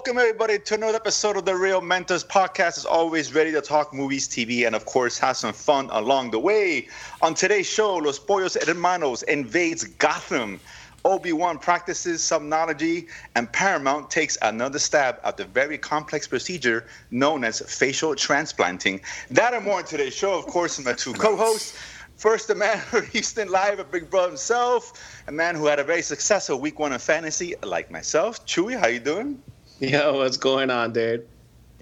Welcome, 0.00 0.16
everybody, 0.16 0.58
to 0.58 0.74
another 0.76 0.96
episode 0.96 1.36
of 1.36 1.44
the 1.44 1.54
Reel 1.54 1.82
Mentors 1.82 2.24
podcast. 2.24 2.78
As 2.78 2.86
always, 2.86 3.34
ready 3.34 3.52
to 3.52 3.60
talk 3.60 3.92
movies, 3.92 4.26
TV, 4.26 4.66
and 4.66 4.74
of 4.74 4.86
course, 4.86 5.18
have 5.18 5.36
some 5.36 5.52
fun 5.52 5.90
along 5.92 6.30
the 6.30 6.38
way. 6.38 6.88
On 7.20 7.34
today's 7.34 7.66
show, 7.66 7.96
Los 7.96 8.18
Pollos 8.18 8.56
Hermanos 8.66 9.22
invades 9.24 9.84
Gotham. 9.84 10.58
Obi-Wan 11.04 11.58
practices 11.58 12.22
somnology, 12.22 13.08
and 13.34 13.52
Paramount 13.52 14.10
takes 14.10 14.38
another 14.40 14.78
stab 14.78 15.20
at 15.22 15.36
the 15.36 15.44
very 15.44 15.76
complex 15.76 16.26
procedure 16.26 16.86
known 17.10 17.44
as 17.44 17.60
facial 17.60 18.16
transplanting. 18.16 19.02
That 19.30 19.52
and 19.52 19.66
more 19.66 19.80
on 19.80 19.84
today's 19.84 20.14
show, 20.14 20.38
of 20.38 20.46
course, 20.46 20.78
and 20.78 20.86
my 20.86 20.94
two 20.94 21.12
co-hosts. 21.12 21.78
First, 22.16 22.48
the 22.48 22.54
man 22.54 22.78
who 22.90 23.00
Houston 23.12 23.50
Live, 23.50 23.78
a 23.78 23.84
big 23.84 24.08
brother 24.08 24.28
himself, 24.28 25.22
a 25.28 25.32
man 25.32 25.56
who 25.56 25.66
had 25.66 25.78
a 25.78 25.84
very 25.84 26.00
successful 26.00 26.58
week 26.58 26.78
one 26.78 26.94
in 26.94 26.98
fantasy, 26.98 27.54
like 27.62 27.90
myself. 27.90 28.46
Chewy, 28.46 28.80
how 28.80 28.86
you 28.86 28.98
doing? 28.98 29.42
Yo, 29.82 30.18
what's 30.18 30.36
going 30.36 30.68
on, 30.68 30.92
dude? 30.92 31.26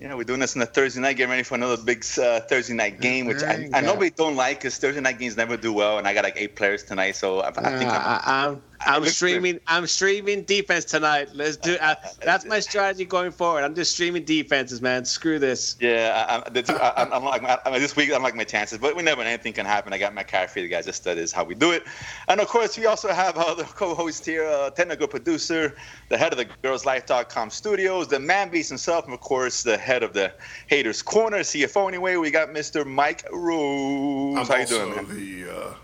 Yeah, 0.01 0.15
we're 0.15 0.23
doing 0.23 0.39
this 0.39 0.55
on 0.55 0.63
a 0.63 0.67
Thursday 0.67 1.01
night, 1.01 1.17
getting 1.17 1.31
ready 1.31 1.43
for 1.43 1.57
another 1.57 1.77
big 1.83 2.05
uh, 2.17 2.39
Thursday 2.39 2.75
night 2.75 3.01
game, 3.01 3.27
which 3.27 3.43
I, 3.43 3.69
I 3.75 3.93
we 3.95 4.11
don't 4.11 4.37
like 4.37 4.61
because 4.61 4.79
Thursday 4.79 5.01
night 5.01 5.19
games 5.19 5.37
never 5.37 5.57
do 5.57 5.73
well, 5.73 5.99
and 5.99 6.07
I 6.07 6.15
got 6.15 6.23
like 6.23 6.37
eight 6.37 6.55
players 6.55 6.85
tonight, 6.85 7.17
so 7.17 7.41
I, 7.41 7.49
I 7.49 7.77
think 7.77 7.91
uh, 7.91 8.21
I'm, 8.25 8.53
I'm, 8.53 8.63
I'm 8.87 9.05
streaming. 9.07 9.61
I'm 9.67 9.87
streaming 9.87 10.43
defense 10.43 10.85
tonight. 10.85 11.31
Let's 11.35 11.57
do. 11.57 11.77
Uh, 11.81 11.95
that's 12.25 12.45
my 12.45 12.61
strategy 12.61 13.05
going 13.05 13.33
forward. 13.33 13.65
I'm 13.65 13.75
just 13.75 13.93
streaming 13.93 14.25
defenses, 14.25 14.81
man. 14.81 15.05
Screw 15.05 15.39
this. 15.39 15.77
Yeah, 15.81 16.27
I, 16.29 16.37
I, 16.73 17.03
I'm, 17.03 17.13
I'm 17.13 17.25
like 17.25 17.43
I, 17.45 17.79
this 17.79 17.97
week. 17.97 18.13
I'm 18.13 18.23
like 18.23 18.35
my 18.35 18.45
chances, 18.45 18.79
but 18.79 18.95
we 18.95 19.03
never 19.03 19.23
anything 19.23 19.53
can 19.53 19.67
happen. 19.67 19.93
I 19.93 19.99
got 19.99 20.15
my 20.15 20.23
McCaffrey, 20.23 20.55
the 20.55 20.69
guys. 20.69 20.87
Just 20.87 21.05
that 21.05 21.19
is 21.19 21.33
how 21.33 21.45
we 21.45 21.55
do 21.55 21.73
it. 21.73 21.85
And 22.29 22.41
of 22.41 22.49
course, 22.49 22.79
we 22.79 22.87
also 22.87 23.09
have 23.09 23.37
our 23.37 23.47
other 23.47 23.65
co-host 23.65 24.25
here, 24.25 24.47
uh, 24.47 24.71
technical 24.71 25.09
producer, 25.09 25.75
the 26.09 26.19
head 26.19 26.33
of 26.33 26.39
the 26.39 26.47
GirlsLife.com 26.47 27.51
studios, 27.51 28.09
the 28.09 28.21
man 28.21 28.49
beast 28.49 28.69
himself, 28.69 29.05
and 29.05 29.15
of 29.15 29.21
course, 29.21 29.63
the 29.63 29.77
head 29.77 30.03
of 30.03 30.13
the 30.13 30.33
Haters 30.69 31.03
Corner, 31.03 31.39
CFO. 31.39 31.89
Anyway, 31.89 32.17
we 32.17 32.31
got 32.31 32.51
Mr. 32.51 32.87
Mike 32.87 33.27
Rose. 33.33 34.39
I'm 34.39 34.47
how 34.47 34.55
you 34.55 34.61
also 34.61 34.93
doing, 34.93 35.09
man? 35.09 35.17
the 35.17 35.51
uh, 35.51 35.75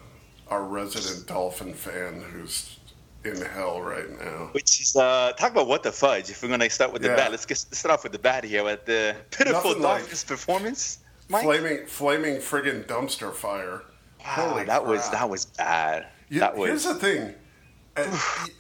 our 0.49 0.63
resident 0.63 1.27
Dolphin 1.27 1.75
fan 1.75 2.21
who's 2.21 2.79
in 3.25 3.41
hell 3.41 3.81
right 3.81 4.11
now. 4.19 4.49
Which 4.53 4.81
is 4.81 4.97
uh, 4.97 5.33
talk 5.39 5.53
about 5.53 5.67
what 5.67 5.83
the 5.83 5.93
fudge. 5.93 6.31
If 6.31 6.43
we're 6.43 6.49
gonna 6.49 6.69
start 6.71 6.93
with 6.93 7.03
the 7.03 7.09
Yeah. 7.09 7.17
bad, 7.17 7.31
let's 7.31 7.47
get 7.47 7.65
let's 7.69 7.79
start 7.79 7.93
off 7.95 8.03
with 8.03 8.13
the 8.13 8.19
bad 8.19 8.45
here. 8.45 8.65
With 8.65 8.85
the 8.85 9.17
pitiful 9.31 9.71
Nothing 9.71 9.83
like- 9.83 10.27
performance, 10.27 10.99
Mike. 11.29 11.43
Flaming, 11.45 11.87
flaming 11.87 12.37
friggin' 12.37 12.85
dumpster 12.87 13.33
fire. 13.35 13.83
Wow, 14.21 14.27
Holy 14.51 14.65
that 14.65 14.85
was 14.87 15.11
that 15.11 15.29
was 15.29 15.45
bad. 15.47 16.07
Yeah, 16.29 16.41
that 16.41 16.57
was. 16.57 16.69
Here's 16.69 16.85
the 16.85 16.95
thing. 16.95 17.35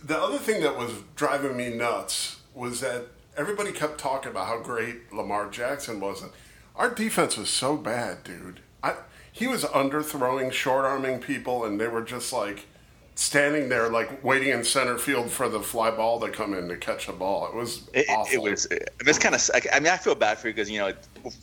The 0.05 0.19
other 0.19 0.39
thing 0.39 0.63
that 0.63 0.77
was 0.77 0.93
driving 1.17 1.57
me 1.57 1.71
nuts 1.75 2.37
was 2.55 2.81
that 2.81 3.07
everybody 3.37 3.73
kept 3.73 3.99
talking 3.99 4.31
about 4.31 4.47
how 4.47 4.61
great 4.61 5.13
Lamar 5.13 5.49
Jackson 5.51 5.99
was. 5.99 6.23
And 6.23 6.31
Our 6.77 6.91
defense 6.95 7.37
was 7.37 7.49
so 7.51 7.77
bad, 7.77 8.23
dude. 8.23 8.61
I, 8.83 8.95
he 9.33 9.47
was 9.49 9.65
underthrowing, 9.65 10.53
short 10.53 10.85
arming 10.85 11.19
people, 11.21 11.65
and 11.65 11.81
they 11.81 11.89
were 11.89 12.03
just 12.03 12.33
like 12.33 12.67
standing 13.17 13.69
there, 13.69 13.89
like 13.89 14.23
waiting 14.25 14.49
in 14.49 14.65
center 14.65 14.99
field 14.99 15.31
for 15.31 15.49
the 15.49 15.61
fly 15.61 15.91
ball 15.91 16.21
to 16.21 16.29
come 16.31 16.55
in 16.55 16.69
to 16.69 16.77
catch 16.77 17.09
a 17.09 17.13
ball. 17.13 17.47
It 17.49 17.55
was 17.55 17.89
it, 17.93 18.07
awful. 18.09 18.35
it 18.47 18.51
was 18.51 18.67
it's 19.07 19.19
kind 19.19 19.35
of. 19.35 19.51
I 19.73 19.81
mean, 19.81 19.93
I 19.93 19.97
feel 19.97 20.15
bad 20.15 20.39
for 20.39 20.49
you 20.49 20.55
because 20.55 20.71
you 20.71 20.79
know 20.79 20.93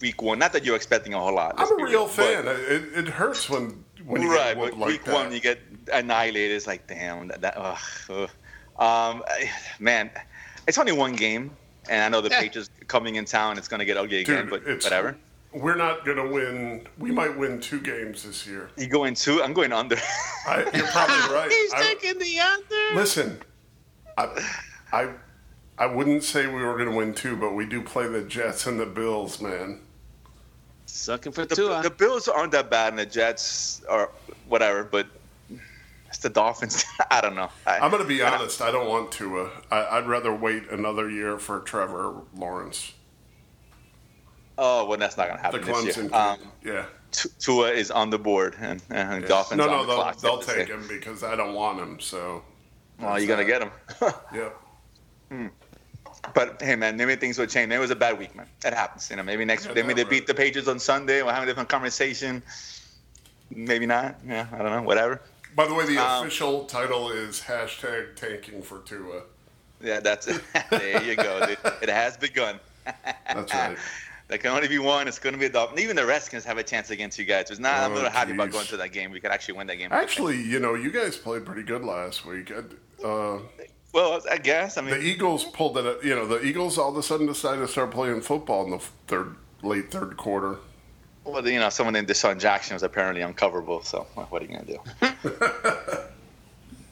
week 0.02 0.22
one. 0.22 0.40
Not 0.40 0.54
that 0.54 0.66
you're 0.66 0.76
expecting 0.76 1.14
a 1.14 1.20
whole 1.20 1.34
lot. 1.36 1.56
I'm 1.58 1.72
a 1.80 1.84
real 1.84 2.06
but- 2.06 2.12
fan. 2.14 2.48
It, 2.48 2.98
it 2.98 3.08
hurts 3.08 3.50
when 3.50 3.84
when 4.06 4.22
you 4.22 4.34
right, 4.34 4.56
get 4.56 4.58
but 4.58 4.64
whooped 4.64 4.78
like 4.80 4.88
week 4.90 5.04
that. 5.06 5.14
one 5.14 5.32
you 5.32 5.40
get 5.40 5.60
annihilated. 5.94 6.56
It's 6.56 6.68
like 6.68 6.88
damn 6.88 7.28
that. 7.30 7.42
that 7.42 7.54
ugh, 7.58 7.78
ugh. 8.10 8.30
Um, 8.80 9.24
man, 9.80 10.10
it's 10.68 10.78
only 10.78 10.92
one 10.92 11.14
game, 11.14 11.52
and 11.90 12.04
I 12.04 12.10
know 12.10 12.22
the 12.22 12.30
Yeah. 12.30 12.42
Patriots 12.42 12.70
coming 12.88 13.16
in 13.16 13.26
town. 13.26 13.58
It's 13.58 13.68
gonna 13.68 13.86
get 13.86 13.96
ugly 13.98 14.22
again, 14.22 14.48
Dude, 14.48 14.50
but 14.50 14.66
whatever. 14.84 15.16
We're 15.54 15.76
not 15.76 16.06
gonna 16.06 16.28
win. 16.30 16.88
We 16.98 17.12
might 17.12 17.38
win 17.38 17.60
two 17.60 17.82
games 17.82 18.24
this 18.24 18.48
year. 18.48 18.70
You 18.78 18.88
going 18.88 19.16
two? 19.16 19.42
I'm 19.44 19.53
going 19.53 19.74
under. 19.74 19.98
I, 20.48 20.59
you're 20.74 20.88
probably 20.88 21.16
right. 21.36 21.52
He's 21.52 21.74
I- 21.74 21.81
taking 21.84 22.20
the 22.20 22.40
under. 22.40 22.96
Listen, 22.96 23.40
I, 24.18 24.48
I, 24.94 25.14
I 25.78 25.86
wouldn't 25.88 26.24
say 26.24 26.48
we 26.48 26.62
were 26.64 26.78
going 26.78 26.90
to 26.90 26.96
win 26.96 27.14
two, 27.14 27.36
but 27.36 27.53
we 27.53 27.66
do 27.66 27.81
play 27.81 28.08
the 28.08 28.22
Jets 28.22 28.66
and 28.66 28.80
the 28.80 28.86
Bills, 28.86 29.42
man. 29.42 29.80
Sucking 30.86 31.31
for 31.31 31.46
the, 31.46 31.56
Tua. 31.56 31.81
the 31.81 31.90
Bills 31.90 32.28
aren't 32.28 32.52
that 32.52 32.70
bad, 32.70 32.90
and 32.90 33.00
the 33.00 33.06
Jets 33.06 33.81
are 33.90 34.09
whatever. 34.48 34.84
But 34.84 35.08
it's 36.08 36.18
the 36.20 36.30
Dolphins. 36.30 36.86
I 37.12 37.22
don't 37.22 37.36
know. 37.36 37.50
I, 37.66 37.80
I'm 37.80 37.90
going 37.92 38.04
to 38.04 38.08
be 38.08 38.22
honest. 38.22 38.62
I 38.62 38.72
don't 38.72 38.88
want 38.88 39.12
to. 39.14 39.50
I, 39.72 39.98
I'd 39.98 40.08
rather 40.08 40.34
wait 40.34 40.70
another 40.70 41.09
year 41.09 41.38
for 41.38 41.59
Trevor 41.62 42.14
Lawrence, 42.36 42.94
oh 44.57 44.85
well, 44.85 44.97
that's 44.97 45.17
not 45.17 45.28
gonna 45.28 45.38
the 45.38 45.44
happen 45.44 45.62
this 45.85 45.95
Clemson. 45.97 46.09
year. 46.12 46.19
Um, 46.19 46.39
yeah. 46.63 46.85
Tu- 47.12 47.29
Tua 47.39 47.72
is 47.72 47.91
on 47.91 48.09
the 48.09 48.17
board, 48.19 48.56
and, 48.59 48.81
and 48.89 49.22
Yeah. 49.23 49.28
Dolphins 49.28 49.57
no, 49.57 49.66
on 49.66 49.69
no, 49.72 49.81
the 49.81 49.88
they'll, 49.88 49.95
clock. 50.01 50.17
they'll 50.22 50.39
take 50.39 50.67
him 50.69 50.88
because 50.88 51.23
I 51.23 51.35
don't 51.35 51.53
want 51.53 51.79
him. 51.79 52.00
So, 52.00 52.44
Oh, 53.01 53.17
you're 53.17 53.28
gonna 53.28 53.44
get 53.45 53.62
him. 53.62 53.72
yeah. 54.34 55.50
But 56.35 56.62
hey, 56.62 56.75
man, 56.75 56.97
maybe 56.97 57.16
things 57.16 57.38
will 57.38 57.47
change. 57.47 57.69
Maybe 57.69 57.78
it 57.78 57.81
was 57.81 57.89
a 57.91 57.95
bad 57.95 58.17
week, 58.19 58.35
man. 58.35 58.45
It 58.63 58.73
happens. 58.73 59.09
You 59.09 59.16
know, 59.16 59.23
maybe 59.23 59.44
next 59.44 59.66
Yeah, 59.66 59.73
maybe 59.73 59.94
they 59.94 60.03
beat 60.03 60.28
the 60.28 60.34
Patriots 60.34 60.68
on 60.69 60.79
Sunday. 60.79 61.22
We'll 61.23 61.33
have 61.33 61.44
a 61.44 61.45
different 61.45 61.69
conversation. 61.69 62.44
Maybe 63.50 63.85
not. 63.85 64.18
Yeah, 64.25 64.47
I 64.53 64.57
don't 64.59 64.72
know. 64.72 64.81
Whatever. 64.83 65.22
By 65.56 65.68
the 65.68 65.73
way, 65.73 65.85
the 65.85 65.97
Um, 65.97 66.22
official 66.25 66.66
title 66.66 67.12
is 67.12 67.41
hashtag 67.41 68.16
tanking 68.16 68.62
for 68.62 68.79
Tua. 68.79 69.23
Yeah, 69.81 70.00
that's 70.00 70.28
it. 70.28 70.41
there 70.69 71.03
you 71.03 71.16
go. 71.16 71.45
Dude. 71.47 71.57
It 71.81 71.89
has 71.89 72.16
begun. 72.18 72.59
That's 73.28 73.53
right. 73.53 73.78
There 74.31 74.38
can 74.38 74.52
only 74.52 74.69
be 74.69 74.80
one. 74.80 75.09
It's 75.09 75.19
going 75.19 75.34
to 75.34 75.40
be 75.40 75.47
a 75.47 75.50
Dolphin. 75.50 75.78
Even 75.78 75.97
the 75.97 76.06
Redskins 76.06 76.46
have 76.46 76.58
a 76.58 76.64
chance 76.64 76.90
against 76.90 77.19
you 77.19 77.25
guys. 77.25 77.52
It's 77.52 77.59
not, 77.59 77.81
I'm 77.81 77.92
Oh, 77.92 77.96
really 77.96 78.09
happy 78.12 78.31
about 78.31 78.50
going 78.50 78.66
to 78.68 78.78
that 78.78 78.94
game. 78.94 79.12
We 79.12 79.19
could 79.19 79.30
actually 79.30 79.56
win 79.58 79.68
that 79.68 79.75
game. 79.75 79.90
Actually, 79.92 80.42
you 80.42 80.58
know, 80.58 80.74
you 80.74 80.90
guys 80.90 81.18
played 81.18 81.46
pretty 81.46 81.64
good 81.64 81.84
last 81.84 82.25
week. 82.25 82.50
Uh, 83.03 83.40
Well, 83.94 84.22
I 84.31 84.38
guess. 84.38 84.78
I 84.78 84.81
mean, 84.84 84.92
The 84.92 85.02
Eagles 85.02 85.44
pulled 85.44 85.78
it. 85.78 86.02
You 86.06 86.16
know, 86.16 86.25
the 86.25 86.42
Eagles 86.46 86.78
all 86.78 86.92
of 86.92 86.96
a 86.97 87.03
sudden 87.03 87.28
decided 87.28 87.59
to 87.59 87.68
start 87.68 87.92
playing 87.92 88.22
football 88.22 88.64
in 88.64 88.72
the 88.72 88.80
third, 89.08 89.36
late 89.64 89.92
third 89.92 90.16
quarter. 90.16 90.59
well, 91.25 91.46
you 91.46 91.59
know, 91.59 91.68
someone 91.69 91.92
named 91.94 92.08
DeSean 92.08 92.40
Jackson 92.40 92.74
was 92.75 92.84
apparently 92.84 93.22
uncoverable. 93.24 93.84
So 93.84 94.03
what 94.16 94.42
are 94.42 94.46
you 94.46 94.53
going 94.53 94.66
to 94.66 94.74
do? 94.74 94.80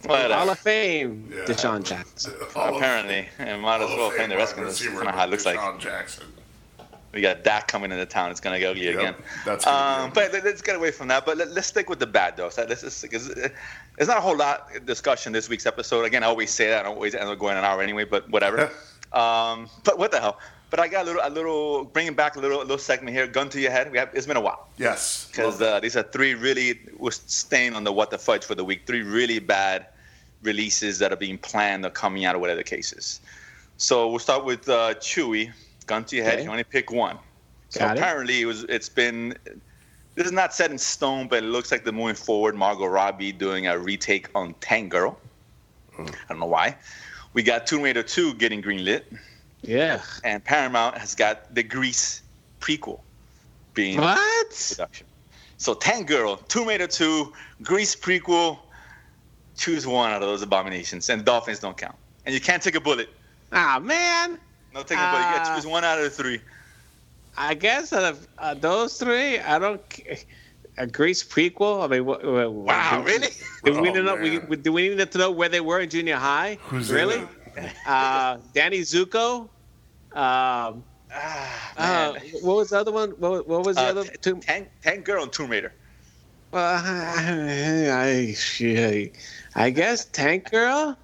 Whatever. 0.05 0.33
Hall 0.33 0.49
of 0.49 0.59
Fame, 0.59 1.29
Yeah. 1.33 1.43
DeSean 1.45 1.83
Jackson. 1.83 2.33
Hall 2.53 2.75
Apparently, 2.75 3.29
and 3.37 3.61
might 3.61 3.79
as 3.81 3.89
well 3.89 4.07
of 4.09 4.15
play 4.15 4.23
in 4.25 4.29
the 4.29 4.35
Fame 4.35 4.39
Redskins. 4.39 4.57
wide 4.57 4.67
That's 4.67 4.81
receiver, 4.81 4.95
kind 4.97 5.09
of 5.09 5.15
how 5.15 5.23
it 5.23 5.29
looks 5.29 5.45
like. 5.45 5.57
DeSean 5.57 5.79
Jackson. 5.79 6.25
We 7.13 7.21
got 7.21 7.43
Dak 7.43 7.67
coming 7.67 7.91
into 7.91 8.05
town. 8.05 8.29
It's 8.31 8.39
gonna 8.39 8.59
get 8.59 8.69
ugly 8.71 8.85
Yep, 8.85 8.95
again. 8.95 9.15
that's 9.45 9.65
um, 9.65 10.11
but 10.13 10.31
let- 10.31 10.43
let's 10.43 10.61
get 10.61 10.75
away 10.75 10.91
from 10.91 11.07
that. 11.07 11.25
But 11.25 11.37
let, 11.37 11.47
us 11.49 11.65
stick 11.67 11.89
with 11.89 11.99
the 11.99 12.07
bad 12.07 12.37
though. 12.37 12.49
So 12.49 12.65
this 12.65 12.83
is 12.83 13.01
because 13.01 13.27
there's 13.29 14.07
not 14.07 14.17
a 14.17 14.21
whole 14.21 14.37
lot 14.37 14.75
of 14.75 14.85
discussion 14.85 15.33
this 15.33 15.49
week's 15.49 15.65
episode. 15.65 16.05
Again, 16.05 16.23
I 16.23 16.27
always 16.27 16.51
say 16.51 16.69
that. 16.69 16.85
I 16.85 16.89
always 16.89 17.15
end 17.15 17.27
up 17.29 17.39
going 17.39 17.57
an 17.57 17.63
hour 17.63 17.81
anyway. 17.81 18.05
But 18.05 18.29
whatever. 18.29 18.71
um, 19.13 19.69
but 19.83 19.97
what 19.97 20.11
the 20.11 20.19
hell? 20.19 20.39
But 20.69 20.79
I 20.79 20.87
got 20.87 21.01
a 21.01 21.05
little, 21.05 21.21
a 21.23 21.29
little, 21.31 21.83
bringing 21.85 22.13
back 22.13 22.35
a 22.35 22.39
little, 22.39 22.59
a 22.59 22.61
little 22.61 22.77
segment 22.77 23.17
here. 23.17 23.25
Gun 23.25 23.49
to 23.49 23.59
your 23.59 23.71
head. 23.71 23.91
We 23.91 23.97
have. 23.97 24.11
It's 24.13 24.27
been 24.27 24.37
a 24.37 24.41
while 24.41 24.67
Yes, 24.77 25.27
because 25.31 25.59
uh, 25.59 25.79
these 25.79 25.97
are 25.97 26.03
three 26.03 26.35
really. 26.35 26.79
We're 26.95 27.09
staying 27.09 27.73
on 27.73 27.83
the 27.83 27.91
what 27.91 28.11
the 28.11 28.19
fudge 28.19 28.45
for 28.45 28.53
the 28.53 28.63
week. 28.63 28.85
Three 28.85 29.01
really 29.01 29.39
bad 29.39 29.87
releases 30.43 30.99
that 30.99 31.11
are 31.11 31.17
being 31.17 31.39
planned 31.39 31.85
or 31.85 31.89
coming 31.89 32.23
out 32.25 32.35
of 32.35 32.41
whatever 32.41 32.57
the 32.59 32.63
case 32.63 32.93
is. 32.93 33.19
So 33.77 34.09
we'll 34.09 34.19
start 34.19 34.45
with 34.45 34.69
uh, 34.69 34.93
Chewy. 34.95 35.51
Gun 35.89 36.05
to 36.05 36.15
your 36.15 36.23
head. 36.23 36.35
Okay. 36.35 36.43
You 36.43 36.51
only 36.51 36.63
pick 36.63 36.91
one. 36.91 37.17
So 37.69 37.79
Got 37.79 37.97
apparently 37.97 38.41
it 38.41 38.45
was. 38.45 38.63
It's 38.65 38.87
been. 38.89 39.35
This 40.13 40.27
is 40.27 40.31
not 40.31 40.53
set 40.53 40.69
in 40.69 40.77
stone, 40.77 41.27
but 41.27 41.43
it 41.43 41.47
looks 41.47 41.71
like 41.71 41.83
they're 41.83 41.91
moving 41.93 42.13
forward. 42.15 42.55
Margot 42.55 42.85
Robbie 42.85 43.31
doing 43.31 43.65
a 43.67 43.77
retake 43.77 44.27
on 44.35 44.53
Tank 44.61 44.91
Girl. 44.91 45.17
Hmm. 45.95 46.05
I 46.05 46.11
don't 46.29 46.39
know 46.39 46.45
why. 46.45 46.77
We 47.33 47.41
got 47.41 47.65
Tomb 47.65 47.81
Raider 47.81 48.03
2 48.03 48.35
getting 48.35 48.61
greenlit, 48.61 49.03
Yeah. 49.61 50.01
and 50.23 50.43
Paramount 50.43 50.97
has 50.97 51.15
got 51.15 51.53
the 51.55 51.63
Grease 51.63 52.21
prequel 52.59 52.99
being 53.73 53.99
What? 53.99 54.49
production. 54.69 55.07
So 55.57 55.73
Tank 55.73 56.07
Girl, 56.07 56.37
Tomb 56.37 56.67
Raider 56.67 56.87
2, 56.87 57.33
Grease 57.63 57.95
prequel. 57.95 58.59
Choose 59.57 59.85
one 59.87 60.11
out 60.11 60.21
of 60.21 60.27
those 60.29 60.41
abominations, 60.41 61.09
and 61.09 61.25
Dolphins 61.25 61.59
don't 61.59 61.77
count. 61.77 61.95
And 62.25 62.33
you 62.33 62.41
can't 62.41 62.61
take 62.63 62.75
a 62.75 62.81
bullet. 62.81 63.09
Ah 63.51 63.79
man. 63.81 64.37
No 64.73 64.83
taking 64.83 65.03
a 65.03 65.07
bullet. 65.09 65.19
You 65.21 65.35
got 65.35 65.45
to 65.45 65.51
Ah. 65.51 65.55
choose 65.55 65.67
one 65.67 65.83
out 65.83 65.97
of 65.97 66.03
the 66.03 66.09
three. 66.09 66.41
I 67.37 67.53
guess 67.53 67.93
out 67.93 68.03
of 68.03 68.27
uh, 68.37 68.53
those 68.55 68.97
three, 68.97 69.39
I 69.39 69.59
don't. 69.59 69.81
c- 69.91 70.05
A 70.77 70.87
Grease 70.87 71.23
prequel. 71.23 71.83
I 71.83 71.87
mean, 71.87 72.03
wh- 72.05 72.21
wh- 72.21 72.53
Wow, 72.65 73.01
do- 73.01 73.07
really? 73.07 73.27
Do 73.65 73.71
we 73.73 73.77
Oh, 73.77 73.81
need 73.81 73.93
to 73.95 74.03
know? 74.03 74.15
We, 74.15 74.55
do 74.57 74.71
we 74.71 74.89
need 74.95 75.11
to 75.11 75.17
know 75.17 75.31
where 75.31 75.49
they 75.49 75.59
were 75.61 75.79
in 75.79 75.89
junior 75.89 76.15
high? 76.15 76.57
Who's 76.63 76.91
really? 76.91 77.21
Uh, 77.85 78.37
Danny 78.53 78.79
Zuko. 78.81 79.49
Um, 80.13 80.85
Ah, 81.11 81.73
uh, 81.77 82.13
what 82.41 82.55
was 82.57 82.69
the 82.69 82.77
other 82.77 82.91
one? 82.91 83.11
What, 83.17 83.47
what 83.47 83.65
was 83.65 83.75
the 83.77 83.81
Uh, 83.83 83.89
other 83.89 84.03
T- 84.03 84.17
two? 84.21 84.39
Tank, 84.39 84.69
Tank 84.83 85.05
Girl 85.05 85.23
and 85.23 85.33
Tomb 85.33 85.49
Raider. 85.49 85.73
Well, 86.51 86.81
I, 86.85 88.35
I, 88.35 89.11
I 89.55 89.69
guess 89.71 90.05
Tank 90.05 90.49
Girl. 90.51 90.97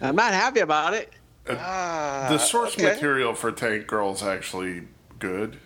I'm 0.00 0.14
not 0.16 0.32
happy 0.32 0.60
about 0.60 0.94
it. 0.94 1.12
Ah, 1.48 2.26
the 2.30 2.38
source 2.38 2.74
okay. 2.74 2.92
material 2.92 3.34
for 3.34 3.52
Tank 3.52 3.86
Girl 3.86 4.12
is 4.12 4.22
actually 4.22 4.82
good. 5.18 5.58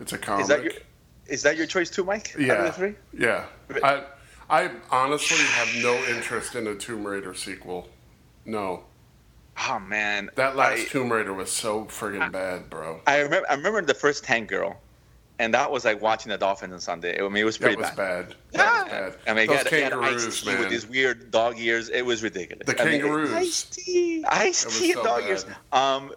It's 0.00 0.12
a 0.12 0.18
comic. 0.18 0.42
Is 0.42 0.48
that 0.48 0.62
your 0.62 0.72
is 1.26 1.42
that 1.42 1.56
your 1.56 1.66
choice 1.66 1.90
too, 1.90 2.04
Mike? 2.04 2.30
Out 2.34 2.40
of 2.40 2.46
yeah, 2.46 2.62
the 2.62 2.72
three? 2.72 2.94
yeah. 3.18 3.46
I 3.82 4.04
I 4.48 4.70
honestly 4.90 5.38
have 5.38 5.82
no 5.82 5.94
interest 6.14 6.54
in 6.54 6.66
a 6.66 6.74
Tomb 6.74 7.06
Raider 7.06 7.34
sequel. 7.34 7.88
No, 8.44 8.84
Oh 9.58 9.78
man, 9.80 10.30
that 10.36 10.54
last 10.54 10.80
I, 10.80 10.84
Tomb 10.84 11.10
Raider 11.10 11.32
was 11.32 11.50
so 11.50 11.86
friggin' 11.86 12.30
bad, 12.30 12.68
bro. 12.68 13.00
I 13.06 13.20
remember 13.20 13.48
I 13.50 13.54
remember 13.54 13.82
the 13.82 13.94
first 13.94 14.24
Tank 14.24 14.48
Girl, 14.48 14.78
and 15.38 15.52
that 15.54 15.70
was 15.70 15.84
like 15.84 16.00
watching 16.00 16.30
the 16.30 16.38
Dolphins 16.38 16.72
on 16.72 16.80
Sunday. 16.80 17.18
I 17.22 17.28
mean, 17.28 17.36
it 17.42 17.44
was 17.44 17.58
pretty 17.58 17.74
That 17.76 17.80
was 17.80 17.90
bad. 17.90 18.28
bad. 18.28 18.36
That 18.52 18.84
was 18.84 18.90
bad. 19.16 19.30
I 19.30 19.34
mean, 19.34 19.46
Those 19.46 19.56
he 19.56 19.64
had, 19.64 19.66
he 19.74 19.80
had 19.82 19.92
kangaroos, 19.92 20.46
man. 20.46 20.58
with 20.60 20.70
his 20.70 20.86
weird 20.86 21.30
dog 21.30 21.58
ears. 21.58 21.88
It 21.90 22.02
was 22.04 22.22
ridiculous. 22.22 22.66
the 22.66 22.80
I 22.80 22.84
mean, 22.90 23.00
kangaroos. 23.00 23.32
Ice-T, 23.32 24.24
Ice-T 24.26 24.92
so 24.92 25.04
dog 25.04 25.20
bad. 25.20 25.28
ears. 25.28 25.46
Um, 25.72 26.12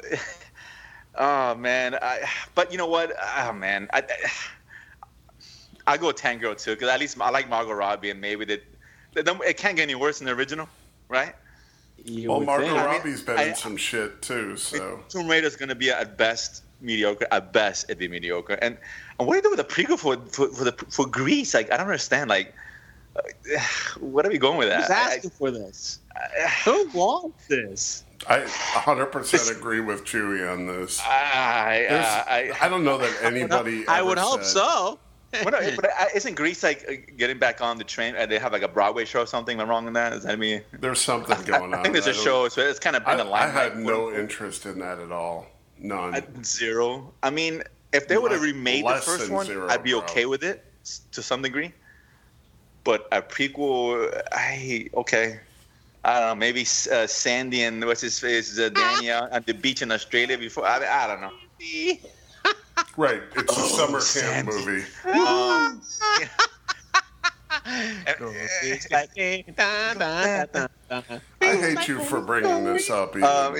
oh 1.16 1.56
man, 1.56 1.95
I, 2.01 2.30
but 2.56 2.71
you 2.71 2.77
know 2.77 2.88
what? 2.88 3.13
Oh 3.38 3.54
man, 3.54 3.89
I, 3.94 4.04
I 5.88 5.98
go 5.98 6.12
Tank 6.12 6.42
Girl 6.42 6.56
too 6.56 6.71
because 6.75 6.89
at 6.89 7.00
least 7.00 7.19
I 7.19 7.30
like 7.30 7.50
Margot 7.50 7.74
Robbie 7.74 8.12
and 8.12 8.21
maybe 8.21 8.45
that. 8.45 8.63
It 9.16 9.57
can't 9.57 9.75
get 9.75 9.83
any 9.83 9.95
worse 9.95 10.19
than 10.19 10.27
the 10.27 10.33
original, 10.33 10.69
right? 11.07 11.33
You 12.06 12.30
well, 12.30 12.39
Margot 12.42 12.68
think. 12.68 12.77
Robbie's 12.86 13.21
been 13.24 13.38
I- 13.38 13.44
in 13.50 13.56
some 13.56 13.75
shit 13.75 14.21
too, 14.21 14.56
so. 14.56 15.04
Tomb 15.10 15.27
Raider's 15.27 15.56
gonna 15.56 15.75
be 15.75 15.89
at 15.89 16.16
best 16.18 16.63
mediocre. 16.80 17.27
At 17.31 17.51
best, 17.51 17.86
it'd 17.86 17.98
be 17.98 18.07
mediocre. 18.07 18.54
And 18.54 18.75
and 18.75 19.09
what 19.19 19.33
do 19.33 19.36
you 19.38 19.42
do 19.42 19.50
with 19.50 19.57
the 19.57 19.63
prequel 19.74 19.98
for 20.00 20.18
for 20.30 20.48
for, 20.54 20.63
the, 20.63 20.71
for 20.89 21.06
Grease? 21.06 21.54
Like 21.54 21.71
I 21.71 21.77
don't 21.77 21.86
understand. 21.88 22.30
Like, 22.30 22.54
uh, 23.16 23.21
what 24.00 24.25
are 24.25 24.30
we 24.30 24.38
going 24.38 24.57
with 24.57 24.69
that? 24.69 24.81
Who's 24.81 24.89
asking 24.89 25.30
for 25.31 25.51
this? 25.51 26.00
Who 26.66 26.89
wants 26.94 27.48
this? 27.48 28.04
I 28.27 28.39
100% 28.42 29.57
agree 29.57 29.80
with 29.80 30.04
Chewy 30.04 30.51
on 30.51 30.68
this. 30.68 31.00
I, 31.01 31.86
There's- 31.89 32.06
uh, 32.06 32.24
I, 32.27 32.51
I 32.66 32.68
don't 32.68 32.83
know 32.83 32.98
that 32.98 33.18
anybody. 33.24 33.88
I 33.88 34.00
ever 34.00 34.07
would 34.10 34.18
hope 34.18 34.44
said- 34.44 34.48
so. 34.60 35.00
what 35.44 35.54
are- 35.54 35.63
but 35.77 35.89
isn't 36.13 36.36
Grease 36.36 36.62
like 36.62 36.86
uh, 36.89 36.94
getting 37.18 37.38
back 37.39 37.62
on 37.62 37.77
the 37.77 37.86
train? 37.86 38.18
Uh, 38.18 38.25
they 38.25 38.38
have 38.38 38.51
like 38.51 38.62
a 38.62 38.68
Broadway 38.68 39.06
show 39.06 39.21
or 39.21 39.25
something. 39.25 39.57
Am 39.60 39.66
I 39.66 39.69
wrong 39.69 39.88
in 39.88 39.94
that? 39.94 40.12
Is 40.12 40.24
that 40.24 40.38
me? 40.38 40.60
There's 40.81 41.00
something 41.00 41.42
going 41.45 41.74
on. 41.74 41.75
I 41.75 41.81
think 41.83 41.94
there's 41.94 42.07
a 42.07 42.13
show, 42.13 42.50
so 42.50 42.60
it's 42.62 42.77
kind 42.80 42.98
of 42.98 43.04
I, 43.07 43.16
been 43.16 43.25
a 43.25 43.30
I 43.30 43.45
limelight. 43.45 43.54
had 43.74 43.77
no 43.77 44.12
interest 44.13 44.66
in 44.66 44.80
that 44.80 45.00
at 45.00 45.13
all. 45.13 45.45
None. 45.77 46.13
At 46.13 46.45
zero. 46.45 47.13
I 47.24 47.30
mean, 47.30 47.63
if 47.94 48.08
they 48.08 48.18
would 48.18 48.32
have 48.32 48.42
remade 48.42 48.86
the 48.86 48.96
first 48.96 49.26
than 49.26 49.34
one, 49.34 49.46
zero, 49.46 49.68
I'd 49.68 49.84
be 49.84 49.92
bro. 49.92 50.00
okay 50.02 50.26
with 50.26 50.44
it 50.44 50.66
to 51.12 51.22
some 51.22 51.42
degree. 51.42 51.74
But 52.84 53.08
a 53.12 53.22
prequel, 53.22 54.22
I 54.32 54.90
okay. 54.96 55.40
I 56.04 56.20
don't 56.20 56.30
know. 56.30 56.36
Maybe 56.36 56.62
uh, 56.62 57.08
Sandy 57.08 57.64
and 57.64 57.86
what's 57.86 58.02
his 58.02 58.18
face, 58.20 58.58
uh, 58.58 58.70
Danny 58.70 59.12
uh, 59.12 59.28
at 59.32 59.46
the 59.46 59.54
beach 59.54 59.82
in 59.82 59.92
Australia 59.92 60.38
before. 60.38 60.66
I, 60.66 60.78
I 60.78 61.08
don't 61.08 61.22
know. 61.22 61.32
right. 62.98 63.22
It's 63.36 63.58
a 63.58 63.62
summer 63.62 64.00
camp 64.00 64.04
Sandy. 64.04 64.52
movie. 64.52 64.86
Um, 65.14 65.82
It's 67.66 68.90
like, 68.92 69.10
eh. 69.18 69.44
I 69.58 71.16
hate 71.42 71.88
you 71.88 72.00
for 72.00 72.22
bringing 72.22 72.64
this 72.64 72.90
up, 72.90 73.16
even, 73.16 73.24
um, 73.24 73.56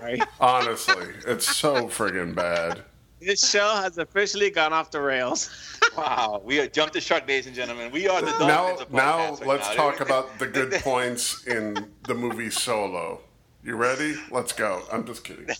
Honestly, 0.40 1.06
it's 1.26 1.56
so 1.56 1.88
friggin' 1.88 2.34
bad. 2.34 2.82
This 3.24 3.48
show 3.48 3.76
has 3.76 3.98
officially 3.98 4.50
gone 4.50 4.72
off 4.72 4.90
the 4.90 5.00
rails. 5.00 5.48
wow, 5.96 6.42
we 6.44 6.58
are 6.58 6.66
jumped 6.66 6.94
the 6.94 7.00
shark, 7.00 7.28
ladies 7.28 7.46
and 7.46 7.54
gentlemen. 7.54 7.92
We 7.92 8.08
are 8.08 8.20
the 8.20 8.36
Now, 8.38 8.46
dolphins 8.46 8.80
of 8.80 8.92
now 8.92 9.30
right 9.34 9.46
let's 9.46 9.68
now. 9.68 9.74
talk 9.74 10.00
about 10.00 10.38
the 10.40 10.46
good 10.58 10.72
points 10.82 11.46
in 11.46 11.88
the 12.08 12.14
movie 12.14 12.50
Solo. 12.50 13.20
You 13.62 13.76
ready? 13.76 14.16
Let's 14.32 14.52
go. 14.52 14.82
I'm 14.92 15.06
just 15.06 15.24
kidding. 15.24 15.46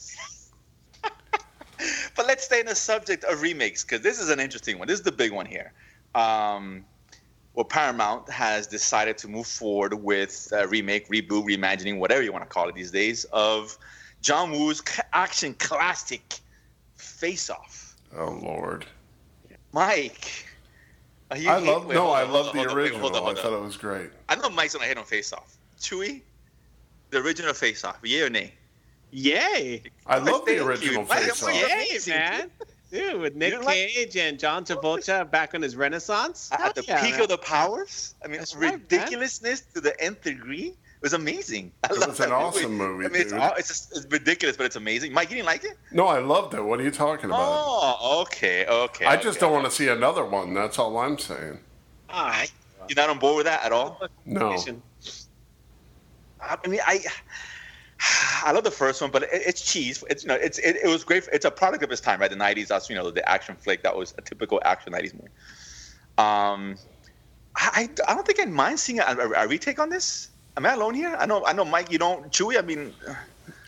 But 2.14 2.28
let's 2.28 2.44
stay 2.44 2.60
in 2.60 2.66
the 2.66 2.76
subject 2.76 3.24
of 3.24 3.42
remakes 3.42 3.82
because 3.82 4.02
this 4.02 4.20
is 4.20 4.28
an 4.28 4.38
interesting 4.38 4.78
one. 4.78 4.86
This 4.86 5.00
is 5.00 5.04
the 5.04 5.10
big 5.10 5.32
one 5.32 5.46
here. 5.46 5.72
Um, 6.14 6.84
well, 7.54 7.64
Paramount 7.64 8.30
has 8.30 8.68
decided 8.68 9.18
to 9.18 9.28
move 9.28 9.48
forward 9.48 9.94
with 9.94 10.52
a 10.52 10.68
remake, 10.68 11.08
reboot, 11.08 11.44
reimagining, 11.44 11.98
whatever 11.98 12.22
you 12.22 12.30
want 12.30 12.44
to 12.44 12.48
call 12.48 12.68
it 12.68 12.76
these 12.76 12.92
days, 12.92 13.24
of 13.32 13.76
John 14.20 14.52
Woo's 14.52 14.80
action 15.12 15.54
classic, 15.54 16.38
Face 17.02 17.50
Off. 17.50 17.96
Oh 18.16 18.38
Lord. 18.42 18.86
Mike, 19.72 20.28
are 21.30 21.36
you 21.38 21.48
I 21.50 21.58
love 21.58 21.86
wait, 21.86 21.94
no, 21.94 22.02
hold 22.06 22.16
I 22.16 22.22
love 22.22 22.46
hold 22.46 22.54
the 22.54 22.60
on, 22.60 22.66
hold 22.66 22.76
wait, 22.76 22.82
original. 22.84 23.00
hold 23.00 23.16
on, 23.16 23.22
hold 23.22 23.38
I 23.38 23.42
thought 23.42 23.52
it 23.54 23.62
was 23.62 23.76
great. 23.76 24.10
I 24.28 24.34
know 24.36 24.50
Mike's 24.50 24.74
gonna 24.74 24.86
hate 24.86 24.98
on 24.98 25.04
Face 25.04 25.32
Off. 25.32 25.56
Chewy, 25.80 26.20
the 27.10 27.18
original 27.18 27.54
Face 27.54 27.84
Off, 27.84 27.98
Yay 28.02 28.22
or 28.22 28.30
nay? 28.30 28.52
Yay! 29.10 29.82
I 30.06 30.18
love 30.18 30.44
Thank 30.46 30.58
the 30.58 30.64
original 30.64 31.04
Face 31.04 31.42
Off. 31.42 31.52
Yay, 31.54 31.86
Yay, 31.90 31.98
man! 32.08 32.50
Dude, 32.90 33.20
with 33.20 33.34
Nick 33.34 33.52
didn't 33.52 33.64
like- 33.64 33.74
Cage 33.88 34.16
and 34.18 34.38
John 34.38 34.64
Travolta 34.66 35.30
back 35.30 35.54
on 35.54 35.62
his 35.62 35.76
renaissance. 35.76 36.50
Ah, 36.52 36.66
At 36.68 36.74
the 36.74 36.84
yeah, 36.86 37.00
peak 37.00 37.12
man. 37.12 37.22
of 37.22 37.28
the 37.28 37.38
powers, 37.38 38.14
I 38.22 38.28
mean, 38.28 38.38
That's 38.38 38.54
right, 38.54 38.74
ridiculousness 38.74 39.62
to 39.74 39.80
the 39.80 39.98
nth 40.02 40.22
degree. 40.22 40.74
It 41.02 41.06
was 41.06 41.14
amazing. 41.14 41.72
I 41.82 41.92
It 41.92 42.06
was 42.06 42.20
an 42.20 42.30
awesome 42.30 42.76
movie, 42.76 43.06
I 43.06 43.08
mean, 43.08 43.22
it's, 43.22 43.32
it's, 43.32 43.66
just, 43.66 43.96
it's 43.96 44.06
ridiculous, 44.08 44.56
but 44.56 44.66
it's 44.66 44.76
amazing. 44.76 45.12
Mike, 45.12 45.30
you 45.30 45.36
didn't 45.36 45.46
like 45.46 45.64
it? 45.64 45.76
No, 45.90 46.06
I 46.06 46.20
loved 46.20 46.54
it. 46.54 46.62
What 46.62 46.78
are 46.78 46.84
you 46.84 46.92
talking 46.92 47.24
about? 47.24 47.40
Oh, 47.40 48.22
okay, 48.22 48.66
okay. 48.66 49.06
I 49.06 49.16
just 49.16 49.38
okay. 49.38 49.40
don't 49.40 49.52
want 49.52 49.64
to 49.64 49.70
see 49.72 49.88
another 49.88 50.24
one. 50.24 50.54
That's 50.54 50.78
all 50.78 50.96
I'm 50.98 51.18
saying. 51.18 51.58
Ah, 52.08 52.44
You're 52.88 52.94
not 52.94 53.10
on 53.10 53.18
board 53.18 53.38
with 53.38 53.46
that 53.46 53.64
at 53.64 53.72
all? 53.72 54.00
No. 54.24 54.56
I 56.40 56.68
mean, 56.68 56.78
I 56.86 57.00
I 58.44 58.52
love 58.52 58.62
the 58.62 58.70
first 58.70 59.02
one, 59.02 59.10
but 59.10 59.24
it, 59.24 59.30
it's 59.32 59.72
cheese. 59.72 60.04
It's 60.08 60.22
you 60.22 60.28
know, 60.28 60.36
it's 60.36 60.58
it, 60.60 60.76
it 60.84 60.86
was 60.86 61.02
great. 61.02 61.28
It's 61.32 61.44
a 61.44 61.50
product 61.50 61.82
of 61.82 61.90
its 61.90 62.00
time, 62.00 62.20
right? 62.20 62.30
The 62.30 62.36
'90s. 62.36 62.68
That's 62.68 62.88
you 62.88 62.94
know 62.94 63.10
the 63.10 63.28
action 63.28 63.56
flick 63.56 63.82
that 63.82 63.96
was 63.96 64.14
a 64.18 64.22
typical 64.22 64.60
action 64.64 64.92
'90s 64.92 65.14
movie. 65.14 65.28
Um, 66.16 66.76
I, 67.56 67.88
I 68.06 68.14
don't 68.14 68.24
think 68.24 68.38
I'd 68.38 68.50
mind 68.50 68.78
seeing 68.78 69.00
a, 69.00 69.04
a, 69.04 69.44
a 69.44 69.48
retake 69.48 69.80
on 69.80 69.88
this. 69.88 70.28
Am 70.56 70.66
I 70.66 70.72
alone 70.74 70.94
here? 70.94 71.16
I 71.18 71.26
know 71.26 71.44
I 71.46 71.52
know 71.52 71.64
Mike. 71.64 71.90
You 71.90 71.98
don't 71.98 72.30
Chewy. 72.30 72.58
I 72.58 72.62
mean, 72.62 72.92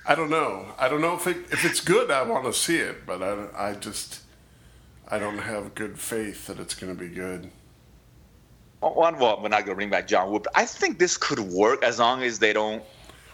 I 0.06 0.14
don't 0.14 0.30
know. 0.30 0.66
I 0.78 0.88
don't 0.88 1.00
know 1.00 1.14
if 1.14 1.26
it, 1.26 1.36
if 1.50 1.64
it's 1.64 1.80
good. 1.80 2.10
I 2.10 2.22
want 2.22 2.44
to 2.44 2.52
see 2.52 2.76
it, 2.76 3.06
but 3.06 3.22
I, 3.22 3.70
I 3.70 3.74
just 3.74 4.20
I 5.08 5.18
don't 5.18 5.38
have 5.38 5.74
good 5.74 5.98
faith 5.98 6.46
that 6.46 6.58
it's 6.58 6.74
going 6.74 6.94
to 6.94 6.98
be 6.98 7.08
good. 7.08 7.50
one 8.80 9.18
well, 9.18 9.40
we're 9.42 9.48
not 9.48 9.64
gonna 9.64 9.76
bring 9.76 9.90
back 9.90 10.06
John 10.06 10.30
Woo, 10.30 10.40
but 10.40 10.52
I 10.54 10.66
think 10.66 10.98
this 10.98 11.16
could 11.16 11.38
work 11.40 11.82
as 11.82 11.98
long 11.98 12.22
as 12.22 12.38
they 12.38 12.52
don't. 12.52 12.82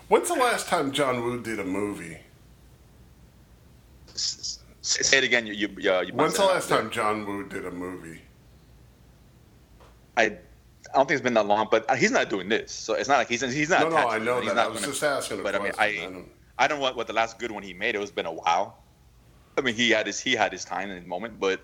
When's 0.09 0.29
the 0.29 0.35
last 0.35 0.69
time 0.69 0.93
John 0.93 1.23
Woo 1.23 1.41
did 1.43 1.59
a 1.59 1.65
movie? 1.65 2.19
s- 4.15 4.59
Say 4.83 5.19
it 5.19 5.25
again. 5.25 5.47
You, 5.47 5.53
you, 5.53 5.69
you, 5.79 5.93
you 6.07 6.13
When's 6.15 6.35
the 6.37 6.45
last 6.47 6.69
time 6.69 6.91
John 6.91 7.27
Woo 7.27 7.47
did 7.49 7.67
a 7.67 7.71
movie? 7.71 8.23
I, 10.17 10.39
I 10.93 10.97
don't 10.99 11.07
think 11.07 11.17
it's 11.19 11.25
been 11.25 11.35
that 11.35 11.47
long, 11.47 11.69
but 11.71 11.89
he's 11.97 12.11
not 12.11 12.29
doing 12.31 12.49
this, 12.49 12.73
so 12.73 12.95
it's 12.95 13.09
not 13.09 13.19
like 13.19 13.29
he's 13.29 13.41
he's 13.41 13.71
not. 13.71 13.83
No, 13.83 13.89
no, 13.91 14.09
I 14.09 14.19
know 14.19 14.39
it. 14.39 14.45
He's 14.45 14.51
that. 14.51 14.57
not 14.57 14.67
I 14.67 14.69
was 14.71 14.81
gonna- 14.81 14.93
just 14.93 15.03
asking 15.03 15.41
a 15.41 15.43
But 15.43 15.55
I 15.55 15.59
mean. 15.59 15.73
I, 15.79 15.85
I 15.87 15.95
don't- 16.05 16.29
I 16.59 16.69
don't 16.69 16.77
know 16.79 16.83
what, 16.83 16.97
what 16.97 17.07
the 17.07 17.15
last 17.15 17.39
good 17.39 17.51
one 17.51 17.63
he 17.63 17.73
made. 17.73 17.95
It 17.95 17.99
was 18.01 18.11
been 18.11 18.27
a 18.27 18.33
while. 18.33 18.83
I 19.57 19.63
mean, 19.63 19.75
he 19.75 19.91
had 19.91 20.07
his 20.07 20.21
he 20.21 20.35
had 20.35 20.53
his 20.53 20.63
time 20.65 20.91
and 20.91 20.99
his 20.99 21.07
moment, 21.09 21.41
but 21.41 21.61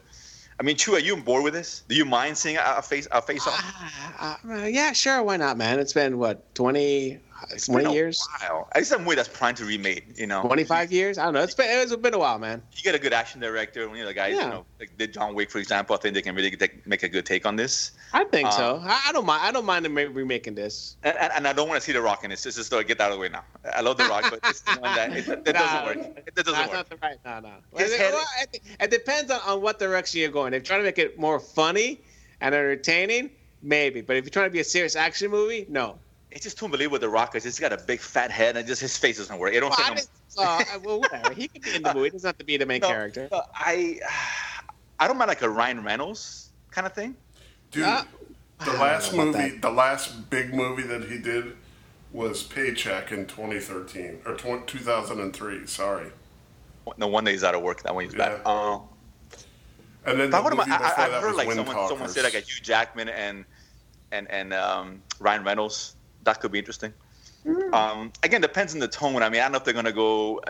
I 0.59 0.63
mean, 0.63 0.77
Chu, 0.77 0.95
are 0.95 0.99
you 0.99 1.15
on 1.15 1.21
board 1.21 1.45
with 1.45 1.53
this? 1.53 1.83
Do 1.87 1.95
you 1.95 2.07
mind 2.07 2.39
seeing 2.39 2.57
a, 2.57 2.77
a 2.79 2.83
face 2.83 3.07
a 3.13 3.21
face 3.21 3.47
off? 3.47 3.61
Ah, 3.63 4.41
uh, 4.49 4.65
yeah, 4.65 4.93
sure. 4.93 5.23
Why 5.23 5.37
not, 5.37 5.59
man? 5.59 5.79
It's 5.81 5.93
been 5.93 6.17
what 6.19 6.55
20, 6.55 7.19
It's 7.51 7.67
20 7.67 7.85
been 7.85 7.91
a 7.93 7.95
years, 7.95 8.27
While. 8.41 8.69
It's 8.75 8.91
a 8.91 8.99
movie 8.99 9.17
that's 9.17 9.29
primed 9.29 9.57
to 9.59 9.65
be 9.67 9.77
remade. 9.77 10.05
You 10.17 10.27
know, 10.27 10.43
twenty 10.43 10.65
five 10.65 10.91
years. 10.93 11.19
I 11.19 11.25
don't 11.25 11.35
know. 11.35 11.43
It's 11.43 11.55
been 11.55 11.67
it's 11.71 11.95
been 11.97 12.15
a 12.15 12.19
while, 12.19 12.39
man. 12.39 12.63
You 12.75 12.83
get 12.83 12.95
a 12.95 12.99
good 12.99 13.13
action 13.13 13.41
director. 13.41 13.83
You 13.83 14.03
know, 14.03 14.07
the 14.07 14.15
guys, 14.15 14.35
you 14.35 14.41
know, 14.41 14.65
like 14.81 14.97
did 14.99 15.13
John 15.13 15.35
Wick, 15.35 15.51
for 15.51 15.59
example. 15.59 15.95
I 15.95 15.99
think 15.99 16.15
they 16.15 16.23
can 16.23 16.35
really 16.35 16.51
take, 16.51 16.87
make 16.87 17.03
a 17.03 17.09
good 17.09 17.27
take 17.27 17.47
on 17.47 17.57
this. 17.57 17.93
I 18.13 18.25
think 18.25 18.47
Um, 18.49 18.53
so. 18.53 18.81
I, 18.85 19.07
I 19.09 19.13
don't 19.13 19.27
mind. 19.27 19.43
I 19.45 19.53
don't 19.53 19.65
mind 19.67 19.85
them 19.85 19.95
remaking 19.95 20.55
this. 20.55 20.97
And, 21.03 21.17
and, 21.19 21.33
and 21.35 21.49
I 21.49 21.53
don't 21.53 21.69
want 21.69 21.81
to 21.81 21.85
see 21.85 21.93
The 21.93 22.01
Rock 22.03 22.25
in 22.25 22.31
this. 22.31 22.43
Just 22.43 22.57
just 22.57 22.71
to 22.73 22.83
get 22.85 23.01
out 23.01 23.11
of 23.11 23.17
the 23.17 23.21
way 23.21 23.29
now. 23.29 23.45
I 23.75 23.81
love 23.81 23.97
The 23.99 24.05
Rock, 24.05 24.25
but 24.31 24.41
it's 24.45 24.61
the 24.63 24.73
one 24.81 24.95
that 24.95 25.13
it, 25.17 25.27
Nah, 25.29 25.35
doesn't 25.53 25.85
work. 25.87 26.17
It, 26.27 26.35
that 26.35 26.45
doesn't 26.47 26.53
Nah, 26.61 26.67
work. 26.67 26.73
Not 26.73 26.89
the 26.91 26.97
right. 27.03 27.19
No, 27.25 27.41
no. 27.41 27.51
Well, 27.73 27.85
it, 27.87 28.61
it 28.81 28.91
depends 28.91 29.31
on, 29.31 29.41
on 29.47 29.61
what 29.61 29.79
direction 29.79 30.21
you're 30.21 30.31
going. 30.31 30.55
If 30.55 30.59
you're 30.61 30.65
trying 30.67 30.81
to 30.81 30.85
make 30.85 30.99
it 30.99 31.19
more 31.19 31.39
funny 31.41 32.01
and 32.41 32.55
entertaining, 32.55 33.31
maybe. 33.63 34.01
But 34.01 34.17
if 34.17 34.25
you're 34.25 34.31
trying 34.31 34.47
to 34.47 34.51
be 34.53 34.61
a 34.61 34.65
serious 34.65 34.97
action 34.97 35.31
movie, 35.31 35.67
no. 35.69 35.99
It's 36.37 36.43
just 36.45 36.59
too 36.59 36.67
unbelievable. 36.67 36.93
With 36.97 37.01
the 37.01 37.09
Rock 37.09 37.35
is 37.35 37.45
just 37.45 37.59
got 37.63 37.73
a 37.73 37.79
big 37.79 37.99
fat 37.99 38.31
head, 38.31 38.59
and 38.59 38.67
just 38.67 38.83
his 38.83 38.95
face 38.95 39.17
doesn't 39.17 39.39
work. 39.39 39.55
It 39.55 39.61
don't 39.61 39.71
Well, 39.71 39.95
fit 39.97 40.07
I 40.39 40.59
him. 40.67 40.77
uh, 40.77 40.79
well, 40.85 41.01
whatever. 41.01 41.33
He 41.33 41.49
could 41.49 41.63
be 41.63 41.75
in 41.77 41.83
the 41.83 41.95
movie. 41.95 42.09
He 42.09 42.11
doesn't 42.11 42.29
have 42.29 42.37
to 42.37 42.45
be 42.45 42.59
the 42.59 42.67
main 42.67 42.83
No, 42.83 42.89
character. 42.89 43.27
no, 43.33 43.41
I 43.55 43.99
I 45.01 45.09
don't 45.09 45.17
mind 45.17 45.29
like 45.29 45.41
a 45.41 45.49
Ryan 45.49 45.83
Reynolds 45.83 46.51
kind 46.71 46.87
of 46.87 46.93
thing. 46.93 47.17
Dude, 47.71 47.85
Uh, 47.85 48.05
the 48.67 48.73
last 48.75 49.13
don't 49.13 49.17
know 49.17 49.31
about 49.31 49.41
movie, 49.41 49.51
that. 49.55 49.63
the 49.63 49.71
last 49.71 50.29
big 50.29 50.53
movie 50.53 50.83
that 50.83 51.05
he 51.05 51.17
did 51.17 51.57
was 52.13 52.43
Paycheck 52.43 53.13
in 53.13 53.27
2013 53.27 54.21
or 54.27 54.35
20, 54.35 54.67
2003. 54.67 55.67
Sorry, 55.67 56.11
No 56.99 57.07
one 57.07 57.25
day 57.25 57.33
he's 57.33 57.45
out 57.45 57.55
of 57.55 57.63
work. 57.63 57.83
That 57.83 57.95
one 57.95 58.05
he's 58.05 58.15
back. 58.15 58.43
Yeah. 58.45 58.51
Uh, 58.53 58.81
and 60.05 60.21
then 60.21 60.31
the 60.31 60.43
movie 60.43 60.53
about? 60.53 60.69
I, 60.69 60.75
I've 60.75 60.97
that 61.13 61.23
heard 61.23 61.29
was 61.29 61.37
like 61.39 61.51
someone 61.51 61.89
someone 61.89 62.09
say 62.11 62.23
like 62.23 62.35
a 62.35 62.41
Hugh 62.41 62.61
Jackman 62.63 63.09
and 63.09 63.47
and 64.13 64.31
and 64.31 64.53
um, 64.53 65.01
Ryan 65.19 65.43
Reynolds. 65.43 65.96
That 66.27 66.41
could 66.41 66.53
be 66.53 66.59
interesting. 66.59 66.93
Mm. 67.47 67.73
Um, 67.73 68.13
again, 68.23 68.41
depends 68.41 68.75
on 68.75 68.81
the 68.81 68.89
tone. 68.89 69.23
I 69.23 69.31
mean, 69.31 69.41
I 69.41 69.45
don't 69.45 69.53
know 69.53 69.59
if 69.59 69.65
they're 69.65 69.73
gonna 69.73 69.93
go. 69.93 70.41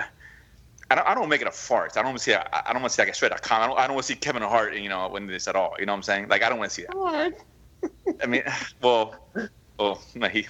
I 0.91 0.95
don't, 0.95 1.07
I 1.07 1.15
don't 1.15 1.29
make 1.29 1.43
it 1.43 1.47
a 1.47 1.53
fart. 1.53 1.93
I 1.97 2.01
don't 2.01 2.07
want 2.07 2.19
to 2.19 2.25
see. 2.25 2.35
I 2.35 2.45
I 2.67 2.73
don't 2.73 2.83
want 2.83 2.91
to 2.91 2.97
see 2.97 3.03
like 3.03 3.11
a 3.11 3.15
straight 3.15 3.33
out 3.33 3.43
comment. 3.43 3.65
I 3.65 3.67
don't, 3.69 3.79
I 3.79 3.87
don't 3.87 3.95
want 3.95 4.07
to 4.07 4.13
see 4.13 4.19
Kevin 4.19 4.43
Hart, 4.43 4.75
you 4.75 4.89
know, 4.89 5.09
win 5.09 5.27
this 5.27 5.47
at 5.47 5.55
all. 5.55 5.75
You 5.79 5.87
know 5.87 5.93
what 5.93 5.99
I'm 5.99 6.03
saying? 6.03 6.29
Like 6.29 6.43
I 6.43 6.49
don't 6.49 6.59
want 6.59 6.71
to 6.71 6.75
see 6.75 6.83
that. 6.83 6.97
I 8.23 8.27
mean, 8.27 8.43
well, 8.83 9.15
well, 9.79 10.03
no, 10.15 10.29
he, 10.37 10.47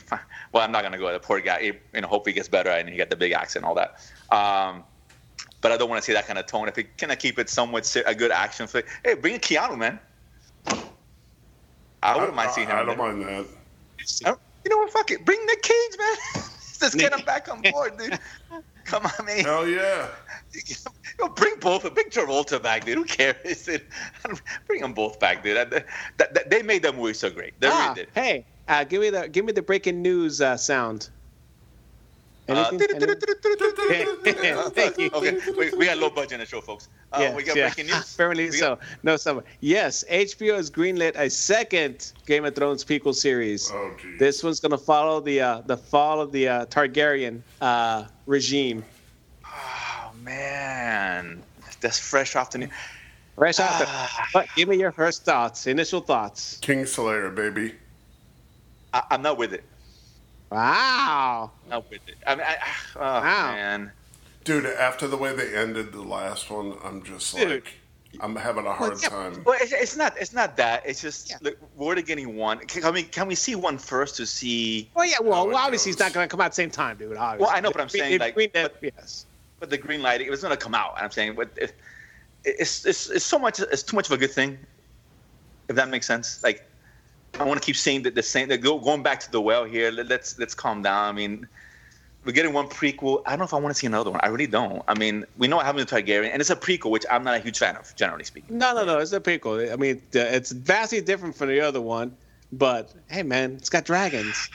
well, 0.53 0.63
I'm 0.63 0.73
not 0.73 0.83
gonna 0.83 0.99
go. 0.99 1.13
The 1.13 1.19
poor 1.19 1.41
guy. 1.41 1.61
He, 1.61 1.73
you 1.93 2.01
know, 2.01 2.09
hope 2.09 2.27
he 2.27 2.33
gets 2.33 2.49
better 2.49 2.71
and 2.71 2.89
he 2.89 2.97
got 2.97 3.11
the 3.11 3.17
big 3.17 3.33
accent 3.33 3.65
and 3.65 3.69
all 3.69 3.75
that. 3.75 3.97
Um, 4.35 4.85
but 5.61 5.73
I 5.73 5.77
don't 5.77 5.91
want 5.91 6.01
to 6.01 6.07
see 6.07 6.13
that 6.13 6.27
kind 6.27 6.39
of 6.39 6.47
tone. 6.47 6.69
If 6.69 6.77
he 6.77 6.85
can 6.85 7.11
I 7.11 7.17
keep 7.17 7.41
it 7.41 7.51
somewhat 7.51 7.97
a 8.07 8.15
good 8.15 8.31
action 8.31 8.69
flick, 8.69 8.87
hey, 9.05 9.15
bring 9.15 9.35
in 9.35 9.41
Keanu, 9.41 9.77
man. 9.77 9.99
I 12.03 12.15
wouldn't 12.17 12.37
mind 12.37 12.51
seeing 12.53 12.69
him. 12.69 12.77
I 12.77 12.85
don't 12.85 12.99
mind 12.99 13.23
that. 13.23 14.39
You 14.67 14.71
know 14.71 14.79
what? 14.79 14.91
Fuck 14.91 15.13
it. 15.13 15.25
Bring 15.25 15.39
Nick 15.47 15.63
Cage, 15.63 15.97
man. 15.97 16.45
Let's 16.83 16.97
get 16.97 17.13
him 17.13 17.25
back 17.25 17.49
on 17.49 17.63
board, 17.71 17.97
dude. 17.97 18.19
Come 18.85 19.07
on, 19.07 19.25
man. 19.25 19.45
Hell 19.45 19.69
yeah. 19.69 20.09
Yo, 21.21 21.29
bring 21.29 21.55
both. 21.61 21.83
Bring 21.95 22.11
Travolta 22.11 22.61
back, 22.61 22.85
dude. 22.85 22.99
Who 22.99 23.05
cares? 23.05 23.65
Dude? 23.65 23.87
Bring 24.67 24.81
them 24.81 24.93
both 24.93 25.21
back, 25.21 25.45
dude. 25.45 25.57
That, 25.57 25.71
that, 25.71 26.35
that, 26.35 26.51
they 26.51 26.63
made 26.63 26.83
that 26.83 26.97
movie 26.97 27.15
so 27.15 27.31
great. 27.31 27.61
They 27.61 27.69
ah, 27.69 27.93
really 27.95 27.95
did. 27.95 28.09
Hey, 28.13 28.45
uh, 28.67 28.83
give 28.83 29.03
me 29.03 29.11
the 29.11 29.29
give 29.29 29.45
me 29.45 29.53
the 29.53 29.63
breaking 29.63 30.03
news 30.03 30.41
uh, 30.41 30.57
sound. 30.57 31.11
Uh, 32.49 32.53
Anything? 32.71 32.81
Anything? 33.03 34.57
Thank 34.71 34.99
you. 34.99 35.11
okay, 35.15 35.37
we, 35.59 35.71
we 35.73 35.87
got 35.87 35.99
low 35.99 36.11
budget 36.11 36.33
in 36.35 36.41
the 36.41 36.47
show, 36.47 36.61
folks. 36.61 36.89
Uh, 37.13 37.19
Yes, 37.21 37.37
we 37.37 37.43
got 37.43 37.57
yeah. 37.57 37.67
breaking 37.69 37.87
news. 37.93 38.15
Apparently 38.15 38.45
We 38.47 38.53
so. 38.53 38.77
got- 38.77 38.85
No 39.03 39.17
summer. 39.17 39.43
Yes, 39.61 40.05
HBO 40.11 40.55
has 40.57 40.71
greenlit 40.71 41.17
a 41.17 41.29
second 41.29 42.13
Game 42.27 42.45
of 42.45 42.55
Thrones 42.55 42.85
prequel 42.85 43.15
series. 43.15 43.71
Oh, 43.75 43.91
geez. 44.01 44.19
This 44.19 44.43
one's 44.45 44.61
gonna 44.61 44.79
follow 44.79 45.21
the 45.21 45.41
uh, 45.41 45.61
the 45.63 45.77
fall 45.77 46.21
of 46.21 46.31
the 46.33 46.49
uh, 46.49 46.67
Targaryen 46.67 47.41
uh, 47.61 48.05
regime. 48.27 48.85
Oh 49.45 50.13
man, 50.23 51.43
that's 51.81 51.99
fresh 51.99 52.37
off 52.37 52.51
the 52.53 52.59
new. 52.59 52.69
Fresh 53.37 53.59
out 53.61 53.79
there. 53.79 53.89
Ah. 53.91 54.29
But 54.33 54.47
give 54.57 54.69
me 54.69 54.77
your 54.79 54.93
first 54.93 55.25
thoughts, 55.25 55.67
initial 55.67 56.01
thoughts. 56.01 56.59
King 56.63 56.87
Slayer, 56.87 57.29
baby. 57.31 57.75
I, 58.95 59.03
I'm 59.11 59.21
not 59.23 59.37
with 59.37 59.53
it. 59.53 59.63
Wow. 60.51 61.51
Not 61.69 61.89
with 61.91 62.01
it. 62.09 62.17
I 62.27 62.35
mean, 62.37 62.45
I, 62.47 62.57
ah, 62.63 62.87
oh 62.97 63.01
Wow. 63.01 63.53
man. 63.53 63.93
Dude, 64.45 64.67
after 64.67 65.09
the 65.09 65.17
way 65.17 65.35
they 65.35 65.57
ended 65.57 65.93
the 65.93 66.03
last 66.03 66.51
one, 66.51 66.77
I'm 66.85 67.03
just 67.03 67.35
like, 67.35 67.73
I'm 68.21 68.37
having 68.37 68.65
a 68.65 68.73
hard 68.73 68.93
Well, 68.93 69.01
yeah, 69.03 69.09
time. 69.09 69.43
Well, 69.45 69.59
it's, 69.61 69.73
it's 69.73 69.97
not. 69.97 70.17
It's 70.19 70.33
not 70.33 70.57
that. 70.57 70.85
It's 70.87 71.01
just 71.03 71.31
Yeah. 71.31 71.37
look, 71.43 71.57
we're 71.75 71.87
already 71.87 72.03
getting 72.03 72.37
one. 72.37 72.59
Can, 72.61 72.85
I 72.85 72.93
mean, 72.93 73.07
can 73.07 73.27
we 73.27 73.35
see 73.35 73.57
one 73.57 73.77
first 73.77 74.17
to 74.17 74.27
see? 74.27 74.89
Well, 74.95 75.05
yeah. 75.05 75.17
Well, 75.21 75.49
well, 75.49 75.57
obviously, 75.57 75.91
it's 75.91 75.99
not 76.01 76.13
going 76.13 76.27
to 76.29 76.31
come 76.31 76.41
out 76.41 76.47
at 76.47 76.53
the 76.53 76.57
same 76.57 76.71
time, 76.71 76.97
dude. 76.97 77.17
Obviously. 77.17 77.45
Well, 77.45 77.55
I 77.57 77.61
know, 77.61 77.73
but 77.73 77.81
I'm 77.81 77.89
Green- 77.89 78.03
saying, 78.03 78.21
like, 78.21 78.35
Green 78.35 78.51
but- 78.53 78.77
yes. 78.81 79.27
But 79.59 79.71
the 79.71 79.79
green 79.79 80.03
light, 80.03 80.21
it 80.21 80.29
was 80.31 80.43
going 80.43 80.51
to 80.53 80.57
come 80.63 80.75
out. 80.75 80.95
And 80.97 81.05
I'm 81.05 81.11
saying, 81.11 81.35
but 81.35 81.49
it, 81.57 81.75
it's, 82.45 82.85
it's 82.85 83.09
it's 83.09 83.25
so 83.25 83.39
much. 83.39 83.59
It's 83.59 83.83
too 83.83 83.97
much 83.97 84.07
of 84.07 84.13
a 84.13 84.19
good 84.19 84.31
thing. 84.31 84.59
If 85.69 85.77
that 85.77 85.89
makes 85.89 86.07
sense. 86.07 86.43
Like, 86.45 86.65
I 87.39 87.45
want 87.45 87.61
to 87.61 87.65
keep 87.65 87.77
saying 87.77 88.03
that 88.03 88.15
the 88.15 88.23
same. 88.23 88.49
That 88.49 88.59
go, 88.59 88.79
going 88.79 89.03
back 89.03 89.21
to 89.21 89.31
the 89.31 89.41
well 89.41 89.65
here. 89.65 89.91
Let, 89.91 90.09
let's 90.09 90.39
let's 90.39 90.55
calm 90.55 90.83
down. 90.83 91.09
I 91.09 91.13
mean, 91.13 91.47
we're 92.25 92.33
getting 92.33 92.53
one 92.53 92.69
prequel. 92.69 93.23
I 93.27 93.31
don't 93.31 93.41
know 93.41 93.45
if 93.45 93.55
I 93.55 93.59
want 93.59 93.75
to 93.75 93.79
see 93.79 93.87
another 93.87 94.11
one. 94.11 94.21
I 94.23 94.29
really 94.29 94.47
don't. 94.47 94.83
I 94.89 94.99
mean, 94.99 95.25
we 95.39 95.47
know 95.47 95.57
what 95.57 95.67
happened 95.67 95.87
to 95.87 95.95
Targaryen, 95.95 96.31
and 96.33 96.41
it's 96.41 96.51
a 96.51 96.57
prequel, 96.57 96.91
which 96.91 97.05
I'm 97.11 97.25
not 97.25 97.35
a 97.35 97.39
huge 97.39 97.59
fan 97.59 97.77
of, 97.77 97.95
generally 97.95 98.25
speaking. 98.25 98.59
No, 98.59 98.75
no, 98.75 98.85
no. 98.85 98.99
It's 98.99 99.13
a 99.13 99.21
prequel. 99.21 99.73
I 99.73 99.77
mean, 99.77 100.03
it's 100.13 100.53
vastly 100.53 101.01
different 101.01 101.37
from 101.37 101.49
the 101.49 101.61
other 101.61 101.81
one, 101.81 102.17
but 102.53 102.93
hey, 103.09 103.23
man, 103.23 103.53
it's 103.53 103.71
got 103.71 103.85
dragons. 103.85 104.49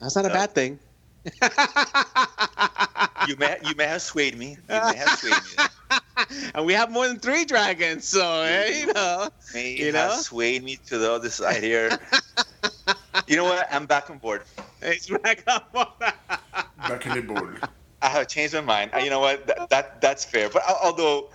That's 0.00 0.16
not 0.16 0.26
a 0.26 0.30
bad 0.30 0.52
thing. 0.52 0.78
You 3.28 3.36
may 3.36 3.58
you 3.64 3.74
may 3.76 3.84
have 3.84 4.02
swayed 4.02 4.36
me. 4.36 4.56
You 4.68 4.80
may 4.80 4.96
have 4.96 5.10
swayed 5.18 5.34
me. 5.34 5.64
and 6.54 6.64
we 6.64 6.72
have 6.72 6.90
more 6.90 7.06
than 7.06 7.18
three 7.18 7.44
dragons, 7.44 8.08
so 8.08 8.42
eh, 8.42 8.80
you 8.80 8.92
know. 8.92 9.28
May 9.52 9.76
You 9.76 9.92
have 9.92 10.10
know? 10.10 10.16
swayed 10.16 10.64
me 10.64 10.76
to 10.86 10.98
the 10.98 11.12
other 11.12 11.28
side 11.28 11.62
here. 11.62 11.90
you 13.26 13.36
know 13.36 13.44
what? 13.44 13.66
I'm 13.70 13.86
back 13.86 14.08
on 14.10 14.18
board. 14.18 14.42
It's 14.80 15.08
back 15.08 15.44
up. 15.46 15.72
Back 16.78 17.04
in 17.06 17.14
the 17.14 17.22
board. 17.22 17.62
I 18.00 18.08
have 18.08 18.28
changed 18.28 18.54
my 18.54 18.62
mind. 18.62 18.92
You 19.02 19.10
know 19.10 19.20
what? 19.20 19.46
That, 19.46 19.68
that 19.68 20.00
that's 20.00 20.24
fair. 20.24 20.48
But 20.48 20.62
although 20.82 21.28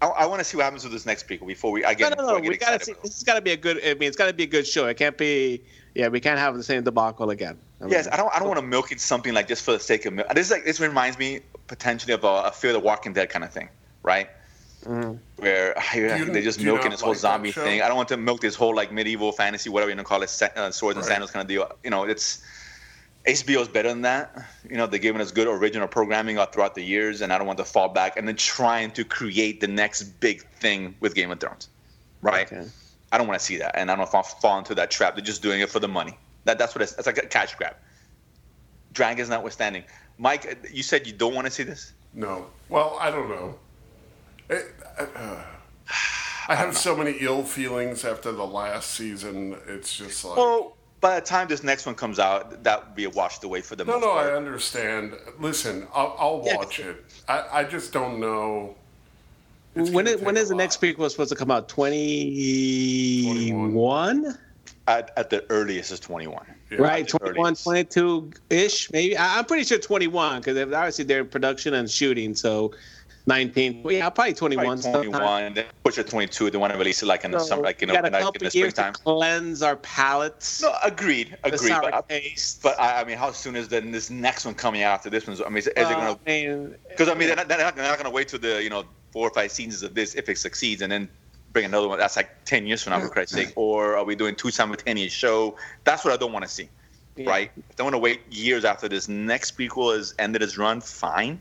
I, 0.00 0.06
I 0.06 0.26
want 0.26 0.40
to 0.40 0.44
see 0.44 0.56
what 0.56 0.64
happens 0.64 0.82
with 0.84 0.92
this 0.92 1.04
next 1.04 1.28
prequel 1.28 1.46
before 1.46 1.70
we 1.70 1.84
I 1.84 1.92
no, 1.92 1.94
get, 1.98 2.10
no, 2.10 2.16
before 2.16 2.32
no. 2.32 2.36
I 2.38 2.40
get 2.40 2.48
We 2.48 2.56
gotta 2.56 2.82
see. 2.82 2.94
This 3.02 3.14
has 3.16 3.22
got 3.22 3.34
to 3.34 3.42
be 3.42 3.50
a 3.50 3.56
good. 3.56 3.78
I 3.84 3.94
mean, 3.94 4.08
it's 4.08 4.16
got 4.16 4.26
to 4.26 4.32
be 4.32 4.44
a 4.44 4.46
good 4.46 4.66
show. 4.66 4.86
It 4.86 4.96
can't 4.96 5.18
be. 5.18 5.62
Yeah, 5.94 6.08
we 6.08 6.20
can't 6.20 6.38
have 6.38 6.56
the 6.56 6.62
same 6.62 6.82
debacle 6.82 7.30
again. 7.30 7.58
I 7.82 7.86
Yes, 7.86 8.08
I 8.12 8.16
don't. 8.16 8.32
I 8.34 8.38
don't 8.38 8.48
want 8.48 8.60
to 8.60 8.66
milk 8.66 8.92
it 8.92 9.00
something 9.00 9.32
like 9.32 9.48
just 9.48 9.64
for 9.64 9.72
the 9.72 9.80
sake 9.80 10.04
of 10.06 10.12
milk. 10.12 10.28
This 10.34 10.46
is 10.46 10.52
like 10.52 10.64
this 10.64 10.80
reminds 10.80 11.18
me 11.18 11.40
potentially 11.66 12.12
of 12.12 12.24
a, 12.24 12.42
a 12.44 12.52
Fear 12.52 12.72
the 12.74 12.78
Walking 12.80 13.12
Dead 13.12 13.30
kind 13.30 13.44
of 13.44 13.52
thing, 13.52 13.68
right? 14.02 14.28
Mhm. 14.84 15.18
Where 15.36 15.74
you- 15.94 16.24
they're 16.32 16.42
just 16.42 16.58
milking 16.60 16.90
this 16.90 17.00
whole 17.00 17.10
like 17.12 17.18
zombie 17.20 17.52
thing. 17.64 17.82
I 17.82 17.88
don't 17.88 17.96
want 17.96 18.08
to 18.10 18.16
milk 18.16 18.40
this 18.40 18.54
whole 18.54 18.74
like 18.74 18.90
medieval 18.92 19.32
fantasy, 19.32 19.68
whatever 19.70 19.90
you 19.90 19.96
want 19.96 20.06
to 20.06 20.08
call 20.08 20.22
it, 20.22 20.30
sa- 20.30 20.48
uh, 20.56 20.70
swords 20.70 20.96
and 20.96 21.04
sandals 21.06 21.30
kind 21.30 21.42
of 21.42 21.48
deal. 21.48 21.70
You 21.84 21.90
know, 21.90 22.04
it's 22.04 22.42
HBO's 23.26 23.68
better 23.68 23.88
than 23.90 24.02
that. 24.02 24.34
You 24.68 24.76
know, 24.78 24.86
they're 24.86 24.98
giving 24.98 25.20
us 25.20 25.30
good 25.30 25.46
original 25.46 25.86
programming 25.86 26.38
throughout 26.52 26.74
the 26.74 26.82
years, 26.82 27.20
and 27.20 27.32
I 27.32 27.38
don't 27.38 27.46
want 27.46 27.58
to 27.58 27.64
fall 27.66 27.88
back 27.90 28.16
and 28.16 28.26
then 28.26 28.36
trying 28.36 28.90
to 28.92 29.04
create 29.04 29.60
the 29.60 29.68
next 29.68 30.02
big 30.20 30.46
thing 30.60 30.94
with 31.00 31.14
Game 31.14 31.30
of 31.30 31.38
Thrones, 31.40 31.68
right? 32.22 32.50
Okay. 32.50 32.66
I 33.12 33.18
don't 33.18 33.26
want 33.26 33.38
to 33.38 33.44
see 33.44 33.56
that, 33.58 33.72
and 33.76 33.90
I 33.90 33.94
don't 33.94 33.98
know 34.00 34.08
if 34.08 34.14
I'll 34.14 34.22
fall 34.22 34.58
into 34.58 34.74
that 34.76 34.90
trap. 34.90 35.14
They're 35.16 35.24
just 35.24 35.42
doing 35.42 35.60
it 35.60 35.68
for 35.68 35.80
the 35.80 35.88
money. 35.88 36.16
That 36.44 36.58
that's 36.58 36.74
what 36.74 36.82
it's. 36.82 36.92
It's 36.96 37.06
like 37.06 37.18
a 37.18 37.26
cash 37.26 37.54
grab. 37.54 37.76
Dragons 38.92 39.28
notwithstanding, 39.28 39.84
Mike, 40.18 40.68
you 40.72 40.82
said 40.82 41.06
you 41.06 41.12
don't 41.12 41.34
want 41.34 41.46
to 41.46 41.50
see 41.52 41.62
this. 41.62 41.92
No. 42.12 42.46
Well, 42.68 42.96
I 43.00 43.10
don't 43.10 43.28
know. 43.28 43.54
It, 44.48 44.74
uh, 44.98 45.44
I 46.48 46.54
have 46.56 46.76
so 46.76 46.96
many 46.96 47.12
ill 47.20 47.44
feelings 47.44 48.04
after 48.04 48.32
the 48.32 48.44
last 48.46 48.90
season. 48.92 49.56
It's 49.68 49.96
just 49.96 50.24
like. 50.24 50.36
Well, 50.36 50.76
by 51.00 51.20
the 51.20 51.24
time 51.24 51.46
this 51.48 51.62
next 51.62 51.86
one 51.86 51.94
comes 51.94 52.18
out, 52.18 52.64
that 52.64 52.84
would 52.84 52.94
be 52.96 53.06
washed 53.06 53.44
away 53.44 53.60
for 53.60 53.76
the 53.76 53.84
no, 53.84 53.92
most 53.92 54.00
no, 54.02 54.10
part. 54.12 54.32
I 54.32 54.36
understand. 54.36 55.14
Listen, 55.38 55.86
I'll, 55.94 56.16
I'll 56.18 56.42
Yeah. 56.44 56.56
watch 56.56 56.80
it. 56.80 57.04
I, 57.28 57.44
I 57.52 57.64
just 57.64 57.92
don't 57.92 58.18
know. 58.18 58.74
It's 59.76 59.88
When 59.90 60.04
gonna 60.06 60.16
is, 60.16 60.22
when 60.22 60.34
take 60.34 60.42
is 60.42 60.50
a 60.50 60.54
the 60.54 60.56
next 60.56 60.82
lot. 60.82 60.88
prequel 60.96 61.08
supposed 61.10 61.30
to 61.30 61.36
come 61.36 61.50
out? 61.52 61.68
Twenty 61.68 63.52
one. 63.52 64.36
At, 64.98 65.12
at 65.16 65.30
the 65.30 65.44
earliest 65.50 65.92
is 65.92 66.00
21. 66.00 66.44
Yeah. 66.70 66.78
Right, 66.78 67.06
21, 67.06 67.54
22 67.54 68.30
ish, 68.50 68.90
maybe. 68.92 69.16
I- 69.16 69.38
I'm 69.38 69.44
pretty 69.44 69.62
sure 69.64 69.78
21 69.78 70.40
because 70.40 70.56
obviously 70.58 71.04
they're 71.04 71.20
in 71.20 71.28
production 71.28 71.74
and 71.74 71.88
shooting. 71.88 72.34
So 72.34 72.72
19, 73.26 73.82
well, 73.84 73.92
yeah, 73.94 74.10
probably 74.10 74.34
21. 74.34 74.80
Probably 74.82 75.10
21, 75.10 75.54
then 75.54 75.64
push 75.84 75.98
it 75.98 76.08
22. 76.08 76.50
They 76.50 76.58
want 76.58 76.72
to 76.72 76.78
release 76.78 77.02
it 77.02 77.06
like 77.06 77.24
in 77.24 77.30
the 77.30 77.38
So 77.38 77.46
summer, 77.46 77.62
like 77.62 77.80
you 77.80 77.86
know, 77.86 77.94
got 77.94 78.10
like 78.10 78.14
in 78.14 78.48
the 78.48 78.50
years 78.52 78.74
to 78.74 78.80
springtime. 78.80 78.92
cleanse 78.94 79.62
our 79.62 79.76
palates. 79.76 80.60
No, 80.62 80.74
agreed, 80.82 81.36
the 81.44 81.54
agreed. 81.54 81.68
sour 81.68 81.82
But, 81.82 81.94
I- 81.94 82.00
taste. 82.08 82.60
but 82.62 82.80
I, 82.80 83.00
I 83.00 83.04
mean, 83.04 83.16
how 83.16 83.30
soon 83.30 83.54
is 83.54 83.68
then 83.68 83.92
this 83.92 84.10
next 84.10 84.44
one 84.44 84.54
coming 84.54 84.82
out 84.82 84.94
after 84.94 85.10
this 85.10 85.26
one? 85.28 85.36
I 85.46 85.48
mean, 85.50 85.58
is, 85.58 85.66
is 85.68 85.72
it 85.76 85.78
uh, 85.84 85.90
going 85.94 86.16
to 86.16 86.20
I 86.26 86.46
mean, 86.48 86.74
Because 86.88 87.08
I 87.08 87.14
mean, 87.14 87.28
they're 87.28 87.36
not, 87.36 87.46
they're 87.46 87.58
not, 87.58 87.76
they're 87.76 87.84
not 87.86 87.96
going 87.98 88.10
to 88.10 88.16
wait 88.18 88.26
till 88.28 88.40
the 88.40 88.60
you 88.60 88.70
know 88.70 88.82
four 89.12 89.28
or 89.28 89.32
five 89.34 89.52
seasons 89.52 89.82
of 89.84 89.94
this 89.94 90.14
if 90.16 90.28
it 90.28 90.38
succeeds, 90.38 90.82
and 90.82 90.90
then 90.90 91.08
bring 91.52 91.64
another 91.64 91.88
one. 91.88 91.98
That's 91.98 92.16
like 92.16 92.44
ten 92.44 92.66
years 92.66 92.82
from 92.82 92.92
now, 92.92 93.00
for 93.00 93.08
Christ's 93.08 93.34
sake. 93.34 93.52
Or 93.56 93.96
are 93.96 94.04
we 94.04 94.14
doing 94.14 94.34
two 94.34 94.50
simultaneous 94.50 95.12
show? 95.12 95.56
That's 95.84 96.04
what 96.04 96.14
I 96.14 96.16
don't 96.16 96.32
want 96.32 96.44
to 96.44 96.50
see. 96.50 96.68
Yeah. 97.16 97.28
Right? 97.28 97.50
If 97.68 97.76
they 97.76 97.82
want 97.82 97.94
to 97.94 97.98
wait 97.98 98.20
years 98.30 98.64
after 98.64 98.88
this 98.88 99.08
next 99.08 99.58
prequel 99.58 99.96
has 99.96 100.14
ended 100.18 100.42
its 100.42 100.56
run. 100.56 100.80
Fine. 100.80 101.40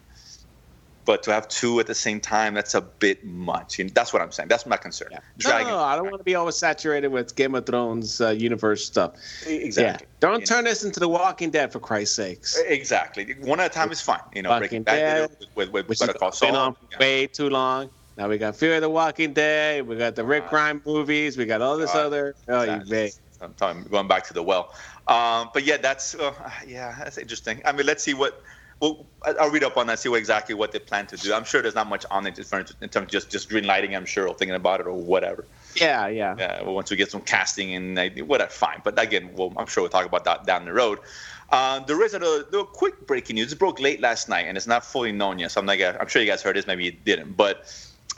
But 1.06 1.24
to 1.24 1.34
have 1.34 1.48
two 1.48 1.80
at 1.80 1.88
the 1.88 1.96
same 1.96 2.20
time, 2.20 2.54
that's 2.54 2.76
a 2.76 2.82
bit 2.82 3.26
much. 3.26 3.80
And 3.80 3.90
that's 3.92 4.14
what 4.14 4.22
I'm 4.22 4.32
saying. 4.32 4.48
That's 4.48 4.68
my 4.68 4.78
concern. 4.78 5.08
yeah. 5.12 5.18
No, 5.18 5.24
Dragon. 5.38 5.68
no, 5.70 5.78
no, 5.78 5.84
I 5.84 5.96
don't 5.96 6.06
want 6.06 6.20
to 6.20 6.24
be 6.24 6.36
always 6.36 6.56
saturated 6.56 7.08
with 7.08 7.36
Game 7.36 7.56
of 7.56 7.66
Thrones 7.66 8.22
uh, 8.22 8.30
universe 8.30 8.86
stuff. 8.86 9.14
Exactly. 9.48 10.06
Yeah. 10.06 10.12
Don't 10.20 10.42
You 10.42 10.46
turn 10.46 10.66
this 10.66 10.84
into 10.84 11.00
The 11.00 11.10
Walking 11.10 11.50
Dead, 11.50 11.72
for 11.72 11.80
Christ's 11.80 12.16
sakes. 12.16 12.60
Exactly. 12.68 13.36
One 13.42 13.60
at 13.60 13.68
a 13.68 13.74
time 13.74 13.92
is 13.92 14.02
fine. 14.02 14.20
You 14.36 14.44
know, 14.44 14.50
Walking 14.50 14.84
Breaking 14.84 14.84
did 14.84 15.24
it 15.24 15.32
with, 15.40 15.56
with, 15.56 15.70
with 15.72 15.90
Which 15.90 16.00
Better 16.00 16.14
Call 16.14 16.32
Saul. 16.32 16.56
on 16.56 16.74
for 16.76 17.00
way 17.00 17.26
too 17.26 17.50
long. 17.50 17.90
Now 18.20 18.28
we 18.28 18.38
got 18.38 18.58
Fear 18.58 18.82
the 18.82 18.90
Walking 18.90 19.32
Dead. 19.32 19.88
We 19.88 19.96
got 19.96 20.18
the 20.18 20.26
Rick. 20.26 20.50
Grimes 20.50 20.86
movies. 20.86 21.38
We 21.38 21.46
got 21.46 21.62
all 21.62 21.78
this 21.78 21.96
other. 21.96 22.36
Oh, 22.50 22.64
you 22.64 22.82
bet. 22.90 23.18
I'm 23.40 23.54
talking, 23.54 23.84
going 23.84 24.10
back 24.10 24.28
to 24.28 24.34
the 24.34 24.44
well. 24.44 24.74
Um, 25.08 25.50
but 25.54 25.64
yeah, 25.64 25.78
that's 25.78 26.16
uh, 26.16 26.34
yeah, 26.68 26.94
that's 27.00 27.18
interesting. 27.18 27.62
I 27.64 27.72
mean, 27.72 27.86
let's 27.86 28.04
see 28.04 28.14
what. 28.14 28.44
Well, 28.82 29.06
I'll 29.26 29.50
read 29.50 29.64
up 29.64 29.78
on 29.78 29.88
that, 29.88 30.00
see 30.00 30.10
what 30.10 30.18
exactly 30.18 30.54
what 30.54 30.74
they 30.74 30.80
plan 30.80 31.08
to 31.08 31.18
do. 31.18 31.34
I'm 31.34 31.46
sure 31.46 31.62
there's 31.62 31.76
not 31.76 31.88
much 31.88 32.06
on 32.12 32.28
it 32.28 32.38
in 32.38 32.44
terms 32.44 32.74
of 32.82 33.08
just 33.08 33.30
just 33.32 33.48
green 33.48 33.66
lighting. 33.66 33.96
I'm 33.96 34.06
sure 34.06 34.28
or 34.28 34.34
thinking 34.34 34.56
about 34.56 34.82
it 34.82 34.88
or 34.88 34.94
whatever. 34.94 35.46
Yeah, 35.76 36.08
yeah. 36.08 36.36
Yeah, 36.38 36.62
well, 36.64 36.76
once 36.76 36.92
we 36.92 36.98
get 36.98 37.12
some 37.12 37.22
casting 37.22 37.74
and 37.74 38.28
whatever, 38.28 38.52
fine. 38.52 38.82
But 38.84 39.02
again, 39.02 39.32
well, 39.34 39.54
I'm 39.56 39.66
sure 39.66 39.84
we'll 39.84 39.90
talk 39.90 40.06
about 40.06 40.26
that 40.26 40.46
down 40.46 40.66
the 40.66 40.74
road. 40.74 41.00
Uh, 41.52 41.80
there 41.80 42.04
is 42.04 42.14
a, 42.14 42.20
a 42.22 42.66
quick 42.66 43.08
breaking 43.08 43.36
news. 43.36 43.54
It 43.54 43.60
broke 43.60 43.80
late 43.80 44.02
last 44.02 44.28
night, 44.28 44.46
and 44.46 44.58
it's 44.58 44.68
not 44.68 44.84
fully 44.84 45.14
known 45.14 45.40
yet. 45.40 45.52
So 45.52 45.62
I'm 45.62 45.66
like, 45.66 45.82
I'm 45.82 46.08
sure 46.08 46.22
you 46.22 46.28
guys 46.28 46.42
heard 46.42 46.58
this. 46.58 46.68
Maybe 46.68 46.84
you 46.84 46.92
didn't, 46.92 47.38
but 47.38 47.66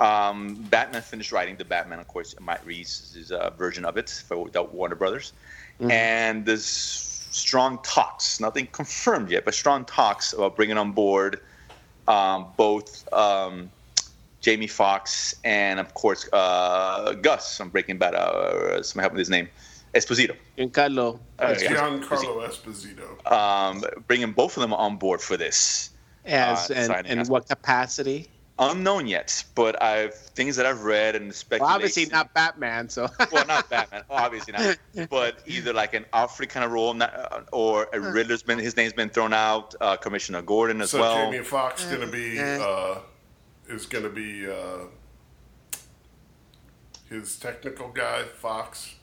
um, 0.01 0.55
Batman 0.69 1.01
finished 1.01 1.31
writing 1.31 1.55
the 1.55 1.65
Batman, 1.65 1.99
of 1.99 2.07
course, 2.07 2.35
Matt 2.39 2.65
Reeves' 2.65 3.31
uh, 3.31 3.49
version 3.51 3.85
of 3.85 3.97
it 3.97 4.09
for 4.27 4.49
the 4.49 4.63
Warner 4.63 4.95
Brothers, 4.95 5.33
Mhm. 5.79 5.91
and 5.91 6.45
there's 6.45 6.65
strong 6.65 7.79
talks, 7.83 8.39
nothing 8.39 8.67
confirmed 8.71 9.29
yet, 9.31 9.45
but 9.45 9.53
strong 9.53 9.85
talks 9.85 10.33
about 10.33 10.55
bringing 10.55 10.77
on 10.77 10.91
board 10.91 11.39
um, 12.07 12.47
both 12.57 13.07
um, 13.13 13.69
Jamie 14.41 14.67
Foxx 14.67 15.35
and, 15.43 15.79
of 15.79 15.93
course, 15.93 16.27
uh, 16.33 17.13
Gus 17.13 17.57
from 17.57 17.69
Breaking 17.69 17.97
Bad. 17.97 18.15
Uh, 18.15 18.81
somebody 18.81 19.03
help 19.03 19.13
me 19.13 19.17
with 19.17 19.27
his 19.27 19.29
name. 19.29 19.47
Esposito. 19.93 20.35
Giancarlo. 20.57 21.19
Uh. 21.37 21.53
Giancarlo 21.53 22.47
Esposito. 22.49 23.31
Um, 23.31 23.83
bringing 24.07 24.31
both 24.31 24.57
of 24.57 24.61
them 24.61 24.73
on 24.73 24.97
board 24.97 25.21
for 25.21 25.37
this. 25.37 25.91
As 26.25 26.69
uh, 26.69 26.73
and, 26.75 26.87
signing 26.87 27.11
in 27.19 27.27
what 27.27 27.47
capacity? 27.47 28.29
Unknown 28.59 29.07
yet, 29.07 29.43
but 29.55 29.81
I've 29.81 30.13
things 30.13 30.55
that 30.55 30.65
I've 30.65 30.83
read 30.83 31.15
and 31.15 31.33
speculation. 31.33 31.65
Well, 31.65 31.75
obviously 31.75 32.05
not 32.07 32.33
Batman. 32.33 32.89
So 32.89 33.09
well, 33.31 33.45
not 33.47 33.69
Batman, 33.69 34.03
obviously 34.09 34.53
not, 34.53 35.09
but 35.09 35.39
either 35.47 35.73
like 35.73 35.93
an 35.93 36.05
Alfred 36.13 36.49
kind 36.49 36.63
of 36.63 36.71
role, 36.71 36.93
not, 36.93 37.13
uh, 37.13 37.41
or 37.51 37.87
a 37.93 37.99
Riddler's 37.99 38.43
been 38.43 38.59
his 38.59 38.77
name's 38.77 38.93
been 38.93 39.09
thrown 39.09 39.33
out. 39.33 39.73
Uh, 39.81 39.95
Commissioner 39.95 40.41
Gordon 40.41 40.81
as 40.81 40.91
So 40.91 40.99
well. 40.99 41.31
Jamie 41.31 41.43
Foxx 41.43 41.85
gonna 41.85 42.07
be 42.07 42.39
Uh, 42.39 42.43
uh, 42.43 43.01
is 43.67 43.87
gonna 43.87 44.09
be 44.09 44.47
uh, 44.47 44.85
his 47.09 47.37
technical 47.37 47.89
guy 47.89 48.23
Fox 48.23 48.95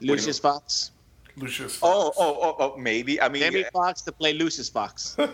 Lucius 0.00 0.38
Fox. 0.38 0.92
Lucius. 1.36 1.78
Oh, 1.82 2.06
Fox. 2.06 2.16
oh, 2.18 2.38
oh, 2.42 2.56
oh, 2.58 2.76
maybe. 2.78 3.20
I 3.20 3.28
mean, 3.28 3.42
Jamie 3.42 3.64
Foxx 3.72 4.02
to 4.02 4.12
play 4.12 4.32
Lucius 4.32 4.68
Fox. 4.68 5.16
well, 5.18 5.28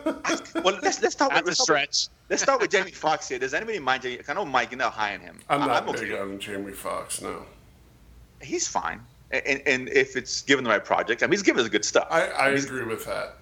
let's 0.83 1.01
let's 1.03 1.15
start 1.15 1.33
with 1.33 1.45
That's 1.45 1.61
a 1.61 1.63
let's 1.63 1.63
start 1.63 1.81
with, 1.87 1.95
stretch. 1.95 2.09
Let's 2.29 2.43
start 2.43 2.61
with 2.61 2.71
Jamie 2.71 2.91
Foxx 2.91 3.29
here. 3.29 3.39
Does 3.39 3.55
anybody 3.55 3.79
mind 3.79 4.03
Jamie? 4.03 4.21
I 4.29 4.35
know 4.35 4.45
Mike, 4.45 4.71
you're 4.71 4.79
not 4.79 4.93
high 4.93 5.15
on 5.15 5.21
him. 5.21 5.39
I'm 5.49 5.63
I- 5.63 5.67
not 5.67 5.89
okay. 5.89 6.01
big 6.07 6.13
on 6.19 6.39
Jamie 6.39 6.73
Foxx. 6.73 7.23
No, 7.23 7.45
He's 8.43 8.69
fine, 8.69 9.01
and, 9.31 9.63
and 9.67 9.89
if 9.89 10.15
it's 10.15 10.43
given 10.43 10.63
the 10.65 10.71
right 10.71 10.85
project, 10.85 11.23
I 11.23 11.27
mean, 11.27 11.33
he's 11.33 11.43
given 11.43 11.63
us 11.65 11.69
good 11.71 11.85
stuff. 11.85 12.07
I, 12.11 12.27
I 12.27 12.49
agree 12.51 12.85
with 12.85 13.07
that. 13.07 13.37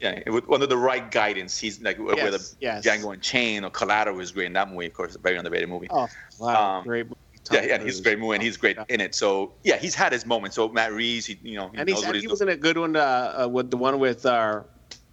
Yeah, 0.00 0.30
with, 0.30 0.48
under 0.50 0.66
the 0.66 0.76
right 0.78 1.10
guidance, 1.10 1.58
he's 1.58 1.80
like 1.82 1.98
whether 1.98 2.30
the 2.30 2.54
yes. 2.60 2.86
Django 2.86 3.12
Unchained 3.12 3.64
or 3.64 3.70
Collateral 3.70 4.16
was 4.16 4.30
great 4.30 4.46
in 4.46 4.52
that 4.54 4.70
movie. 4.70 4.86
Of 4.86 4.94
course, 4.94 5.16
a 5.16 5.18
very 5.18 5.36
underrated 5.36 5.68
movie. 5.68 5.88
Oh, 5.90 6.08
wow. 6.38 6.78
Um, 6.78 6.84
great 6.84 7.06
movie. 7.06 7.16
yeah, 7.50 7.60
Tom 7.60 7.68
yeah, 7.68 7.74
he's 7.78 7.82
Cruise. 7.82 8.00
a 8.00 8.02
great 8.04 8.18
movie 8.20 8.34
and 8.36 8.42
he's 8.42 8.56
great 8.56 8.78
in 8.88 9.00
it. 9.00 9.14
So 9.16 9.52
yeah, 9.64 9.76
he's 9.76 9.96
had 9.96 10.12
his 10.12 10.24
moment. 10.24 10.54
So 10.54 10.68
Matt 10.68 10.92
Reeves, 10.92 11.26
he, 11.26 11.36
you 11.42 11.56
know, 11.56 11.68
he 11.70 11.78
And 11.78 11.88
knows 11.88 11.96
he's, 11.98 12.06
what 12.06 12.06
and 12.06 12.14
he's 12.14 12.22
he 12.22 12.28
was 12.28 12.38
doing. 12.38 12.52
in 12.52 12.58
a 12.58 12.60
good 12.60 12.78
one 12.78 12.94
uh, 12.94 13.40
uh, 13.44 13.48
with 13.48 13.70
the 13.72 13.76
one 13.76 13.98
with 13.98 14.24
uh, 14.24 14.62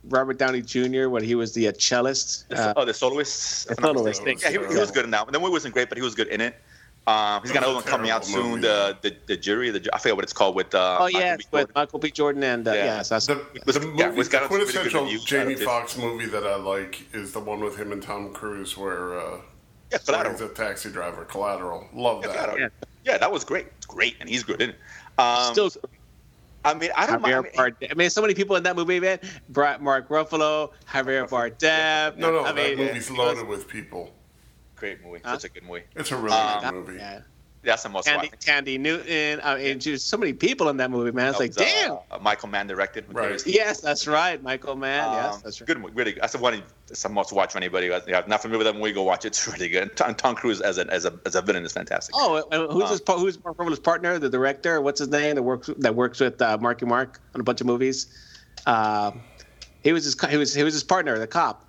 Robert 0.09 0.37
Downey 0.37 0.61
Jr. 0.61 1.09
when 1.09 1.23
he 1.23 1.35
was 1.35 1.53
the 1.53 1.67
uh, 1.67 1.71
cellist. 1.73 2.45
Uh, 2.51 2.73
oh, 2.77 2.85
the 2.85 2.93
soloist. 2.93 3.67
the 3.67 3.73
if 3.73 3.79
I'm 3.79 3.83
not 3.83 3.95
soloist, 3.97 4.23
mistaken. 4.23 4.39
thank 4.41 4.55
Yeah, 4.63 4.67
he, 4.67 4.73
he 4.75 4.79
was 4.79 4.91
good 4.91 5.05
in 5.05 5.11
that. 5.11 5.25
one. 5.25 5.33
The 5.33 5.39
movie 5.39 5.51
wasn't 5.51 5.73
great, 5.73 5.89
but 5.89 5.97
he 5.97 6.03
was 6.03 6.15
good 6.15 6.27
in 6.27 6.41
it. 6.41 6.55
Um, 7.07 7.41
he's 7.43 7.51
got 7.51 7.61
another 7.61 7.75
one 7.75 7.83
coming 7.83 8.09
out 8.09 8.23
terrible 8.23 8.53
soon. 8.53 8.61
The, 8.61 8.97
the 9.03 9.15
the 9.27 9.37
jury, 9.37 9.69
the 9.69 9.87
I 9.93 9.99
forget 9.99 10.15
what 10.15 10.23
it's 10.23 10.33
called 10.33 10.55
with. 10.55 10.73
Uh, 10.73 10.97
oh 10.99 11.03
Michael 11.03 11.19
yes, 11.19 11.37
B. 11.37 11.43
with 11.51 11.59
Jordan. 11.61 11.71
Michael 11.75 11.99
B. 11.99 12.11
Jordan 12.11 12.43
and 12.43 12.67
uh, 12.67 12.71
Yeah. 12.73 12.83
yes, 12.85 13.09
that's 13.09 13.27
The, 13.27 13.45
was- 13.65 13.75
the, 13.79 13.93
yeah, 13.95 14.07
movie, 14.09 14.21
it's 14.21 14.29
got 14.29 14.41
the 14.41 14.47
some 14.49 14.57
really 14.57 14.65
quintessential 14.71 15.03
reviews 15.03 15.21
out 15.21 15.27
Jamie 15.27 15.53
of. 15.53 15.61
Foxx 15.61 15.97
movie 15.97 16.25
that 16.25 16.47
I 16.47 16.55
like 16.55 17.03
is 17.13 17.31
the 17.31 17.39
one 17.41 17.59
with 17.59 17.77
him 17.77 17.91
and 17.91 18.01
Tom 18.01 18.33
Cruise 18.33 18.75
where 18.75 19.19
uh, 19.19 19.37
Yeah, 19.91 19.99
Collateral. 19.99 20.31
he's 20.33 20.41
a 20.41 20.47
taxi 20.49 20.89
driver. 20.89 21.25
Collateral. 21.25 21.87
Love 21.93 22.21
Yeah, 22.23 22.27
that. 22.29 22.33
Collateral. 22.37 22.59
Yeah. 22.59 22.69
Yeah, 23.05 23.17
that 23.19 23.31
was 23.31 23.43
great. 23.43 23.67
It's 23.77 23.85
great, 23.85 24.15
and 24.19 24.27
he's 24.27 24.41
good 24.41 24.59
in 24.63 24.71
it. 24.71 24.75
Um, 25.19 25.53
still. 25.53 25.69
I 26.65 26.73
mean, 26.73 26.89
I 26.97 27.05
don't 27.05 27.21
Javier 27.21 27.43
mind. 27.43 27.77
Bardem. 27.79 27.91
I 27.91 27.93
mean, 27.93 28.09
so 28.09 28.21
many 28.21 28.33
people 28.33 28.55
in 28.55 28.63
that 28.63 28.75
movie, 28.75 28.99
man. 28.99 29.19
Bra- 29.49 29.77
Mark 29.79 30.09
Ruffalo, 30.09 30.71
Javier 30.91 31.29
Bardem. 31.29 32.17
No, 32.17 32.31
no, 32.31 32.39
I 32.43 32.51
that 32.51 32.55
mean, 32.55 32.77
movie's 32.77 33.11
loaded 33.11 33.47
was- 33.47 33.59
with 33.59 33.67
people. 33.67 34.11
Great 34.75 35.03
movie. 35.05 35.19
Huh? 35.23 35.33
Such 35.37 35.51
a 35.51 35.53
good 35.53 35.63
movie. 35.63 35.83
It's 35.95 36.11
a 36.11 36.17
really 36.17 36.35
Um, 36.35 36.61
good 36.63 36.73
movie. 36.73 36.97
Yeah. 36.99 37.21
That's 37.65 37.83
the 37.83 37.89
most. 37.89 38.05
Candy, 38.05 38.29
watch. 38.31 38.39
Thandie 38.39 38.79
Newton. 38.79 39.41
I 39.43 39.55
mean, 39.57 39.79
just 39.79 40.07
so 40.07 40.17
many 40.17 40.33
people 40.33 40.69
in 40.69 40.77
that 40.77 40.91
movie, 40.91 41.11
man. 41.11 41.29
It's 41.29 41.39
like, 41.39 41.49
was, 41.49 41.57
damn. 41.57 41.91
uh, 41.93 41.97
uh, 42.11 42.19
Michael 42.21 42.47
Mann 42.49 42.67
directed. 42.67 43.07
with 43.07 43.17
Right. 43.17 43.45
Yes, 43.47 43.81
that's 43.81 44.07
right, 44.07 44.41
Michael 44.41 44.75
Mann. 44.75 45.11
yes, 45.11 45.35
Um, 45.35 45.41
that's 45.43 45.59
right. 45.61 45.67
Good 45.67 45.79
movie, 45.79 45.93
really. 45.93 46.11
Good. 46.13 46.21
That's 46.21 46.33
the 46.33 46.39
one. 46.39 46.61
It's 46.89 47.03
a 47.03 47.09
must 47.09 47.33
watch 47.33 47.51
for 47.51 47.57
anybody. 47.57 47.87
who's 47.87 48.01
yeah, 48.07 48.21
not 48.27 48.41
familiar 48.41 48.63
with 48.63 48.67
that 48.73 48.79
movie. 48.79 48.93
Go 48.93 49.03
watch 49.03 49.25
it. 49.25 49.29
It's 49.29 49.47
really 49.51 49.69
good. 49.69 49.83
And 49.83 49.95
Tom, 49.95 50.15
Tom 50.15 50.35
Cruise 50.35 50.61
as 50.61 50.77
a 50.77 50.87
as 50.93 51.05
a 51.05 51.19
as 51.25 51.35
a 51.35 51.41
villain 51.41 51.65
is 51.65 51.73
fantastic. 51.73 52.13
Oh, 52.17 52.43
and 52.51 52.71
who's 52.71 52.83
Um, 52.83 52.89
his 52.91 53.01
who's 53.07 53.43
Mark 53.43 53.57
Ruffalo's 53.57 53.79
partner? 53.79 54.19
The 54.19 54.29
director? 54.29 54.79
What's 54.81 54.99
his 54.99 55.09
name? 55.09 55.35
That 55.35 55.43
works 55.43 55.69
that 55.79 55.95
works 55.95 56.19
with 56.19 56.41
uh, 56.41 56.57
Marky 56.61 56.85
Mark 56.85 57.19
on 57.33 57.41
a 57.41 57.43
bunch 57.43 57.61
of 57.61 57.67
movies. 57.67 58.07
Uh, 58.65 59.11
he 59.83 59.91
was 59.93 60.03
his 60.05 60.15
he 60.29 60.37
was 60.37 60.53
he 60.53 60.63
was 60.63 60.73
his 60.73 60.83
partner, 60.83 61.17
the 61.19 61.27
cop. 61.27 61.63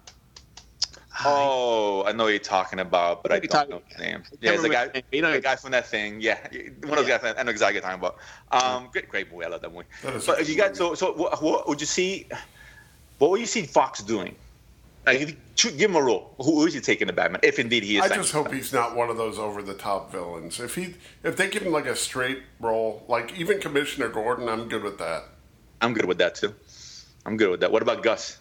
Oh, 1.25 2.05
I 2.07 2.13
know 2.13 2.25
what 2.25 2.31
you're 2.31 2.39
talking 2.39 2.79
about, 2.81 3.23
but 3.23 3.33
I 3.33 3.39
don't 3.41 3.49
talk- 3.51 3.69
know 3.69 3.83
his 3.89 3.99
name. 3.99 4.23
can't 4.23 4.39
Yeah, 4.41 4.53
it's 4.53 4.63
the 4.63 4.69
guy, 4.69 4.91
name, 4.93 5.03
you 5.13 5.23
know- 5.23 5.33
the 5.33 5.41
guy 5.41 5.57
from 5.57 5.71
that 5.73 5.87
thing. 5.87 6.21
Yeah, 6.21 6.39
one 6.83 6.99
of 6.99 7.07
those 7.07 7.09
Yeah. 7.09 7.19
guys. 7.19 7.35
I 7.39 7.43
know 7.43 7.51
exactly 7.51 7.81
what 7.81 7.91
you're 7.91 7.99
talking 7.99 8.17
about. 8.53 8.75
Um, 8.77 8.89
great, 8.93 9.09
great 9.09 9.33
movie. 9.33 9.45
I 9.45 9.49
love 9.49 9.63
that 9.63 9.73
movie. 9.73 9.87
That 10.03 10.15
is 10.17 10.25
a 10.25 10.27
But 10.27 10.39
good 10.39 10.49
you 10.49 10.57
got 10.57 10.77
so 10.77 10.95
so. 10.95 11.13
What, 11.13 11.43
what 11.43 11.69
would 11.69 11.81
you 11.81 11.87
see? 11.87 12.29
What 13.19 13.31
would 13.31 13.41
you 13.41 13.47
see 13.47 13.63
Fox 13.63 14.03
doing? 14.03 14.37
Like, 15.07 15.21
if 15.21 15.31
you 15.31 15.71
give 15.71 15.91
him 15.91 15.97
a 15.97 16.03
role. 16.03 16.35
Who, 16.39 16.57
who 16.61 16.67
is 16.67 16.75
he 16.75 16.81
taking 16.81 17.07
the 17.07 17.13
Batman? 17.13 17.41
If 17.45 17.59
indeed 17.61 17.85
he 17.85 17.97
is. 17.97 18.03
I 18.03 18.15
just 18.15 18.33
hope 18.33 18.53
he's 18.53 18.73
not 18.73 18.97
one 18.97 19.09
of 19.09 19.17
those 19.17 19.39
over 19.39 19.63
the 19.63 19.73
top 19.75 20.11
villains. 20.11 20.59
If 20.59 20.75
he, 20.75 20.95
if 21.23 21.37
they 21.37 21.49
give 21.49 21.63
him 21.63 21.73
like 21.73 21.87
a 21.87 21.95
straight 21.95 22.43
role, 22.59 23.05
like 23.09 23.33
even 23.39 23.61
Commissioner 23.61 24.09
Gordon, 24.09 24.49
I'm 24.49 24.69
good 24.69 24.83
with 24.83 24.99
that. 24.99 25.23
I'm 25.81 25.95
good 25.95 26.07
with 26.07 26.19
that 26.19 26.35
too. 26.35 26.55
I'm 27.25 27.37
good 27.37 27.51
with 27.51 27.61
that. 27.61 27.71
What 27.71 27.83
about 27.83 28.03
Gus? 28.03 28.39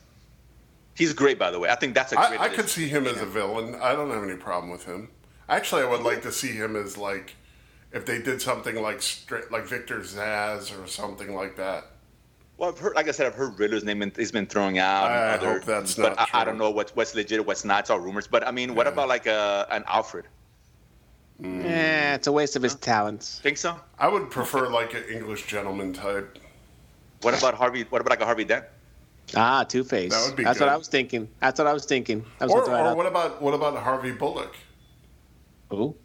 He's 0.95 1.13
great, 1.13 1.38
by 1.38 1.51
the 1.51 1.60
way. 1.60 1.69
I 1.69 1.75
think 1.75 1.93
that's 1.93 2.13
a 2.13 2.15
great. 2.15 2.39
I, 2.39 2.45
I 2.45 2.49
could 2.49 2.69
see 2.69 2.88
him 2.88 3.05
as 3.05 3.21
a 3.21 3.25
villain. 3.25 3.75
I 3.75 3.93
don't 3.93 4.10
have 4.12 4.23
any 4.23 4.38
problem 4.38 4.71
with 4.71 4.86
him. 4.86 5.10
Actually, 5.49 5.84
I 5.84 5.89
would 5.89 6.01
like 6.01 6.21
to 6.23 6.31
see 6.31 6.51
him 6.53 6.75
as 6.75 6.97
like 6.97 7.36
if 7.91 8.05
they 8.05 8.21
did 8.21 8.41
something 8.41 8.81
like 8.81 9.01
straight, 9.01 9.51
like 9.51 9.65
Victor 9.65 9.99
Zsasz 9.99 10.81
or 10.81 10.88
something 10.88 11.36
like 11.36 11.58
that. 11.58 11.86
Well, 12.58 12.69
I've 12.69 12.79
heard, 12.79 12.95
like 12.95 13.10
I 13.10 13.12
said, 13.12 13.25
I've 13.27 13.36
heard 13.36 13.60
Riddler's 13.60 13.84
name 13.84 14.01
he's 14.15 14.31
been 14.31 14.45
thrown 14.47 14.77
out. 14.77 15.12
I 15.12 15.34
and 15.34 15.43
hope 15.43 15.65
that's 15.65 15.95
but 15.95 16.15
not 16.15 16.29
I, 16.34 16.41
I 16.41 16.45
don't 16.45 16.58
know 16.58 16.69
what's 16.71 16.95
what's 16.95 17.13
legit, 17.13 17.45
what's 17.45 17.65
not. 17.65 17.81
It's 17.81 17.89
all 17.89 17.99
rumors. 17.99 18.27
But 18.27 18.47
I 18.47 18.51
mean, 18.51 18.73
what 18.75 18.86
Yeah. 18.88 18.93
about 18.93 19.10
like 19.10 19.25
a, 19.27 19.67
an 19.69 19.84
Alfred? 19.88 20.25
Eh, 21.43 22.13
it's 22.15 22.27
a 22.27 22.31
waste 22.31 22.55
of 22.55 22.62
his 22.63 22.75
talents. 22.75 23.39
Think 23.39 23.58
so? 23.58 23.77
I 23.99 24.08
would 24.08 24.31
prefer 24.31 24.69
like 24.69 24.93
an 24.93 25.03
English 25.12 25.47
gentleman 25.47 25.91
type. 25.91 26.39
What 27.21 27.38
about 27.38 27.55
Harvey? 27.55 27.84
What 27.89 27.99
about 27.99 28.12
like 28.12 28.21
a 28.21 28.25
Harvey 28.25 28.45
Dent? 28.45 28.63
Ah, 29.36 29.64
Two 29.64 29.84
Face. 29.84 30.12
That 30.12 30.28
would 30.28 30.36
be 30.36 30.44
That's 30.44 30.60
good. 30.60 30.66
what 30.66 30.74
I 30.74 30.78
was 30.78 30.88
thinking. 30.88 31.28
That's 31.40 31.58
what 31.60 31.68
I 31.68 31.74
was 31.74 31.86
thinking. 31.86 32.24
I 32.40 32.46
was 32.46 32.52
Or, 32.54 32.60
gonna 32.62 32.66
throw 32.66 32.76
it 32.90 32.92
or 32.92 32.96
what 32.96 33.06
about 33.08 33.42
what 33.42 33.54
about 33.54 33.76
Harvey 33.78 34.12
Bullock? 34.12 34.56
Who? 35.70 35.96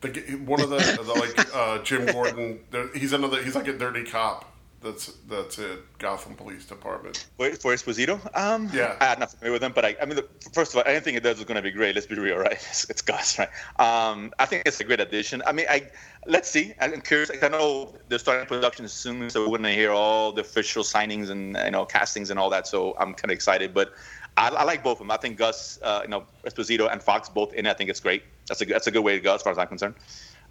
The, 0.00 0.08
g- 0.08 0.34
one 0.36 0.60
of 0.62 0.70
the, 0.70 0.76
the 0.78 1.12
like 1.12 1.54
uh, 1.54 1.82
Jim 1.82 2.06
Gordon. 2.06 2.60
He's 2.94 3.12
another. 3.12 3.42
He's 3.42 3.54
like 3.54 3.68
a 3.68 3.76
dirty 3.76 4.04
cop. 4.04 4.49
That's 4.82 5.06
that's 5.28 5.58
it. 5.58 5.80
Gotham 5.98 6.34
Police 6.34 6.64
Department. 6.64 7.26
For, 7.36 7.50
for 7.56 7.74
Esposito? 7.74 8.18
Um, 8.34 8.70
Yeah. 8.72 8.96
I'm 9.00 9.20
not 9.20 9.30
familiar 9.32 9.52
with 9.52 9.62
him, 9.62 9.72
but 9.72 9.84
I, 9.84 9.94
I 10.00 10.06
mean, 10.06 10.16
look, 10.16 10.30
first 10.54 10.72
of 10.72 10.78
all, 10.78 10.84
anything 10.86 11.14
it 11.16 11.22
does 11.22 11.38
is 11.38 11.44
going 11.44 11.56
to 11.56 11.62
be 11.62 11.70
great. 11.70 11.94
Let's 11.94 12.06
be 12.06 12.14
real, 12.18 12.38
right? 12.38 12.52
It's, 12.70 12.88
it's 12.88 13.02
Gus, 13.02 13.38
right? 13.38 13.50
Um, 13.78 14.32
I 14.38 14.46
think 14.46 14.62
it's 14.64 14.80
a 14.80 14.84
great 14.84 15.00
addition. 15.00 15.42
I 15.46 15.52
mean, 15.52 15.66
I 15.68 15.90
let's 16.26 16.48
see. 16.50 16.72
I'm 16.80 17.00
curious. 17.02 17.30
I 17.42 17.48
know 17.48 17.94
they're 18.08 18.18
starting 18.18 18.46
production 18.46 18.88
soon, 18.88 19.28
so 19.28 19.42
we're 19.42 19.58
going 19.58 19.64
to 19.64 19.74
hear 19.74 19.92
all 19.92 20.32
the 20.32 20.40
official 20.40 20.82
signings 20.82 21.28
and 21.28 21.56
you 21.62 21.70
know 21.72 21.84
castings 21.84 22.30
and 22.30 22.38
all 22.40 22.48
that. 22.50 22.66
So 22.66 22.94
I'm 22.98 23.12
kind 23.14 23.30
of 23.30 23.34
excited, 23.34 23.74
but. 23.74 23.92
I, 24.36 24.48
I 24.48 24.62
like 24.62 24.84
both 24.84 24.92
of 24.92 24.98
them. 25.00 25.10
I 25.10 25.16
think 25.16 25.36
Gus, 25.38 25.80
uh, 25.82 26.00
you 26.04 26.08
know, 26.08 26.24
Esposito 26.46 26.90
and 26.90 27.02
Fox 27.02 27.28
both 27.28 27.52
in. 27.52 27.66
it. 27.66 27.70
I 27.70 27.74
think 27.74 27.90
it's 27.90 27.98
great. 27.98 28.22
That's 28.46 28.60
a 28.60 28.64
good- 28.64 28.74
that's 28.76 28.86
a 28.86 28.92
good 28.92 29.02
way 29.02 29.14
to 29.16 29.20
go 29.20 29.34
as 29.34 29.42
far 29.42 29.50
as 29.50 29.58
I'm 29.58 29.66
concerned. 29.66 29.96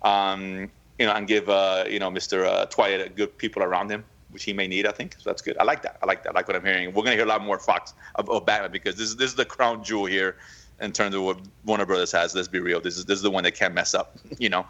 Um, 0.02 0.70
you 1.00 1.06
know, 1.06 1.13
and 1.13 1.26
give 1.26 1.50
uh, 1.50 1.86
you 1.89 1.98
know 1.98 2.12
Mr. 2.12 2.46
Uh, 2.46 2.65
Twilight 2.65 3.15
good 3.15 3.38
people 3.38 3.63
around 3.63 3.89
him, 3.89 4.04
which 4.32 4.44
he 4.44 4.54
may 4.54 4.68
need. 4.68 4.86
I 4.86 4.92
think 4.92 5.15
so. 5.18 5.30
That's 5.30 5.42
good. 5.42 5.58
I 5.58 5.63
like 5.63 5.82
that. 5.84 5.98
I 6.02 6.06
like 6.06 6.24
that. 6.24 6.32
I 6.32 6.34
like 6.34 6.48
what 6.48 6.56
I'm 6.56 6.65
hearing. 6.65 6.94
We're 6.94 7.04
gonna 7.04 7.15
hear 7.15 7.26
a 7.26 7.30
lot 7.30 7.44
more 7.44 7.60
Fox 7.60 7.94
of, 8.15 8.30
of 8.30 8.46
Batman 8.46 8.72
because 8.72 8.96
this 8.96 9.10
is 9.10 9.15
this 9.15 9.30
is 9.30 9.36
the 9.36 9.46
crown 9.46 9.84
jewel 9.84 10.06
here 10.06 10.38
in 10.82 10.92
terms 10.92 11.15
of 11.15 11.24
what 11.24 11.39
Warner 11.65 11.86
Brothers 11.86 12.12
has. 12.12 12.36
Let's 12.36 12.48
be 12.48 12.60
real. 12.60 12.80
This 12.82 12.98
is 12.98 13.06
this 13.06 13.18
is 13.18 13.24
the 13.24 13.32
one 13.32 13.44
that 13.44 13.56
can't 13.56 13.74
mess 13.74 13.94
up. 13.94 14.18
You 14.39 14.50
know. 14.50 14.65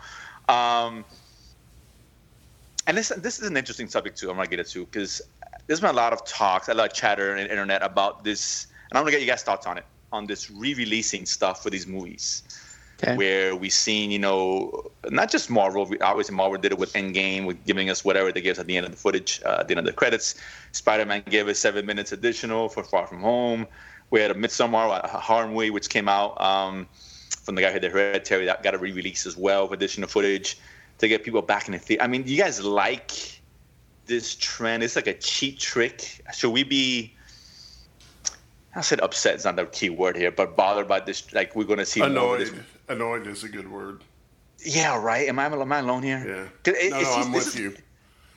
Um, 0.48 1.06
and 2.88 2.98
this 2.98 3.10
this 3.10 3.40
is 3.40 3.48
an 3.48 3.58
interesting 3.58 3.88
subject 3.88 4.18
too. 4.18 4.30
I'm 4.30 4.36
gonna 4.36 4.48
get 4.48 4.60
into 4.60 4.86
because 4.86 5.22
there's 5.68 5.80
been 5.80 5.92
a 5.92 5.94
lot 5.94 6.14
of 6.14 6.26
talks, 6.26 6.70
a 6.70 6.74
lot 6.74 6.88
of 6.88 6.94
chatter 6.94 7.32
on 7.32 7.38
the 7.38 7.44
internet 7.44 7.84
about 7.84 8.24
this, 8.24 8.68
and 8.90 8.98
I'm 8.98 9.04
gonna 9.04 9.12
get 9.12 9.22
you 9.22 9.28
guys' 9.28 9.44
thoughts 9.44 9.68
on 9.68 9.78
it 9.78 9.86
on 10.12 10.26
this 10.26 10.50
re-releasing 10.50 11.24
stuff 11.24 11.62
for 11.62 11.70
these 11.70 11.86
movies 11.86 12.42
Okay. 13.02 13.16
where 13.16 13.56
we've 13.56 13.72
seen, 13.72 14.12
you 14.12 14.20
know, 14.20 14.92
not 15.10 15.32
just 15.32 15.50
Marvel. 15.50 15.86
we- 15.86 16.00
Obviously, 16.00 16.36
Marvel 16.36 16.58
did 16.58 16.74
it 16.74 16.78
with 16.78 16.92
Endgame, 16.94 17.46
with 17.46 17.64
giving 17.66 17.90
us 17.90 18.04
whatever 18.04 18.30
they 18.30 18.42
gave 18.42 18.54
us 18.54 18.60
at 18.60 18.68
the 18.68 18.76
end 18.76 18.86
of 18.86 18.92
the 18.92 18.98
footage, 18.98 19.40
uh, 19.46 19.58
at 19.62 19.70
the 19.70 19.72
end 19.72 19.80
of 19.80 19.86
the 19.86 19.94
credits. 19.94 20.36
Spider-Man 20.74 21.24
gave 21.30 21.48
us 21.48 21.60
seven 21.60 21.86
minutes 21.86 22.12
additional 22.12 22.68
for 22.68 22.84
Far 22.84 23.08
From 23.08 23.22
Home. 23.22 23.68
We 24.10 24.20
had 24.20 24.32
a 24.32 24.34
Midsommar, 24.34 25.02
a 25.02 25.08
horror 25.08 25.48
movie, 25.48 25.70
which 25.70 25.90
came 25.90 26.10
out 26.10 26.40
um, 26.42 26.88
from 27.44 27.56
the 27.56 27.62
guy 27.62 27.72
who 27.72 27.80
did 27.80 27.92
Hereditary, 27.92 28.46
that 28.46 28.64
got 28.64 28.74
a 28.76 28.78
re-release 28.78 29.26
as 29.26 29.38
well 29.38 29.64
with 29.70 29.80
additional 29.80 30.10
footage 30.10 30.58
to 30.98 31.08
get 31.08 31.24
people 31.24 31.42
back 31.42 31.68
in 31.68 31.72
the 31.72 31.80
theater. 31.80 32.04
I 32.04 32.08
mean, 32.08 32.24
do 32.24 32.34
you 32.34 32.42
guys 32.42 32.62
like 32.62 33.12
this 34.08 34.36
trend? 34.36 34.84
It's 34.84 34.98
like 34.98 35.08
a 35.08 35.14
cheap 35.14 35.58
trick. 35.58 36.22
Should 36.34 36.52
we 36.52 36.64
be? 36.64 37.16
I 38.76 38.82
said 38.82 39.00
upset 39.00 39.36
is 39.36 39.46
not 39.46 39.56
the 39.56 39.66
key 39.66 39.90
word 39.90 40.16
here, 40.18 40.32
but 40.32 40.56
bothered 40.56 40.88
by 40.88 41.00
this. 41.00 41.34
Like 41.34 41.56
we're 41.56 41.64
going 41.64 41.80
to 41.80 41.86
see 41.86 42.02
more 42.02 42.36
of 42.36 42.40
this 42.40 42.52
Annoyed. 42.90 43.28
Is 43.28 43.44
a 43.44 43.50
good 43.50 43.70
word. 43.72 44.04
yeah, 44.66 45.00
right. 45.02 45.28
Am 45.30 45.40
I 45.40 45.46
am 45.46 45.72
I 45.72 45.80
alone 45.80 46.04
here? 46.04 46.50
Yeah. 46.66 46.74
it- 46.74 46.92
no, 46.92 47.02
no, 47.02 47.14
I'm 47.14 47.32
with 47.32 47.48
is- 47.48 47.60
you. 47.60 47.76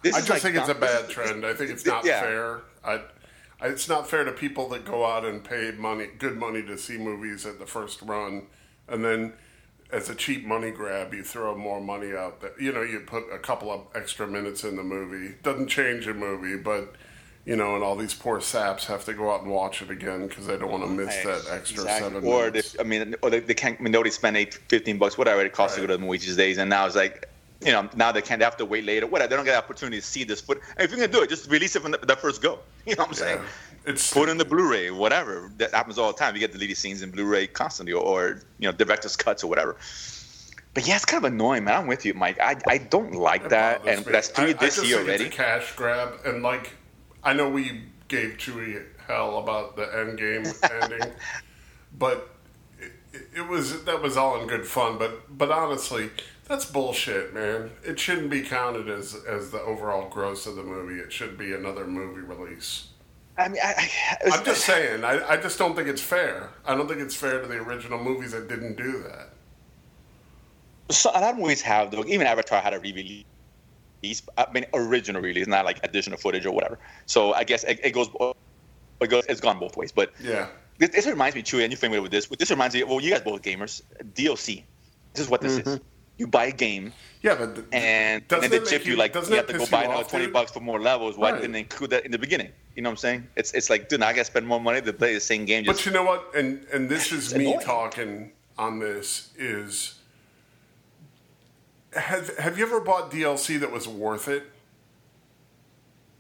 I 0.05 0.11
just 0.19 0.31
like 0.31 0.43
think 0.43 0.57
it's 0.57 0.69
a 0.69 0.75
bad 0.75 1.09
trend. 1.09 1.47
I 1.47 1.55
think 1.55 1.71
it's 1.71 1.87
not 1.95 2.05
Yeah. 2.05 2.21
fair. 2.21 2.61
I, 2.85 3.01
I, 3.61 3.67
it's 3.69 3.89
not 3.89 4.09
fair 4.11 4.25
to 4.25 4.33
people 4.33 4.69
that 4.71 4.85
go 4.85 5.07
out 5.07 5.25
and 5.25 5.43
pay 5.45 5.71
money, 5.71 6.09
good 6.19 6.37
money, 6.37 6.63
to 6.65 6.77
see 6.77 6.99
movies 6.99 7.47
at 7.47 7.61
the 7.61 7.67
first 7.67 8.03
run, 8.03 8.47
and 8.89 9.05
then 9.05 9.35
as 9.93 10.09
a 10.11 10.15
cheap 10.17 10.45
money 10.45 10.73
grab, 10.73 11.15
you 11.15 11.23
throw 11.23 11.55
more 11.57 11.81
money 11.81 12.13
out 12.17 12.41
there. 12.41 12.51
You 12.61 12.73
know, 12.73 12.83
you 12.83 13.01
put 13.01 13.25
a 13.33 13.39
couple 13.39 13.71
of 13.71 13.83
extra 13.95 14.27
minutes 14.27 14.65
in 14.65 14.75
the 14.77 14.83
movie. 14.83 15.37
Doesn't 15.45 15.69
change 15.69 16.09
a 16.09 16.15
movie, 16.15 16.57
but 16.61 16.97
you 17.45 17.57
know, 17.57 17.75
and 17.75 17.83
all 17.83 17.97
these 17.97 18.15
poor 18.15 18.41
saps 18.41 18.87
have 18.87 19.05
to 19.07 19.15
go 19.15 19.33
out 19.33 19.43
and 19.43 19.51
watch 19.51 19.83
it 19.83 19.91
again 19.91 20.27
because 20.29 20.47
they 20.47 20.57
don't 20.57 20.71
want 20.71 20.85
to 20.85 20.89
miss 20.91 21.15
that 21.25 21.45
extra 21.51 21.83
Exactly. 21.83 22.11
seven 22.11 22.25
Or 22.29 22.45
minutes. 22.47 22.73
they, 22.73 22.79
I 22.81 22.83
mean, 22.85 23.15
or 23.23 23.31
they, 23.31 23.41
they 23.41 23.55
can't. 23.55 23.79
I 23.81 23.83
mean, 23.83 23.93
nobody 23.93 24.11
spend 24.11 24.37
eight, 24.37 24.55
15 24.69 24.99
bucks, 24.99 25.19
whatever 25.19 25.41
it 25.45 25.53
costs 25.53 25.75
to 25.77 25.81
go 25.81 25.87
to 25.89 25.95
the 25.95 25.99
movies 25.99 26.25
these 26.25 26.37
days, 26.37 26.59
and 26.59 26.71
now 26.71 26.87
it's 26.87 26.95
like, 26.97 27.29
you 27.61 27.73
know, 27.73 27.89
now 27.97 28.11
they 28.13 28.23
can't. 28.23 28.39
They 28.39 28.45
have 28.45 28.57
to 28.59 28.65
wait 28.65 28.85
later. 28.85 29.07
Whatever. 29.07 29.31
They 29.31 29.37
don't 29.37 29.45
get 29.45 29.53
the 29.53 29.59
opportunity 29.59 29.99
to 30.01 30.07
see 30.07 30.25
this 30.25 30.41
foot. 30.41 30.61
And 30.77 30.85
if 30.85 30.91
you're 30.91 31.01
gonna 31.01 31.13
do 31.13 31.23
it, 31.23 31.29
just 31.31 31.51
release 31.51 31.75
it 31.77 31.83
from 31.83 31.93
the, 31.93 31.99
the 31.99 32.17
first 32.17 32.43
go. 32.43 32.59
You 32.87 32.97
know 32.97 33.03
what 33.03 33.09
I'm 33.11 33.15
saying? 33.15 33.39
Yeah. 33.39 33.91
It's 33.93 34.13
Put 34.13 34.29
in 34.29 34.37
the 34.37 34.45
Blu-ray, 34.45 34.91
whatever. 34.91 35.51
That 35.59 35.73
happens 35.73 35.99
all 35.99 36.13
the 36.13 36.19
time. 36.19 36.35
You 36.35 36.41
get 36.41 36.51
deleted 36.53 36.77
scenes 36.77 37.03
in 37.03 37.11
Blu-ray 37.13 37.47
constantly, 37.49 37.93
or, 37.93 38.03
or 38.03 38.43
you 38.59 38.69
know, 38.69 38.73
director's 38.73 39.15
cuts 39.17 39.43
or 39.45 39.49
whatever. 39.49 39.77
But 40.75 40.87
yeah, 40.89 40.97
it's 40.97 41.05
kind 41.05 41.25
of 41.25 41.33
annoying, 41.33 41.65
man. 41.65 41.75
I'm 41.83 41.87
with 41.87 42.05
you, 42.07 42.15
Mike. 42.15 42.41
I, 42.41 42.57
I 42.67 42.79
don't 42.79 43.15
like 43.15 43.45
It 43.45 43.51
that, 43.51 43.87
and 43.87 44.05
me. 44.07 44.13
that's 44.13 44.29
three 44.29 44.47
I- 44.47 44.49
I 44.51 44.53
this 44.55 44.77
just 44.77 44.89
year 44.89 44.99
already. 45.01 45.25
It's 45.27 45.35
a 45.35 45.37
cash 45.37 45.75
grab, 45.77 46.21
and 46.25 46.43
like 46.43 46.73
I 47.25 47.33
know 47.33 47.49
we 47.49 47.83
gave 48.09 48.37
Chewy 48.39 48.83
hell 49.07 49.39
about 49.39 49.77
the 49.77 49.83
end 49.99 50.19
game 50.19 50.45
ending, 50.83 51.13
but 51.99 52.29
it, 52.79 52.93
it- 53.37 53.49
was 53.49 53.85
that 53.85 54.03
was 54.03 54.17
all 54.17 54.41
in 54.41 54.47
good 54.47 54.67
fun. 54.67 54.99
But 54.99 55.37
but 55.37 55.51
honestly, 55.51 56.11
that's 56.49 56.65
bullshit, 56.65 57.33
man. 57.35 57.71
It 57.85 57.99
shouldn't 57.99 58.31
be 58.31 58.43
counted 58.43 58.89
as 58.89 59.15
as 59.29 59.51
the 59.51 59.61
overall 59.61 60.09
gross 60.09 60.47
of 60.47 60.57
the 60.57 60.63
movie. 60.63 61.01
It 61.01 61.13
should 61.13 61.37
be 61.39 61.53
another 61.53 61.87
movie 61.87 62.21
release. 62.21 62.89
I 63.39 63.49
mean, 63.49 63.61
I, 63.65 63.89
I, 64.27 64.31
I'm 64.31 64.45
just 64.45 64.65
saying. 64.67 65.05
I, 65.05 65.27
I 65.27 65.37
just 65.39 65.59
don't 65.59 65.75
think 65.75 65.89
it's 65.89 66.03
fair. 66.03 66.51
I 66.67 66.75
don't 66.75 66.87
think 66.87 67.01
it's 67.01 67.17
fair 67.17 67.41
to 67.41 67.47
the 67.47 67.57
original 67.57 67.99
movies 67.99 68.33
that 68.33 68.47
didn't 68.47 68.77
do 68.77 69.03
that. 69.05 69.31
So, 70.91 71.11
a 71.15 71.19
lot 71.19 71.33
of 71.33 71.39
movies 71.39 71.63
have 71.63 71.91
though. 71.91 72.05
Even 72.05 72.27
Avatar 72.27 72.61
had 72.61 72.75
a 72.75 72.81
re-release. 72.81 73.25
I 74.37 74.47
mean, 74.53 74.67
original 74.75 75.23
release, 75.23 75.47
not 75.47 75.65
like 75.65 75.79
additional 75.85 76.19
footage 76.19 76.45
or 76.47 76.53
whatever. 76.53 76.79
So 77.07 77.33
I 77.35 77.45
guess 77.45 77.63
it, 77.65 77.81
it 77.85 77.91
goes. 77.93 78.09
It 79.01 79.09
goes. 79.09 79.25
It's 79.29 79.41
gone 79.41 79.59
both 79.59 79.77
ways. 79.77 79.93
But 79.93 80.13
Yeah. 80.21 80.49
this, 80.79 80.91
this 80.91 81.07
reminds 81.07 81.37
me, 81.37 81.43
Chewy, 81.43 81.63
and 81.63 81.73
you're 81.73 81.79
familiar 81.79 82.03
with 82.03 82.11
this. 82.13 82.27
This 82.27 82.51
reminds 82.51 82.75
me. 82.75 82.83
Well, 82.85 83.01
you 83.01 83.11
guys 83.11 83.21
both 83.23 83.43
gamers. 83.43 83.83
DLC. 84.15 84.65
This 85.15 85.25
is 85.25 85.31
what 85.31 85.41
this 85.41 85.53
is. 85.59 85.59
Mm-hmm. 85.61 85.85
You 86.19 86.27
buy 86.27 86.45
a 86.47 86.53
game, 86.53 86.93
Yeah, 87.23 87.35
but 87.37 87.55
th- 87.55 87.67
and, 87.73 88.23
and 88.31 88.43
then 88.43 88.45
it 88.45 88.65
they 88.65 88.71
chip 88.71 88.85
you 88.87 88.97
like 88.97 89.15
you 89.15 89.21
have 89.35 89.47
to 89.47 89.59
go 89.59 89.67
buy 89.67 89.85
another 89.85 90.05
twenty 90.05 90.27
dude? 90.27 90.35
bucks 90.35 90.53
for 90.53 90.61
more 90.61 90.79
levels. 90.81 91.17
Why 91.17 91.31
Right. 91.33 91.41
didn't 91.41 91.53
they 91.53 91.61
include 91.61 91.91
that 91.91 92.05
in 92.05 92.11
the 92.13 92.19
beginning? 92.19 92.51
You 92.77 92.83
know 92.83 92.91
what 92.91 92.93
I'm 92.93 92.97
saying? 92.99 93.29
It's 93.35 93.53
it's 93.53 93.71
like, 93.71 93.89
dude, 93.89 94.01
now 94.01 94.09
I 94.09 94.13
got 94.13 94.19
to 94.21 94.25
spend 94.27 94.47
more 94.47 94.61
money 94.61 94.83
to 94.83 94.93
play 94.93 95.15
the 95.15 95.21
same 95.21 95.47
game. 95.47 95.65
Just 95.65 95.79
But 95.79 95.87
you 95.87 95.93
know 95.93 96.05
what? 96.05 96.31
And 96.37 96.65
and 96.73 96.89
this 96.89 97.13
is 97.13 97.35
me 97.35 97.47
annoying. 97.47 97.61
talking 97.65 98.33
on 98.59 98.79
this 98.79 99.31
is 99.39 99.95
have 101.95 102.37
have 102.39 102.59
you 102.59 102.65
ever 102.65 102.81
bought 102.81 103.11
DLC 103.11 103.59
that 103.61 103.71
was 103.71 103.87
worth 103.87 104.29
it? 104.29 104.45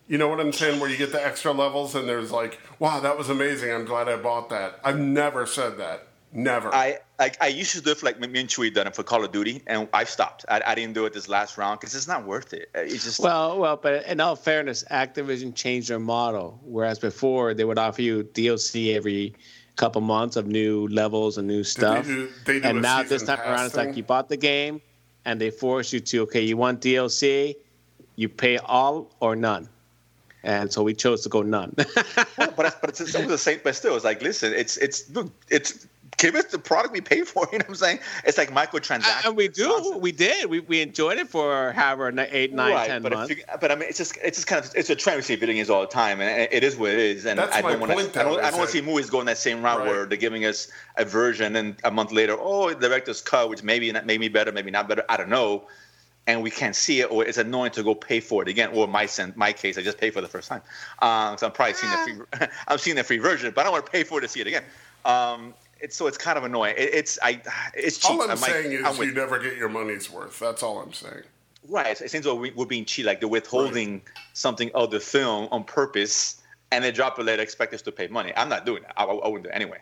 You 0.08 0.18
know 0.18 0.28
what 0.28 0.40
I'm 0.40 0.52
saying? 0.52 0.80
Where 0.80 0.90
you 0.90 0.96
get 0.96 1.12
the 1.12 1.24
extra 1.24 1.52
levels 1.52 1.94
and 1.94 2.08
there's 2.08 2.30
like, 2.30 2.60
wow, 2.78 3.00
that 3.00 3.16
was 3.16 3.30
amazing. 3.30 3.72
I'm 3.72 3.84
glad 3.84 4.08
I 4.08 4.16
bought 4.16 4.50
that. 4.50 4.78
I've 4.84 4.98
never 4.98 5.46
said 5.46 5.78
that. 5.78 6.08
Never. 6.34 6.74
I, 6.74 6.98
I 7.18 7.30
I 7.42 7.46
used 7.48 7.72
to 7.72 7.82
do 7.82 7.90
it 7.90 7.98
for 7.98 8.06
like 8.06 8.18
me 8.18 8.26
and 8.40 8.48
Chewy 8.48 8.72
done 8.72 8.86
it 8.86 8.96
for 8.96 9.02
Call 9.02 9.22
of 9.22 9.32
Duty, 9.32 9.62
and 9.66 9.86
I 9.92 10.04
stopped. 10.04 10.46
I, 10.48 10.62
I 10.66 10.74
didn't 10.74 10.94
do 10.94 11.04
it 11.04 11.12
this 11.12 11.28
last 11.28 11.58
round 11.58 11.80
because 11.80 11.94
it's 11.94 12.08
not 12.08 12.26
worth 12.26 12.54
it. 12.54 12.70
It's 12.74 13.04
just 13.04 13.20
Well, 13.20 13.58
well, 13.58 13.76
but 13.76 14.06
in 14.06 14.18
all 14.18 14.34
fairness, 14.34 14.82
Activision 14.90 15.54
changed 15.54 15.90
their 15.90 15.98
model. 15.98 16.58
Whereas 16.62 16.98
before, 16.98 17.52
they 17.52 17.64
would 17.64 17.78
offer 17.78 18.00
you 18.00 18.24
DLC 18.24 18.94
every 18.94 19.34
couple 19.76 20.00
months 20.00 20.36
of 20.36 20.46
new 20.46 20.88
levels 20.88 21.36
and 21.38 21.46
new 21.46 21.64
stuff. 21.64 22.06
do- 22.06 22.30
they 22.46 22.60
do 22.60 22.68
and 22.68 22.78
a 22.78 22.80
now 22.80 23.02
this 23.02 23.22
time 23.24 23.38
around, 23.40 23.56
pass 23.56 23.66
it's 23.68 23.76
like 23.76 23.96
you 23.96 24.02
bought 24.02 24.28
the 24.30 24.36
game, 24.36 24.80
and 25.24 25.40
they 25.40 25.50
force 25.50 25.92
you 25.92 26.00
to 26.00 26.22
okay, 26.22 26.42
you 26.42 26.56
want 26.56 26.80
DLC, 26.80 27.56
you 28.16 28.28
pay 28.28 28.58
all 28.58 29.10
or 29.20 29.36
none. 29.36 29.68
And 30.44 30.72
so 30.72 30.82
we 30.82 30.92
chose 30.92 31.22
to 31.22 31.28
go 31.28 31.42
none. 31.42 31.72
but 31.76 31.86
it's, 32.36 32.56
but 32.56 32.90
it's, 32.90 33.00
it's 33.00 33.12
the 33.12 33.38
same. 33.38 33.60
But 33.62 33.76
still, 33.76 33.94
it's 33.94 34.04
like, 34.04 34.22
listen, 34.22 34.52
it's 34.52 34.76
it's 34.78 35.10
it's 35.50 35.86
give 36.22 36.34
us 36.36 36.44
the 36.46 36.58
product 36.58 36.92
we 36.92 37.00
pay 37.00 37.22
for. 37.22 37.46
You 37.52 37.58
know 37.58 37.64
what 37.64 37.68
I'm 37.70 37.74
saying? 37.74 37.98
It's 38.24 38.38
like 38.38 38.50
microtransactions. 38.50 39.26
and 39.26 39.36
we 39.36 39.48
do, 39.48 39.68
nonsense. 39.68 39.96
we 39.96 40.12
did, 40.12 40.48
we, 40.48 40.60
we 40.60 40.80
enjoyed 40.80 41.18
it 41.18 41.28
for 41.28 41.72
however 41.72 42.10
ni- 42.12 42.22
eight, 42.30 42.52
nine, 42.54 42.72
right, 42.72 42.86
ten 42.86 43.02
but 43.02 43.12
months. 43.12 43.30
If 43.30 43.38
you, 43.38 43.44
but 43.60 43.70
I 43.70 43.74
mean, 43.74 43.88
it's 43.88 43.98
just 43.98 44.16
it's 44.22 44.38
just 44.38 44.46
kind 44.46 44.64
of 44.64 44.70
it's 44.74 44.88
a 44.88 44.94
trend 44.96 45.16
we 45.18 45.22
see 45.22 45.34
video 45.36 45.54
games 45.54 45.68
all 45.68 45.82
the 45.82 45.86
time, 45.88 46.20
and 46.20 46.48
it 46.50 46.64
is 46.64 46.76
what 46.76 46.90
it 46.92 46.98
is. 46.98 47.26
And 47.26 47.38
That's 47.38 47.54
I 47.54 47.60
don't 47.60 47.80
want 47.80 47.92
point, 47.92 48.12
to 48.14 48.20
I 48.20 48.22
don't, 48.22 48.32
though, 48.34 48.38
I 48.40 48.50
don't 48.50 48.58
want 48.60 48.70
to 48.70 48.76
see 48.78 48.80
movies 48.80 49.10
going 49.10 49.26
that 49.26 49.38
same 49.38 49.62
route 49.62 49.80
Right. 49.80 49.88
where 49.88 50.06
they're 50.06 50.16
giving 50.16 50.44
us 50.46 50.68
a 50.96 51.04
version, 51.04 51.56
and 51.56 51.76
a 51.84 51.90
month 51.90 52.12
later, 52.12 52.36
oh, 52.38 52.72
the 52.72 52.88
director's 52.88 53.20
cut, 53.20 53.50
which 53.50 53.62
maybe 53.62 53.90
not 53.92 54.06
maybe 54.06 54.28
better, 54.28 54.52
maybe 54.52 54.70
not 54.70 54.88
better. 54.88 55.04
I 55.08 55.16
don't 55.16 55.28
know. 55.30 55.64
And 56.28 56.40
we 56.42 56.50
can't 56.52 56.76
see 56.76 57.00
it, 57.00 57.10
or 57.10 57.24
it's 57.24 57.36
annoying 57.38 57.72
to 57.72 57.82
go 57.82 57.96
pay 57.96 58.20
for 58.20 58.42
it 58.42 58.48
again. 58.48 58.70
Or 58.72 58.86
my 58.86 59.06
sen- 59.06 59.32
my 59.34 59.52
case, 59.52 59.76
I 59.76 59.82
just 59.82 59.98
pay 59.98 60.10
for 60.10 60.20
the 60.20 60.28
first 60.28 60.48
time, 60.48 60.62
um, 61.00 61.36
so 61.36 61.46
I'm 61.46 61.52
probably 61.52 61.74
seeing 61.74 61.90
the 61.92 61.98
free. 62.38 62.46
I'm 62.68 62.78
seeing 62.78 62.94
the 62.96 63.02
free 63.04 63.18
version, 63.18 63.52
but 63.54 63.62
I 63.62 63.64
don't 63.64 63.72
want 63.72 63.86
to 63.86 63.90
pay 63.92 64.04
for 64.04 64.18
it 64.18 64.22
to 64.22 64.28
see 64.28 64.40
it 64.40 64.46
again. 64.46 64.62
Um, 65.04 65.52
it's 65.82 65.96
so 65.96 66.06
it's 66.06 66.16
kind 66.16 66.38
of 66.38 66.44
annoying. 66.44 66.74
It, 66.78 66.94
it's 66.94 67.18
I 67.22 67.40
it's 67.74 67.98
cheap. 67.98 68.10
all 68.10 68.22
I'm 68.22 68.30
I 68.30 68.34
might- 68.34 68.50
saying 68.50 68.72
is 68.72 68.84
I'm 68.86 68.96
you 69.04 69.12
never 69.12 69.38
get 69.38 69.56
your 69.56 69.68
money's 69.68 70.08
worth. 70.10 70.38
That's 70.38 70.62
all 70.62 70.78
I'm 70.80 70.92
saying. 70.92 71.22
Right. 71.68 72.00
It 72.00 72.10
seems 72.10 72.24
like 72.26 72.38
we- 72.38 72.50
we're 72.52 72.66
being 72.66 72.84
cheated, 72.84 73.06
like 73.06 73.20
they're 73.20 73.28
withholding 73.28 74.02
something 74.32 74.70
of 74.74 74.90
the 74.90 75.00
film 75.00 75.48
on 75.50 75.64
purpose, 75.64 76.40
and 76.70 76.82
they 76.82 76.90
drop 76.92 77.18
it 77.18 77.24
later, 77.24 77.42
expect 77.42 77.74
us 77.74 77.82
to 77.82 77.92
pay 77.92 78.06
money. 78.06 78.32
I'm 78.36 78.48
not 78.48 78.64
doing 78.64 78.82
that. 78.82 78.94
I, 78.96 79.04
I 79.04 79.26
wouldn't 79.28 79.44
do 79.44 79.50
it 79.50 79.54
anyway. 79.54 79.78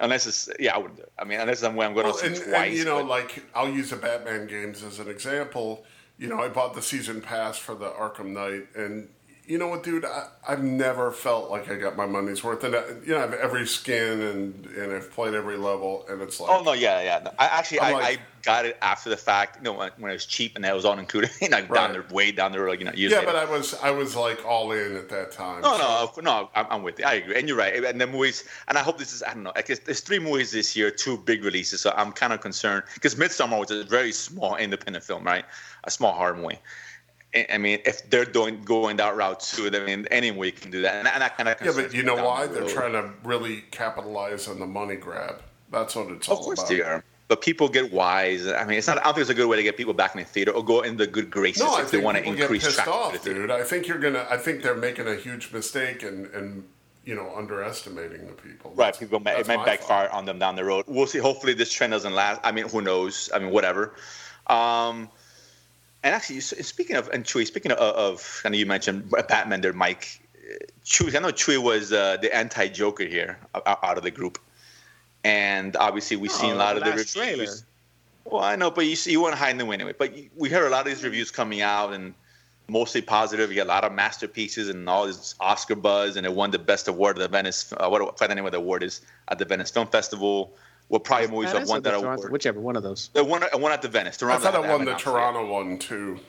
Unless 0.00 0.26
it's, 0.28 0.48
yeah, 0.60 0.74
I 0.74 0.78
wouldn't 0.78 0.96
do 0.96 1.02
it. 1.02 1.12
I 1.18 1.24
mean, 1.24 1.40
unless 1.40 1.62
I'm 1.64 1.74
where 1.74 1.86
I'm 1.88 1.92
going 1.92 2.06
Well, 2.06 2.16
to 2.16 2.26
and, 2.26 2.36
see 2.36 2.42
and, 2.44 2.52
twice. 2.52 2.72
you 2.78 2.84
know, 2.84 2.98
but- 2.98 3.06
like 3.08 3.42
I'll 3.54 3.68
use 3.68 3.90
the 3.90 3.96
Batman 3.96 4.46
games 4.46 4.82
as 4.84 5.00
an 5.00 5.08
example. 5.08 5.84
You 6.18 6.28
know, 6.28 6.40
I 6.40 6.48
bought 6.48 6.74
the 6.74 6.82
season 6.82 7.20
pass 7.20 7.58
for 7.58 7.74
the 7.74 7.90
Arkham 7.90 8.26
Knight, 8.32 8.68
and 8.74 9.08
you 9.48 9.56
know 9.56 9.68
what, 9.68 9.82
dude? 9.82 10.04
I, 10.04 10.26
I've 10.46 10.62
never 10.62 11.10
felt 11.10 11.50
like 11.50 11.70
I 11.70 11.76
got 11.76 11.96
my 11.96 12.04
money's 12.06 12.44
worth. 12.44 12.62
And 12.64 12.74
uh, 12.74 12.82
you 13.04 13.12
know, 13.12 13.18
I 13.18 13.20
have 13.22 13.32
every 13.32 13.66
skin 13.66 14.20
and 14.20 14.66
and 14.66 14.92
I've 14.92 15.10
played 15.10 15.32
every 15.34 15.56
level, 15.56 16.04
and 16.08 16.20
it's 16.20 16.38
like, 16.38 16.50
Oh 16.50 16.62
no, 16.62 16.74
yeah, 16.74 17.00
yeah. 17.02 17.20
No. 17.24 17.32
I 17.38 17.46
actually, 17.46 17.80
I'm 17.80 17.94
like- 17.94 18.18
I 18.18 18.22
got 18.42 18.66
it 18.66 18.78
after 18.82 19.10
the 19.10 19.16
fact. 19.16 19.56
You 19.56 19.62
know, 19.64 19.72
when, 19.72 19.90
when 19.98 20.10
it 20.10 20.14
was 20.14 20.26
cheap 20.26 20.52
and 20.54 20.64
that 20.64 20.74
was 20.74 20.84
all 20.84 20.98
included. 20.98 21.30
You 21.40 21.48
know, 21.48 21.62
down 21.62 21.68
Right. 21.94 22.08
the 22.08 22.14
way 22.14 22.30
down 22.30 22.52
the 22.52 22.60
road, 22.60 22.78
you 22.78 22.84
know, 22.84 22.92
years 22.92 23.10
yeah, 23.10 23.20
later. 23.20 23.32
but 23.32 23.36
I 23.36 23.44
was 23.46 23.74
I 23.82 23.90
was 23.90 24.14
like 24.14 24.44
all 24.46 24.70
in 24.72 24.96
at 24.96 25.08
that 25.08 25.32
time. 25.32 25.62
No, 25.62 25.76
so- 25.78 26.20
no, 26.20 26.42
no. 26.42 26.50
I'm, 26.54 26.66
I'm 26.70 26.82
with 26.82 26.98
you. 26.98 27.06
I 27.06 27.14
agree, 27.14 27.36
and 27.38 27.48
you're 27.48 27.56
right. 27.56 27.82
And 27.84 27.98
the 28.00 28.06
movies, 28.06 28.44
and 28.68 28.76
I 28.76 28.82
hope 28.82 28.98
this 28.98 29.14
is. 29.14 29.22
I 29.22 29.32
don't 29.32 29.44
know. 29.44 29.52
I 29.56 29.62
guess 29.62 29.78
there's 29.78 30.00
three 30.00 30.18
movies 30.18 30.52
this 30.52 30.76
year, 30.76 30.90
two 30.90 31.16
big 31.16 31.42
releases. 31.42 31.80
So 31.80 31.92
I'm 31.96 32.12
kind 32.12 32.32
of 32.34 32.40
concerned 32.42 32.84
because 32.94 33.14
Midsommar 33.14 33.58
was 33.58 33.70
a 33.70 33.82
very 33.84 34.12
small 34.12 34.56
independent 34.56 35.04
film, 35.04 35.24
right? 35.24 35.44
A 35.84 35.90
small 35.90 36.12
horror 36.12 36.36
movie. 36.36 36.58
I- 37.34 37.46
I 37.54 37.58
mean, 37.58 37.80
if 37.84 38.08
they're 38.10 38.24
doing 38.24 38.62
going 38.64 38.96
that 38.96 39.16
route 39.16 39.40
too, 39.40 39.70
I 39.72 39.78
mean, 39.84 40.06
any 40.10 40.30
movie 40.30 40.52
can 40.52 40.70
do 40.70 40.82
that. 40.82 40.94
And, 40.94 41.08
and 41.08 41.20
that 41.22 41.36
kind 41.36 41.48
of 41.48 41.56
Yeah, 41.62 41.72
but 41.74 41.92
you 41.94 42.02
know 42.02 42.14
why? 42.24 42.46
They're 42.46 42.66
trying 42.68 42.92
to 42.92 43.10
really 43.22 43.64
capitalize 43.70 44.48
on 44.48 44.58
the 44.60 44.66
money 44.66 44.96
grab. 44.96 45.42
That's 45.70 45.94
what 45.94 46.10
it's 46.10 46.28
Of 46.28 46.38
all 46.38 46.44
course 46.44 46.60
about. 46.60 46.68
they 46.70 46.80
are. 46.80 47.04
But 47.28 47.42
people 47.42 47.68
get 47.68 47.92
wise. 47.92 48.46
I 48.48 48.64
mean, 48.64 48.78
it's 48.78 48.86
not. 48.86 48.96
I 49.00 49.02
don't 49.02 49.12
think 49.12 49.20
it's 49.22 49.30
a 49.30 49.34
good 49.34 49.48
way 49.48 49.58
to 49.58 49.62
get 49.62 49.76
people 49.76 49.92
back 49.92 50.14
in 50.14 50.20
the 50.22 50.26
theater 50.26 50.50
or 50.52 50.64
go 50.64 50.80
in 50.80 50.96
the 50.96 51.06
good 51.06 51.30
graces 51.30 51.62
No, 51.62 51.78
if 51.78 51.90
they 51.90 51.98
want 52.00 52.16
to 52.16 52.22
get 52.22 52.38
increase 52.40 52.64
pissed 52.64 52.76
traffic. 52.76 52.94
off, 52.94 53.22
dude. 53.22 53.50
I 53.50 53.62
think 53.62 53.86
you're 53.86 53.98
gonna. 53.98 54.26
I 54.30 54.38
think 54.38 54.62
they're 54.62 54.74
making 54.74 55.06
a 55.06 55.14
huge 55.14 55.52
mistake 55.52 56.02
and 56.02 56.26
and 56.28 56.66
you 57.04 57.14
know 57.14 57.30
underestimating 57.36 58.26
the 58.28 58.32
people. 58.32 58.72
Right, 58.74 58.98
people 58.98 59.20
may, 59.20 59.32
it 59.32 59.46
that's 59.46 59.48
might 59.48 59.66
backfire 59.66 60.08
thought. 60.08 60.16
on 60.16 60.24
them 60.24 60.38
down 60.38 60.56
the 60.56 60.64
road. 60.64 60.86
We'll 60.88 61.06
see. 61.06 61.18
Hopefully, 61.18 61.52
this 61.52 61.70
trend 61.70 61.90
doesn't 61.92 62.14
last. 62.14 62.40
I 62.44 62.50
mean, 62.50 62.66
who 62.66 62.80
knows? 62.80 63.28
I 63.34 63.38
mean, 63.40 63.50
whatever. 63.50 63.92
Um, 64.46 65.10
and 66.02 66.14
actually, 66.14 66.40
speaking 66.40 66.96
of 66.96 67.08
and 67.08 67.24
Chewy, 67.24 67.46
speaking 67.46 67.72
of, 67.72 67.78
kind 67.78 67.96
of 67.96 68.42
I 68.44 68.48
know 68.50 68.56
you 68.58 68.66
mentioned 68.66 69.10
Batman 69.10 69.60
there, 69.60 69.72
Mike. 69.72 70.20
Chewy, 70.84 71.14
I 71.14 71.18
know 71.18 71.28
Chewy 71.28 71.58
was 71.62 71.92
uh, 71.92 72.16
the 72.20 72.34
anti-Joker 72.34 73.04
here 73.04 73.38
out 73.66 73.98
of 73.98 74.02
the 74.02 74.10
group, 74.10 74.38
and 75.24 75.76
obviously 75.76 76.16
we've 76.16 76.32
seen 76.32 76.52
a 76.52 76.54
Oh, 76.54 76.58
lot 76.58 76.76
of 76.76 76.84
the 76.84 76.90
reviews. 76.90 77.12
trailer. 77.12 77.46
Well, 78.24 78.42
I 78.42 78.56
know, 78.56 78.70
but 78.70 78.86
you 78.86 78.96
see, 78.96 79.10
you 79.12 79.20
want 79.20 79.32
to 79.34 79.38
hide 79.38 79.50
in 79.50 79.58
the 79.58 79.64
way 79.66 79.74
anyway. 79.74 79.94
But 79.96 80.16
you- 80.16 80.30
we 80.36 80.48
heard 80.50 80.66
a 80.66 80.70
lot 80.70 80.80
of 80.80 80.86
these 80.86 81.02
reviews 81.04 81.30
coming 81.30 81.60
out 81.62 81.92
and 81.92 82.14
mostly 82.68 83.00
positive. 83.02 83.50
You 83.50 83.56
got 83.56 83.66
a 83.66 83.68
lot 83.68 83.84
of 83.84 83.92
masterpieces 83.92 84.68
and 84.68 84.88
all 84.88 85.06
this 85.06 85.34
Oscar 85.40 85.74
buzz, 85.74 86.16
and 86.16 86.26
it 86.26 86.32
won 86.32 86.50
the 86.50 86.58
best 86.58 86.88
award 86.88 87.18
at 87.18 87.20
the 87.22 87.28
Venice. 87.28 87.72
Uh, 87.72 87.88
what 87.88 88.02
I 88.02 88.04
forget 88.06 88.28
the 88.30 88.34
name 88.34 88.46
of 88.46 88.52
the 88.52 88.58
award 88.58 88.82
is 88.82 89.00
at 89.28 89.38
the 89.38 89.44
Venice 89.44 89.70
Film 89.70 89.86
Festival. 89.88 90.54
Well, 90.88 91.00
probably 91.00 91.28
movies 91.28 91.48
have 91.50 91.54
Venice 91.54 91.68
won 91.68 91.78
or 91.78 91.80
the 91.82 91.90
that 91.90 92.00
Toronto- 92.00 92.20
award. 92.22 92.32
Whichever 92.32 92.60
one 92.60 92.76
of 92.76 92.82
those. 92.82 93.10
The 93.12 93.22
one, 93.24 93.42
it 93.42 93.60
won 93.60 93.72
at 93.72 93.82
the 93.82 93.88
Venice. 93.88 94.22
I 94.22 94.36
thought 94.38 94.54
it 94.54 94.60
won 94.60 94.68
the 94.68 94.74
announced 94.92 95.00
it. 95.06 95.10
Toronto 95.10 95.46
one 95.52 95.78
too. 95.78 96.20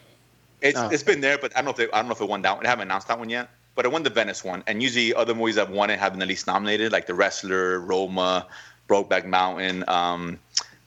It's, 0.61 0.77
Oh. 0.77 0.89
it's 0.89 1.03
been 1.03 1.21
there, 1.21 1.37
but 1.37 1.53
I 1.55 1.61
don't 1.61 1.65
know 1.65 1.71
if 1.71 1.77
they, 1.77 1.85
I 1.91 1.99
don't 1.99 2.07
know 2.07 2.11
if 2.15 2.21
it 2.21 2.27
won 2.27 2.41
that 2.41 2.55
one. 2.55 2.63
They 2.63 2.69
haven't 2.69 2.87
announced 2.89 3.07
that 3.07 3.17
one 3.19 3.29
yet. 3.29 3.49
But 3.75 3.85
it 3.85 3.91
won 3.93 4.03
the 4.03 4.09
Venice 4.09 4.43
one, 4.43 4.61
and 4.67 4.83
usually 4.83 5.13
other 5.13 5.33
movies 5.33 5.55
that 5.55 5.69
won 5.71 5.89
it 5.89 5.99
have 5.99 6.11
been 6.11 6.21
at 6.21 6.27
least 6.27 6.47
nominated, 6.47 6.91
like 6.91 7.05
The 7.07 7.13
Wrestler, 7.13 7.79
Roma, 7.79 8.45
Brokeback 8.89 9.25
Mountain. 9.25 9.85
Um, 9.87 10.37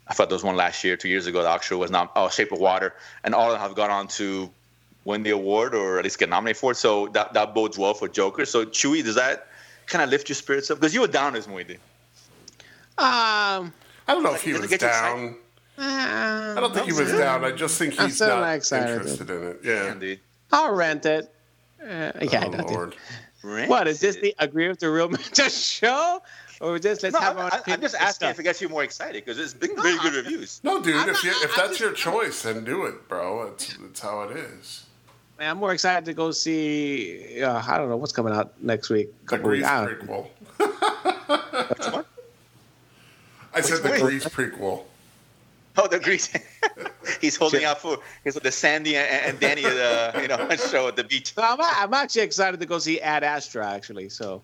I 0.06 0.12
thought 0.12 0.28
there 0.28 0.37
was 0.37 0.44
one 0.44 0.56
last 0.56 0.85
year, 0.85 0.98
two 0.98 1.08
years 1.08 1.26
ago. 1.26 1.42
The 1.42 1.48
actual 1.48 1.78
was 1.80 1.90
not. 1.90 2.12
Oh, 2.14 2.28
Shape 2.28 2.52
of 2.52 2.58
Water, 2.58 2.94
and 3.24 3.35
all 3.35 3.46
of 3.46 3.52
them 3.52 3.61
have 3.62 3.74
gone 3.74 3.90
on 3.90 4.08
to 4.08 4.50
win 5.06 5.22
the 5.22 5.30
award 5.30 5.74
or 5.74 5.98
at 5.98 6.04
least 6.04 6.18
get 6.18 6.28
nominated 6.28 6.58
for 6.58 6.72
it. 6.72 6.76
So 6.76 7.08
that, 7.08 7.32
that 7.32 7.54
bodes 7.54 7.78
well 7.78 7.94
for 7.94 8.08
Joker. 8.08 8.44
So 8.44 8.66
Chewy, 8.66 9.02
does 9.02 9.14
that 9.14 9.46
kind 9.87 10.04
of 10.04 10.11
lift 10.11 10.28
your 10.28 10.37
spirits 10.37 10.70
up? 10.70 10.78
Because 10.78 10.92
you 10.92 11.00
were 11.00 11.08
down 11.08 11.32
this 11.32 11.48
movie. 11.48 11.78
Um, 13.03 13.73
I 14.07 14.15
don't 14.15 14.23
know 14.23 14.35
if 14.35 14.43
he 14.43 14.53
was 14.53 14.62
get 14.67 14.83
you 14.83 14.88
down. 14.88 15.37
I 15.79 16.55
don't 16.61 16.73
think 16.75 16.87
he 16.87 16.93
was 16.93 17.11
down. 17.12 17.45
I 17.45 17.51
just 17.53 17.79
think 17.79 17.95
he's 17.95 18.15
still 18.17 18.29
not 18.41 18.53
excited. 18.55 18.95
interested 18.95 19.31
in 19.31 19.43
it. 19.43 19.61
Yeah. 19.65 19.83
Damn, 19.85 19.99
dude. 19.99 20.21
I'll 20.53 20.75
rent 20.75 21.07
it. 21.07 21.33
Uh, 21.83 22.12
yeah, 22.21 22.45
Oh, 22.47 22.51
nothing. 22.51 22.75
Lord. 22.75 22.95
What 23.69 23.88
is 23.88 23.99
this? 23.99 24.17
The 24.17 24.35
agree 24.38 24.69
with 24.69 24.79
the 24.79 24.88
real 24.91 25.09
mentor 25.11 25.49
show, 25.51 26.23
or 26.61 26.79
just 26.79 27.03
let's 27.03 27.15
No, 27.15 27.19
have 27.21 27.37
I, 27.38 27.43
our 27.43 27.51
I, 27.53 27.73
I'm 27.73 27.81
just 27.81 27.97
asking 27.97 28.12
stuff? 28.15 28.31
if 28.33 28.38
it 28.41 28.43
gets 28.45 28.61
you 28.61 28.69
more 28.69 28.85
excited 28.85 29.25
because 29.25 29.38
it's 29.41 29.53
been 29.55 29.75
very 29.83 29.99
good 29.99 30.15
reviews. 30.15 30.61
No, 30.62 30.81
dude. 30.81 30.95
I'm 30.95 31.09
if 31.09 31.25
you, 31.25 31.31
if 31.33 31.51
I'm 31.59 31.67
that's 31.67 31.79
just- 31.79 31.81
your 31.81 31.93
choice, 31.93 32.43
then 32.43 32.62
do 32.65 32.85
it, 32.87 33.09
bro. 33.09 33.49
It's 33.49 33.77
it's 33.85 33.99
how 34.01 34.23
it 34.23 34.37
is. 34.37 34.85
Man, 35.41 35.51
I'm 35.51 35.59
more 35.59 35.73
excited 35.73 36.05
to 36.05 36.12
go 36.15 36.31
see. 36.31 37.43
Uh, 37.43 37.61
I 37.67 37.79
don't 37.79 37.88
know 37.88 37.97
what's 37.97 38.12
coming 38.12 38.33
out 38.33 38.53
next 38.62 38.91
week. 38.91 39.09
The 39.23 39.27
Couple 39.38 39.49
Grease 39.51 39.65
I 39.65 39.87
don't- 39.87 39.99
prequel. 40.07 40.29
What? 43.53 43.65
I 43.65 43.67
said 43.67 43.83
the 43.83 43.91
Which? 43.91 44.01
Grease 44.01 44.25
prequel. 44.25 44.85
Oh, 45.77 45.88
the 45.88 45.99
Grease. 45.99 46.29
he's 47.21 47.37
holding 47.37 47.65
out 47.65 47.79
for 47.81 47.99
he's 48.25 48.35
the 48.35 48.53
Sandy 48.53 48.97
and, 48.97 49.09
and 49.09 49.41
Danny 49.41 49.65
uh, 49.65 50.21
you 50.21 50.29
know 50.29 50.49
show 50.71 50.88
at 50.88 50.97
the 50.97 51.05
beach. 51.05 51.33
I'm, 51.38 51.59
I'm 51.61 51.95
actually 51.95 52.23
excited 52.23 52.61
to 52.61 52.67
go 52.67 52.79
see 52.79 53.01
Ad 53.01 53.25
Astra. 53.25 53.67
Actually, 53.67 54.09
so 54.11 54.43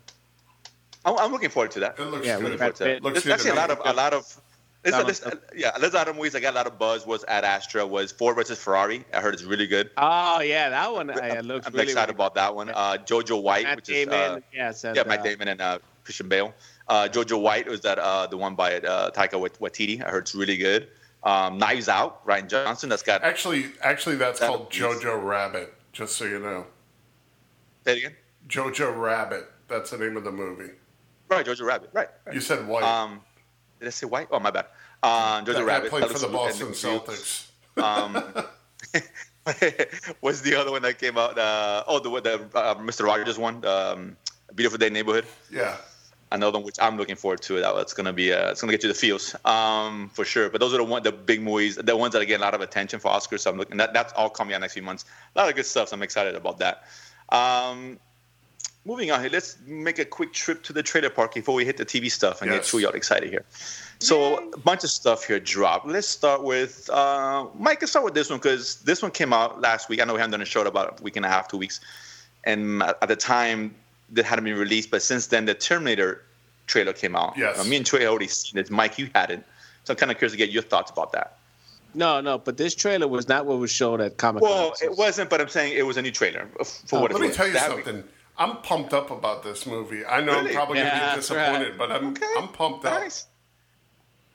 I'm, 1.04 1.18
I'm 1.18 1.32
looking 1.32 1.50
forward 1.50 1.70
to 1.72 1.80
that. 1.80 1.98
It 1.98 2.04
looks 2.04 2.26
Yeah, 2.26 2.36
good. 2.40 2.50
with 2.50 2.58
Brad 2.58 2.78
Pitt. 2.78 3.02
Looks 3.02 3.24
There's 3.24 3.34
actually 3.34 3.50
a 3.50 3.54
lot 3.56 3.70
of 3.70 3.80
a 3.84 3.92
lot 3.92 4.12
of. 4.14 4.40
There's 4.84 4.94
a, 4.94 5.02
there's, 5.04 5.24
one's- 5.24 5.40
yeah, 5.56 5.72
there's 5.78 5.92
a 5.92 5.96
lot 5.96 6.08
of 6.08 6.16
movies 6.16 6.32
that 6.32 6.40
got 6.40 6.54
a 6.54 6.56
lot 6.56 6.66
of 6.66 6.78
buzz. 6.78 7.04
Was 7.06 7.24
Ad 7.28 7.44
Astra 7.44 7.86
was 7.86 8.12
Ford 8.12 8.36
versus 8.36 8.58
Ferrari. 8.58 9.04
I 9.12 9.20
heard 9.20 9.34
it's 9.34 9.42
really 9.42 9.66
good. 9.66 9.90
oh 9.98 10.40
yeah, 10.40 10.70
that 10.70 10.92
one 10.92 11.10
uh, 11.10 11.14
I'm, 11.20 11.46
looks 11.46 11.66
I'm 11.66 11.72
really. 11.74 11.84
excited 11.86 12.14
about 12.14 12.34
that 12.36 12.54
one. 12.54 12.70
Uh, 12.70 12.96
Jojo 13.04 13.42
White, 13.42 13.64
Matt 13.64 13.76
which 13.76 13.88
is 13.90 14.06
Damon, 14.06 14.14
uh, 14.14 14.40
yes, 14.52 14.84
and, 14.84 14.96
yeah, 14.96 15.02
Matt 15.04 15.20
uh, 15.20 15.24
Damon 15.24 15.48
and 15.48 15.60
uh, 15.60 15.78
Christian 16.04 16.28
Bale. 16.28 16.54
Uh, 16.88 17.08
Jojo 17.10 17.40
White 17.40 17.68
was 17.68 17.80
that 17.82 17.98
uh, 17.98 18.26
the 18.26 18.36
one 18.36 18.54
by 18.54 18.76
uh, 18.78 19.10
Taika 19.10 19.32
Waititi. 19.58 20.02
I 20.04 20.08
heard 20.10 20.22
it's 20.22 20.34
really 20.34 20.56
good. 20.56 20.88
Um, 21.22 21.58
Knives 21.58 21.88
Out, 21.88 22.24
Rian 22.26 22.48
Johnson. 22.48 22.88
That's 22.88 23.02
got. 23.02 23.22
Actually, 23.22 23.66
actually, 23.82 24.16
that's 24.16 24.40
That- 24.40 24.48
called 24.48 24.70
Jojo 24.70 25.22
Rabbit. 25.22 25.74
Just 25.92 26.16
so 26.16 26.24
you 26.24 26.38
know, 26.38 26.66
Say 27.84 27.92
it 27.94 27.98
again. 27.98 28.16
Jojo 28.48 28.96
Rabbit. 28.96 29.50
That's 29.66 29.90
the 29.90 29.98
name 29.98 30.16
of 30.16 30.24
the 30.24 30.30
movie. 30.32 30.70
Right, 31.28 31.44
Jojo 31.44 31.66
Rabbit. 31.66 31.90
Right. 31.92 32.08
right. 32.24 32.34
You 32.34 32.40
said 32.40 32.66
white. 32.66 32.84
Um, 32.84 33.20
did 33.80 33.88
I 33.88 33.90
say 33.90 34.06
White? 34.06 34.28
Oh, 34.30 34.38
my 34.40 34.50
bad. 34.50 34.66
Um, 35.02 35.44
Jojo 35.44 35.54
that 35.54 35.64
Rabbit. 35.64 35.90
played 35.90 36.02
that 36.04 36.10
for 36.10 36.18
the 36.18 36.28
Boston 36.28 36.68
Celtics. 36.68 37.48
Um, 37.76 38.22
what's 40.20 40.40
the 40.40 40.54
other 40.54 40.70
one 40.70 40.82
that 40.82 40.98
came 40.98 41.16
out? 41.18 41.38
Uh, 41.38 41.84
oh, 41.86 41.98
the 42.00 42.10
the 42.20 42.58
uh, 42.58 42.74
Mr. 42.76 43.04
Rogers 43.04 43.38
one, 43.38 43.64
um, 43.64 44.16
Beautiful 44.54 44.78
Day 44.78 44.90
Neighborhood. 44.90 45.26
Yeah. 45.50 45.76
Another 46.30 46.58
one 46.58 46.64
which 46.64 46.76
I'm 46.80 46.96
looking 46.96 47.16
forward 47.16 47.40
to. 47.42 47.60
That 47.60 47.74
it's 47.76 47.94
gonna 47.94 48.12
be 48.12 48.32
uh, 48.32 48.50
it's 48.50 48.60
gonna 48.60 48.72
get 48.72 48.82
you 48.82 48.88
the 48.88 48.94
feels 48.94 49.34
um, 49.44 50.10
for 50.12 50.24
sure. 50.24 50.50
But 50.50 50.60
those 50.60 50.74
are 50.74 50.78
the 50.78 50.84
one 50.84 51.02
the 51.02 51.12
big 51.12 51.40
movies, 51.42 51.76
the 51.76 51.96
ones 51.96 52.12
that 52.12 52.24
get 52.26 52.40
a 52.40 52.42
lot 52.42 52.54
of 52.54 52.60
attention 52.60 53.00
for 53.00 53.10
Oscars. 53.10 53.40
So 53.40 53.50
I'm 53.50 53.56
looking 53.56 53.76
that 53.78 53.92
that's 53.94 54.12
all 54.12 54.28
coming 54.28 54.54
out 54.54 54.60
next 54.60 54.74
few 54.74 54.82
months. 54.82 55.04
A 55.34 55.38
lot 55.38 55.48
of 55.48 55.56
good 55.56 55.66
stuff. 55.66 55.88
So 55.88 55.96
I'm 55.96 56.02
excited 56.02 56.34
about 56.34 56.58
that. 56.58 56.84
Um, 57.30 57.98
moving 58.84 59.10
on 59.10 59.20
here, 59.20 59.30
let's 59.30 59.56
make 59.66 59.98
a 59.98 60.04
quick 60.04 60.32
trip 60.32 60.62
to 60.64 60.72
the 60.72 60.82
trailer 60.82 61.10
park 61.10 61.34
before 61.34 61.54
we 61.54 61.64
hit 61.64 61.76
the 61.76 61.84
TV 61.84 62.10
stuff 62.10 62.42
and 62.42 62.50
Yes. 62.50 62.70
get 62.72 62.80
Chewy 62.80 62.86
all 62.86 62.94
excited 62.94 63.28
here. 63.30 63.44
So 64.00 64.50
a 64.52 64.58
bunch 64.58 64.84
of 64.84 64.90
stuff 64.90 65.24
here 65.24 65.40
dropped. 65.40 65.86
Let's 65.86 66.06
start 66.06 66.42
with 66.42 66.88
uh, 66.90 67.46
Mike. 67.58 67.80
Let's 67.80 67.90
start 67.92 68.04
with 68.04 68.14
this 68.14 68.30
one 68.30 68.38
because 68.38 68.76
this 68.82 69.02
one 69.02 69.10
came 69.10 69.32
out 69.32 69.60
last 69.60 69.88
week. 69.88 70.00
I 70.00 70.04
know 70.04 70.14
we 70.14 70.20
haven't 70.20 70.32
done 70.32 70.42
a 70.42 70.46
show 70.46 70.62
about 70.64 71.00
a 71.00 71.02
week 71.02 71.16
and 71.16 71.26
a 71.26 71.28
half, 71.28 71.48
two 71.48 71.58
weeks, 71.58 71.80
and 72.44 72.82
at 72.82 72.96
at 73.02 73.08
the 73.08 73.16
time 73.16 73.74
that 74.12 74.24
hadn't 74.24 74.44
been 74.44 74.56
released. 74.58 74.90
But 74.90 75.02
since 75.02 75.26
then, 75.26 75.44
the 75.44 75.54
Terminator 75.54 76.24
trailer 76.66 76.92
came 76.92 77.16
out. 77.16 77.34
Yes. 77.36 77.58
Uh, 77.58 77.64
me 77.64 77.76
and 77.76 77.86
Trey 77.86 78.06
already 78.06 78.28
seen 78.28 78.58
it. 78.58 78.70
Mike, 78.70 78.98
you 78.98 79.10
hadn't. 79.14 79.44
So 79.84 79.92
I'm 79.92 79.96
kind 79.98 80.10
of 80.12 80.18
curious 80.18 80.32
to 80.32 80.38
get 80.38 80.50
your 80.50 80.62
thoughts 80.62 80.90
about 80.90 81.12
that. 81.12 81.36
No, 81.94 82.20
no, 82.20 82.36
but 82.38 82.58
this 82.58 82.74
trailer 82.74 83.08
was 83.08 83.28
not 83.28 83.46
what 83.46 83.58
was 83.58 83.70
shown 83.70 84.00
at 84.02 84.18
Comic 84.18 84.42
Con. 84.42 84.50
Well, 84.50 84.74
it 84.82 84.94
wasn't, 84.96 85.30
but 85.30 85.40
I'm 85.40 85.48
saying 85.48 85.72
it 85.76 85.86
was 85.86 85.96
a 85.96 86.02
new 86.02 86.10
trailer 86.10 86.46
uh, 86.60 86.64
for 86.64 86.96
Oh, 86.98 87.00
what 87.00 87.10
it's 87.10 87.14
Let 87.18 87.20
me 87.22 87.26
worth. 87.28 87.36
tell 87.36 87.46
you 87.46 87.52
That- 87.54 87.70
something. 87.70 88.04
I'm 88.40 88.58
pumped 88.58 88.92
up 88.94 89.10
about 89.10 89.42
this 89.42 89.66
movie. 89.66 90.04
I 90.06 90.20
know 90.20 90.34
Really? 90.34 90.50
I'm 90.50 90.54
probably 90.54 90.78
Yeah, 90.78 90.90
gonna 90.90 91.10
be 91.12 91.16
that's 91.16 91.30
right. 91.30 91.38
disappointed, 91.46 91.78
but 91.78 91.90
I'm 91.90 92.08
Okay. 92.10 92.26
I'm 92.38 92.48
pumped 92.48 92.84
up. 92.84 93.00
Nice. 93.02 93.26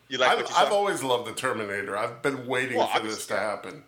You 0.09 0.17
like 0.17 0.31
I've, 0.31 0.37
what 0.39 0.49
you 0.49 0.55
I've 0.57 0.71
always 0.73 1.03
loved 1.03 1.27
the 1.27 1.31
Terminator. 1.33 1.95
I've 1.97 2.21
been 2.21 2.45
waiting 2.45 2.77
Well, 2.77 2.87
for 2.87 2.99
this 2.99 3.25
to 3.27 3.37
happen. 3.37 3.83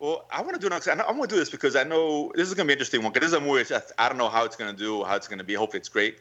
Well, 0.00 0.24
I 0.32 0.40
want 0.40 0.54
to 0.54 0.60
do 0.60 0.66
it. 0.66 0.70
'cause 0.70 0.88
I, 0.88 0.94
know, 0.94 1.04
I 1.04 1.12
want 1.12 1.28
to 1.28 1.36
do 1.36 1.38
this 1.38 1.50
because 1.50 1.76
I 1.76 1.84
know 1.84 2.32
this 2.34 2.48
is 2.48 2.54
going 2.54 2.66
to 2.66 2.68
be 2.68 2.72
an 2.72 2.78
interesting 2.78 3.02
one. 3.02 3.12
Because 3.12 3.30
this 3.30 3.36
is 3.38 3.44
a 3.44 3.46
movie 3.46 3.62
that 3.64 3.92
I 3.98 4.08
don't 4.08 4.16
know 4.16 4.30
how 4.30 4.44
it's 4.46 4.56
going 4.56 4.74
to 4.74 4.76
do, 4.76 5.04
how 5.04 5.14
it's 5.14 5.28
going 5.28 5.38
to 5.38 5.44
be. 5.44 5.52
Hopefully, 5.54 5.78
it's 5.80 5.90
great. 5.90 6.18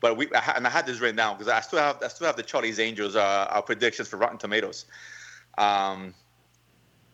But 0.00 0.16
we 0.16 0.28
I, 0.32 0.52
and 0.56 0.66
I 0.66 0.70
had 0.70 0.86
this 0.86 1.00
written 1.00 1.16
down 1.16 1.36
because 1.36 1.52
I 1.52 1.60
still 1.60 1.80
have 1.80 2.00
I 2.02 2.08
still 2.08 2.26
have 2.28 2.36
the 2.36 2.42
Charlie's 2.44 2.78
Angels 2.78 3.16
uh, 3.16 3.48
our 3.50 3.62
predictions 3.62 4.08
for 4.08 4.16
Rotten 4.18 4.38
Tomatoes. 4.38 4.84
Um, 5.58 6.14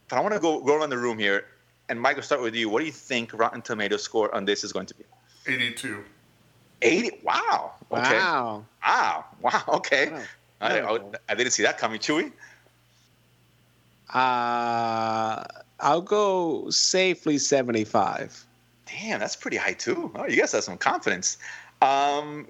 but 0.09 0.17
I 0.17 0.21
want 0.21 0.35
to 0.35 0.41
go 0.41 0.61
go 0.61 0.77
around 0.77 0.91
the 0.91 0.99
room 0.99 1.19
here, 1.19 1.47
and 1.89 1.99
Mike, 1.99 2.17
will 2.17 2.23
start 2.23 2.43
with 2.43 2.55
you. 2.55 2.69
What 2.69 2.81
do 2.81 2.87
you 2.87 2.93
think 2.93 3.33
Rotten 3.33 3.63
Tomatoes 3.63 4.03
score 4.03 4.35
on 4.35 4.45
this 4.45 4.65
is 4.65 4.73
going 4.73 4.87
to 4.87 4.95
be? 4.95 5.05
82. 5.47 6.05
Eighty. 6.83 7.11
Wow. 7.23 7.73
Okay. 7.91 8.19
Wow. 8.19 8.65
Wow. 8.85 9.25
Wow. 9.41 9.63
Okay. 9.69 10.11
Wow. 10.11 10.23
I, 10.61 10.81
I, 10.81 10.99
I 11.29 11.35
didn't 11.35 11.53
see 11.53 11.63
that 11.63 11.79
coming, 11.79 11.99
Chewy. 12.01 12.33
Uh, 14.13 15.45
I'll 15.83 16.01
go 16.01 16.71
safely 16.71 17.39
75. 17.39 18.47
Damn, 18.87 19.21
that's 19.21 19.37
pretty 19.37 19.57
high 19.57 19.73
too. 19.73 20.11
Oh, 20.15 20.27
you 20.27 20.37
guys 20.37 20.53
have 20.53 20.65
some 20.65 20.79
confidence. 20.79 21.39
Um, 21.81 22.47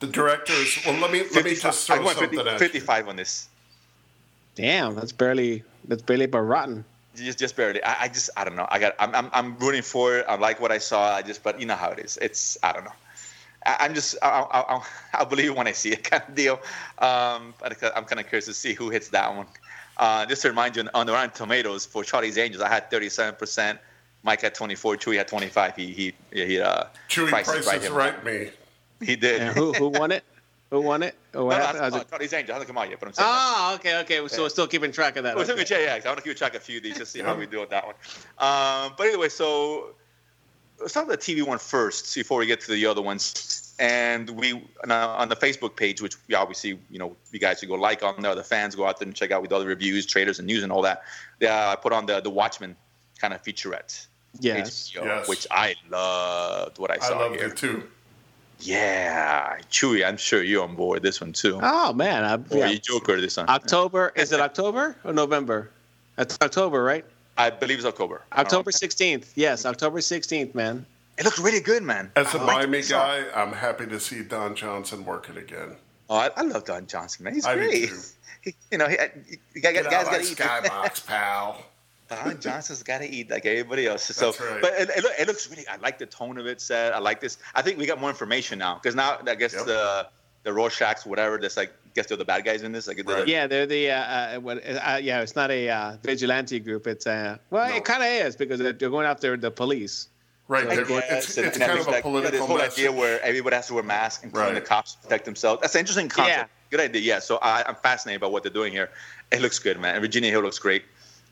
The 0.00 0.06
directors. 0.08 0.78
Well, 0.84 1.00
let 1.00 1.12
me 1.12 1.20
let 1.34 1.44
me 1.44 1.54
55 1.54 1.62
just 1.62 1.90
I 1.90 1.96
throw 1.96 2.04
went 2.06 2.18
something 2.18 2.38
50 2.38 2.50
at 2.50 2.52
you. 2.54 2.58
55 2.58 3.08
on 3.08 3.16
this. 3.16 3.48
Damn, 4.54 4.94
that's 4.94 5.12
barely 5.12 5.62
that's 5.86 6.02
barely 6.02 6.26
but 6.26 6.40
rotten. 6.40 6.84
Just, 7.14 7.38
just 7.38 7.56
barely. 7.56 7.82
I, 7.82 8.02
I 8.02 8.08
just, 8.08 8.28
I 8.36 8.44
don't 8.44 8.56
know. 8.56 8.66
I 8.70 8.78
got, 8.78 8.94
I'm, 8.98 9.14
I'm, 9.14 9.30
I'm 9.32 9.58
rooting 9.58 9.80
for 9.82 10.18
it. 10.18 10.26
I 10.28 10.36
like 10.36 10.60
what 10.60 10.70
I 10.70 10.76
saw. 10.76 11.14
I 11.14 11.22
just, 11.22 11.42
but 11.42 11.58
you 11.58 11.64
know 11.64 11.74
how 11.74 11.88
it 11.90 11.98
is. 11.98 12.18
It's, 12.20 12.58
I 12.62 12.72
don't 12.72 12.84
know. 12.84 12.92
I, 13.64 13.76
I'm 13.80 13.94
just, 13.94 14.16
I, 14.22 14.28
I, 14.28 14.76
I, 14.76 14.82
I'll 15.14 15.24
believe 15.24 15.56
when 15.56 15.66
I 15.66 15.72
see 15.72 15.92
it, 15.92 16.04
kind 16.10 16.22
of 16.28 16.34
deal. 16.34 16.60
Um, 16.98 17.54
but 17.58 17.82
I'm 17.96 18.04
kind 18.04 18.20
of 18.20 18.28
curious 18.28 18.44
to 18.46 18.52
see 18.52 18.74
who 18.74 18.90
hits 18.90 19.08
that 19.08 19.34
one. 19.34 19.46
Uh, 19.98 20.26
just 20.26 20.42
to 20.42 20.48
remind 20.48 20.76
you, 20.76 20.88
on 20.94 21.06
the 21.06 21.12
Rotten 21.12 21.30
Tomatoes 21.30 21.86
for 21.86 22.04
Charlie's 22.04 22.36
Angels, 22.38 22.62
I 22.62 22.68
had 22.68 22.90
37%. 22.90 23.78
Mike 24.22 24.42
had 24.42 24.54
24. 24.54 24.96
Chewy 24.96 25.16
had 25.16 25.28
25. 25.28 25.76
He, 25.76 25.86
he, 25.92 26.12
he, 26.32 26.60
uh, 26.60 26.84
Chewy 27.08 27.28
priced 27.28 27.50
Price 27.50 27.66
right 27.66 27.82
him. 27.82 27.94
right 27.94 28.24
me. 28.24 28.50
He 29.00 29.16
did. 29.16 29.40
And 29.42 29.56
who 29.56 29.72
who 29.74 29.88
won 29.88 30.10
it? 30.10 30.24
Who 30.70 30.80
won 30.80 31.02
it? 31.02 31.14
Or 31.32 31.42
No, 31.42 31.48
no, 31.48 31.54
happened? 31.64 31.80
that's, 31.84 31.94
uh, 31.94 31.98
it- 32.00 32.10
Charlie's 32.10 32.32
Angels 32.32 32.54
hasn't 32.54 32.66
come 32.68 32.78
out 32.78 32.90
yet, 32.90 32.98
but 32.98 33.06
I'm 33.08 33.12
saying. 33.14 33.26
that. 33.28 33.54
Oh, 33.56 33.74
okay, 33.76 33.98
okay. 34.00 34.28
So 34.28 34.42
we're 34.42 34.48
still 34.48 34.66
keeping 34.66 34.90
track 34.90 35.16
of 35.16 35.24
that. 35.24 35.34
Well, 35.36 35.42
it's 35.42 35.50
okay. 35.50 35.62
okay, 35.62 35.84
yeah, 35.84 35.96
yeah. 35.96 36.02
I 36.04 36.08
want 36.08 36.18
to 36.18 36.24
keep 36.24 36.36
track 36.36 36.54
of 36.54 36.62
a 36.62 36.64
few 36.64 36.78
of 36.78 36.82
these, 36.82 36.98
just 36.98 37.12
see 37.12 37.20
how 37.20 37.34
we 37.36 37.46
do 37.46 37.60
on 37.62 37.68
that 37.70 37.86
one. 37.86 37.94
Um, 38.38 38.94
but 38.98 39.06
anyway, 39.06 39.28
so 39.28 39.94
let's 40.80 40.92
start 40.92 41.06
with 41.06 41.20
the 41.24 41.34
TV 41.34 41.46
one 41.46 41.58
first 41.58 42.14
before 42.14 42.38
we 42.38 42.46
get 42.46 42.60
to 42.62 42.72
the 42.72 42.84
other 42.86 43.02
ones. 43.02 43.65
And 43.78 44.30
we 44.30 44.54
on, 44.84 44.90
uh, 44.90 45.06
on 45.18 45.28
the 45.28 45.36
Facebook 45.36 45.76
page, 45.76 46.00
which 46.00 46.16
we 46.28 46.34
obviously, 46.34 46.78
you 46.90 46.98
know, 46.98 47.14
you 47.30 47.38
guys 47.38 47.60
should 47.60 47.68
go 47.68 47.74
like 47.74 48.02
on 48.02 48.22
there. 48.22 48.34
The 48.34 48.42
fans 48.42 48.74
go 48.74 48.86
out 48.86 48.98
there 48.98 49.06
and 49.06 49.14
check 49.14 49.30
out 49.30 49.42
with 49.42 49.52
all 49.52 49.60
the 49.60 49.66
reviews, 49.66 50.06
traders, 50.06 50.38
and 50.38 50.46
news 50.46 50.62
and 50.62 50.72
all 50.72 50.82
that. 50.82 51.02
Yeah, 51.40 51.70
I 51.70 51.76
put 51.76 51.92
on 51.92 52.06
the 52.06 52.20
the 52.20 52.30
Watchmen 52.30 52.74
kind 53.18 53.34
of 53.34 53.42
featurette. 53.42 54.06
Yes. 54.40 54.90
HBO, 54.90 55.04
Yes. 55.04 55.28
Which 55.28 55.46
I 55.50 55.74
loved 55.90 56.78
what 56.78 56.90
I 56.90 56.98
saw 56.98 57.14
I 57.14 57.18
loved 57.20 57.36
here. 57.36 57.48
it 57.48 57.56
too. 57.56 57.82
Yeah, 58.60 59.58
Chewy, 59.70 60.06
I'm 60.06 60.16
sure 60.16 60.42
you're 60.42 60.62
on 60.62 60.74
board 60.76 61.02
this 61.02 61.20
one 61.20 61.32
too. 61.32 61.58
Oh 61.62 61.92
man, 61.92 62.24
I, 62.24 62.34
Or 62.54 62.58
yeah. 62.58 62.68
you 62.68 62.78
Joker 62.78 63.20
this 63.20 63.36
one. 63.36 63.48
October 63.48 64.12
is 64.16 64.32
it 64.32 64.40
October 64.40 64.96
or 65.04 65.12
November? 65.12 65.70
That's 66.16 66.38
October, 66.40 66.82
right? 66.82 67.04
I 67.36 67.50
believe 67.50 67.76
it's 67.78 67.86
October. 67.86 68.22
I 68.32 68.36
don't 68.42 68.52
know. 68.52 68.58
October 68.58 68.70
16th. 68.70 69.32
Yes, 69.34 69.66
October 69.66 69.98
16th, 69.98 70.54
man. 70.54 70.86
It 71.18 71.24
looks 71.24 71.38
really 71.38 71.60
good, 71.60 71.82
man. 71.82 72.12
As 72.16 72.34
a 72.34 72.38
like 72.38 72.46
Miami 72.46 72.78
what 72.78 72.92
I 72.92 73.20
guy, 73.22 73.42
I'm 73.42 73.52
happy 73.52 73.86
to 73.86 73.98
see 73.98 74.22
Don 74.22 74.54
Johnson 74.54 75.04
working 75.04 75.36
again. 75.38 75.76
Oh, 76.10 76.16
I, 76.16 76.30
I 76.36 76.42
love 76.42 76.64
Don 76.64 76.86
Johnson, 76.86 77.24
man. 77.24 77.34
He's 77.34 77.46
I 77.46 77.54
do 77.54 77.60
great. 77.66 77.88
too. 77.88 77.96
He- 78.42 78.54
you 78.70 78.78
know, 78.78 78.86
he, 78.86 78.96
he, 79.54 79.60
guys, 79.60 79.72
Get 79.72 79.84
guys 79.90 80.04
got 80.04 80.12
like 80.12 80.22
to 80.22 80.30
eat. 80.30 80.36
Skybox, 80.38 81.04
pal. 81.08 81.64
Don 82.08 82.38
Johnson's 82.40 82.84
got 82.84 82.98
to 82.98 83.08
eat 83.10 83.28
like 83.28 83.44
everybody 83.44 83.86
else. 83.88 84.04
So, 84.04 84.26
That's 84.26 84.40
right. 84.40 84.62
but 84.62 84.72
it, 84.74 84.88
it, 84.90 85.02
look- 85.02 85.12
it 85.18 85.26
looks 85.26 85.50
really. 85.50 85.66
I 85.66 85.76
like 85.78 85.98
the 85.98 86.06
tone 86.06 86.38
of 86.38 86.46
it. 86.46 86.60
Set. 86.60 86.94
I 86.94 86.98
like 87.00 87.20
this. 87.20 87.38
I 87.56 87.62
think 87.62 87.76
we 87.78 87.86
got 87.86 88.00
more 88.00 88.10
information 88.10 88.58
now 88.60 88.74
because 88.76 88.94
now 88.94 89.18
I 89.26 89.34
guess 89.34 89.52
Yep. 89.54 89.66
the 89.66 90.06
the 90.44 90.50
Rorschachs, 90.50 91.04
whatever. 91.06 91.38
That's 91.38 91.56
like. 91.56 91.70
I 91.70 91.88
guess 91.98 92.08
they're 92.08 92.18
the 92.18 92.26
bad 92.26 92.44
guys 92.44 92.62
in 92.62 92.72
this. 92.72 92.86
Like, 92.86 92.98
the- 92.98 93.04
Right. 93.04 93.26
Yeah, 93.26 93.46
they're 93.46 93.64
the 93.66 93.90
uh, 93.90 93.96
uh, 93.96 94.36
what, 94.40 94.58
uh, 94.58 94.98
yeah. 95.02 95.22
It's 95.22 95.34
not 95.34 95.50
a 95.50 95.68
uh, 95.70 95.96
vigilante 96.04 96.60
group. 96.60 96.86
It's 96.86 97.06
uh, 97.06 97.38
well, 97.50 97.68
No. 97.70 97.74
it 97.74 97.84
kind 97.86 98.02
of 98.02 98.26
is 98.26 98.36
because 98.36 98.60
they're 98.60 98.74
they're 98.74 98.90
going 98.90 99.06
after 99.06 99.36
the 99.38 99.50
police. 99.50 100.08
Right. 100.48 100.66
I 100.68 100.76
they're- 100.76 100.84
guess, 100.84 101.28
it's 101.28 101.36
and- 101.38 101.46
it's 101.46 101.56
and 101.56 101.66
kind 101.66 101.78
of 101.80 101.86
makes 101.86 101.88
a 101.88 101.90
that- 101.90 101.96
you 101.96 101.98
know, 101.98 102.02
political 102.20 102.38
This 102.40 102.46
whole 102.48 102.58
message. 102.58 102.78
idea 102.78 102.92
where 102.92 103.20
everybody 103.22 103.56
has 103.56 103.66
to 103.68 103.74
wear 103.74 103.82
masks, 103.82 104.22
including 104.24 104.54
Right. 104.54 104.62
the 104.62 104.68
cops, 104.68 104.92
to 104.94 104.98
protect 105.02 105.24
themselves. 105.24 105.60
That's 105.60 105.74
an 105.74 105.80
interesting 105.80 106.08
concept. 106.08 106.36
Yeah. 106.38 106.44
Good 106.70 106.80
idea. 106.80 107.00
Yeah. 107.02 107.18
So 107.18 107.38
I, 107.42 107.64
I'm 107.66 107.74
fascinated 107.76 108.20
by 108.20 108.28
what 108.28 108.42
they're 108.42 108.52
doing 108.52 108.72
here. 108.72 108.90
It 109.32 109.40
looks 109.40 109.58
good, 109.58 109.78
man. 109.80 109.94
And 109.94 110.02
Virginia 110.02 110.30
Hill 110.30 110.42
looks 110.42 110.58
great. 110.58 110.84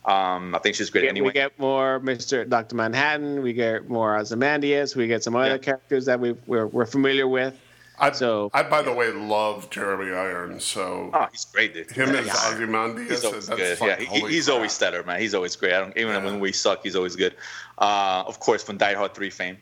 Um, 0.05 0.55
I 0.55 0.59
think 0.59 0.77
she's 0.77 0.91
great 0.91 1.03
We 1.03 1.07
get, 1.07 1.11
anyway. 1.13 1.27
we 1.29 1.33
get 1.33 1.59
more 1.59 1.99
Mr. 2.01 2.47
Dr. 2.49 2.75
Manhattan. 2.77 3.41
We 3.43 3.53
get 3.55 3.89
more 3.89 4.19
Ozymandias. 4.19 4.95
We 4.95 5.07
get 5.07 5.23
some 5.25 5.35
other 5.35 5.53
Yeah. 5.53 5.59
characters 5.59 6.05
that 6.07 6.21
we 6.21 6.33
we're, 6.47 6.67
we're 6.67 6.85
familiar 6.87 7.27
with. 7.27 7.55
I, 7.99 8.11
So- 8.13 8.51
I, 8.53 8.63
by 8.65 8.83
the 8.83 8.93
way, 8.93 9.11
love 9.13 9.71
Jeremy 9.71 10.13
Irons. 10.13 10.65
So 10.65 11.11
oh, 11.13 11.27
he's 11.31 11.45
great, 11.47 11.75
dude. 11.75 11.91
him 11.91 12.11
as 12.15 12.27
Yeah. 12.27 12.35
Ozymandias, 12.53 13.09
He's 13.11 13.25
always 13.25 13.47
that's 13.47 13.61
good. 13.61 13.81
like, 13.81 14.01
yeah, 14.01 14.07
he, 14.07 14.21
he's 14.29 14.47
crap. 14.47 14.55
always 14.57 14.73
stellar, 14.73 15.03
man. 15.05 15.21
He's 15.21 15.35
always 15.35 15.55
great. 15.57 15.75
I 15.75 15.81
don't, 15.81 15.97
even 15.97 16.15
Yeah. 16.15 16.25
when 16.25 16.41
we 16.41 16.53
suck, 16.53 16.83
he's 16.83 16.97
always 16.97 17.15
good. 17.17 17.35
Uh, 17.79 18.25
of 18.27 18.41
course, 18.41 18.63
from 18.63 18.77
Die 18.79 18.95
Hard 18.95 19.15
Three 19.15 19.31
fame. 19.31 19.59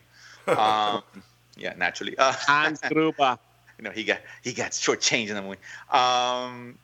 Um, 0.47 1.03
yeah, 1.57 1.73
naturally. 1.77 2.17
Uh, 2.17 2.31
Hans 2.33 2.79
Gruber. 2.89 3.37
you 3.77 3.83
know, 3.83 3.91
he 3.91 4.03
got 4.03 4.19
he 4.41 4.53
got 4.53 4.71
shortchanged 4.71 5.29
in 5.29 5.35
the 5.35 5.41
movie. 5.41 5.57
Um, 5.91 6.77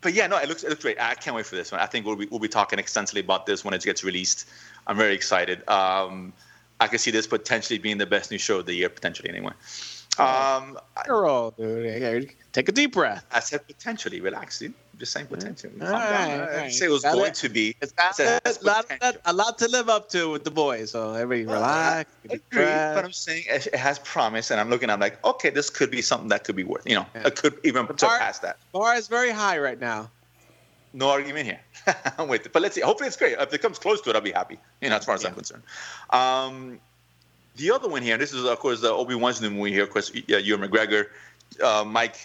but 0.00 0.14
yeah, 0.14 0.26
no, 0.28 0.36
it 0.38 0.48
looks 0.48 0.62
it 0.64 0.70
looks 0.70 0.82
great. 0.82 1.00
I 1.00 1.14
can't 1.14 1.34
wait 1.36 1.46
for 1.46 1.56
this 1.56 1.70
one. 1.72 1.80
I 1.80 1.86
think 1.86 2.06
we'll 2.06 2.16
be 2.16 2.26
we'll 2.26 2.40
be 2.40 2.48
talking 2.48 2.78
extensively 2.78 3.20
about 3.20 3.46
this 3.46 3.64
when 3.64 3.74
it 3.74 3.82
gets 3.82 4.02
released. 4.04 4.48
I'm 4.86 4.96
very 4.96 5.14
excited. 5.14 5.68
Um, 5.68 6.32
I 6.80 6.88
could 6.88 7.00
see 7.00 7.12
this 7.12 7.26
potentially 7.28 7.78
being 7.78 7.98
the 7.98 8.06
best 8.06 8.30
new 8.32 8.38
show 8.38 8.58
of 8.58 8.66
the 8.66 8.74
year, 8.74 8.88
potentially 8.88 9.28
anyway. 9.28 9.52
Um, 10.18 10.78
Girl, 11.06 11.52
dude. 11.52 12.34
Take 12.52 12.68
a 12.68 12.72
deep 12.72 12.92
breath. 12.92 13.24
I 13.32 13.40
said 13.40 13.66
potentially. 13.66 14.20
Relax, 14.20 14.58
dude. 14.58 14.74
I'm 14.92 14.98
just 14.98 15.12
saying 15.12 15.26
potentially. 15.26 15.72
All 15.80 15.88
right, 15.88 16.02
I 16.02 16.32
all 16.32 16.38
didn't 16.46 16.56
right. 16.56 16.72
say 16.72 16.84
it 16.84 16.90
was 16.90 17.02
Got 17.02 17.14
going 17.14 17.28
it. 17.28 17.34
to 17.36 17.48
be. 17.48 17.74
It's 17.80 17.92
got 17.92 18.14
said 18.14 18.42
it 18.44 18.58
a 18.60 18.64
lot, 18.66 18.88
potential. 18.88 19.20
a 19.24 19.32
lot 19.32 19.58
to 19.58 19.68
live 19.68 19.88
up 19.88 20.10
to 20.10 20.30
with 20.30 20.44
the 20.44 20.50
boys. 20.50 20.90
So 20.90 21.14
everybody 21.14 21.46
relax. 21.46 22.10
I 22.30 22.34
agree, 22.34 22.42
but 22.52 23.04
I'm 23.06 23.12
saying 23.12 23.44
it 23.48 23.74
has 23.74 23.98
promise, 24.00 24.50
and 24.50 24.60
I'm 24.60 24.68
looking. 24.68 24.90
I'm 24.90 25.00
like, 25.00 25.24
okay, 25.24 25.48
this 25.48 25.70
could 25.70 25.90
be 25.90 26.02
something 26.02 26.28
that 26.28 26.44
could 26.44 26.56
be 26.56 26.64
worth. 26.64 26.86
You 26.86 26.96
know, 26.96 27.06
Yeah. 27.14 27.28
it 27.28 27.36
could 27.36 27.58
even 27.64 27.86
bar- 27.86 27.96
surpass 27.96 28.40
that. 28.40 28.58
Bar 28.72 28.94
is 28.96 29.08
very 29.08 29.30
high 29.30 29.58
right 29.58 29.80
now. 29.80 30.10
No 30.92 31.08
argument 31.08 31.46
here. 31.46 31.60
I'm 32.18 32.28
with 32.28 32.44
it. 32.44 32.52
But 32.52 32.60
let's 32.60 32.74
see. 32.74 32.82
Hopefully 32.82 33.06
it's 33.08 33.16
great. 33.16 33.38
If 33.38 33.54
it 33.54 33.62
comes 33.62 33.78
close 33.78 34.02
to 34.02 34.10
it, 34.10 34.16
I'll 34.16 34.20
be 34.20 34.30
happy. 34.32 34.58
You 34.82 34.90
know, 34.90 34.96
as 34.96 35.06
far 35.06 35.14
as 35.14 35.24
I'm 35.24 35.32
concerned. 35.34 35.62
Um, 36.10 36.80
the 37.56 37.70
other 37.70 37.88
one 37.88 38.02
here, 38.02 38.14
and 38.14 38.22
this 38.22 38.32
is 38.32 38.44
of 38.44 38.58
course 38.58 38.80
the 38.80 38.90
Obi 38.90 39.14
Wan's 39.14 39.40
new 39.40 39.50
movie 39.50 39.72
here. 39.72 39.82
Of 39.84 39.90
course, 39.90 40.10
yeah, 40.26 40.38
Ewan 40.38 40.68
McGregor, 40.68 41.06
uh, 41.62 41.84
Mike, 41.86 42.16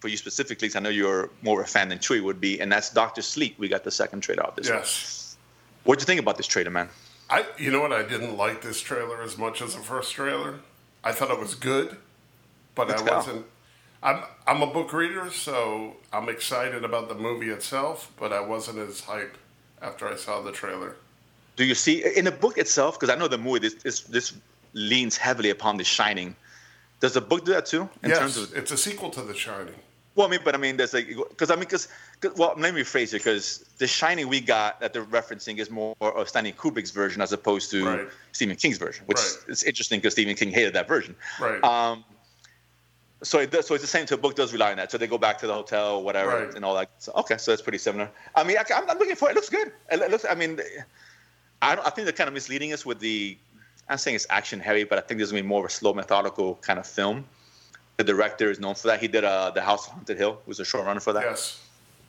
for 0.00 0.08
you 0.08 0.16
specifically, 0.16 0.68
'cause 0.68 0.76
I 0.76 0.80
know 0.80 0.88
you're 0.90 1.30
more 1.42 1.60
of 1.60 1.66
a 1.66 1.70
fan 1.70 1.88
than 1.88 1.98
Chewie 1.98 2.22
would 2.22 2.40
be, 2.40 2.60
and 2.60 2.70
that's 2.70 2.90
Doctor 2.90 3.22
Sleep. 3.22 3.58
We 3.58 3.68
got 3.68 3.84
the 3.84 3.90
second 3.90 4.20
trailer 4.20 4.42
of 4.44 4.56
this. 4.56 4.68
Yes. 4.68 5.36
What'd 5.84 6.02
you 6.02 6.06
think 6.06 6.20
about 6.20 6.36
this 6.36 6.46
trailer, 6.46 6.70
man? 6.70 6.88
I, 7.28 7.44
you 7.58 7.70
know 7.70 7.80
what? 7.80 7.92
I 7.92 8.02
didn't 8.02 8.36
like 8.36 8.62
this 8.62 8.80
trailer 8.80 9.22
as 9.22 9.36
much 9.36 9.60
as 9.60 9.74
the 9.74 9.82
first 9.82 10.12
trailer. 10.12 10.60
I 11.02 11.12
thought 11.12 11.30
it 11.30 11.38
was 11.38 11.54
good, 11.54 11.96
but 12.74 12.88
Let's 12.88 13.02
I 13.02 13.06
go. 13.06 13.16
wasn't. 13.16 13.46
I'm 14.02 14.22
I'm 14.46 14.62
a 14.62 14.66
book 14.66 14.92
reader, 14.92 15.30
so 15.32 15.96
I'm 16.12 16.28
excited 16.28 16.84
about 16.84 17.08
the 17.08 17.14
movie 17.14 17.50
itself, 17.50 18.10
but 18.18 18.32
I 18.32 18.40
wasn't 18.40 18.78
as 18.78 19.00
hype 19.00 19.36
after 19.82 20.06
I 20.08 20.16
saw 20.16 20.40
the 20.42 20.52
trailer. 20.52 20.96
Do 21.56 21.64
you 21.64 21.74
see 21.74 22.04
in 22.16 22.26
the 22.26 22.30
book 22.32 22.58
itself? 22.58 23.00
Because 23.00 23.12
I 23.12 23.18
know 23.18 23.26
the 23.28 23.38
movie 23.38 23.60
this, 23.60 23.74
this 23.82 24.00
this 24.02 24.34
leans 24.76 25.16
heavily 25.16 25.50
upon 25.50 25.78
The 25.78 25.84
Shining. 25.84 26.36
Does 27.00 27.14
the 27.14 27.20
book 27.20 27.44
do 27.44 27.52
that 27.52 27.66
too? 27.66 27.88
In 28.02 28.10
yes, 28.10 28.18
terms 28.18 28.36
of 28.36 28.54
it's 28.54 28.70
a 28.70 28.76
sequel 28.76 29.10
to 29.10 29.22
The 29.22 29.34
Shining. 29.34 29.74
Well, 30.14 30.26
I 30.26 30.30
mean, 30.30 30.40
but 30.44 30.54
I 30.54 30.58
mean, 30.58 30.76
there's 30.76 30.94
like, 30.94 31.08
because 31.08 31.50
I 31.50 31.54
mean, 31.56 31.64
because, 31.64 31.88
well, 32.36 32.54
let 32.56 32.72
me 32.72 32.80
rephrase 32.82 33.08
it, 33.08 33.18
because 33.18 33.66
The 33.78 33.86
Shining 33.86 34.28
we 34.28 34.40
got 34.40 34.80
that 34.80 34.92
they're 34.92 35.04
referencing 35.04 35.58
is 35.58 35.70
more 35.70 35.94
of 36.00 36.28
Stanley 36.28 36.52
Kubrick's 36.52 36.90
version 36.90 37.20
as 37.20 37.32
opposed 37.32 37.70
to 37.72 37.84
Right. 37.84 38.08
Stephen 38.32 38.56
King's 38.56 38.78
version, 38.78 39.04
which 39.06 39.18
Right. 39.18 39.48
is 39.48 39.62
interesting 39.62 39.98
because 40.00 40.12
Stephen 40.14 40.34
King 40.36 40.50
hated 40.50 40.74
that 40.74 40.88
version. 40.88 41.16
Right. 41.40 41.62
Um, 41.64 42.04
so 43.22 43.38
it 43.40 43.50
does, 43.50 43.66
so 43.66 43.74
it's 43.74 43.82
the 43.82 43.88
same. 43.88 44.06
So 44.06 44.16
the 44.16 44.22
book 44.22 44.36
does 44.36 44.52
rely 44.52 44.70
on 44.70 44.76
that. 44.78 44.90
So 44.90 44.98
they 44.98 45.06
go 45.06 45.18
back 45.18 45.38
to 45.38 45.46
the 45.46 45.54
hotel, 45.54 46.02
whatever, 46.02 46.44
Right. 46.46 46.54
and 46.54 46.64
all 46.64 46.74
that. 46.74 46.90
So, 46.98 47.12
okay, 47.16 47.36
so 47.38 47.52
it's 47.52 47.62
pretty 47.62 47.78
similar. 47.78 48.10
I 48.34 48.44
mean, 48.44 48.56
I, 48.58 48.64
I'm, 48.74 48.88
I'm 48.90 48.98
looking 48.98 49.16
for 49.16 49.28
it. 49.28 49.32
It 49.32 49.36
looks 49.36 49.50
good. 49.50 49.72
It 49.90 50.10
looks. 50.10 50.24
I 50.28 50.34
mean, 50.34 50.60
I 51.60 51.74
don't, 51.74 51.86
I 51.86 51.90
think 51.90 52.04
they're 52.06 52.12
kind 52.12 52.28
of 52.28 52.34
misleading 52.34 52.72
us 52.72 52.86
with 52.86 53.00
the. 53.00 53.36
I'm 53.88 53.98
saying 53.98 54.16
it's 54.16 54.26
action 54.30 54.58
heavy, 54.60 54.84
but 54.84 54.98
I 54.98 55.00
think 55.00 55.18
there's 55.18 55.30
gonna 55.30 55.42
be 55.42 55.48
more 55.48 55.60
of 55.60 55.66
a 55.66 55.72
slow, 55.72 55.94
methodical 55.94 56.56
kind 56.56 56.78
of 56.78 56.86
film. 56.86 57.24
The 57.96 58.04
director 58.04 58.50
is 58.50 58.60
known 58.60 58.74
for 58.74 58.88
that. 58.88 59.00
He 59.00 59.08
did 59.08 59.24
uh, 59.24 59.50
the 59.50 59.62
House 59.62 59.88
on 59.88 59.94
Haunted 59.96 60.18
Hill. 60.18 60.40
Was 60.46 60.60
a 60.60 60.64
showrunner 60.64 61.02
for 61.02 61.12
that. 61.12 61.22
Yes. 61.22 61.62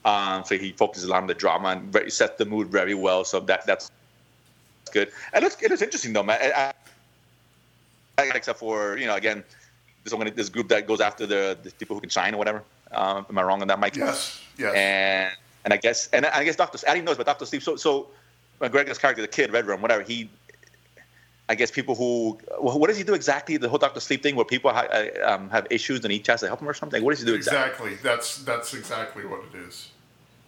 Um, 0.04 0.44
so 0.44 0.58
he 0.58 0.72
focuses 0.72 1.06
a 1.06 1.10
lot 1.10 1.22
on 1.22 1.28
the 1.28 1.34
drama 1.34 1.70
and 1.70 1.92
very, 1.92 2.10
set 2.10 2.38
the 2.38 2.46
mood 2.46 2.68
very 2.70 2.94
well. 2.94 3.24
So 3.24 3.40
that 3.42 3.66
that's 3.66 3.92
good. 4.92 5.12
It 5.34 5.44
looks 5.44 5.62
it 5.62 5.70
looks 5.70 5.82
interesting 5.82 6.14
though, 6.14 6.24
man. 6.24 6.40
I, 6.42 6.74
I, 8.18 8.32
except 8.36 8.60
for 8.60 8.98
you 8.98 9.06
know 9.06 9.16
again, 9.16 9.44
this 10.04 10.14
one 10.14 10.32
this 10.36 10.50
group 10.50 10.70
that 10.70 10.88
goes 10.88 11.02
after 11.02 11.26
the, 11.26 11.58
the 11.62 11.72
people 11.72 11.96
who 11.96 12.02
can 12.02 12.10
shine 12.10 12.34
or 12.34 12.38
whatever. 12.38 12.64
Um, 12.92 13.26
am 13.30 13.38
I 13.38 13.44
wrong 13.44 13.62
on 13.62 13.68
that, 13.68 13.80
Mike? 13.80 13.96
Yes. 13.96 14.42
Yes. 14.58 14.74
And 14.76 15.32
and 15.66 15.74
I 15.74 15.78
guess 15.78 16.10
and 16.14 16.26
I 16.26 16.44
guess 16.44 16.56
Doctor 16.56 16.80
I 16.88 16.94
didn't 16.94 17.06
know 17.06 17.12
this, 17.12 17.18
but 17.18 17.28
Doctor 17.28 17.46
Sleep. 17.46 17.62
So 17.62 17.76
so 17.76 18.08
McGregor's 18.62 18.98
character, 18.98 19.22
the 19.22 19.28
kid, 19.28 19.52
Redrum, 19.52 19.82
whatever. 19.82 20.04
He. 20.04 20.30
I 21.50 21.56
guess 21.56 21.72
people 21.72 21.96
who 21.96 22.38
what 22.60 22.88
does 22.88 22.98
he 22.98 23.04
do 23.04 23.14
exactly? 23.14 23.56
The 23.58 23.70
whole 23.70 23.80
Doctor 23.80 24.00
Sleep 24.02 24.22
thing, 24.22 24.36
where 24.36 24.44
people 24.46 24.72
ha- 24.72 24.88
uh, 24.92 25.08
um, 25.26 25.50
have 25.50 25.66
issues 25.70 26.04
and 26.04 26.12
he 26.12 26.20
tries 26.20 26.42
to 26.42 26.48
help 26.48 26.60
them 26.60 26.68
or 26.68 26.74
something. 26.74 27.02
What 27.04 27.12
does 27.12 27.22
he 27.22 27.26
do 27.26 27.36
exactly? 27.36 27.94
exactly. 27.94 28.10
That's 28.10 28.38
that's 28.44 28.74
exactly 28.74 29.26
what 29.26 29.42
it 29.54 29.58
is. 29.68 29.90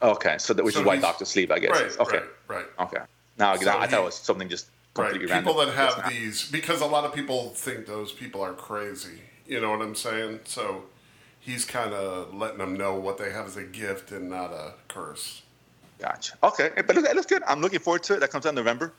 Okay, 0.02 0.38
so 0.38 0.54
that 0.54 0.64
which 0.64 0.76
So 0.76 0.82
is 0.82 0.86
why 0.86 0.98
Doctor 0.98 1.26
Sleep, 1.26 1.52
I 1.52 1.60
guess. 1.60 1.72
Right. 1.72 2.00
okay. 2.00 2.18
Right. 2.48 2.66
Right. 2.78 2.88
Okay. 2.88 3.04
Now, 3.38 3.56
So 3.56 3.70
I 3.70 3.86
he- 3.86 3.92
thought 3.92 4.02
it 4.02 4.04
was 4.04 4.16
something 4.16 4.50
just 4.50 4.68
completely 4.94 5.26
Right. 5.28 5.40
People 5.40 5.56
random. 5.58 5.76
that 5.76 5.96
have 6.04 6.10
these, 6.12 6.50
because 6.52 6.82
a 6.82 6.86
lot 6.86 7.06
of 7.06 7.14
people 7.14 7.52
think 7.52 7.86
those 7.86 8.12
people 8.12 8.42
are 8.42 8.54
crazy. 8.54 9.22
You 9.48 9.62
know 9.62 9.72
what 9.72 9.82
I'm 9.82 9.96
saying? 9.96 10.42
So 10.46 10.84
he's 11.40 11.64
kind 11.66 11.94
of 11.94 12.34
letting 12.34 12.58
them 12.60 12.76
know 12.78 12.96
what 12.96 13.18
they 13.18 13.32
have 13.32 13.46
as 13.48 13.56
a 13.58 13.64
gift 13.64 14.12
and 14.12 14.30
not 14.30 14.52
a 14.52 14.74
curse. 14.90 15.42
Gotcha. 16.00 16.34
Okay, 16.44 16.72
but 16.86 16.96
look, 16.96 17.06
it 17.06 17.16
looks 17.16 17.28
good. 17.28 17.44
I'm 17.48 17.62
looking 17.62 17.80
forward 17.80 18.04
to 18.04 18.16
it. 18.16 18.20
That 18.22 18.32
comes 18.32 18.46
out 18.46 18.50
in 18.50 18.56
November. 18.56 18.94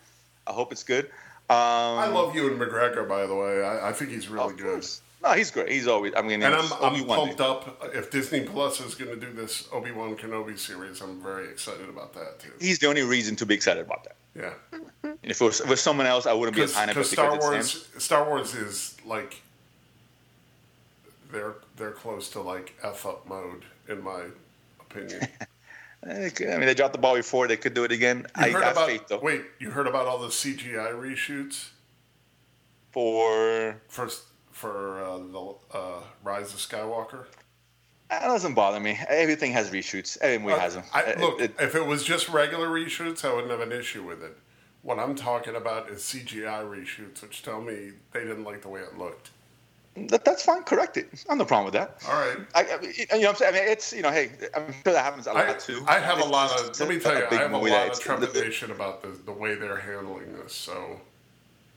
I 0.47 0.53
hope 0.53 0.73
it's 0.73 0.83
good. 0.83 1.11
Um, 1.51 1.99
I 1.99 2.07
love 2.07 2.35
Ewan 2.37 2.59
McGregor, 2.59 3.09
by 3.09 3.27
the 3.27 3.35
way. 3.35 3.65
I, 3.65 3.89
I 3.89 3.93
think 3.93 4.11
he's 4.11 4.29
really 4.29 4.55
good. 4.55 4.75
course. 4.75 5.03
No, 5.23 5.33
he's 5.33 5.51
great. 5.51 5.69
He's 5.69 5.89
always. 5.89 6.13
I 6.17 6.23
mean, 6.23 6.43
And 6.43 6.55
I'm, 6.55 6.73
I'm 6.81 7.05
pumped 7.05 7.41
up. 7.41 7.83
If 7.93 8.11
Disney 8.13 8.43
Plus 8.43 8.81
is 8.81 8.95
going 8.95 9.11
to 9.11 9.27
do 9.27 9.33
this 9.33 9.69
Obi 9.73 9.91
Wan 9.91 10.17
Kenobi 10.17 10.57
series, 10.57 11.01
I'm 11.01 11.21
very 11.21 11.49
excited 11.49 11.89
about 11.89 12.15
that 12.15 12.39
too. 12.39 12.53
He's 12.61 12.79
the 12.79 12.87
only 12.87 13.03
reason 13.03 13.35
to 13.37 13.47
be 13.47 13.55
excited 13.55 13.85
about 13.85 14.05
that. 14.05 14.15
Yeah, 14.37 14.53
And 15.03 15.19
if 15.25 15.41
it 15.41 15.45
was, 15.45 15.61
if 15.61 15.67
it 15.67 15.71
was 15.71 15.81
someone 15.81 16.07
else, 16.07 16.25
I 16.25 16.33
wouldn't 16.33 16.57
be 16.57 16.63
as 16.63 16.73
high 16.73 16.87
because 16.87 17.11
Star 17.11 17.37
Wars, 17.37 17.89
Star 17.99 18.29
Wars 18.29 18.55
is 18.55 18.97
like 19.05 19.43
they're 21.33 21.55
they're 21.77 21.91
close 21.91 22.31
to 22.31 22.41
like 22.41 22.75
f 22.83 23.05
up 23.07 23.29
mode 23.29 23.65
in 23.89 24.03
my 24.05 24.23
opinion. 24.81 25.27
eh, 26.07 26.31
I 26.41 26.57
mean, 26.57 26.67
they 26.67 26.75
dropped 26.75 26.93
the 26.95 26.99
ball 26.99 27.17
before. 27.17 27.47
They 27.49 27.57
could 27.57 27.75
do 27.75 27.85
it 27.85 27.93
again. 27.93 28.27
You 28.39 28.45
I 28.45 28.49
have 28.49 28.73
about 28.73 28.89
faith 28.89 29.07
though. 29.09 29.19
wait? 29.21 29.43
You 29.59 29.71
heard 29.71 29.87
about 29.87 30.07
all 30.07 30.19
the 30.19 30.29
CGI 30.29 30.93
reshoots 30.93 31.69
For 32.91 33.81
for 33.89 34.09
for 34.53 35.03
uh, 35.03 35.19
the 35.19 35.55
uh, 35.79 36.01
Rise 36.23 36.53
of 36.53 36.61
Skywalker? 36.61 37.27
that 38.11 38.23
doesn't 38.23 38.55
bother 38.55 38.81
me. 38.81 38.99
Everything 39.09 39.53
has 39.53 39.71
reshoots. 39.71 40.19
Every 40.21 40.39
movie 40.39 40.59
has 40.59 40.75
them. 40.75 40.83
I, 40.93 41.03
It- 41.03 41.21
look, 41.21 41.41
it- 41.41 41.55
if 41.61 41.75
it 41.77 41.87
was 41.87 42.03
just 42.03 42.29
regular 42.29 42.69
reshoots, 42.69 43.25
I 43.25 43.33
wouldn't 43.33 43.51
have 43.53 43.61
an 43.61 43.73
issue 43.73 44.03
with 44.03 44.23
it. 44.23 44.37
What 44.83 44.99
I'm 44.99 45.15
talking 45.15 45.55
about 45.55 45.89
is 45.91 46.03
CGI 46.03 46.63
reshoots, 46.65 47.23
which 47.23 47.43
tell 47.43 47.61
me 47.61 47.93
they 48.13 48.21
didn't 48.21 48.45
like 48.45 48.63
the 48.63 48.69
way 48.69 48.81
it 48.81 48.99
looked. 48.99 49.31
That, 49.97 50.25
that's 50.25 50.45
fine. 50.45 50.63
Correct 50.63 50.97
it. 50.97 51.09
I 51.29 51.33
have 51.33 51.39
no 51.39 51.45
problem 51.45 51.67
with 51.67 51.75
that. 51.75 52.03
All 52.09 52.15
right. 52.15 52.39
I, 52.55 52.75
I 52.75 52.81
mean, 52.81 52.93
you 52.97 53.07
know 53.11 53.19
what 53.19 53.29
I'm 53.29 53.35
saying? 53.37 53.55
I 53.55 53.59
mean, 53.59 53.69
it's, 53.69 53.93
you 53.93 54.03
know, 54.03 54.11
hey, 54.11 54.31
I'm 54.55 54.73
sure 54.73 54.93
that 54.93 55.05
happens 55.05 55.27
a 55.27 55.33
lot 55.33 55.49
I, 55.49 55.53
too. 55.55 55.85
I 55.89 55.99
have 55.99 56.21
a 56.21 56.25
lot 56.25 56.59
of. 56.61 56.79
Let 56.79 56.89
me 56.89 56.99
tell 56.99 57.17
you, 57.17 57.27
I 57.31 57.35
have 57.35 57.53
a 57.53 57.57
lot 57.57 57.67
of 57.67 57.73
it's- 57.73 57.99
trepidation 57.99 58.71
about 58.71 59.03
the, 59.03 59.09
the 59.09 59.33
way 59.33 59.55
they're 59.57 59.79
handling 59.81 60.33
this. 60.35 60.55
So, 60.55 61.01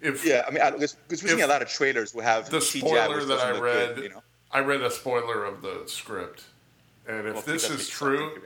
if 0.02 0.26
Yeah, 0.26 0.43
I 0.47 0.52
mean, 0.52 0.62
because 0.73 0.97
we're 1.10 1.17
seeing 1.17 1.41
a 1.41 1.47
lot 1.47 1.62
of 1.62 1.69
trailers 1.69 2.12
who 2.12 2.19
have 2.19 2.49
the 2.49 2.62
spoiler 2.62 3.23
that 3.26 3.39
I 3.39 3.60
read, 3.60 3.95
good, 3.95 4.04
you 4.04 4.10
know? 4.10 4.23
I 4.52 4.60
read 4.60 4.82
a 4.82 4.91
spoiler 4.91 5.43
of 5.45 5.62
the 5.62 5.84
script, 5.88 6.43
and 7.08 7.28
if 7.28 7.34
Well, 7.34 7.43
this 7.43 7.69
is 7.69 7.89
true, 7.89 8.43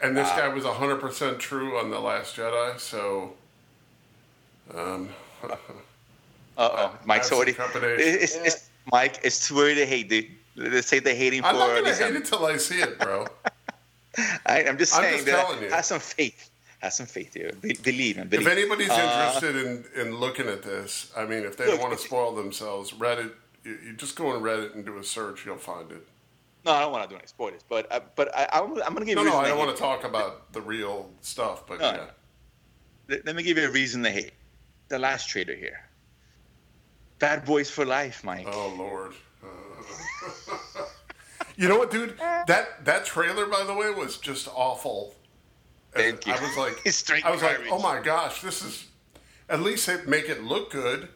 and 0.00 0.16
this 0.16 0.28
guy 0.30 0.48
was 0.48 0.64
100% 0.64 1.38
true 1.38 1.78
on 1.78 1.90
The 1.90 2.00
Last 2.00 2.36
Jedi, 2.36 2.78
so. 2.78 3.34
Um, 4.74 5.08
Uh 6.58 6.68
oh, 6.92 6.98
Mike's 7.04 7.20
have 7.20 7.28
some 7.28 7.36
already. 7.38 7.52
trepidation. 7.54 8.20
It's, 8.22 8.34
it's, 8.36 8.70
Mike, 8.90 9.20
it's 9.22 9.46
too 9.46 9.60
early 9.60 9.76
to 9.76 9.86
hate, 9.86 10.08
dude. 10.08 10.26
Let's 10.56 10.88
say 10.88 10.98
they're 10.98 11.14
hating 11.14 11.42
for. 11.42 11.48
I'm 11.48 11.54
not 11.56 11.68
going 11.68 11.84
to 11.84 11.94
hate 11.94 12.16
it 12.16 12.24
till 12.24 12.44
I 12.44 12.56
see 12.56 12.80
it, 12.80 12.98
bro. 12.98 13.26
I, 14.46 14.64
I'm 14.64 14.76
just 14.76 14.94
I'm 14.96 15.02
saying 15.02 15.14
just 15.18 15.26
that. 15.26 15.46
telling 15.46 15.62
you. 15.62 15.70
Have 15.70 15.84
some 15.84 16.00
faith. 16.00 16.50
Have 16.80 16.92
some 16.92 17.06
faith 17.06 17.34
here. 17.34 17.52
Be, 17.60 17.74
believe 17.82 18.18
and 18.18 18.28
believe. 18.28 18.46
if 18.46 18.52
anybody's 18.52 18.90
Uh, 18.90 18.94
interested 18.94 19.54
in, 19.56 19.84
in 20.00 20.16
looking 20.16 20.48
at 20.48 20.62
this, 20.62 21.12
I 21.16 21.24
mean, 21.26 21.44
if 21.44 21.56
they 21.56 21.66
Look, 21.66 21.74
don't 21.78 21.88
want 21.88 21.98
to 21.98 22.04
spoil 22.04 22.34
themselves, 22.34 22.92
Reddit, 22.92 23.32
you, 23.64 23.78
you 23.84 23.92
just 23.94 24.16
go 24.16 24.28
on 24.30 24.42
Reddit 24.42 24.74
and 24.74 24.84
do 24.84 24.98
a 24.98 25.04
search, 25.04 25.46
you'll 25.46 25.56
find 25.58 25.90
it. 25.92 26.04
no, 26.64 26.72
I 26.72 26.80
don't 26.80 26.90
want 26.92 27.04
to 27.04 27.08
do 27.14 27.16
any 27.18 27.26
spoilers, 27.28 27.62
but 27.68 27.86
uh, 27.92 28.00
but 28.16 28.34
I, 28.36 28.48
I'm, 28.52 28.72
I'm 28.82 28.94
going 28.94 28.96
to 29.00 29.04
give 29.04 29.16
No, 29.16 29.22
you. 29.22 29.28
a 29.28 29.32
no, 29.32 29.38
I 29.38 29.48
don't 29.48 29.58
want 29.58 29.76
to 29.76 29.80
talk 29.80 30.02
about 30.04 30.52
the 30.52 30.60
real 30.60 31.10
stuff, 31.20 31.66
but 31.68 31.78
No, 31.80 31.86
yeah. 31.90 31.96
no. 31.96 32.06
Let, 33.08 33.26
let 33.26 33.36
me 33.36 33.42
give 33.44 33.56
you 33.58 33.66
a 33.66 33.70
reason 33.70 34.02
to 34.04 34.10
hate. 34.10 34.32
The 34.88 34.98
last 34.98 35.28
trader 35.28 35.54
here. 35.54 35.80
Bad 37.18 37.44
boys 37.44 37.70
for 37.70 37.84
life, 37.84 38.22
Mike. 38.24 38.46
Oh 38.48 38.74
Lord. 38.76 39.12
Uh, 39.42 40.82
you 41.56 41.68
know 41.68 41.78
what, 41.78 41.90
dude? 41.90 42.16
That 42.18 42.84
that 42.84 43.04
trailer, 43.04 43.46
by 43.46 43.64
the 43.64 43.74
way, 43.74 43.90
was 43.90 44.18
just 44.18 44.48
awful. 44.48 45.14
Thank 45.92 46.26
you. 46.26 46.32
I 46.32 46.40
was 46.40 46.56
like, 46.56 46.86
straight 46.92 47.24
I 47.24 47.30
was 47.30 47.42
like, 47.42 47.60
oh 47.70 47.80
my 47.80 48.00
gosh, 48.00 48.40
this 48.40 48.62
is. 48.62 48.86
At 49.50 49.62
least 49.62 49.86
they 49.86 49.96
make 50.04 50.28
it 50.28 50.44
look 50.44 50.70
good, 50.70 51.08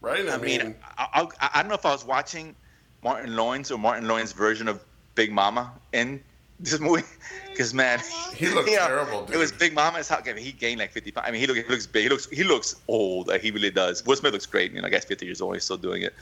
right? 0.00 0.28
I, 0.28 0.34
I 0.34 0.38
mean, 0.38 0.74
I, 0.98 1.28
I, 1.40 1.48
I 1.54 1.62
don't 1.62 1.68
know 1.68 1.76
if 1.76 1.86
I 1.86 1.92
was 1.92 2.04
watching 2.04 2.56
Martin 3.04 3.36
Lawrence 3.36 3.70
or 3.70 3.78
Martin 3.78 4.08
Lawrence's 4.08 4.32
version 4.32 4.66
of 4.66 4.84
Big 5.14 5.30
Mama 5.30 5.72
in 5.92 6.22
this 6.60 6.80
movie, 6.80 7.02
because 7.50 7.74
man, 7.74 8.00
He 8.34 8.48
looked 8.48 8.68
terrible, 8.68 9.26
Dude. 9.26 9.36
It 9.36 9.38
was. 9.38 9.52
Big 9.52 9.74
Mama. 9.74 9.98
Is 9.98 10.08
how 10.08 10.18
I 10.18 10.32
mean, 10.32 10.44
he 10.44 10.52
gained 10.52 10.80
like 10.80 10.92
fifty 10.92 11.10
pounds. 11.10 11.28
I 11.28 11.30
mean, 11.30 11.40
he, 11.40 11.46
look, 11.46 11.56
he 11.56 11.64
looks 11.64 11.86
big. 11.86 12.04
He 12.04 12.08
looks 12.08 12.28
he 12.30 12.44
looks 12.44 12.76
old. 12.88 13.28
Like 13.28 13.40
he 13.42 13.50
really 13.50 13.70
does. 13.70 14.04
Will 14.04 14.16
Smith 14.16 14.32
looks 14.32 14.46
great. 14.46 14.72
You 14.72 14.80
know, 14.80 14.86
I 14.86 14.90
guess 14.90 15.04
fifty 15.04 15.26
years 15.26 15.40
old. 15.40 15.54
He's 15.54 15.64
still 15.64 15.76
doing 15.76 16.02
it. 16.02 16.14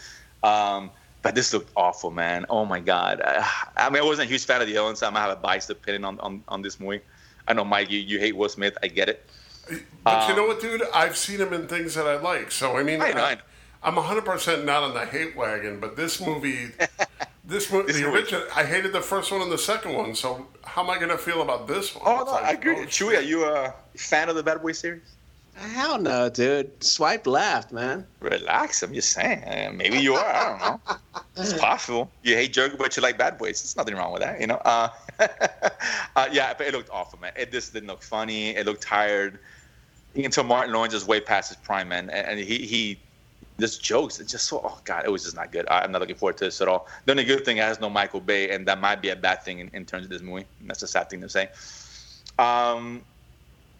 Um, 0.42 0.90
but 1.24 1.34
this 1.34 1.54
looked 1.54 1.70
awful, 1.74 2.10
man. 2.10 2.44
Oh 2.50 2.64
my 2.66 2.78
god. 2.80 3.22
I, 3.24 3.48
I 3.76 3.90
mean, 3.90 4.02
I 4.02 4.04
wasn't 4.04 4.28
a 4.28 4.30
huge 4.30 4.44
fan 4.44 4.60
of 4.60 4.68
the 4.68 4.76
Owens. 4.78 5.00
So 5.00 5.06
I'm 5.06 5.14
gonna 5.14 5.26
have 5.26 5.38
a 5.38 5.40
biased 5.40 5.70
opinion 5.70 6.04
on, 6.04 6.20
on, 6.20 6.44
on 6.48 6.62
this 6.62 6.78
movie. 6.78 7.00
I 7.48 7.54
know, 7.54 7.64
Mike, 7.64 7.90
you, 7.90 7.98
you 7.98 8.18
hate 8.18 8.36
Will 8.36 8.48
Smith. 8.48 8.76
I 8.82 8.88
get 8.88 9.08
it. 9.08 9.26
but 10.04 10.28
you 10.28 10.36
know 10.36 10.46
what, 10.46 10.60
dude? 10.60 10.82
I've 10.94 11.16
seen 11.16 11.40
him 11.40 11.52
in 11.54 11.66
things 11.66 11.94
that 11.94 12.06
I 12.06 12.16
like. 12.20 12.50
So 12.52 12.76
I 12.76 12.82
mean, 12.82 13.00
I 13.00 13.12
know, 13.12 13.24
I 13.24 13.34
know. 13.34 13.40
I'm 13.82 13.96
100 13.96 14.24
percent 14.24 14.64
not 14.64 14.82
on 14.82 14.94
the 14.94 15.06
hate 15.06 15.34
wagon. 15.34 15.80
But 15.80 15.96
this 15.96 16.20
movie, 16.20 16.68
this 17.46 17.70
movie, 17.70 17.88
This 17.88 17.96
the 18.00 18.06
movie- 18.06 18.18
original, 18.18 18.42
I 18.54 18.64
hated 18.64 18.92
the 18.92 19.00
first 19.00 19.30
one 19.32 19.42
and 19.42 19.50
the 19.52 19.58
second 19.58 19.92
one. 19.94 20.14
So 20.14 20.46
how 20.64 20.82
am 20.82 20.90
I 20.90 20.96
going 20.96 21.10
to 21.10 21.18
feel 21.18 21.42
about 21.42 21.66
this 21.68 21.94
one? 21.94 22.04
Oh 22.06 22.20
It's 22.22 22.26
no, 22.26 22.32
like, 22.32 22.44
I 22.44 22.50
agree. 22.52 22.76
oh, 22.76 22.86
Chewy, 22.86 23.18
are 23.18 23.22
you 23.22 23.44
a 23.44 23.74
fan 23.96 24.28
of 24.28 24.36
the 24.36 24.42
Bad 24.42 24.62
Boy 24.62 24.72
series? 24.72 25.02
Hell 25.56 25.98
no, 25.98 26.28
dude. 26.28 26.82
Swipe 26.82 27.28
left, 27.28 27.70
man. 27.70 28.04
Relax. 28.18 28.82
I'm 28.82 28.92
just 28.92 29.12
saying. 29.12 29.44
Uh, 29.44 29.70
Maybe 29.72 29.98
you 29.98 30.14
are. 30.16 30.24
I 30.34 30.48
don't 30.48 30.88
know. 30.88 30.96
It's 31.36 31.52
possible. 31.68 32.10
You 32.24 32.34
hate 32.34 32.52
Joker, 32.52 32.76
but 32.76 32.96
you 32.96 33.02
like 33.04 33.16
Bad 33.18 33.38
Boys. 33.38 33.62
There's 33.62 33.76
nothing 33.76 33.94
wrong 33.94 34.12
with 34.12 34.22
that, 34.22 34.40
you 34.40 34.48
know. 34.48 34.56
Uh, 34.64 34.88
uh, 36.16 36.28
yeah, 36.32 36.54
but 36.54 36.66
it 36.66 36.74
looked 36.74 36.90
awful, 36.90 37.20
man. 37.20 37.32
It 37.36 37.52
just 37.52 37.72
didn't 37.72 37.88
look 37.88 38.02
funny. 38.02 38.50
It 38.50 38.66
looked 38.66 38.82
tired. 38.82 39.38
You 40.14 40.22
can 40.22 40.32
tell 40.32 40.42
Martin 40.44 40.72
Lawrence 40.72 40.94
is 40.94 41.06
way 41.06 41.20
past 41.20 41.50
his 41.50 41.56
prime, 41.58 41.88
man. 41.88 42.10
And, 42.10 42.26
and 42.28 42.40
he 42.40 42.58
he 42.66 42.98
just 43.60 43.82
jokes. 43.84 44.18
It's 44.20 44.32
just 44.32 44.46
so. 44.46 44.60
Oh 44.64 44.78
God, 44.84 45.04
it 45.04 45.10
was 45.10 45.24
just 45.24 45.36
not 45.36 45.52
good. 45.52 45.66
I, 45.68 45.80
I'm 45.80 45.92
not 45.92 46.00
looking 46.00 46.16
forward 46.16 46.36
to 46.38 46.44
this 46.44 46.60
at 46.60 46.68
all. 46.68 46.88
The 47.04 47.12
only 47.12 47.24
good 47.24 47.44
thing 47.44 47.58
it 47.58 47.62
has 47.62 47.80
no 47.80 47.88
Michael 47.88 48.20
Bay, 48.20 48.50
and 48.50 48.66
that 48.66 48.80
might 48.80 49.00
be 49.00 49.10
a 49.10 49.16
bad 49.16 49.42
thing 49.42 49.60
in, 49.60 49.70
in 49.72 49.84
terms 49.84 50.04
of 50.04 50.10
this 50.10 50.22
movie. 50.22 50.46
And 50.60 50.68
that's 50.68 50.82
a 50.82 50.88
sad 50.88 51.08
thing 51.10 51.20
to 51.20 51.28
say. 51.28 51.48
Um, 52.38 53.02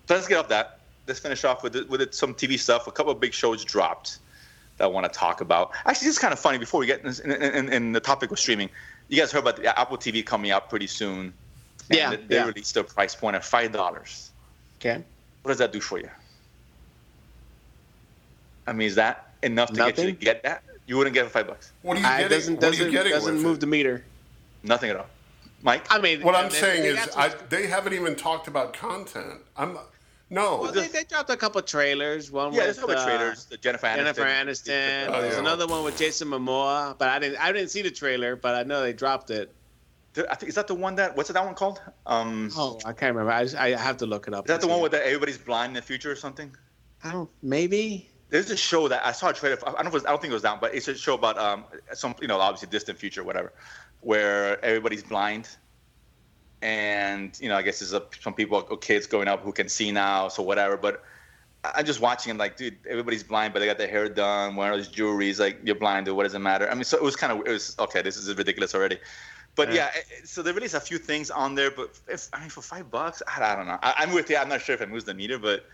so 0.06 0.14
let's 0.14 0.28
get 0.28 0.38
off 0.38 0.48
that. 0.48 0.78
Let's 1.06 1.20
finish 1.20 1.44
off 1.44 1.62
with 1.62 1.76
it, 1.76 1.88
with 1.90 2.00
it, 2.00 2.14
some 2.14 2.34
TV 2.34 2.58
stuff. 2.58 2.86
A 2.86 2.92
couple 2.92 3.12
of 3.12 3.20
big 3.20 3.34
shows 3.34 3.64
dropped 3.64 4.18
that 4.78 4.84
I 4.84 4.86
want 4.86 5.12
to 5.12 5.18
talk 5.18 5.40
about. 5.40 5.72
Actually, 5.86 6.06
this 6.06 6.14
is 6.16 6.18
kind 6.18 6.32
of 6.32 6.38
funny. 6.38 6.58
Before 6.58 6.80
we 6.80 6.86
get 6.86 7.04
in, 7.04 7.30
in, 7.30 7.42
in, 7.42 7.72
in 7.72 7.92
the 7.92 8.00
topic 8.00 8.30
of 8.30 8.38
streaming, 8.38 8.70
you 9.08 9.18
guys 9.18 9.32
heard 9.32 9.40
about 9.40 9.56
the 9.56 9.78
Apple 9.78 9.98
TV 9.98 10.24
coming 10.24 10.50
out 10.50 10.70
pretty 10.70 10.86
soon. 10.86 11.32
And 11.90 11.98
Yeah, 11.98 12.10
they- 12.10 12.16
they 12.16 12.34
yeah. 12.36 12.46
released 12.46 12.74
their 12.74 12.84
price 12.84 13.14
point 13.14 13.36
at 13.36 13.44
five 13.44 13.72
dollars. 13.72 14.30
Okay. 14.78 15.02
What 15.42 15.50
does 15.50 15.58
that 15.58 15.72
do 15.72 15.80
for 15.80 15.98
you? 15.98 16.08
I 18.66 18.72
mean, 18.72 18.86
is 18.88 18.94
that 18.94 19.33
enough 19.44 19.70
to 19.70 19.76
get 19.76 19.98
you 19.98 20.04
to 20.06 20.12
get 20.12 20.42
that? 20.42 20.64
You 20.86 20.96
wouldn't 20.98 21.14
get 21.14 21.30
five 21.30 21.46
bucks. 21.46 21.72
What 21.82 21.96
are 21.96 22.00
you 22.00 22.06
I, 22.06 22.22
getting? 22.22 22.28
doesn't 22.36 22.54
what 22.60 22.64
are 22.64 22.84
you 22.84 22.90
getting 22.90 23.12
doesn't 23.12 23.40
move 23.40 23.56
it? 23.56 23.60
the 23.60 23.66
meter. 23.66 24.04
Nothing 24.62 24.90
at 24.90 24.96
all. 24.96 25.06
Mike, 25.62 25.86
I 25.90 25.98
mean, 25.98 26.20
What 26.20 26.34
I'm 26.34 26.50
saying 26.50 26.84
is, 26.84 26.98
I, 27.16 27.30
they 27.48 27.66
haven't 27.66 27.94
even 27.94 28.16
talked 28.16 28.48
about 28.48 28.74
content. 28.74 29.40
I'm 29.56 29.78
no. 30.30 30.58
well, 30.58 30.72
they, 30.72 30.88
they 30.88 31.04
dropped 31.04 31.30
a 31.30 31.36
couple 31.36 31.60
trailers. 31.62 32.30
One 32.30 32.52
yeah, 32.52 32.64
there's 32.64 32.76
with 32.80 32.90
a 32.90 32.94
couple 32.94 32.94
of 32.96 33.08
uh, 33.08 33.16
trailers. 33.18 33.44
The 33.46 33.56
Jennifer 33.56 33.86
Aniston. 33.86 33.96
Jennifer 33.96 34.24
Aniston. 34.24 35.08
Oh, 35.08 35.20
There's 35.22 35.34
yeah. 35.34 35.40
another 35.40 35.66
one 35.66 35.84
with 35.84 35.96
Jason 35.96 36.28
Momoa, 36.28 36.96
but 36.98 37.08
I 37.08 37.18
didn't 37.18 37.38
I 37.38 37.52
didn't 37.52 37.68
see 37.68 37.82
the 37.82 37.90
trailer, 37.90 38.36
but 38.36 38.54
I 38.54 38.62
know 38.62 38.82
they 38.82 38.92
dropped 38.92 39.30
it. 39.30 39.54
I 40.30 40.34
think 40.34 40.48
is 40.48 40.54
that 40.54 40.66
the 40.66 40.74
one 40.74 40.94
that 40.96 41.16
what's 41.16 41.30
that 41.30 41.44
one 41.44 41.54
called? 41.54 41.80
Um, 42.06 42.50
Oh, 42.56 42.78
I 42.84 42.92
can't 42.92 43.14
remember. 43.14 43.32
I, 43.32 43.46
I 43.58 43.70
have 43.76 43.96
to 43.98 44.06
look 44.06 44.28
it 44.28 44.34
up. 44.34 44.44
is 44.46 44.48
that 44.48 44.60
the 44.60 44.68
one 44.68 44.80
where 44.80 44.90
the, 44.90 45.04
everybody's 45.04 45.38
blind 45.38 45.70
in 45.70 45.74
the 45.74 45.82
future 45.82 46.10
or 46.10 46.16
something? 46.16 46.54
I 47.02 47.12
don't 47.12 47.30
maybe. 47.42 48.10
There's 48.30 48.50
a 48.50 48.56
show 48.56 48.88
that 48.88 49.04
I 49.06 49.12
saw 49.12 49.28
a 49.28 49.32
trailer. 49.32 49.56
For, 49.56 49.68
I 49.68 49.82
don't 49.82 49.84
know. 49.84 49.88
If 49.88 49.94
it 49.94 49.94
was, 49.94 50.04
I 50.06 50.10
don't 50.10 50.20
think 50.20 50.30
it 50.30 50.34
was 50.34 50.42
that, 50.42 50.60
but 50.60 50.74
it's 50.74 50.88
a 50.88 50.94
show 50.96 51.14
about 51.14 51.38
um 51.38 51.64
some 51.92 52.14
you 52.20 52.28
know 52.28 52.38
obviously 52.40 52.68
distant 52.68 52.98
future 52.98 53.22
whatever, 53.22 53.52
where 54.00 54.64
everybody's 54.64 55.02
blind, 55.02 55.48
and 56.62 57.38
you 57.40 57.48
know 57.48 57.56
I 57.56 57.62
guess 57.62 57.80
there's 57.80 57.92
a, 57.92 58.02
some 58.20 58.34
people 58.34 58.66
or 58.68 58.76
kids 58.76 59.06
growing 59.06 59.28
up 59.28 59.42
who 59.42 59.52
can 59.52 59.68
see 59.68 59.92
now, 59.92 60.28
so 60.28 60.42
whatever. 60.42 60.76
But 60.76 61.04
I'm 61.64 61.86
just 61.86 62.00
watching 62.00 62.30
and 62.30 62.38
like, 62.38 62.56
dude, 62.56 62.76
everybody's 62.88 63.22
blind, 63.22 63.52
but 63.52 63.60
they 63.60 63.66
got 63.66 63.78
their 63.78 63.88
hair 63.88 64.08
done, 64.08 64.56
wearing 64.56 64.82
jewelry. 64.82 65.30
It's 65.30 65.38
like 65.38 65.60
you're 65.64 65.76
blind, 65.76 66.06
dude. 66.06 66.16
What 66.16 66.24
does 66.24 66.34
it 66.34 66.40
matter? 66.40 66.68
I 66.70 66.74
mean, 66.74 66.84
so 66.84 66.96
it 66.96 67.02
was 67.02 67.16
kind 67.16 67.32
of 67.32 67.46
it 67.46 67.50
was 67.50 67.76
okay. 67.78 68.02
This 68.02 68.16
is 68.16 68.34
ridiculous 68.36 68.74
already. 68.74 68.98
But 69.56 69.72
yeah, 69.72 69.90
Yeah. 69.94 70.02
so 70.24 70.42
they 70.42 70.50
released 70.50 70.74
a 70.74 70.80
few 70.80 70.98
things 70.98 71.30
on 71.30 71.54
there, 71.54 71.70
but 71.70 71.96
if 72.08 72.28
I 72.32 72.40
mean 72.40 72.50
for 72.50 72.60
five 72.62 72.90
bucks, 72.90 73.22
I, 73.28 73.52
I 73.52 73.56
don't 73.56 73.66
know. 73.66 73.78
I, 73.82 73.94
I'm 73.98 74.12
with 74.12 74.28
you. 74.28 74.36
I'm 74.36 74.48
not 74.48 74.62
sure 74.62 74.74
if 74.74 74.80
it 74.80 74.88
moves 74.90 75.04
the 75.04 75.14
meter, 75.14 75.38
but 75.38 75.64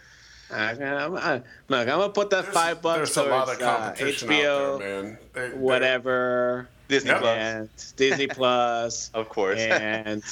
I, 0.53 0.71
I'm, 0.73 1.13
look, 1.13 1.43
I'm 1.69 1.87
gonna 1.87 2.09
put 2.11 2.31
that 2.31 2.43
There's- 2.43 2.55
five 2.55 2.83
bucks 2.83 3.15
There's 3.15 3.27
a 3.27 3.31
lot 3.31 3.49
of 3.49 3.59
competition 3.59 4.29
uh, 4.29 4.33
HBO, 4.33 4.75
out 4.75 4.79
there, 4.81 5.03
man. 5.03 5.19
They- 5.33 5.49
they- 5.49 5.55
whatever, 5.57 6.69
Disney 6.89 7.11
Yeah. 7.11 7.19
Plus, 7.19 7.37
and 7.39 7.69
Disney 7.97 8.27
Plus, 8.39 9.11
of 9.15 9.29
course. 9.29 9.59
and 9.61 10.23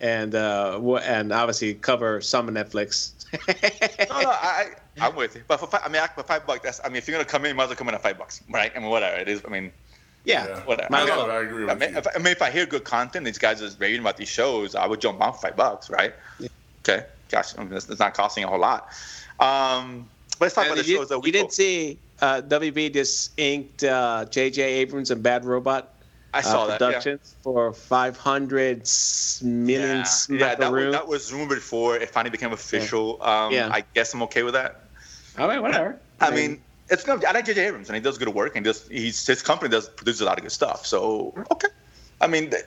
and 0.00 0.34
uh, 0.34 0.78
wha- 0.80 0.98
and 0.98 1.32
obviously 1.32 1.74
cover 1.74 2.20
some 2.20 2.48
of 2.48 2.54
Netflix. 2.54 3.12
No, 4.08 4.20
no, 4.20 4.28
I, 4.30 4.70
I- 5.00 5.06
I'm 5.06 5.16
with 5.16 5.34
you. 5.34 5.42
But 5.48 5.58
for 5.58 5.66
five, 5.66 5.80
I 5.84 5.88
mean, 5.88 6.00
for 6.14 6.22
five 6.22 6.46
bucks, 6.46 6.60
that's. 6.62 6.80
I 6.84 6.88
mean, 6.88 6.96
if 6.96 7.08
you're 7.08 7.16
gonna 7.16 7.24
come 7.28 7.44
in, 7.44 7.48
you 7.48 7.54
might 7.56 7.64
as 7.64 7.70
well 7.70 7.76
come 7.76 7.88
in 7.88 7.94
at 7.94 8.02
five 8.02 8.16
bucks, 8.16 8.40
right? 8.48 8.70
I 8.76 8.78
mean, 8.78 8.90
whatever 8.90 9.16
it 9.16 9.28
is. 9.28 9.42
I 9.44 9.48
mean, 9.50 9.72
yeah, 10.24 10.46
Yeah. 10.46 10.60
whatever. 10.60 10.88
Might 10.90 11.02
as 11.04 11.10
I, 11.10 11.16
well. 11.16 11.30
I 11.32 11.36
agree 11.40 11.64
with 11.64 11.70
I 11.70 11.74
mean, 11.74 11.90
you. 11.92 11.98
if, 11.98 12.06
I 12.14 12.18
mean, 12.18 12.26
if 12.28 12.42
I 12.42 12.50
hear 12.52 12.64
good 12.64 12.84
content, 12.84 13.24
these 13.24 13.38
guys 13.38 13.60
are 13.60 13.70
raving 13.80 14.00
about 14.02 14.16
these 14.18 14.28
shows, 14.28 14.76
I 14.76 14.86
would 14.86 15.00
jump 15.00 15.20
on 15.20 15.32
for 15.32 15.40
five 15.40 15.56
bucks, 15.56 15.90
right? 15.90 16.14
Okay, 16.86 17.06
gosh, 17.28 17.58
I 17.58 17.64
mean, 17.64 17.72
it's, 17.72 17.88
it's 17.88 17.98
not 17.98 18.14
costing 18.14 18.44
a 18.44 18.46
whole 18.46 18.60
lot. 18.60 18.88
Um, 19.40 20.08
let's 20.40 20.54
talk 20.54 20.66
about 20.66 20.78
the 20.78 20.84
you, 20.84 20.96
shows 20.96 21.08
that 21.08 21.18
we 21.18 21.28
you 21.28 21.32
didn't 21.32 21.52
see 21.52 21.98
uh, 22.20 22.42
WB 22.42 22.92
just 22.92 23.32
inked 23.38 23.84
uh, 23.84 24.24
J.J. 24.26 24.62
Abrams 24.62 25.10
and 25.10 25.22
Bad 25.22 25.44
Robot. 25.44 25.90
I 26.32 26.40
saw 26.40 26.64
uh, 26.64 26.66
that. 26.66 26.80
Yeah. 26.80 26.86
productions 26.88 27.36
for 27.42 27.72
500 27.72 28.80
s- 28.82 29.40
million 29.42 29.98
Yeah, 29.98 30.04
yeah 30.30 30.54
that, 30.56 30.72
was, 30.72 30.92
that 30.92 31.06
was 31.06 31.32
rumored 31.32 31.58
before 31.58 31.96
it 31.96 32.10
finally 32.10 32.30
became 32.30 32.52
official. 32.52 33.22
Um, 33.22 33.52
Yeah. 33.52 33.68
I 33.72 33.84
guess 33.94 34.14
I'm 34.14 34.22
okay 34.24 34.42
with 34.42 34.54
that. 34.54 34.80
All 35.38 35.46
right, 35.48 35.62
whatever. 35.62 36.00
I 36.20 36.30
mean, 36.30 36.60
it's 36.88 37.04
gonna. 37.04 37.24
I 37.26 37.32
like 37.32 37.44
J.J. 37.44 37.66
Abrams, 37.66 37.88
and 37.88 37.96
he 37.96 38.00
does 38.02 38.18
good 38.18 38.28
work, 38.28 38.56
and 38.56 38.64
does 38.64 38.86
he's 38.88 39.26
his 39.26 39.42
company 39.42 39.70
does 39.70 39.88
produces 39.88 40.20
a 40.20 40.24
lot 40.24 40.38
of 40.38 40.44
good 40.44 40.52
stuff. 40.52 40.86
So 40.86 41.34
okay, 41.50 41.68
I 42.20 42.26
mean, 42.26 42.50
th- 42.50 42.62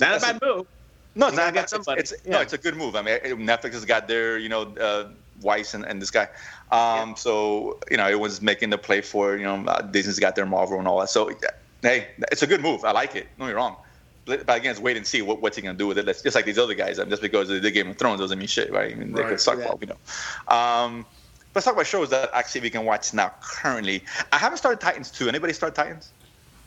not 0.00 0.08
a 0.08 0.12
that's 0.20 0.24
bad 0.24 0.40
move. 0.42 0.66
No, 1.16 1.28
You 1.30 1.36
not. 1.36 1.54
get 1.54 1.64
It's, 1.64 1.72
somebody. 1.72 2.00
it's, 2.00 2.12
no, 2.24 2.36
Yeah. 2.38 2.42
it's 2.42 2.52
a 2.52 2.58
good 2.58 2.76
move. 2.76 2.94
I 2.94 3.02
mean, 3.02 3.18
Netflix 3.20 3.72
has 3.72 3.84
got 3.84 4.06
their 4.06 4.38
you 4.38 4.48
know 4.48 4.62
uh, 4.80 5.08
Weiss 5.42 5.74
and, 5.74 5.84
and 5.84 6.00
this 6.00 6.10
guy, 6.10 6.28
um, 6.70 7.16
so 7.16 7.78
you 7.90 7.96
know 7.96 8.08
it 8.08 8.20
was 8.20 8.40
making 8.40 8.70
the 8.70 8.78
play 8.78 9.00
for 9.00 9.36
you 9.36 9.44
know 9.44 9.56
uh, 9.66 9.82
Disney's 9.82 10.18
got 10.20 10.36
their 10.36 10.46
Marvel 10.46 10.78
and 10.78 10.86
all 10.88 11.00
that. 11.00 11.10
So 11.10 11.30
hey, 11.82 12.08
it's 12.32 12.42
a 12.42 12.46
good 12.46 12.60
move. 12.62 12.84
I 12.84 12.92
like 12.92 13.16
it. 13.16 13.26
No, 13.38 13.46
you're 13.46 13.56
wrong. 13.56 13.76
But 14.24 14.46
but 14.46 14.56
again, 14.58 14.70
it's 14.72 14.80
wait 14.80 14.96
and 14.96 15.06
see 15.06 15.22
what, 15.22 15.40
what's 15.42 15.56
he 15.56 15.62
gonna 15.62 15.76
do 15.78 15.86
with 15.86 15.98
it. 15.98 16.06
That's 16.06 16.22
just 16.22 16.34
like 16.34 16.44
these 16.46 16.58
other 16.58 16.74
guys. 16.74 16.98
I 16.98 17.02
mean, 17.02 17.10
just 17.10 17.22
because 17.22 17.48
they 17.48 17.60
did 17.60 17.72
Game 17.72 17.90
of 17.90 17.96
Thrones 17.98 18.20
doesn't 18.20 18.38
mean 18.38 18.48
shit, 18.48 18.72
right? 18.72 18.92
I 18.92 18.94
mean, 18.94 19.12
they 19.12 19.22
Right. 19.22 19.30
could 19.30 19.40
suck 19.40 19.58
Yeah. 19.58 19.64
for 19.66 19.70
all 19.72 19.78
we 19.78 19.86
know. 19.86 19.98
Um, 20.48 21.06
let's 21.54 21.64
talk 21.64 21.74
about 21.74 21.86
shows 21.86 22.10
that 22.10 22.30
actually 22.34 22.62
we 22.62 22.70
can 22.70 22.84
watch 22.84 23.14
now 23.14 23.32
currently. 23.40 24.02
I 24.32 24.38
haven't 24.38 24.58
started 24.58 24.80
Titans 24.80 25.10
2. 25.12 25.28
Anybody 25.28 25.52
start 25.52 25.74
Titans? 25.76 26.10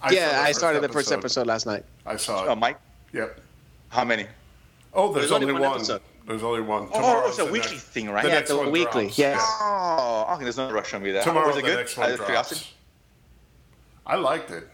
I 0.01 0.11
yeah, 0.11 0.29
the 0.29 0.39
I 0.39 0.45
first 0.47 0.59
started 0.59 0.83
the 0.83 0.89
first 0.89 1.11
episode 1.11 1.47
last 1.47 1.65
night. 1.65 1.83
I 2.05 2.15
saw 2.15 2.43
it. 2.45 2.49
Uh, 2.49 2.55
Mike, 2.55 2.79
yep. 3.11 3.37
how 3.89 4.05
many? 4.05 4.25
Oh, 4.93 5.13
there's, 5.13 5.29
There's 5.29 5.31
only 5.31 5.47
only, 5.47 5.53
one 5.61 5.69
one. 5.71 5.75
episode. 5.77 6.01
There's 6.27 6.43
only 6.43 6.61
one. 6.61 6.89
Oh, 6.93 7.27
it's 7.27 7.39
a 7.39 7.45
weekly 7.45 7.71
next- 7.73 7.83
thing, 7.87 8.09
right? 8.09 8.23
The 8.23 8.29
Yeah, 8.29 8.35
next 8.35 8.49
it's 8.49 8.51
a 8.51 8.57
one 8.57 8.71
weekly, 8.71 9.03
drops. 9.05 9.17
yes. 9.19 9.39
Oh, 9.61 10.25
okay. 10.33 10.43
There's 10.43 10.57
no 10.57 10.71
rush 10.71 10.93
on 10.93 11.03
me 11.03 11.11
there. 11.11 11.23
Tomorrow 11.23 11.47
was 11.47 11.57
it 11.57 11.61
the 11.63 11.67
good? 11.67 11.77
next 11.77 11.97
one 11.97 12.11
Out 12.11 12.17
drops. 12.27 12.73
I 14.05 14.15
liked 14.15 14.51
it. 14.51 14.67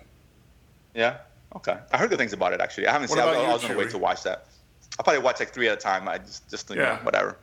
Yeah. 0.93 1.17
Okay. 1.55 1.77
I 1.91 1.97
heard 1.97 2.09
good 2.09 2.17
things 2.19 2.33
about 2.33 2.53
it 2.53 2.61
actually. 2.61 2.87
I 2.87 2.91
haven't 2.93 3.09
What 3.09 3.19
seen. 3.19 3.27
it. 3.27 3.29
I, 3.31 3.33
about 3.33 3.49
I 3.49 3.53
was 3.53 3.61
gonna 3.61 3.77
wait 3.77 3.89
to 3.91 3.97
watch 3.97 4.23
that. 4.23 4.45
I'll 4.97 5.03
probably 5.03 5.21
watch 5.21 5.39
like 5.39 5.49
three 5.53 5.67
at 5.67 5.73
a 5.77 5.81
time. 5.81 6.07
I 6.07 6.17
just, 6.19 6.49
just 6.49 6.69
you 6.69 6.77
know, 6.77 6.83
Yeah. 6.83 7.03
whatever. 7.03 7.37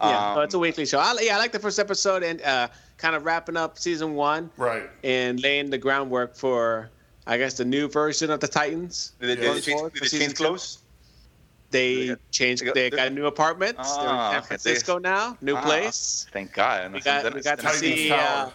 Yeah, 0.00 0.30
Um, 0.30 0.36
so 0.36 0.40
it's 0.42 0.54
a 0.54 0.58
weekly 0.58 0.86
show. 0.86 0.98
I, 0.98 1.16
yeah, 1.20 1.36
I 1.36 1.38
like 1.38 1.52
the 1.52 1.58
first 1.60 1.78
episode 1.78 2.22
and 2.22 2.40
uh, 2.42 2.68
kind 2.98 3.14
of 3.16 3.24
wrapping 3.24 3.56
up 3.56 3.78
season 3.78 4.14
one 4.14 4.50
Right. 4.56 4.88
and 5.04 5.40
laying 5.40 5.70
the 5.70 5.78
groundwork 5.78 6.36
for, 6.36 6.90
I 7.26 7.38
guess, 7.38 7.54
the 7.54 7.64
new 7.64 7.88
version 7.88 8.30
of 8.30 8.40
the 8.40 8.48
Titans. 8.48 9.12
Did 9.20 9.28
they, 9.28 9.34
did 9.36 9.44
Yeah. 9.44 9.60
change, 9.60 9.92
did 9.92 9.98
for 9.98 10.04
season 10.06 10.20
change 10.28 10.34
clothes? 10.36 10.78
They 11.72 11.94
They 11.96 12.06
got- 12.08 12.18
changed. 12.30 12.62
they 12.62 12.66
got- 12.66 12.74
They 12.74 12.90
got 12.90 13.12
new 13.12 13.26
apartments. 13.26 13.96
They're 13.96 14.04
in 14.04 14.10
Ah, 14.10 14.30
San 14.30 14.38
okay. 14.38 14.46
Francisco 14.46 14.98
now. 14.98 15.36
New 15.40 15.56
Ah, 15.56 15.62
place. 15.62 16.26
Thank 16.32 16.52
God. 16.52 16.92
We 16.92 17.00
got- 17.00 17.34
we 17.34 17.40
got 17.40 17.58
to 17.58 17.68
see, 17.70 18.10
uh, 18.12 18.50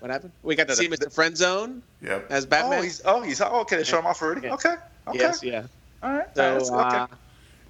What 0.00 0.10
happened? 0.10 0.32
We 0.42 0.54
got 0.54 0.64
to 0.68 0.72
No, 0.72 0.74
see 0.74 0.86
the- 0.88 0.96
Mr. 0.98 1.12
Friendzone 1.14 1.80
Yep. 2.02 2.26
as 2.30 2.44
Batman. 2.44 2.66
Oh, 2.66 2.70
Batman. 2.70 2.84
he's 2.84 3.02
oh 3.06 3.20
he's 3.22 3.40
oh, 3.40 3.60
okay. 3.60 3.76
They 3.76 3.84
show 3.84 3.98
him 3.98 4.06
off 4.06 4.20
already. 4.20 4.42
Yeah. 4.46 4.54
Okay. 4.54 4.74
Okay. 5.08 5.18
Yes, 5.18 5.42
yeah. 5.42 5.62
All 6.02 6.12
right. 6.12 6.28
So, 6.36 6.42
All 6.44 6.50
right, 6.50 6.60
that's- 6.62 6.70
okay. 6.70 6.96
uh, 6.98 7.06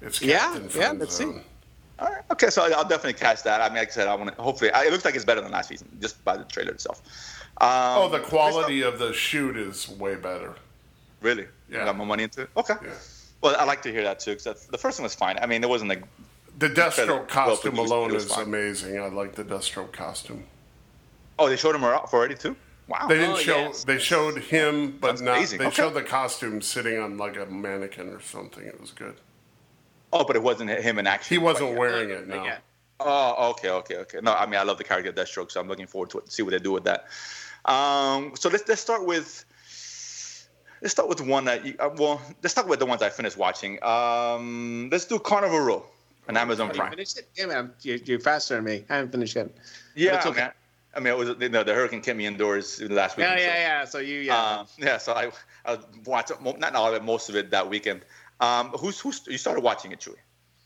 It's 0.01 0.21
Yeah, 0.21 0.39
Captain 0.53 0.81
yeah, 0.81 0.91
let's 0.91 1.15
see. 1.15 1.23
All 1.25 2.07
right. 2.09 2.21
Okay. 2.31 2.49
So 2.49 2.63
I'll 2.63 2.83
definitely 2.83 3.13
catch 3.13 3.41
that. 3.43 3.61
I 3.61 3.69
mean, 3.69 3.77
like 3.77 3.87
I 3.87 3.91
said, 3.91 4.07
I 4.07 4.13
want 4.15 4.35
to. 4.35 4.41
Hopefully, 4.41 4.71
I- 4.71 4.83
it 4.83 4.91
looks 4.91 5.05
like 5.05 5.15
it's 5.15 5.25
better 5.25 5.41
than 5.41 5.51
last 5.51 5.69
season, 5.69 5.87
just 6.01 6.23
by 6.25 6.35
the 6.37 6.43
trailer 6.43 6.71
itself. 6.71 7.01
Um, 7.59 7.69
Oh, 7.97 8.09
the 8.09 8.19
quality 8.19 8.81
of 8.81 8.99
the 8.99 9.13
shoot 9.13 9.55
is 9.57 9.87
way 9.89 10.15
better. 10.15 10.53
Really? 11.21 11.47
Yeah. 11.69 11.79
You 11.79 11.85
got 11.85 11.95
more 11.97 12.05
money 12.05 12.23
into 12.23 12.41
it. 12.41 12.49
Okay. 12.55 12.75
Yeah. 12.83 12.89
Well, 13.41 13.55
I 13.59 13.65
like 13.65 13.81
to 13.83 13.91
hear 13.91 14.03
that 14.03 14.19
too 14.19 14.35
because 14.35 14.65
the 14.67 14.77
first 14.77 14.99
one 14.99 15.03
was 15.03 15.15
fine. 15.15 15.37
I 15.41 15.45
mean, 15.45 15.63
it 15.63 15.69
wasn't 15.69 15.89
like 15.89 16.03
The 16.57 16.69
Deathstroke 16.69 17.07
well 17.07 17.19
costume 17.25 17.71
produced, 17.73 17.91
alone 17.91 18.15
is 18.15 18.25
fine. 18.33 18.45
amazing. 18.45 18.99
I 18.99 19.07
like 19.09 19.35
the 19.35 19.43
Deathstroke 19.43 19.91
costume. 19.93 20.43
oh, 21.39 21.47
they 21.49 21.55
showed 21.55 21.75
him 21.75 21.83
off 21.83 22.13
already 22.13 22.35
too. 22.35 22.55
Wow. 22.87 23.05
They 23.07 23.15
didn't 23.17 23.31
Oh, 23.35 23.37
show. 23.37 23.57
yes. 23.57 23.83
They 23.83 23.99
showed 23.99 24.37
him, 24.39 24.97
but 24.99 25.07
That's 25.09 25.21
not. 25.21 25.37
amazing. 25.37 25.59
They 25.59 25.65
Okay. 25.67 25.75
showed 25.75 25.93
the 25.93 26.03
costume 26.03 26.61
sitting 26.61 26.97
on 26.97 27.17
like 27.17 27.37
a 27.37 27.45
mannequin 27.45 28.09
or 28.09 28.21
something. 28.21 28.63
It 28.65 28.79
was 28.81 28.91
good. 28.91 29.15
oh, 30.13 30.23
but 30.23 30.35
it 30.37 30.41
wasn't 30.41 30.69
him 30.69 30.97
in 30.99 31.05
action. 31.05 31.35
He 31.35 31.37
wasn't 31.37 31.67
quite 31.71 31.79
wearing 31.79 32.09
it. 32.09 32.27
No. 32.27 32.43
Yeah. 32.43 32.57
Oh, 32.99 33.49
okay, 33.51 33.69
okay, 33.69 33.97
okay. 33.97 34.19
No, 34.23 34.33
I 34.33 34.45
mean 34.47 34.55
I 34.59 34.63
love 34.63 34.77
the 34.79 34.83
character 34.85 35.09
of 35.09 35.15
Deathstroke, 35.15 35.51
so 35.51 35.59
I'm 35.59 35.67
looking 35.67 35.85
forward 35.85 36.09
to 36.11 36.19
it, 36.19 36.31
see 36.31 36.41
what 36.41 36.51
they 36.51 36.59
do 36.59 36.71
with 36.71 36.85
that. 36.85 37.05
Um, 37.65 38.31
so 38.35 38.49
let's 38.49 38.67
let's 38.67 38.81
start 38.81 39.05
with 39.05 39.43
let's 40.81 40.91
start 40.91 41.09
with 41.09 41.21
one 41.21 41.45
that 41.45 41.65
you, 41.65 41.75
uh, 41.79 41.89
well 41.97 42.21
let's 42.43 42.51
start 42.51 42.67
with 42.67 42.79
the 42.79 42.85
ones 42.85 43.01
I 43.01 43.09
finished 43.09 43.37
watching. 43.37 43.81
Um, 43.83 44.89
let's 44.91 45.05
do 45.05 45.19
Carnival 45.19 45.59
Row 45.59 45.85
on 46.27 46.37
Amazon 46.37 46.67
You 46.67 46.73
Prime. 46.73 46.91
finished 46.91 47.17
it? 47.19 47.29
Yeah, 47.35 47.45
man. 47.47 47.73
You're, 47.81 47.97
you're 47.97 48.19
faster 48.19 48.55
than 48.55 48.65
me. 48.65 48.85
I 48.89 48.95
haven't 48.97 49.11
finished 49.11 49.35
yet. 49.35 49.49
Yeah, 49.95 50.17
it's 50.17 50.25
okay. 50.25 50.41
mean, 50.41 50.49
I, 50.93 50.97
I 50.97 50.99
mean, 50.99 51.13
it 51.13 51.17
was 51.17 51.29
you 51.39 51.49
know, 51.49 51.63
the 51.63 51.73
hurricane 51.73 52.01
kept 52.01 52.17
me 52.17 52.25
indoors 52.25 52.81
last 52.81 53.17
week. 53.17 53.25
Yeah, 53.25 53.35
so- 53.35 53.41
yeah, 53.41 53.55
yeah. 53.57 53.85
So 53.85 53.97
you, 53.99 54.19
yeah. 54.19 54.35
Uh, 54.37 54.65
yeah, 54.77 54.97
so 54.97 55.13
I, 55.13 55.31
I 55.65 55.77
watched 56.05 56.31
it, 56.31 56.41
not 56.59 56.75
all 56.75 56.89
of 56.89 56.93
it, 56.95 57.03
most 57.03 57.29
of 57.29 57.35
it 57.35 57.49
that 57.51 57.69
weekend. 57.69 58.01
Um, 58.39 58.69
who's 58.69 58.99
who's 58.99 59.25
you 59.27 59.37
started 59.37 59.63
watching 59.63 59.91
it, 59.91 59.99
Chewy? 59.99 60.15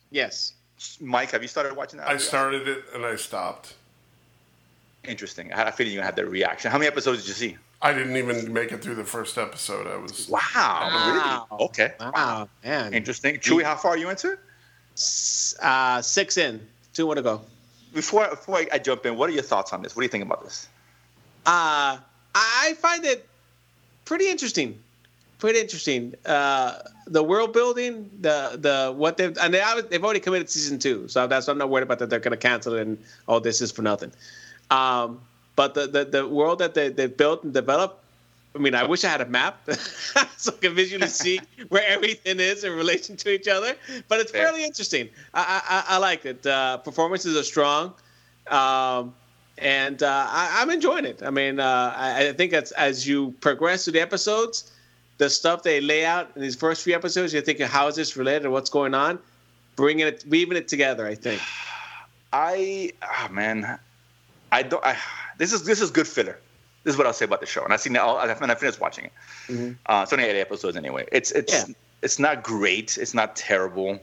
yes. 0.09 0.53
Mike, 0.99 1.29
have 1.29 1.43
you 1.43 1.47
started 1.47 1.75
watching 1.75 1.99
that? 1.99 2.09
I 2.09 2.17
started 2.17 2.67
it 2.67 2.85
and 2.95 3.05
I 3.05 3.15
stopped. 3.15 3.75
Interesting. 5.03 5.53
I 5.53 5.57
had 5.57 5.67
a 5.67 5.71
feeling 5.71 5.93
you 5.93 6.01
had 6.01 6.15
that 6.15 6.27
reaction. 6.27 6.71
How 6.71 6.79
many 6.79 6.87
episodes 6.87 7.19
did 7.21 7.27
you 7.27 7.33
see? 7.35 7.57
I 7.81 7.93
didn't 7.93 8.15
even 8.15 8.53
make 8.53 8.71
it 8.71 8.83
through 8.83 8.95
the 8.95 9.03
first 9.03 9.37
episode. 9.37 9.87
I 9.87 9.97
was. 9.97 10.29
Wow. 10.29 10.39
Wow. 10.53 11.47
Really? 11.49 11.65
Okay. 11.65 11.93
Wow, 11.99 12.49
man. 12.63 12.93
Interesting. 12.93 13.35
Chewy, 13.37 13.63
how 13.63 13.75
far 13.75 13.91
are 13.91 13.97
you 13.97 14.09
into 14.09 14.33
it? 14.33 14.39
Uh, 15.61 16.01
six 16.01 16.37
in. 16.37 16.65
Two 16.93 17.05
more 17.05 17.15
to 17.15 17.21
go. 17.21 17.41
Before 17.93 18.27
before 18.29 18.57
I, 18.57 18.67
I 18.73 18.77
jump 18.77 19.05
in, 19.05 19.17
what 19.17 19.29
are 19.29 19.33
your 19.33 19.43
thoughts 19.43 19.73
on 19.73 19.81
this? 19.81 19.95
What 19.95 20.01
do 20.01 20.05
you 20.05 20.09
think 20.09 20.23
about 20.23 20.43
this? 20.43 20.67
Uh, 21.45 21.97
I 22.35 22.75
find 22.79 23.03
it 23.03 23.27
pretty 24.05 24.29
interesting. 24.29 24.77
Pretty 25.39 25.59
interesting. 25.59 26.13
Uh, 26.25 26.79
the 27.07 27.23
world 27.23 27.51
building, 27.51 28.09
the 28.21 28.57
the 28.59 28.93
what 28.95 29.17
they've 29.17 29.35
and 29.39 29.53
they 29.53 29.59
obvi- 29.59 29.89
they've 29.89 30.03
already 30.03 30.19
committed 30.19 30.47
to 30.47 30.53
season 30.53 30.77
two, 30.77 31.07
so 31.07 31.25
that's 31.25 31.47
I'm 31.47 31.57
not 31.57 31.69
worried 31.69 31.83
about 31.83 31.99
that. 31.99 32.09
They're 32.09 32.19
going 32.19 32.31
to 32.31 32.37
cancel 32.37 32.75
it 32.75 32.81
and 32.81 32.97
oh, 33.27 33.39
this 33.39 33.59
is 33.59 33.71
for 33.71 33.81
nothing. 33.81 34.11
Um, 34.69 35.19
but 35.61 35.75
the, 35.75 35.85
the 35.85 36.03
the 36.05 36.27
world 36.27 36.57
that 36.57 36.73
they 36.73 36.89
they 36.89 37.05
built 37.05 37.43
and 37.43 37.53
developed. 37.53 37.97
I 38.55 38.57
mean, 38.57 38.73
I 38.73 38.83
wish 38.83 39.05
I 39.05 39.09
had 39.09 39.21
a 39.21 39.31
map 39.39 39.55
so 40.37 40.51
I 40.51 40.57
can 40.59 40.73
visually 40.73 41.07
see 41.07 41.39
where 41.69 41.85
everything 41.87 42.39
is 42.39 42.63
in 42.63 42.73
relation 42.83 43.15
to 43.17 43.27
each 43.31 43.47
other. 43.47 43.75
But 44.09 44.19
it's 44.21 44.31
Fair. 44.31 44.47
fairly 44.47 44.63
interesting. 44.65 45.07
I 45.35 45.61
I, 45.75 45.95
I 45.95 45.97
like 45.99 46.25
it. 46.25 46.45
Uh, 46.45 46.77
performances 46.77 47.37
are 47.37 47.43
strong. 47.43 47.93
Um, 48.47 49.13
and 49.59 50.01
uh, 50.01 50.25
I, 50.27 50.57
I'm 50.59 50.71
enjoying 50.71 51.05
it. 51.05 51.21
I 51.21 51.29
mean, 51.29 51.59
uh, 51.59 51.93
I, 51.95 52.29
I 52.29 52.33
think 52.33 52.53
as 52.53 52.71
as 52.71 53.07
you 53.07 53.35
progress 53.39 53.83
through 53.83 53.93
the 53.93 54.01
episodes, 54.01 54.71
the 55.19 55.29
stuff 55.29 55.61
they 55.61 55.79
lay 55.79 56.03
out 56.03 56.31
in 56.35 56.41
these 56.41 56.55
first 56.55 56.83
few 56.83 56.95
episodes, 56.95 57.33
you're 57.33 57.43
thinking, 57.43 57.67
how 57.67 57.87
is 57.87 57.95
this 57.95 58.17
related? 58.17 58.49
What's 58.49 58.71
going 58.71 58.95
on? 58.95 59.19
Bringing 59.75 60.07
it, 60.07 60.25
weaving 60.27 60.57
it 60.57 60.67
together. 60.67 61.05
I 61.05 61.13
think. 61.13 61.39
I 62.33 62.93
ah 63.03 63.29
man, 63.31 63.77
I 64.51 64.63
don't. 64.63 64.83
I, 64.83 64.97
this 65.41 65.51
is 65.53 65.63
this 65.63 65.81
is 65.81 65.89
good 65.89 66.07
filler. 66.07 66.37
This 66.83 66.93
is 66.93 66.97
what 66.99 67.07
I'll 67.07 67.13
say 67.13 67.25
about 67.25 67.41
the 67.41 67.47
show, 67.47 67.63
and 67.63 67.73
I've 67.73 67.81
seen 67.81 67.95
it 67.95 67.99
all. 67.99 68.17
I 68.17 68.25
I 68.31 68.55
finished 68.55 68.79
watching 68.79 69.05
it. 69.05 69.13
Mhm. 69.49 69.75
Uh, 69.87 70.01
it's 70.03 70.13
only 70.13 70.25
eight 70.25 70.39
episodes 70.39 70.77
anyway. 70.77 71.03
It's 71.11 71.31
it's 71.31 71.51
Yeah. 71.53 71.73
it's 72.03 72.19
not 72.19 72.43
great. 72.43 72.97
It's 72.99 73.15
not 73.15 73.35
terrible. 73.35 73.99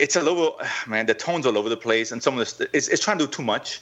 It's 0.00 0.16
a 0.16 0.22
little 0.22 0.60
man. 0.88 1.06
The 1.06 1.14
tone's 1.14 1.46
all 1.46 1.56
over 1.56 1.68
the 1.68 1.76
place, 1.88 2.10
and 2.12 2.20
some 2.20 2.34
of 2.36 2.40
this 2.40 2.60
it's, 2.72 2.88
it's 2.88 3.02
trying 3.04 3.18
to 3.18 3.26
do 3.26 3.30
too 3.30 3.44
much. 3.44 3.80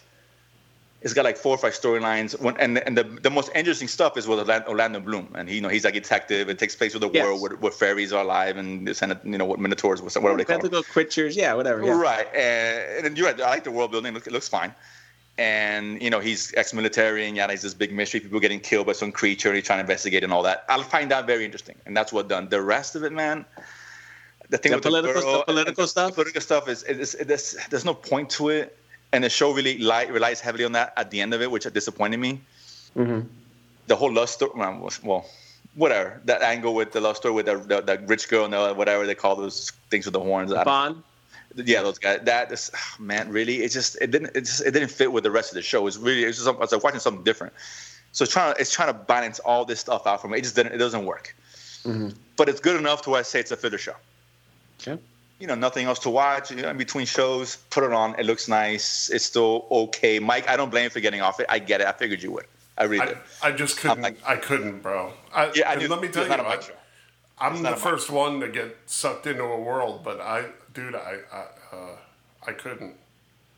It's 1.05 1.15
got 1.15 1.25
like 1.25 1.37
four 1.39 1.53
or 1.55 1.59
five 1.59 1.73
storylines, 1.73 2.31
and 2.65 2.79
and 2.87 2.97
the, 2.99 3.05
the 3.27 3.31
most 3.39 3.51
interesting 3.55 3.89
stuff 3.89 4.17
is 4.19 4.29
with 4.29 4.39
Orlando, 4.39 4.69
Orlando 4.69 5.01
Bloom, 5.01 5.27
and 5.35 5.49
he 5.49 5.55
you 5.57 5.61
know 5.63 5.69
he's 5.77 5.85
like 5.89 5.97
a 5.97 6.01
detective. 6.01 6.49
It 6.51 6.59
takes 6.59 6.77
place 6.77 6.93
with 6.95 7.03
a 7.03 7.11
Yes. 7.13 7.25
world 7.25 7.41
where, 7.43 7.57
where 7.63 7.73
fairies 7.73 8.13
are 8.13 8.23
alive, 8.23 8.57
and 8.61 8.87
this 8.87 9.01
and 9.03 9.19
you 9.25 9.39
know 9.39 9.47
what 9.47 9.59
minotaurs, 9.59 10.03
whatever 10.03 10.37
they 10.37 10.45
call 10.45 10.59
them. 10.59 10.71
Tentacle 10.71 10.83
creatures, 10.85 11.35
yeah, 11.35 11.55
whatever. 11.55 11.83
Yeah. 11.83 11.99
Right, 12.11 12.29
and, 12.35 13.07
and 13.07 13.17
you're 13.19 13.27
right. 13.29 13.41
I 13.41 13.49
like 13.57 13.65
the 13.65 13.73
world 13.73 13.91
building. 13.91 14.13
Look, 14.15 14.27
it 14.29 14.33
looks 14.33 14.49
fine. 14.49 14.73
And 15.39 16.03
you 16.03 16.11
know 16.11 16.21
he's 16.21 16.53
ex-military, 16.57 17.27
and 17.27 17.37
yeah, 17.37 17.51
he's 17.51 17.63
this 17.63 17.73
big 17.75 17.93
mystery. 17.93 18.21
People 18.21 18.39
getting 18.39 18.61
killed 18.61 18.87
by 18.87 18.93
some 18.93 19.11
creature, 19.11 19.49
and 19.49 19.57
he's 19.57 19.65
trying 19.65 19.79
to 19.79 19.81
investigate 19.81 20.23
and 20.25 20.33
all 20.33 20.43
that. 20.43 20.65
I'll 20.69 20.83
find 20.83 21.11
that 21.11 21.27
very 21.27 21.45
interesting, 21.45 21.77
and 21.87 21.97
that's 21.97 22.13
what 22.13 22.29
done. 22.29 22.49
The 22.51 22.61
rest 22.61 22.97
of 22.97 23.03
it, 23.05 23.13
man. 23.13 23.47
The 24.51 24.59
thing 24.59 24.73
The 24.73 24.77
with 24.77 24.85
political- 24.85 25.15
the, 25.15 25.21
girl, 25.27 25.39
the 25.39 25.45
political 25.45 25.87
stuff? 25.87 26.11
The 26.11 26.15
political 26.15 26.41
stuff 26.43 26.69
is, 26.69 26.83
is, 26.83 27.15
is 27.15 27.27
there's, 27.27 27.57
there's 27.71 27.87
no 27.87 27.95
point 27.95 28.29
to 28.31 28.51
it, 28.51 28.77
and 29.13 29.25
the 29.25 29.31
show 29.31 29.53
really 29.55 29.79
li- 29.79 30.11
relies 30.11 30.43
heavily 30.43 30.65
on 30.67 30.73
that 30.73 30.93
at 30.99 31.11
the 31.11 31.23
end 31.23 31.33
of 31.33 31.41
it, 31.41 31.51
which 31.51 31.65
disappointed 31.73 32.19
me. 32.21 32.43
Mhm. 32.95 33.27
The 33.87 33.97
whole 33.97 34.13
love 34.13 34.29
story, 34.29 34.53
well, 34.55 34.91
well, 35.03 35.27
whatever 35.75 36.21
that 36.27 36.43
angle 36.43 36.75
with 36.75 36.93
the 36.93 37.01
love 37.01 37.17
story 37.17 37.33
with 37.33 37.47
the, 37.47 37.57
the, 37.57 37.81
the 37.81 37.99
rich 38.07 38.29
girl 38.29 38.45
and 38.45 38.53
the, 38.53 38.75
whatever 38.75 39.07
they 39.07 39.15
call 39.15 39.35
those 39.37 39.73
things 39.91 40.05
with 40.05 40.13
the 40.13 40.21
horns. 40.21 40.53
Bond. 40.53 41.03
Yeah, 41.55 41.83
those 41.83 41.99
guys. 41.99 42.21
That 42.25 42.51
is, 42.53 42.71
man, 42.99 43.31
really, 43.31 43.63
it 43.63 43.71
just 43.71 43.97
it 44.01 44.11
didn't 44.11 44.35
it 44.37 44.43
just 44.43 44.65
it 44.65 44.71
didn't 44.73 44.91
fit 44.91 45.13
with 45.13 45.25
the 45.25 45.31
rest 45.31 45.51
of 45.51 45.55
the 45.57 45.63
show. 45.63 45.87
It's 45.87 45.97
really 45.97 46.25
it's 46.25 46.39
just 46.39 46.49
I 46.49 46.53
was 46.53 46.73
like 46.73 46.83
watching 46.85 47.01
something 47.01 47.25
different. 47.25 47.53
So 48.13 48.25
it's 48.25 48.33
trying 48.33 48.55
to 48.55 48.61
it's 48.61 48.71
trying 48.73 48.89
to 48.89 48.95
balance 48.95 49.39
all 49.41 49.65
this 49.65 49.81
stuff 49.81 50.07
out 50.07 50.21
for 50.23 50.29
me. 50.29 50.39
It 50.39 50.43
just 50.43 50.57
didn't 50.57 50.73
it 50.75 50.79
doesn't 50.79 51.05
work. 51.05 51.35
Mhm. 51.85 52.15
But 52.37 52.49
it's 52.49 52.61
good 52.61 52.77
enough 52.77 53.03
to 53.03 53.11
where 53.11 53.21
I 53.21 53.23
say 53.23 53.41
it's 53.41 53.51
a 53.51 53.57
filler 53.57 53.79
show. 53.79 53.95
Okay. 54.81 55.01
You 55.39 55.47
know, 55.49 55.55
nothing 55.57 55.87
else 55.87 55.99
to 56.01 56.11
watch. 56.11 56.51
You 56.51 56.59
know, 56.63 56.69
in 56.69 56.77
between 56.77 57.05
shows, 57.07 57.57
put 57.71 57.83
it 57.85 57.93
on. 57.93 58.15
It 58.19 58.27
looks 58.27 58.47
nice. 58.49 59.11
It's 59.11 59.25
still 59.25 59.67
okay. 59.71 60.19
Mike, 60.21 60.49
I 60.49 60.57
don't 60.57 60.71
blame 60.71 60.85
you 60.85 60.91
for 60.91 61.01
getting 61.01 61.21
off 61.21 61.41
it. 61.41 61.47
I 61.49 61.59
get 61.59 61.81
it. 61.81 61.87
I 61.87 61.93
figured 61.93 62.23
you 62.23 62.31
would. 62.33 62.47
I 62.79 62.85
really 62.85 63.03
I, 63.03 63.07
did. 63.07 63.19
I 63.43 63.53
just 63.53 63.77
couldn't. 63.79 64.03
like- 64.03 64.19
I 64.25 64.37
couldn't, 64.37 64.81
bro. 64.83 65.13
I, 65.35 65.51
Yeah, 65.55 65.69
I 65.69 65.73
and 65.73 65.83
knew. 65.83 65.89
let 65.89 66.01
me 66.01 66.07
it's 66.09 66.15
tell 66.15 66.25
you, 66.25 66.31
not 66.31 66.41
a 66.41 66.45
I, 66.45 66.49
Mike 66.49 66.63
show. 66.63 66.73
I'm 67.39 67.61
not 67.61 67.71
the 67.71 67.77
a 67.77 67.91
first 67.91 68.09
one 68.09 68.39
to 68.41 68.49
get 68.49 68.77
sucked 68.87 69.27
into 69.27 69.43
a 69.43 69.61
world, 69.61 70.05
but 70.05 70.21
I, 70.21 70.45
dude, 70.75 70.95
I, 70.95 71.19
I, 71.33 71.45
uh, 71.77 71.97
I 72.47 72.53
couldn't. 72.53 72.95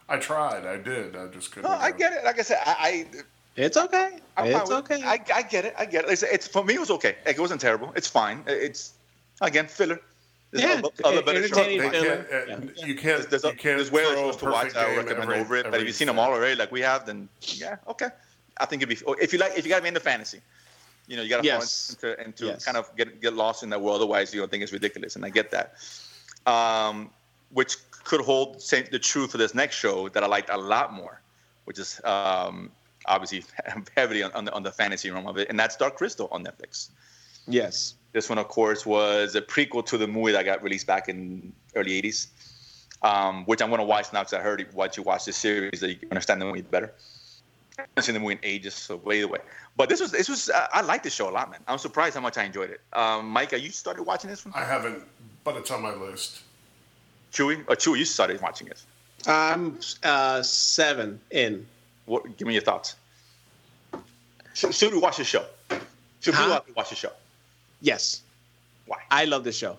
I 0.08 0.18
tried. 0.18 0.66
I 0.66 0.76
did. 0.76 1.16
I 1.16 1.26
just 1.28 1.50
couldn't. 1.52 1.70
No, 1.70 1.76
I 1.76 1.90
get 1.90 2.12
it. 2.12 2.24
Like 2.24 2.38
I 2.38 2.42
said, 2.42 2.58
I, 2.64 3.06
It's 3.56 3.76
okay. 3.76 4.18
I 4.36 4.52
I'm 4.52 4.60
it's 4.60 4.70
okay. 4.70 5.02
I, 5.02 5.18
I 5.34 5.42
get 5.42 5.64
it. 5.64 5.74
I 5.78 5.86
get 5.86 6.04
it. 6.04 6.10
It's, 6.10 6.22
it's 6.22 6.46
for 6.46 6.64
me. 6.64 6.74
It 6.74 6.80
was 6.80 6.90
okay. 6.90 7.16
Like, 7.24 7.36
it 7.36 7.40
wasn't 7.40 7.60
terrible. 7.60 7.92
It's 7.96 8.08
fine. 8.08 8.42
It's 8.46 8.92
again 9.40 9.66
filler. 9.66 10.00
There's 10.50 10.64
Yeah, 10.64 10.80
other, 10.80 10.88
other 11.04 11.22
better 11.22 11.40
shows. 11.48 11.52
entertaining 11.58 11.90
filler. 11.90 12.24
can't. 12.24 12.76
Yeah. 12.76 12.86
You 12.86 12.94
can't. 12.94 13.04
There's, 13.04 13.42
there's, 13.42 13.44
you 13.44 13.50
can't 13.50 13.62
there's 13.78 13.90
way 13.90 14.02
throw 14.04 14.14
shows 14.14 14.36
to 14.38 14.44
watch. 14.46 14.74
I 14.76 14.96
recommend 14.96 15.22
every- 15.22 15.38
over 15.40 15.56
it. 15.56 15.70
But 15.70 15.80
if 15.80 15.86
you've 15.86 15.96
seen 15.96 16.06
them 16.08 16.18
all 16.18 16.30
already, 16.32 16.56
like 16.56 16.70
we 16.72 16.80
have, 16.82 17.06
then 17.06 17.28
yeah, 17.40 17.76
okay. 17.88 18.08
I 18.58 18.66
think 18.66 18.82
it'd 18.82 18.88
be. 18.96 19.02
If 19.22 19.32
you 19.32 19.38
like, 19.38 19.52
if 19.56 19.64
you 19.64 19.70
got 19.70 19.76
to 19.78 19.82
be 19.82 19.88
into 19.88 20.00
fantasy, 20.00 20.40
you 21.08 21.16
know, 21.16 21.22
you 21.22 21.30
got 21.30 21.40
to 21.40 21.46
Yes. 21.46 21.96
fall 22.00 22.10
into, 22.10 22.24
into 22.24 22.46
Yes. 22.46 22.64
kind 22.64 22.76
of 22.76 22.94
get 22.96 23.20
get 23.22 23.32
lost 23.34 23.62
in 23.62 23.70
that 23.70 23.80
world. 23.80 23.96
Otherwise, 23.96 24.34
you 24.34 24.40
don't 24.40 24.50
think 24.50 24.62
it's 24.62 24.72
ridiculous, 24.72 25.16
and 25.16 25.24
I 25.24 25.30
get 25.30 25.50
that. 25.52 25.74
Um, 26.46 27.10
which 27.50 27.76
could 28.04 28.20
hold 28.20 28.60
same, 28.60 28.84
the 28.90 28.98
truth 28.98 29.32
for 29.32 29.38
this 29.38 29.54
next 29.54 29.76
show 29.76 30.08
that 30.10 30.22
I 30.22 30.26
liked 30.26 30.50
a 30.50 30.56
lot 30.56 30.92
more, 30.92 31.20
which 31.64 31.78
is 31.78 32.00
um, 32.04 32.70
obviously 33.06 33.44
heavily 33.96 34.22
on, 34.22 34.32
on, 34.32 34.44
the, 34.44 34.52
on 34.52 34.62
the 34.62 34.72
fantasy 34.72 35.10
realm 35.10 35.26
of 35.26 35.38
it, 35.38 35.48
and 35.48 35.58
that's 35.58 35.76
Dark 35.76 35.96
Crystal 35.96 36.28
on 36.30 36.44
Netflix. 36.44 36.90
yes. 37.48 37.94
This 38.12 38.28
one, 38.28 38.38
of 38.38 38.46
course, 38.46 38.86
was 38.86 39.34
a 39.34 39.42
prequel 39.42 39.84
to 39.86 39.98
the 39.98 40.06
movie 40.06 40.30
that 40.30 40.44
got 40.44 40.62
released 40.62 40.86
back 40.86 41.08
in 41.08 41.52
early 41.74 42.00
'80s, 42.00 42.28
um, 43.02 43.44
which 43.46 43.60
I'm 43.60 43.70
going 43.70 43.80
to 43.80 43.84
watch 43.84 44.12
now 44.12 44.20
because 44.20 44.34
I 44.34 44.40
heard 44.40 44.64
once 44.72 44.96
you 44.96 45.02
watch 45.02 45.24
this 45.24 45.36
series 45.36 45.80
that 45.80 45.88
you 45.88 45.96
can 45.96 46.10
understand 46.12 46.40
the 46.40 46.44
movie 46.44 46.62
better. 46.62 46.92
I 47.76 47.82
haven't 47.82 48.04
seen 48.04 48.14
the 48.14 48.20
movie 48.20 48.34
in 48.34 48.38
ages, 48.44 48.74
so 48.74 48.98
by 48.98 49.16
the 49.16 49.26
way. 49.26 49.40
But 49.76 49.88
this 49.88 50.00
was 50.00 50.12
this 50.12 50.28
was 50.28 50.48
uh, 50.48 50.68
I 50.72 50.82
like 50.82 51.02
this 51.02 51.12
show 51.12 51.28
a 51.28 51.32
lot, 51.32 51.50
man. 51.50 51.58
I'm 51.66 51.78
surprised 51.78 52.14
how 52.14 52.20
much 52.20 52.38
I 52.38 52.44
enjoyed 52.44 52.70
it. 52.70 52.80
Um, 52.92 53.28
Mike, 53.28 53.50
you 53.50 53.70
started 53.70 54.04
watching 54.04 54.30
this 54.30 54.44
one? 54.44 54.54
I 54.54 54.64
haven't, 54.64 55.02
but 55.44 55.56
it's 55.56 55.70
on 55.70 55.82
my 55.82 55.94
list. 55.94 56.40
Chewy, 57.32 57.60
or 57.68 57.76
Chewy, 57.76 57.98
you 57.98 58.04
started 58.04 58.40
watching 58.40 58.66
it. 58.68 58.82
I'm 59.26 59.78
uh, 60.02 60.42
seven 60.42 61.20
in. 61.30 61.66
What, 62.06 62.36
give 62.36 62.48
me 62.48 62.54
your 62.54 62.62
thoughts. 62.62 62.96
Should, 64.54 64.74
should 64.74 64.92
we 64.92 64.98
watch 64.98 65.16
the 65.18 65.24
show? 65.24 65.44
Should 66.20 66.34
Huh? 66.34 66.60
we 66.66 66.72
watch 66.72 66.90
the 66.90 66.96
show? 66.96 67.10
Yes, 67.80 68.22
Why? 68.86 68.98
I 69.10 69.24
love 69.26 69.44
the 69.44 69.52
show. 69.52 69.76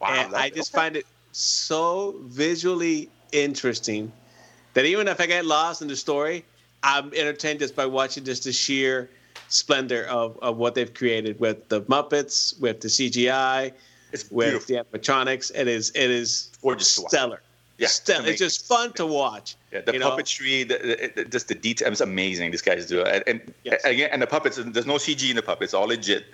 Wow, 0.00 0.08
and 0.10 0.32
that- 0.32 0.40
I 0.40 0.50
just 0.50 0.74
okay. 0.74 0.82
find 0.82 0.96
it 0.96 1.06
so 1.32 2.14
visually 2.22 3.08
interesting 3.32 4.10
that 4.74 4.84
even 4.84 5.08
if 5.08 5.20
I 5.20 5.26
get 5.26 5.44
lost 5.44 5.82
in 5.82 5.88
the 5.88 5.96
story, 5.96 6.44
I'm 6.82 7.12
entertained 7.14 7.60
just 7.60 7.74
by 7.74 7.86
watching 7.86 8.24
just 8.24 8.44
the 8.44 8.52
sheer 8.52 9.10
splendor 9.48 10.04
of, 10.06 10.38
of 10.42 10.56
what 10.58 10.74
they've 10.74 10.92
created 10.92 11.40
with 11.40 11.68
the 11.68 11.82
Muppets, 11.82 12.58
with 12.60 12.80
the 12.80 12.88
CGI, 12.88 13.72
it's 14.14 14.30
with 14.30 14.66
beautiful. 14.66 14.84
the 14.92 14.98
animatronics. 14.98 15.52
It 15.54 15.68
is 15.68 15.90
it 15.94 16.10
is 16.10 16.50
Gorgeous 16.62 16.88
stellar. 16.88 17.42
Yeah, 17.78 17.88
stellar. 17.88 18.20
amazing. 18.20 18.32
It's 18.32 18.40
just 18.40 18.66
fun 18.66 18.92
to 18.94 19.06
watch. 19.06 19.56
Yeah, 19.72 19.80
the 19.80 19.94
you 19.94 20.00
puppetry, 20.00 20.68
the, 20.68 20.78
the, 20.78 21.12
the, 21.16 21.24
just 21.28 21.48
the 21.48 21.56
detail, 21.56 21.90
it's 21.90 22.00
amazing. 22.00 22.52
These 22.52 22.62
guys 22.62 22.86
do 22.86 23.00
it, 23.00 23.08
and, 23.08 23.24
and 23.26 23.54
Yes. 23.64 23.84
again, 23.84 24.10
and 24.12 24.22
the 24.22 24.26
puppets. 24.26 24.56
There's 24.56 24.86
no 24.86 24.94
CG 24.94 25.28
in 25.28 25.36
the 25.36 25.42
puppets; 25.42 25.74
all 25.74 25.86
legit. 25.86 26.26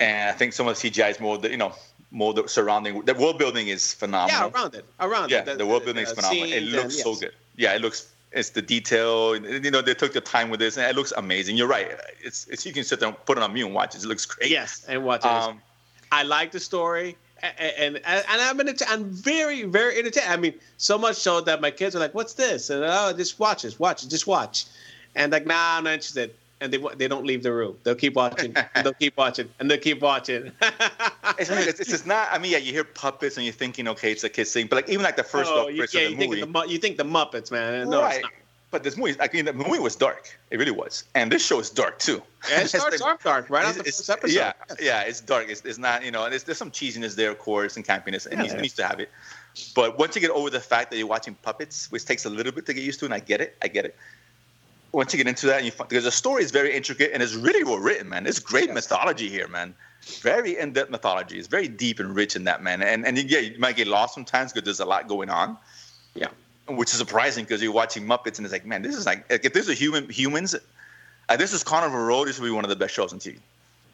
And 0.00 0.30
I 0.30 0.32
think 0.32 0.52
some 0.52 0.68
of 0.68 0.80
the 0.80 0.90
CGI 0.90 1.10
is 1.10 1.18
more, 1.18 1.38
the, 1.38 1.50
you 1.50 1.56
know, 1.56 1.74
mold 2.12 2.48
surrounding 2.48 3.04
the 3.04 3.14
world 3.14 3.38
building 3.38 3.66
is 3.68 3.92
phenomenal. 3.92 4.50
Yeah, 4.54 4.60
around 4.60 4.74
it, 4.74 4.84
around 5.00 5.30
yeah, 5.30 5.44
it. 5.44 5.58
the, 5.58 5.66
world 5.66 5.84
building 5.84 6.04
is 6.04 6.12
phenomenal. 6.12 6.52
It 6.52 6.62
looks 6.62 6.82
and, 6.84 6.92
so 6.92 7.10
yes. 7.10 7.20
good. 7.20 7.32
Yeah, 7.56 7.74
it 7.74 7.82
looks. 7.82 8.12
It's 8.30 8.50
the 8.50 8.62
detail. 8.62 9.36
You 9.36 9.70
know, 9.70 9.80
they 9.80 9.94
took 9.94 10.12
the 10.12 10.20
time 10.20 10.50
with 10.50 10.60
this, 10.60 10.76
and 10.76 10.86
it 10.86 10.94
looks 10.94 11.12
amazing. 11.16 11.56
You're 11.56 11.66
right. 11.66 11.88
It's, 12.20 12.46
it's 12.48 12.64
you 12.64 12.72
can 12.72 12.84
sit 12.84 13.00
there 13.00 13.08
and 13.08 13.24
put 13.24 13.38
it 13.38 13.42
on 13.42 13.52
mute 13.52 13.66
and 13.66 13.74
watch 13.74 13.96
it. 13.96 14.04
It 14.04 14.06
looks 14.06 14.26
great. 14.26 14.50
Yes, 14.50 14.84
and 14.86 15.02
watch 15.02 15.24
it. 15.24 15.26
Um, 15.26 15.60
I 16.10 16.22
like 16.22 16.52
the 16.52 16.60
story 16.60 17.16
and 17.42 17.96
and, 17.96 17.96
and 18.04 18.24
I'm 18.28 18.60
in 18.60 18.74
I'm 18.88 19.04
very 19.04 19.64
very 19.64 19.98
entertained. 19.98 20.28
I 20.28 20.36
mean, 20.36 20.54
so 20.76 20.98
much 20.98 21.16
so 21.16 21.40
that 21.42 21.60
my 21.60 21.70
kids 21.70 21.94
are 21.94 21.98
like, 21.98 22.14
"What's 22.14 22.34
this?" 22.34 22.70
And 22.70 22.84
oh, 22.84 23.12
just 23.12 23.38
watch 23.38 23.64
it, 23.64 23.78
watch 23.78 24.04
it, 24.04 24.08
just 24.08 24.26
watch. 24.26 24.66
And 25.14 25.32
like, 25.32 25.46
nah, 25.46 25.76
I'm 25.76 25.84
not 25.84 25.94
interested. 25.94 26.34
And 26.60 26.72
they 26.72 26.78
they 26.96 27.06
don't 27.06 27.24
leave 27.24 27.42
the 27.42 27.52
room. 27.52 27.76
They'll 27.84 27.94
keep 27.94 28.14
watching. 28.14 28.54
and 28.56 28.68
they'll 28.84 28.92
keep 28.94 29.16
watching. 29.16 29.48
And 29.60 29.70
they'll 29.70 29.78
keep 29.78 30.02
watching. 30.02 30.50
it's, 31.38 31.50
it's, 31.50 31.80
it's, 31.80 32.06
not. 32.06 32.28
I 32.32 32.38
mean, 32.38 32.50
yeah, 32.50 32.58
you 32.58 32.72
hear 32.72 32.84
puppets 32.84 33.36
and 33.36 33.46
you're 33.46 33.52
thinking, 33.52 33.86
okay, 33.88 34.10
it's 34.10 34.24
a 34.24 34.28
kids 34.28 34.52
thing. 34.52 34.66
But 34.66 34.76
like 34.76 34.88
even 34.88 35.04
like 35.04 35.16
the 35.16 35.22
first 35.22 35.50
oh, 35.52 35.68
you, 35.68 35.86
yeah, 35.92 36.00
you 36.00 36.10
the 36.10 36.16
think 36.16 36.52
the, 36.52 36.66
you 36.66 36.78
think 36.78 36.96
the 36.96 37.04
Muppets, 37.04 37.52
man. 37.52 37.88
No, 37.88 38.02
right 38.02 38.24
but 38.70 38.82
this 38.82 38.96
movie, 38.96 39.16
I 39.18 39.28
mean, 39.32 39.46
the 39.46 39.52
movie 39.52 39.78
was 39.78 39.96
dark. 39.96 40.38
It 40.50 40.58
really 40.58 40.72
was, 40.72 41.04
and 41.14 41.32
this 41.32 41.44
show 41.44 41.58
is 41.58 41.70
dark 41.70 41.98
too. 41.98 42.22
Yeah, 42.50 42.60
it 42.60 42.68
starts 42.68 43.00
off 43.00 43.22
dark 43.22 43.48
right 43.48 43.64
on 43.64 43.76
the 43.78 43.84
first 43.84 44.08
episode. 44.10 44.34
Yeah, 44.34 44.52
yeah, 44.80 45.02
it's 45.02 45.20
dark. 45.20 45.48
It's, 45.48 45.62
it's 45.64 45.78
not, 45.78 46.04
you 46.04 46.10
know, 46.10 46.24
and 46.24 46.32
there's, 46.32 46.44
there's 46.44 46.58
some 46.58 46.70
cheesiness 46.70 47.16
there, 47.16 47.30
of 47.30 47.38
course, 47.38 47.76
and 47.76 47.86
campiness, 47.86 48.26
and 48.26 48.44
yeah, 48.44 48.54
he 48.54 48.60
needs 48.60 48.74
to 48.74 48.86
have 48.86 49.00
it. 49.00 49.10
But 49.74 49.98
once 49.98 50.14
you 50.14 50.20
get 50.20 50.30
over 50.30 50.50
the 50.50 50.60
fact 50.60 50.90
that 50.90 50.98
you're 50.98 51.06
watching 51.06 51.34
puppets, 51.42 51.90
which 51.90 52.04
takes 52.04 52.26
a 52.26 52.30
little 52.30 52.52
bit 52.52 52.66
to 52.66 52.74
get 52.74 52.84
used 52.84 53.00
to, 53.00 53.06
and 53.06 53.14
I 53.14 53.20
get 53.20 53.40
it, 53.40 53.56
I 53.62 53.68
get 53.68 53.86
it. 53.86 53.96
Once 54.92 55.12
you 55.12 55.16
get 55.16 55.28
into 55.28 55.46
that, 55.46 55.58
and 55.58 55.66
you 55.66 55.72
because 55.72 56.04
the 56.04 56.10
story 56.10 56.42
is 56.42 56.50
very 56.50 56.74
intricate 56.74 57.10
and 57.12 57.22
it's 57.22 57.34
really 57.34 57.62
well 57.62 57.78
written, 57.78 58.08
man. 58.08 58.26
It's 58.26 58.38
great 58.38 58.72
mythology 58.72 59.28
here, 59.28 59.46
man. 59.46 59.74
Very 60.22 60.58
in-depth 60.58 60.90
mythology. 60.90 61.38
It's 61.38 61.48
very 61.48 61.68
deep 61.68 62.00
and 62.00 62.16
rich 62.16 62.36
in 62.36 62.44
that, 62.44 62.62
man. 62.62 62.82
And 62.82 63.06
and 63.06 63.18
yeah, 63.18 63.40
you 63.40 63.58
might 63.58 63.76
get 63.76 63.86
lost 63.86 64.14
sometimes 64.14 64.52
because 64.52 64.64
there's 64.64 64.80
a 64.80 64.86
lot 64.86 65.06
going 65.06 65.28
on. 65.28 65.58
Yeah 66.14 66.28
which 66.68 66.90
is 66.90 66.98
surprising 66.98 67.44
because 67.44 67.62
you're 67.62 67.72
watching 67.72 68.06
Muppets 68.06 68.38
and 68.38 68.46
it's 68.46 68.52
like, 68.52 68.66
man, 68.66 68.82
this 68.82 68.96
is 68.96 69.06
like, 69.06 69.24
if 69.30 69.52
this 69.52 69.68
is 69.68 69.78
human 69.78 70.08
humans, 70.08 70.54
uh, 71.28 71.36
this 71.36 71.52
is 71.52 71.62
Carnival 71.62 72.00
Row. 72.00 72.24
This 72.24 72.38
would 72.38 72.46
be 72.46 72.52
one 72.52 72.64
of 72.64 72.70
the 72.70 72.76
best 72.76 72.94
shows 72.94 73.12
on 73.12 73.18
TV. 73.18 73.38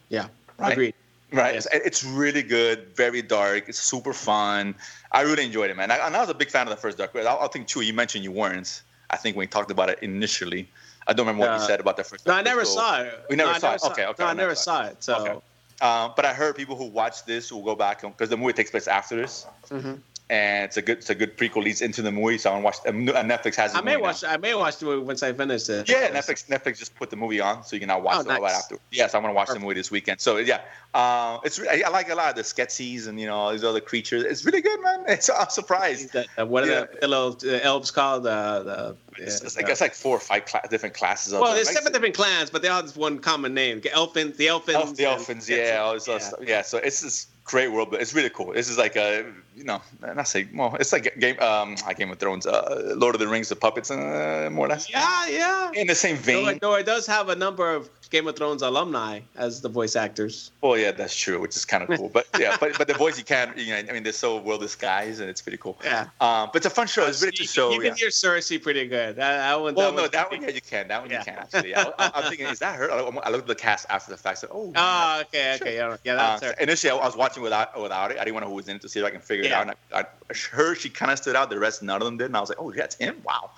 Yeah, 0.08 0.26
right? 0.58 0.72
agreed. 0.72 0.94
Right, 1.32 1.56
it's, 1.56 1.66
it's, 1.72 2.04
really 2.04 2.42
good, 2.42 2.94
very 2.94 3.20
dark. 3.20 3.68
It's 3.68 3.80
super 3.80 4.12
fun. 4.12 4.76
I 5.10 5.22
really 5.22 5.44
enjoyed 5.44 5.68
it, 5.68 5.76
man. 5.76 5.90
I, 5.90 5.96
and 6.06 6.14
I 6.14 6.20
was 6.20 6.28
a 6.28 6.34
big 6.34 6.48
fan 6.48 6.68
of 6.68 6.70
the 6.70 6.76
first 6.76 6.96
Dark. 6.96 7.10
I, 7.16 7.26
I 7.26 7.48
think 7.48 7.66
too. 7.66 7.80
You 7.80 7.92
mentioned 7.92 8.22
you 8.22 8.30
weren't. 8.30 8.82
I 9.10 9.16
think 9.16 9.34
when 9.34 9.42
we 9.42 9.48
talked 9.48 9.72
about 9.72 9.88
it 9.88 9.98
initially, 10.00 10.68
I 11.08 11.12
don't 11.12 11.26
remember 11.26 11.48
what 11.48 11.50
uh, 11.50 11.60
you 11.60 11.66
said 11.66 11.80
about 11.80 11.96
the 11.96 12.04
first. 12.04 12.24
No, 12.26 12.34
I 12.34 12.42
never 12.42 12.64
saw 12.64 13.00
it. 13.00 13.24
We 13.28 13.34
never 13.34 13.52
no, 13.52 13.58
saw 13.58 13.66
never 13.66 13.74
it. 13.74 13.80
Saw 13.80 13.90
okay, 13.90 14.06
okay. 14.06 14.22
No, 14.22 14.28
I 14.28 14.34
never 14.34 14.54
saw 14.54 14.84
it. 14.84 15.02
So. 15.02 15.16
Okay. 15.16 15.40
Um, 15.82 16.12
but 16.14 16.24
I 16.24 16.32
heard 16.32 16.54
people 16.54 16.76
who 16.76 16.84
watch 16.84 17.24
this 17.24 17.50
will 17.50 17.64
go 17.64 17.74
back 17.74 18.02
because 18.02 18.28
the 18.28 18.36
movie 18.36 18.52
takes 18.52 18.70
place 18.70 18.86
after 18.86 19.16
this. 19.16 19.44
Mm-hmm 19.70 19.94
and 20.30 20.64
it's 20.64 20.78
a 20.78 20.82
good 20.82 20.98
it's 20.98 21.10
a 21.10 21.14
good 21.14 21.36
prequel 21.36 21.62
leads 21.62 21.82
into 21.82 22.00
the 22.00 22.10
movie. 22.10 22.38
So 22.38 22.50
I 22.50 22.58
want 22.58 22.76
to 22.76 22.92
watch. 22.92 22.94
And 22.94 23.08
Netflix 23.30 23.56
has. 23.56 23.74
I 23.74 23.82
may 23.82 23.96
watch. 23.96 24.22
Now. 24.22 24.30
I 24.30 24.36
may 24.38 24.54
watch 24.54 24.78
the 24.78 24.86
movie 24.86 25.04
once 25.04 25.22
I 25.22 25.32
finish 25.32 25.68
it. 25.68 25.88
Yeah, 25.88 26.10
Netflix 26.10 26.46
Netflix 26.48 26.78
just 26.78 26.94
put 26.96 27.10
the 27.10 27.16
movie 27.16 27.40
on, 27.40 27.62
so 27.62 27.76
you 27.76 27.80
can 27.80 27.88
now 27.88 28.00
watch 28.00 28.16
oh, 28.16 28.20
it 28.20 28.26
nice. 28.28 28.40
right 28.40 28.52
after. 28.52 28.78
Yes, 28.90 29.14
I 29.14 29.18
want 29.18 29.30
to 29.30 29.34
watch 29.34 29.48
Perfect. 29.48 29.60
the 29.60 29.66
movie 29.66 29.80
this 29.80 29.90
weekend. 29.90 30.20
So 30.20 30.38
yeah, 30.38 30.62
uh, 30.94 31.40
it's 31.44 31.60
I, 31.60 31.82
I, 31.84 31.90
like 31.90 32.08
a 32.08 32.14
lot 32.14 32.30
of 32.30 32.36
the 32.36 32.42
Skeksis 32.42 33.06
and 33.06 33.20
you 33.20 33.26
know 33.26 33.36
all 33.36 33.52
these 33.52 33.64
other 33.64 33.80
creatures. 33.80 34.24
It's 34.24 34.46
really 34.46 34.62
good, 34.62 34.80
man. 34.82 35.04
It's 35.08 35.28
I'm 35.28 35.50
surprised. 35.50 36.12
The, 36.12 36.26
uh, 36.38 36.46
what 36.46 36.64
are 36.64 36.68
yeah. 36.68 36.84
the, 37.00 37.08
little 37.08 37.36
uh, 37.44 37.60
elves 37.62 37.90
called? 37.90 38.26
Uh, 38.26 38.62
the 38.62 38.96
it's, 39.18 39.42
it's, 39.42 39.56
like, 39.56 39.68
it's 39.68 39.80
like 39.80 39.94
four 39.94 40.16
or 40.16 40.20
five 40.20 40.44
different 40.70 40.94
classes. 40.94 41.34
Of 41.34 41.40
well, 41.40 41.54
there's 41.54 41.70
seven 41.70 41.92
different 41.92 42.14
clans, 42.14 42.48
but 42.48 42.62
they 42.62 42.68
all 42.68 42.82
have 42.82 42.96
one 42.96 43.18
common 43.18 43.52
name. 43.52 43.80
The 43.80 43.90
elfins, 43.90 44.36
the 44.36 44.46
elfins, 44.46 44.74
Elf, 44.74 44.96
the 44.96 45.04
elfins, 45.04 45.48
yeah, 45.48 45.92
yeah. 45.92 46.46
yeah. 46.46 46.62
So 46.62 46.78
it's 46.78 47.28
great 47.44 47.68
world, 47.68 47.90
but 47.90 48.00
it's 48.00 48.14
really 48.14 48.30
cool. 48.30 48.52
This 48.52 48.68
is 48.68 48.78
like 48.78 48.96
a 48.96 49.26
you 49.56 49.64
know, 49.64 49.80
not 50.00 50.28
say 50.28 50.48
well, 50.54 50.76
it's 50.80 50.92
like 50.92 51.18
game 51.18 51.38
um, 51.40 51.76
Game 51.96 52.10
of 52.10 52.18
Thrones, 52.18 52.46
uh, 52.46 52.94
Lord 52.96 53.14
of 53.14 53.20
the 53.20 53.28
Rings, 53.28 53.48
the 53.48 53.56
puppets, 53.56 53.90
uh, 53.90 54.48
more 54.52 54.66
or 54.66 54.68
less. 54.68 54.90
Yeah, 54.90 55.28
yeah. 55.28 55.70
In 55.74 55.86
the 55.86 55.94
same 55.94 56.16
vein. 56.16 56.58
No, 56.60 56.74
it 56.74 56.86
does 56.86 57.06
have 57.06 57.28
a 57.28 57.36
number 57.36 57.72
of 57.72 57.88
Game 58.10 58.26
of 58.28 58.36
Thrones 58.36 58.62
alumni 58.62 59.20
as 59.36 59.60
the 59.60 59.68
voice 59.68 59.96
actors. 59.96 60.50
Well, 60.60 60.78
yeah, 60.78 60.92
that's 60.92 61.16
true, 61.16 61.40
which 61.40 61.56
is 61.56 61.64
kind 61.64 61.82
of 61.82 61.98
cool. 61.98 62.08
But 62.08 62.26
yeah, 62.38 62.56
but 62.60 62.78
but 62.78 62.88
the 62.88 62.94
voice 62.94 63.18
you 63.18 63.24
can't, 63.24 63.56
you 63.56 63.72
know, 63.72 63.82
I 63.88 63.92
mean, 63.92 64.02
they're 64.02 64.12
so 64.12 64.40
well 64.40 64.58
disguised, 64.58 65.20
and 65.20 65.30
it's 65.30 65.42
pretty 65.42 65.58
cool. 65.58 65.78
Yeah. 65.82 66.08
Um, 66.20 66.50
but 66.52 66.56
it's 66.56 66.66
a 66.66 66.70
fun 66.70 66.86
show. 66.86 67.06
It's 67.06 67.22
really 67.22 67.32
to 67.32 67.44
show. 67.44 67.72
You 67.72 67.80
can 67.80 67.88
yeah. 67.88 67.94
hear 67.94 68.08
Cersei 68.08 68.62
pretty 68.62 68.86
good. 68.86 69.16
That, 69.16 69.36
that 69.36 69.60
one. 69.60 69.74
Well, 69.74 69.92
that 69.92 69.96
no, 70.02 70.08
that 70.08 70.30
one, 70.30 70.42
yeah, 70.42 70.50
you 70.50 70.60
can. 70.60 70.88
That 70.88 71.00
one 71.00 71.10
yeah. 71.10 71.18
you 71.18 71.24
can 71.24 71.38
actually. 71.38 71.74
I, 71.74 71.92
am 71.98 72.22
thinking, 72.24 72.46
is 72.46 72.58
that 72.60 72.76
her? 72.76 72.90
I, 72.90 73.00
I 73.00 73.30
looked 73.30 73.42
at 73.42 73.46
the 73.46 73.54
cast 73.54 73.86
after 73.90 74.10
the 74.10 74.16
fact. 74.16 74.38
Said, 74.38 74.50
oh. 74.52 74.72
Oh, 74.74 75.22
okay, 75.22 75.56
okay, 75.60 75.76
yeah, 75.76 75.96
yeah, 76.04 76.14
that's 76.14 76.42
uh, 76.42 76.46
her. 76.46 76.52
Initially, 76.60 76.90
I 76.90 76.94
was 76.94 77.16
watching 77.16 77.42
without 77.42 77.80
without 77.80 78.10
it. 78.10 78.18
I 78.18 78.24
didn't 78.24 78.34
want 78.34 78.44
to 78.44 78.46
know 78.46 78.50
who 78.50 78.56
was 78.56 78.68
in 78.68 78.76
it 78.76 78.82
to 78.82 78.88
see 78.88 79.00
if 79.00 79.06
I 79.06 79.10
can 79.10 79.20
figure 79.20 79.43
yeah. 79.50 79.60
out. 79.60 79.68
And 79.68 79.76
I, 79.92 80.00
I, 80.00 80.34
her, 80.52 80.74
she 80.74 80.90
kind 80.90 81.10
of 81.10 81.18
stood 81.18 81.36
out. 81.36 81.50
The 81.50 81.58
rest, 81.58 81.82
none 81.82 82.00
of 82.00 82.06
them 82.06 82.16
did. 82.16 82.26
And 82.26 82.36
I 82.36 82.40
was 82.40 82.48
like, 82.48 82.60
oh, 82.60 82.72
yeah, 82.72 82.84
it's 82.84 82.96
him. 82.96 83.22
Wow. 83.24 83.50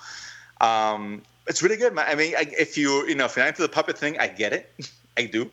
Um, 0.60 1.22
it's 1.46 1.62
really 1.62 1.76
good, 1.76 1.94
man. 1.94 2.06
I 2.08 2.14
mean, 2.14 2.34
I, 2.36 2.46
if 2.58 2.76
you 2.76 3.06
you 3.06 3.14
know 3.14 3.26
if 3.26 3.36
you're 3.36 3.46
into 3.46 3.62
the 3.62 3.68
puppet 3.68 3.96
thing, 3.96 4.18
I 4.18 4.28
get 4.28 4.52
it. 4.52 4.90
I 5.16 5.26
do. 5.26 5.50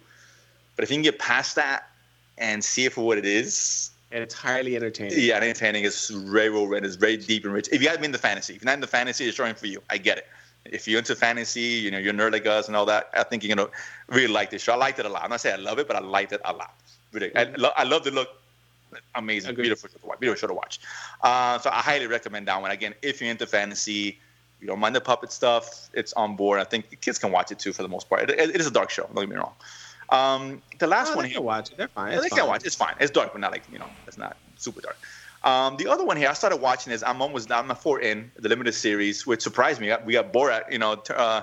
But 0.75 0.84
if 0.84 0.89
you 0.89 0.95
can 0.95 1.03
get 1.03 1.19
past 1.19 1.55
that 1.55 1.89
and 2.38 2.63
see 2.63 2.86
it 2.86 2.93
for 2.93 3.05
what 3.05 3.17
it 3.17 3.25
is, 3.25 3.91
and 4.11 4.21
it's 4.21 4.34
highly 4.34 4.75
entertaining. 4.75 5.17
Yeah, 5.19 5.38
entertaining. 5.38 5.86
It's 5.86 6.09
very 6.09 6.49
well 6.49 6.67
written. 6.67 6.86
It's 6.86 6.95
very 6.95 7.17
deep 7.17 7.45
and 7.45 7.53
rich. 7.53 7.69
If 7.71 7.81
you 7.81 7.88
haven't 7.88 8.01
been 8.01 8.11
the 8.11 8.17
fantasy, 8.17 8.55
if 8.55 8.61
you're 8.61 8.67
not 8.67 8.75
in 8.75 8.81
the 8.81 8.88
fantasy, 8.88 9.25
it's 9.25 9.36
showing 9.36 9.55
for 9.55 9.67
you. 9.67 9.81
I 9.89 9.97
get 9.97 10.17
it. 10.19 10.27
If 10.65 10.88
you're 10.88 10.99
into 10.99 11.15
fantasy, 11.15 11.61
you 11.61 11.91
know, 11.91 11.97
you're 11.97 12.13
nerd 12.13 12.31
like 12.31 12.45
us 12.45 12.67
and 12.67 12.75
all 12.75 12.86
that, 12.86 13.09
I 13.13 13.23
think 13.23 13.43
you're 13.43 13.55
gonna 13.55 13.69
really 14.07 14.31
like 14.31 14.49
this 14.49 14.61
show. 14.61 14.73
I 14.73 14.77
liked 14.77 14.99
it 14.99 15.05
a 15.05 15.09
lot. 15.09 15.23
I'm 15.23 15.29
not 15.29 15.41
saying 15.41 15.59
I 15.59 15.61
love 15.61 15.79
it, 15.79 15.88
but 15.88 15.95
I 15.95 15.99
liked 15.99 16.31
it 16.31 16.41
a 16.45 16.53
lot. 16.53 16.73
Really, 17.11 17.29
mm-hmm. 17.29 17.55
I, 17.55 17.57
lo- 17.57 17.73
I 17.75 17.84
love 17.84 18.03
the 18.03 18.11
look. 18.11 18.29
Amazing, 19.16 19.52
Agreed. 19.52 19.64
beautiful 19.64 19.89
show 19.89 19.98
to 19.98 20.06
watch. 20.06 20.20
Beautiful 20.20 20.39
show 20.39 20.48
to 20.48 20.54
watch. 20.54 20.80
Uh, 21.22 21.60
so 21.60 21.70
I 21.70 21.82
highly 21.82 22.08
recommend 22.08 22.48
that 22.48 22.62
one. 22.62 22.72
Again, 22.72 22.94
if 23.02 23.22
you're 23.22 23.30
into 23.30 23.48
fantasy, 23.48 24.20
you 24.60 24.68
don't 24.68 24.80
mind 24.80 24.96
the 24.96 25.02
puppet 25.02 25.32
stuff, 25.32 25.89
it's 25.94 26.14
on 26.14 26.36
board. 26.36 26.60
I 26.60 26.64
think 26.64 27.02
kids 27.02 27.20
can 27.20 27.32
watch 27.32 27.52
it 27.52 27.60
too 27.60 27.74
for 27.74 27.84
the 27.84 27.89
most 27.89 28.10
part. 28.10 28.30
it, 28.30 28.39
it 28.39 28.60
is 28.60 28.68
a 28.68 28.72
dark 28.72 28.89
show. 28.89 29.04
Don't 29.04 29.16
get 29.26 29.30
me 29.30 29.36
wrong. 29.36 29.54
Um, 30.10 30.62
the 30.80 30.88
last 30.88 31.14
oh, 31.14 31.16
one 31.18 31.26
here, 31.26 31.41
watch 31.41 31.72
it. 31.72 31.78
They're 31.78 31.88
fine. 31.88 32.14
Yeah, 32.14 32.22
they 32.22 32.30
fine. 32.30 32.39
can 32.39 32.48
watch. 32.48 32.66
It's 32.66 32.76
fine. 32.76 32.96
It's 33.00 33.12
dark, 33.12 33.34
but 33.34 33.41
not 33.41 33.52
like 33.52 33.64
you 33.72 33.80
know, 33.80 33.89
it's 34.08 34.18
not 34.18 34.38
super 34.58 34.82
dark. 34.82 34.98
Um, 35.44 35.76
the 35.76 35.88
other 35.88 36.06
one 36.06 36.16
here, 36.16 36.30
I 36.30 36.34
started 36.34 36.58
watching 36.58 36.94
is 36.94 37.04
I'm 37.04 37.22
almost 37.22 37.52
I'm 37.52 37.70
a 37.72 37.76
four 37.76 38.00
in 38.00 38.32
the 38.38 38.48
limited 38.48 38.74
series, 38.74 39.28
which 39.28 39.41
surprised 39.41 39.82
me. 39.82 39.94
We 40.06 40.14
got 40.14 40.32
Borat, 40.32 40.72
you 40.72 40.78
know, 40.78 40.96
t- 40.96 41.14
uh, 41.14 41.41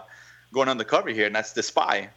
going 0.53 0.69
on 0.69 0.79
the 0.79 0.85
cover 0.85 1.11
here, 1.11 1.27
and 1.27 1.35
that's 1.35 1.53
The 1.53 1.63
Spy 1.63 2.09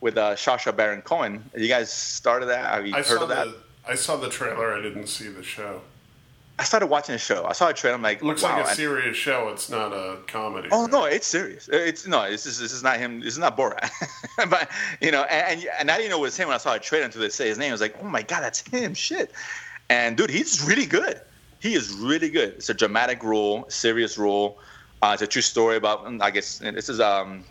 with 0.00 0.16
uh, 0.16 0.36
Sacha 0.36 0.72
Baron 0.72 1.02
Cohen. 1.02 1.44
You 1.56 1.68
guys 1.68 1.90
started 1.90 2.46
that? 2.46 2.74
Have 2.74 2.86
you 2.86 2.94
I 2.94 3.02
heard 3.02 3.22
of 3.22 3.28
that? 3.28 3.46
The, 3.46 3.56
I 3.86 3.94
saw 3.94 4.16
the 4.16 4.28
trailer. 4.28 4.74
I 4.74 4.82
didn't 4.82 5.06
see 5.06 5.28
the 5.28 5.42
show. 5.42 5.82
I 6.58 6.64
started 6.64 6.88
watching 6.88 7.14
the 7.14 7.18
show. 7.18 7.46
I 7.46 7.52
saw 7.52 7.70
a 7.70 7.72
trailer. 7.72 7.96
I'm 7.96 8.02
like, 8.02 8.18
it 8.18 8.24
looks 8.24 8.42
wow. 8.42 8.58
like 8.58 8.66
a 8.66 8.74
serious 8.74 9.16
show. 9.16 9.48
It's 9.48 9.70
not 9.70 9.92
a 9.92 10.18
comedy. 10.26 10.68
Oh 10.70 10.82
right? 10.82 10.92
no, 10.92 11.04
it's 11.06 11.26
serious. 11.26 11.68
It's 11.72 12.06
no, 12.06 12.30
this 12.30 12.44
is 12.44 12.58
this 12.58 12.72
is 12.72 12.82
not 12.82 12.98
him. 12.98 13.20
This 13.20 13.32
is 13.32 13.38
not 13.38 13.56
Borat. 13.56 13.90
but 14.50 14.68
you 15.00 15.10
know, 15.10 15.22
and, 15.22 15.66
and 15.78 15.90
I 15.90 15.96
didn't 15.96 16.10
know 16.10 16.18
it 16.18 16.22
was 16.22 16.36
him 16.36 16.48
when 16.48 16.54
I 16.54 16.58
saw 16.58 16.74
a 16.74 16.78
trailer 16.78 17.06
until 17.06 17.22
they 17.22 17.30
say 17.30 17.48
his 17.48 17.56
name. 17.56 17.70
I 17.70 17.72
was 17.72 17.80
like, 17.80 17.96
oh 18.02 18.06
my 18.06 18.22
god, 18.22 18.42
that's 18.42 18.60
him. 18.60 18.92
Shit. 18.92 19.32
And 19.88 20.18
dude, 20.18 20.28
he's 20.28 20.62
really 20.62 20.84
good. 20.84 21.20
He 21.60 21.74
is 21.74 21.92
really 21.94 22.28
good. 22.28 22.50
It's 22.50 22.68
a 22.68 22.74
dramatic 22.74 23.22
role, 23.24 23.64
serious 23.68 24.18
role. 24.18 24.58
Uh, 25.02 25.12
it's 25.14 25.22
a 25.22 25.26
true 25.26 25.42
story 25.42 25.76
about. 25.76 26.06
I 26.20 26.30
guess 26.30 26.58
this 26.58 26.90
is 26.90 27.00
um, 27.00 27.42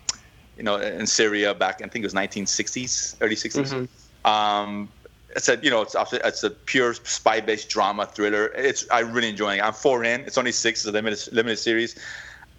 you 0.56 0.64
know, 0.64 0.76
in 0.76 1.08
Syria 1.08 1.56
back. 1.56 1.82
I 1.82 1.88
think 1.88 2.04
it 2.04 2.06
was 2.06 2.14
1960s, 2.14 3.16
early 3.22 3.36
60s. 3.36 3.74
Mm-hmm. 3.74 4.30
Um, 4.30 4.90
it's 5.36 5.50
a 5.50 5.58
you 5.62 5.70
know 5.70 5.82
it's 5.82 5.96
it's 6.14 6.44
a 6.44 6.50
pure 6.50 6.94
spy 6.94 7.40
based 7.40 7.70
drama 7.70 8.06
thriller. 8.06 8.48
It's 8.48 8.86
I'm 8.92 9.12
really 9.12 9.30
enjoying. 9.30 9.60
it. 9.60 9.64
I'm 9.64 9.74
four 9.74 10.04
in. 10.04 10.22
It's 10.22 10.38
only 10.38 10.52
six. 10.52 10.82
It's 10.82 10.88
a 10.88 10.92
limited 10.92 11.34
limited 11.34 11.58
series. 11.58 11.96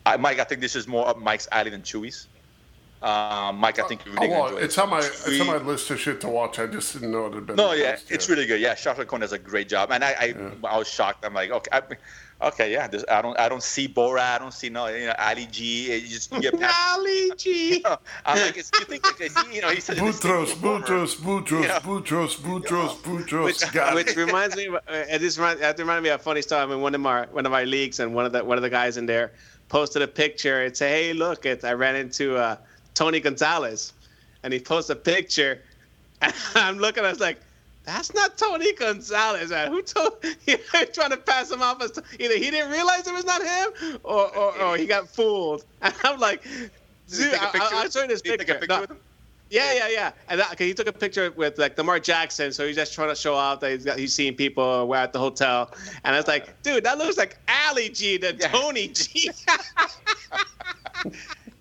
I, 0.07 0.17
Mike, 0.17 0.39
I 0.39 0.45
think 0.45 0.61
this 0.61 0.77
is 0.77 0.89
more 0.89 1.07
up 1.07 1.19
Mike's 1.19 1.49
alley 1.53 1.71
than 1.71 1.83
Chewie's. 1.83 2.27
Uh, 3.03 3.53
Mike, 3.55 3.79
I 3.79 3.89
think 3.89 4.05
you 4.05 4.13
really 4.13 4.33
oh, 4.33 4.47
enjoy 4.47 4.59
it's 4.59 4.77
it. 4.77 4.81
on 4.83 4.91
my 4.91 4.99
it's 4.99 5.41
on 5.41 5.47
my 5.47 5.57
list 5.57 5.91
of 5.91 5.99
shit 5.99 6.21
to 6.21 6.29
watch. 6.29 6.59
I 6.59 6.67
just 6.67 6.93
didn't 6.93 7.11
know 7.11 7.27
it 7.27 7.35
had 7.35 7.47
been. 7.47 7.57
No, 7.57 7.73
yeah, 7.73 7.99
it's 8.09 8.29
really 8.29 8.47
good. 8.47 8.61
Yeah, 8.61 8.75
Sacha 8.75 9.05
Cohen 9.07 9.23
does 9.23 9.33
a 9.33 9.39
great 9.39 9.69
job, 9.69 9.91
and 9.91 10.05
I 10.05 10.13
I, 10.13 10.25
yeah. 10.27 10.51
I 10.65 10.79
was 10.79 10.89
shocked. 10.89 11.25
I'm 11.25 11.35
like, 11.35 11.51
okay, 11.51 11.71
I, 11.73 11.83
Okay, 12.43 12.73
yeah. 12.73 12.87
There's, 12.87 13.05
I 13.11 13.21
don't 13.21 13.39
I 13.39 13.49
don't 13.49 13.63
see 13.63 13.87
Bora, 13.87 14.23
I 14.23 14.39
don't 14.39 14.55
see 14.55 14.71
no 14.71 14.87
you 14.87 15.07
know 15.07 15.15
Ali 15.19 15.47
G. 15.47 15.95
You 15.95 16.09
just 16.09 16.31
get 16.41 16.59
past, 16.61 16.99
Ali 16.99 17.33
G. 17.37 17.51
You 17.81 17.81
know, 17.83 17.99
I'm 18.25 18.39
like, 18.39 18.57
it's, 18.57 18.71
you 18.79 18.85
think 18.87 19.05
he, 19.19 19.57
you 19.57 19.63
know 19.63 19.69
he's 19.69 19.85
such 19.85 19.99
Boutros, 19.99 20.53
Boutros, 20.55 21.17
Boutros, 21.17 21.81
Boutros, 21.81 22.37
Boutros, 22.37 22.97
Boutros. 22.97 23.95
Which, 23.95 24.07
which 24.07 24.17
reminds 24.17 24.57
me, 24.57 24.69
uh, 24.69 24.81
it 24.89 25.21
just 25.21 25.39
reminds, 25.39 25.61
it 25.61 25.79
reminded 25.79 26.03
me 26.03 26.09
of 26.11 26.21
a 26.21 26.23
funny 26.23 26.43
story. 26.43 26.63
I 26.63 26.67
mean, 26.67 26.81
one 26.81 26.95
of 26.95 27.01
my 27.01 27.27
one 27.27 27.45
of 27.45 27.53
my 27.53 27.65
leagues, 27.65 28.01
and 28.01 28.15
one 28.15 28.25
of 28.25 28.33
the 28.33 28.43
one 28.43 28.57
of 28.57 28.63
the 28.63 28.71
guys 28.71 28.97
in 28.97 29.07
there 29.07 29.33
posted 29.69 30.03
a 30.03 30.09
picture 30.09 30.63
and 30.63 30.77
say, 30.77 30.89
"Hey, 30.91 31.13
look, 31.13 31.45
it, 31.45 31.63
I 31.65 31.73
ran 31.73 31.97
into 31.97 32.37
uh, 32.37 32.57
Tony 32.95 33.21
Gonzalez," 33.21 33.93
and 34.43 34.53
he 34.53 34.61
posted 34.61 34.97
a 34.97 35.01
picture. 35.01 35.63
And 36.23 36.35
I'm 36.55 36.79
looking, 36.79 37.03
I 37.03 37.09
was 37.09 37.19
like 37.21 37.41
that's 37.91 38.15
not 38.15 38.39
Tony 38.39 38.73
Gonzalez. 38.75 39.51
Who 39.51 39.83
told? 39.83 40.23
Trying 40.95 41.11
to 41.11 41.17
pass 41.17 41.51
him 41.51 41.63
off 41.63 41.83
as 41.83 41.93
either 42.19 42.35
he 42.37 42.51
didn't 42.51 42.71
realize 42.71 43.07
it 43.07 43.13
was 43.13 43.25
not 43.25 43.43
him, 43.43 43.99
or 44.05 44.37
or, 44.37 44.63
or 44.63 44.77
he 44.77 44.87
got 44.87 45.09
fooled. 45.09 45.65
And 45.83 45.95
I'm 46.05 46.21
like, 46.21 46.43
dude, 47.09 47.35
I, 47.35 47.51
I 47.55 47.89
showed 47.89 48.09
this 48.09 48.23
picture. 48.23 48.55
picture 48.55 48.67
no, 48.69 48.87
Yeah, 49.49 49.73
yeah, 49.75 49.89
yeah. 49.89 50.13
And 50.29 50.41
that, 50.41 50.53
okay, 50.53 50.67
he 50.69 50.75
took 50.75 50.87
a 50.87 50.93
picture 50.93 51.33
with 51.33 51.59
like 51.59 51.77
Lamar 51.77 51.99
Jackson, 51.99 52.53
so 52.53 52.67
he's 52.67 52.77
just 52.77 52.95
trying 52.95 53.09
to 53.09 53.15
show 53.17 53.35
off 53.35 53.61
that 53.61 53.73
he's, 53.73 53.85
got, 53.85 53.99
he's 53.99 54.15
seeing 54.15 54.35
people. 54.35 54.87
We're 54.87 54.97
at 54.97 55.13
the 55.13 55.19
hotel, 55.19 55.73
and 56.05 56.15
I 56.15 56.19
was 56.19 56.29
like, 56.29 56.63
dude, 56.63 56.85
that 56.85 56.99
looks 56.99 57.17
like 57.19 57.39
Ali 57.67 57.89
G 57.89 58.17
than 58.19 58.37
Yeah. 58.39 58.49
Tony 58.49 58.89
G. 58.89 59.31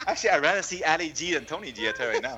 Actually, 0.08 0.30
I'd 0.32 0.42
rather 0.42 0.62
see 0.62 0.84
Ali 0.84 1.10
G 1.10 1.34
than 1.34 1.46
Tony 1.46 1.72
G. 1.72 1.88
I 1.88 1.92
tell 1.92 2.08
you 2.08 2.14
right 2.14 2.24
now. 2.24 2.36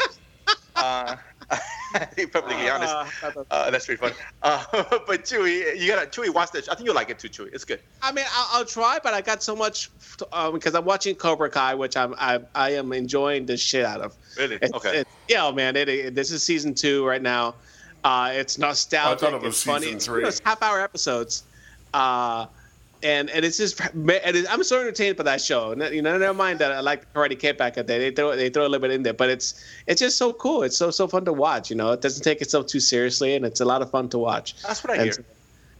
Uh, 0.75 1.15
be 2.15 2.25
perfectly 2.25 2.69
honest, 2.69 2.93
Uh, 3.23 3.43
uh, 3.51 3.71
that's 3.71 3.85
pretty 3.85 3.99
funny. 3.99 4.15
Uh, 4.43 4.63
but 5.05 5.23
Chewy, 5.23 5.79
you 5.79 5.87
gotta 5.87 6.07
Chewy 6.07 6.33
watch 6.33 6.51
this. 6.51 6.67
I 6.69 6.75
think 6.75 6.85
you'll 6.85 6.95
like 6.95 7.09
it 7.09 7.19
too, 7.19 7.29
Chewy. 7.29 7.53
It's 7.53 7.65
good. 7.65 7.79
I 8.01 8.11
mean, 8.11 8.25
I'll, 8.33 8.59
I'll 8.59 8.65
try, 8.65 8.99
but 9.03 9.13
I 9.13 9.21
got 9.21 9.43
so 9.43 9.55
much 9.55 9.89
uh, 10.31 10.49
because 10.51 10.73
I'm 10.73 10.85
watching 10.85 11.15
Cobra 11.15 11.49
Kai, 11.49 11.75
which 11.75 11.95
I'm 11.97 12.15
I, 12.17 12.39
I 12.55 12.71
am 12.71 12.93
enjoying 12.93 13.45
the 13.45 13.57
shit 13.57 13.85
out 13.85 14.01
of. 14.01 14.15
Really? 14.37 14.57
It's, 14.61 14.73
Okay. 14.73 14.99
It's, 14.99 15.09
yeah, 15.27 15.51
man. 15.51 15.75
It, 15.75 15.89
it, 15.89 16.15
this 16.15 16.31
is 16.31 16.41
season 16.43 16.73
two 16.73 17.05
right 17.05 17.21
now. 17.21 17.55
Uh, 18.03 18.31
it's 18.33 18.57
nostalgic. 18.57 19.23
I 19.23 19.31
thought 19.31 19.41
it 19.41 19.45
was 19.45 19.55
it's 19.55 19.63
funny. 19.63 19.81
season 19.83 19.97
It's, 19.97 20.05
three. 20.05 20.17
you 20.19 20.23
know, 20.23 20.29
it's 20.29 20.41
half 20.43 20.61
hour 20.63 20.81
episodes. 20.81 21.43
Uh, 21.93 22.47
and 23.03 23.29
and 23.29 23.43
it's 23.45 23.57
just 23.57 23.79
and 23.79 24.09
it, 24.11 24.45
I'm 24.49 24.63
so 24.63 24.79
entertained 24.79 25.17
by 25.17 25.23
that 25.23 25.41
show. 25.41 25.71
You 25.71 26.01
know, 26.01 26.17
never 26.17 26.33
mind 26.33 26.59
that 26.59 26.71
I 26.71 26.79
like 26.81 27.11
Karate 27.13 27.37
Kid 27.39 27.57
back 27.57 27.77
in 27.77 27.85
the 27.85 27.93
day. 27.93 27.99
They 27.99 28.11
throw 28.15 28.35
they 28.35 28.49
throw 28.49 28.63
a 28.63 28.69
little 28.69 28.79
bit 28.87 28.91
in 28.91 29.03
there, 29.03 29.13
but 29.13 29.29
it's 29.29 29.63
it's 29.87 29.99
just 29.99 30.17
so 30.17 30.33
cool. 30.33 30.63
It's 30.63 30.77
so 30.77 30.91
so 30.91 31.07
fun 31.07 31.25
to 31.25 31.33
watch. 31.33 31.69
You 31.69 31.75
know, 31.75 31.91
it 31.91 32.01
doesn't 32.01 32.23
take 32.23 32.41
itself 32.41 32.67
too 32.67 32.79
seriously, 32.79 33.35
and 33.35 33.45
it's 33.45 33.59
a 33.61 33.65
lot 33.65 33.81
of 33.81 33.89
fun 33.91 34.09
to 34.09 34.17
watch. 34.17 34.55
That's 34.61 34.83
what 34.83 34.91
I 34.91 34.95
And 34.95 35.03
hear. 35.03 35.13
so- 35.13 35.23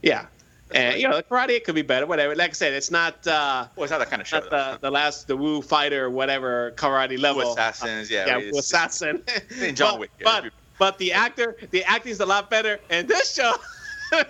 yeah, 0.02 0.26
and 0.72 1.00
you 1.00 1.08
know, 1.08 1.16
the 1.16 1.22
karate 1.22 1.50
it 1.50 1.64
could 1.64 1.74
be 1.76 1.82
better. 1.82 2.06
Whatever. 2.06 2.34
Like 2.34 2.50
I 2.50 2.52
said, 2.54 2.72
it's 2.72 2.90
not 2.90 3.24
uh, 3.26 3.66
Well, 3.76 3.84
it's 3.84 3.90
not 3.92 3.98
that 3.98 4.10
kind 4.10 4.20
of 4.20 4.26
show. 4.26 4.40
not 4.40 4.50
the 4.50 4.78
the 4.80 4.90
last 4.90 5.28
the 5.28 5.36
Wu 5.36 5.62
fighter 5.62 6.10
whatever 6.10 6.72
karate 6.76 7.16
though. 7.16 7.22
level. 7.22 7.42
Wu 7.44 7.52
Assassins, 7.52 8.10
yeah. 8.10 8.26
yeah, 8.26 8.38
it's- 8.38 8.52
Wu 8.52 8.58
assassin. 8.58 9.22
In 9.60 9.74
John 9.76 9.92
but, 9.94 10.00
Wick, 10.00 10.10
yeah, 10.18 10.24
but 10.40 10.52
but 10.78 10.98
the 10.98 11.12
actor, 11.12 11.56
the 11.70 11.84
acting's 11.84 12.18
a 12.20 12.26
lot 12.26 12.50
better 12.50 12.80
in 12.90 13.06
this 13.06 13.32
show. 13.34 13.54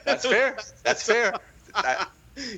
That's 0.04 0.26
fair. 0.26 0.58
That's 0.84 1.02
fair. 1.06 1.32
I, 1.74 2.06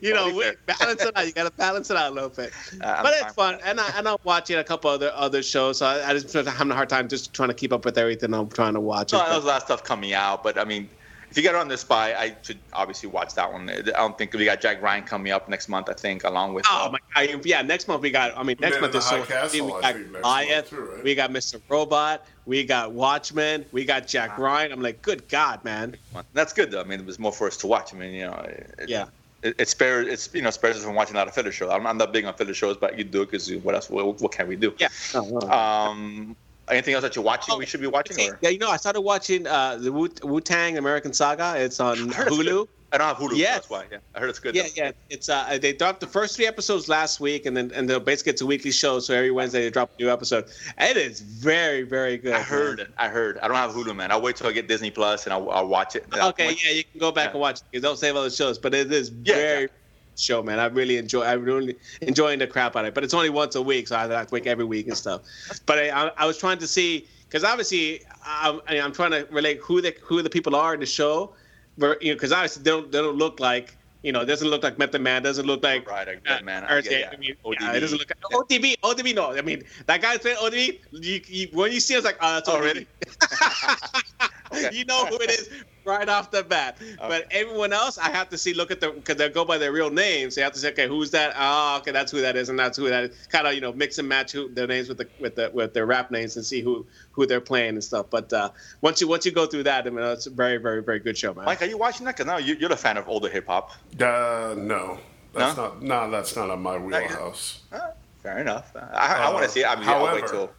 you 0.03 0.15
know, 0.15 0.27
we, 0.35 0.45
balance 0.67 1.03
it 1.03 1.17
out. 1.17 1.27
You 1.27 1.33
got 1.33 1.45
to 1.45 1.53
balance 1.53 1.91
it 1.91 1.97
out 1.97 2.13
a 2.13 2.15
little 2.15 2.31
bit. 2.31 2.53
Uh, 2.85 3.03
but 3.03 3.15
it's 3.15 3.33
fun, 3.35 3.59
and 3.65 3.81
I, 3.81 3.89
and 3.97 4.07
I'm 4.07 4.17
watching 4.25 4.57
a 4.57 4.65
couple 4.65 4.91
other 4.91 5.11
other 5.15 5.43
shows. 5.43 5.79
So 5.79 5.87
I, 5.87 6.11
I 6.11 6.13
just 6.13 6.33
been 6.33 6.45
having 6.45 6.71
a 6.71 6.75
hard 6.75 6.89
time 6.89 7.09
just 7.09 7.33
trying 7.33 7.49
to 7.49 7.55
keep 7.55 7.73
up 7.73 7.85
with 7.85 7.97
everything 7.97 8.35
I'm 8.35 8.49
trying 8.49 8.75
to 8.75 8.81
watch. 8.81 9.13
no, 9.13 9.25
there's 9.31 9.45
a 9.45 9.47
lot 9.47 9.59
of 9.59 9.63
stuff 9.63 9.85
coming 9.85 10.13
out, 10.13 10.43
but 10.43 10.59
I 10.59 10.65
mean, 10.65 10.89
if 11.35 11.39
you 11.39 11.43
got 11.43 11.57
it 11.57 11.61
on 11.61 11.67
the 11.67 11.77
spy, 11.77 12.15
I 12.15 12.37
should 12.43 12.61
obviously 12.73 13.09
watch 13.09 13.35
that 13.35 13.53
one. 13.53 13.69
I 13.69 13.81
don't 13.81 14.17
think 14.17 14.33
we 14.35 14.45
got 14.45 14.61
Jack 14.61 14.81
Ryan 14.81 15.03
coming 15.03 15.33
up 15.33 15.49
next 15.49 15.69
month. 15.69 15.89
I 15.89 15.95
think 15.95 16.23
along 16.23 16.55
with. 16.55 16.65
Oh 16.71 16.87
uh, 16.87 16.91
my 16.93 17.27
god! 17.27 17.45
Yeah, 17.45 17.61
next 17.63 17.89
month 17.89 18.03
we 18.03 18.13
got. 18.13 18.39
I 18.39 18.45
mean, 18.45 18.57
next 18.61 18.81
month 18.81 18.95
is 18.95 19.05
so. 19.05 19.19
High 19.19 19.27
Castle, 19.27 19.67
we 19.67 19.73
got 19.73 19.95
think, 19.95 20.13
Goliath, 20.13 20.71
too, 20.71 20.81
right? 20.81 21.03
we 21.03 21.15
got 21.17 21.31
Mr. 21.31 21.61
Robot, 21.69 22.25
we 22.47 22.63
got 22.63 22.93
Watchmen, 22.93 23.65
we 23.73 23.85
got 23.85 24.07
Jack 24.07 24.39
Ryan. 24.39 24.71
I'm 24.71 24.81
like, 24.81 25.03
good 25.03 25.27
God, 25.29 25.65
man! 25.65 25.97
That's 26.35 26.53
good 26.53 26.71
though. 26.71 26.81
I 26.81 26.85
mean, 26.85 27.01
it 27.01 27.07
was 27.07 27.19
more 27.19 27.33
for 27.33 27.49
us 27.49 27.57
to 27.59 27.67
watch. 27.67 27.93
I 27.93 27.97
mean, 27.97 28.15
you 28.15 28.27
know, 28.27 28.35
it, 28.79 28.89
Yeah. 28.89 29.07
It, 29.45 29.55
it 29.59 29.69
spares 29.69 30.09
it's 30.09 30.35
you 30.35 30.43
know 30.43 30.51
spares 30.51 30.77
us 30.77 30.85
from 30.85 30.95
watching 30.95 31.15
a 31.15 31.19
lot 31.19 31.29
of 31.29 31.35
filler 31.35 31.53
shows. 31.53 31.71
I'm, 31.71 31.87
I'm 31.87 31.99
not 31.99 32.13
big 32.13 32.25
on 32.25 32.35
filler 32.35 32.55
shows, 32.55 32.77
but 32.77 32.99
you 32.99 33.05
do 33.05 33.23
it 33.23 33.31
because 33.31 33.53
what 33.57 33.75
else? 33.75 33.89
What, 33.91 34.21
what 34.21 34.33
can 34.33 34.49
we 34.49 34.57
do? 34.57 34.75
Yeah. 34.79 34.89
No, 35.13 35.25
no. 35.25 35.51
Um, 35.51 36.35
anything 36.69 36.95
else 36.95 37.03
that 37.03 37.15
you're 37.15 37.25
watching? 37.25 37.57
we 37.59 37.67
should 37.67 37.81
be 37.81 37.87
watching. 37.87 38.31
Or? 38.31 38.39
Yeah, 38.41 38.49
you 38.49 38.59
know, 38.59 38.71
I 38.71 38.79
started 38.79 39.03
watching 39.03 39.47
uh, 39.47 39.77
the 39.77 39.93
Wu 39.93 40.09
Wu 40.23 40.41
Tang 40.41 40.79
American 40.79 41.13
Saga. 41.13 41.55
It's 41.57 41.79
on 41.79 42.11
I 42.13 42.17
heard 42.17 42.29
Hulu. 42.29 42.67
I 42.95 42.99
don't 42.99 43.09
have 43.09 43.17
Hulu. 43.17 43.37
Yes. 43.37 43.55
That's 43.55 43.71
why. 43.71 43.85
Yeah, 43.91 43.99
I 44.15 44.21
heard 44.21 44.31
it's 44.31 44.39
good. 44.39 44.55
Yeah, 44.55 44.63
though. 44.63 44.69
yeah. 44.77 44.93
It's 45.11 45.29
uh, 45.29 45.59
they 45.61 45.73
dropped 45.73 45.99
the 46.01 46.07
first 46.07 46.37
three 46.37 46.47
episodes 46.47 46.89
last 46.89 47.19
week, 47.19 47.45
and 47.45 47.57
then 47.57 47.73
and 47.75 47.91
then 47.91 48.05
basically 48.05 48.31
it's 48.33 48.41
a 48.43 48.47
weekly 48.47 48.71
show. 48.71 49.01
So 49.01 49.15
every 49.15 49.33
Wednesday 49.33 49.63
they 49.63 49.71
drop 49.71 49.91
a 49.99 50.03
new 50.03 50.11
episode. 50.11 50.45
It 50.79 50.97
is 50.97 51.21
very, 51.21 51.83
very 51.83 52.17
good. 52.17 52.35
I 52.35 52.41
heard 52.41 52.79
man. 52.79 52.87
it. 52.87 52.95
I 52.97 53.09
heard. 53.09 53.39
I 53.39 53.49
don't 53.49 53.57
have 53.57 53.73
Hulu, 53.73 53.97
man. 53.97 54.13
I'll 54.13 54.23
wait 54.23 54.37
till 54.37 54.47
I 54.47 54.53
get 54.53 54.69
Disney 54.69 54.91
Plus 54.93 55.25
and 55.25 55.33
I'll, 55.33 55.51
I'll 55.51 55.67
watch 55.67 55.97
it. 55.97 56.07
Okay, 56.17 56.47
When- 56.47 56.57
yeah, 56.65 56.71
you 56.73 56.85
can 56.85 57.01
go 57.01 57.11
back 57.11 57.27
Yeah. 57.27 57.31
and 57.33 57.41
watch 57.41 57.61
it. 57.73 57.81
Don't 57.81 57.99
save 57.99 58.15
other 58.15 58.31
shows, 58.31 58.59
but 58.59 58.73
it 58.75 58.93
is 58.93 59.11
Yeah, 59.25 59.35
very 59.35 59.61
yeah. 59.63 59.69
show, 60.17 60.43
man. 60.45 60.61
I 60.61 60.67
really 60.67 60.97
enjoy. 60.97 61.25
I'm 61.25 61.43
really 61.43 61.75
enjoying 62.03 62.39
the 62.39 62.47
crap 62.47 62.77
out 62.77 62.85
of 62.85 62.89
it. 62.91 62.95
But 62.95 63.03
it's 63.03 63.15
only 63.15 63.31
once 63.31 63.57
a 63.57 63.63
week, 63.63 63.89
so 63.89 63.97
I 63.97 64.07
have 64.07 64.29
to 64.29 64.33
wake 64.33 64.47
every 64.47 64.65
week 64.65 64.87
and 64.87 64.97
stuff. 64.97 65.23
But 65.67 65.79
I, 65.79 65.89
I, 65.91 66.11
I 66.19 66.27
was 66.27 66.39
trying 66.39 66.59
to 66.59 66.67
see 66.69 67.09
because 67.29 67.43
obviously 67.43 68.03
I'm, 68.25 68.61
I- 68.69 68.79
I'm 68.81 68.93
trying 68.93 69.11
to 69.11 69.27
relate 69.33 69.59
who 69.59 69.81
the 69.81 69.93
who 70.01 70.23
the 70.23 70.31
people 70.31 70.55
are 70.55 70.75
in 70.75 70.79
the 70.81 70.87
show, 70.87 71.35
but, 71.79 72.03
you 72.03 72.11
know, 72.11 72.17
because 72.17 72.33
obviously 72.33 72.63
they 72.63 72.71
don't 72.71 72.91
they 72.93 72.99
don't 72.99 73.17
look 73.17 73.41
like. 73.41 73.77
You 74.03 74.13
know, 74.13 74.21
it 74.21 74.27
doesn't 74.27 74.49
look 74.49 74.63
like 74.63 74.79
Method 74.79 75.01
Man. 75.01 75.23
Doesn't 75.23 75.47
look 75.47 75.63
like 75.63 75.89
Right, 75.89 76.07
uh, 76.29 76.43
man. 76.43 76.65
I 76.65 76.73
RJ. 76.83 76.91
yeah. 77.01 77.11
I 77.11 77.17
mean, 77.17 77.37
ODB. 77.43 77.61
yeah, 77.61 77.73
it 77.73 77.81
doesn't 77.81 77.97
look 77.97 78.11
like 78.11 78.21
ODB. 78.51 78.77
ODB, 78.83 79.15
no. 79.15 79.33
I 79.33 79.41
mean, 79.41 79.63
that 79.87 80.03
guy 80.03 80.19
playing 80.19 80.37
ODB. 80.37 80.79
You, 80.93 81.21
you, 81.27 81.49
when 81.53 81.73
you 81.73 81.81
see, 81.81 81.95
it, 81.95 81.99
it's 81.99 82.05
like, 82.05 82.19
oh, 82.21 82.35
that's 82.35 82.49
Oh, 82.51 82.57
ODB. 82.57 82.61
really? 82.61 82.87
Okay. 84.53 84.69
you 84.77 84.85
know 84.85 85.07
who 85.07 85.17
it 85.21 85.31
is 85.31 85.49
right 85.85 86.09
off 86.09 86.31
the 86.31 86.43
bat. 86.43 86.79
But 86.99 87.27
everyone 87.31 87.73
else, 87.73 87.99
I 87.99 88.11
have 88.11 88.29
to 88.31 88.39
see, 88.39 88.55
look 88.55 88.71
at 88.71 88.81
the, 88.81 88.91
because 88.91 89.17
they 89.17 89.29
go 89.29 89.45
by 89.45 89.59
their 89.59 89.73
real 89.73 89.91
names. 89.91 90.35
So 90.35 90.41
you 90.41 90.45
have 90.45 90.53
to 90.55 90.59
say, 90.59 90.71
okay, 90.71 90.89
who's 90.89 91.11
that? 91.13 91.35
Oh, 91.37 91.79
okay, 91.79 91.91
that's 91.93 92.11
who 92.11 92.21
that 92.23 92.37
is, 92.37 92.49
and 92.49 92.59
that's 92.59 92.77
who 92.79 92.89
that 92.89 93.05
is. 93.05 93.27
Kind 93.29 93.47
of, 93.47 93.55
you 93.55 93.61
know, 93.61 93.73
mix 93.73 93.99
and 93.99 94.09
match 94.09 94.33
who, 94.33 94.49
their 94.49 94.67
names 94.67 94.89
with 94.89 94.99
the 94.99 95.09
with 95.21 95.35
the 95.37 95.51
with 95.53 95.75
their 95.75 95.87
rap 95.87 96.11
names 96.11 96.37
and 96.37 96.45
see 96.45 96.61
who 96.61 96.87
who 97.13 97.27
they're 97.27 97.41
playing 97.41 97.71
and 97.71 97.85
stuff. 97.85 98.07
But 98.11 98.33
uh, 98.33 98.51
once 98.81 99.01
you 99.01 99.09
once 99.09 99.25
you 99.27 99.33
go 99.33 99.47
through 99.47 99.65
that, 99.65 99.87
I 99.87 99.91
mean, 99.91 100.05
it's 100.05 100.27
a 100.27 100.31
very 100.31 100.57
very 100.59 100.83
very 100.83 100.99
good 100.99 101.17
show, 101.19 101.35
man. 101.35 101.45
Mike, 101.45 101.63
are 101.63 101.67
you 101.67 101.79
watching 101.79 102.07
that? 102.07 102.17
Because 102.17 102.27
now 102.27 102.39
you, 102.39 102.55
you're 102.55 102.73
a 102.73 102.77
fan 102.77 102.97
of 102.97 103.09
older 103.09 103.29
hip 103.29 103.47
hop. 103.47 103.71
Uh, 104.01 104.55
no, 104.57 104.99
that's 105.33 105.57
No? 105.57 105.65
not. 105.65 105.83
No, 105.83 106.11
that's 106.11 106.35
not 106.37 106.51
on 106.51 106.63
my 106.63 106.79
wheelhouse. 106.79 107.61
Uh, 107.73 107.91
fair 108.23 108.39
enough. 108.39 108.75
I, 108.77 108.81
I 109.19 109.25
Uh, 109.27 109.33
want 109.33 109.45
to 109.45 109.51
see 109.51 109.61
it. 109.61 109.67
I 109.67 109.77
mean, 109.77 109.89
I'll 109.89 110.03
wait 110.03 110.11
however, 110.11 110.29
till. 110.29 110.51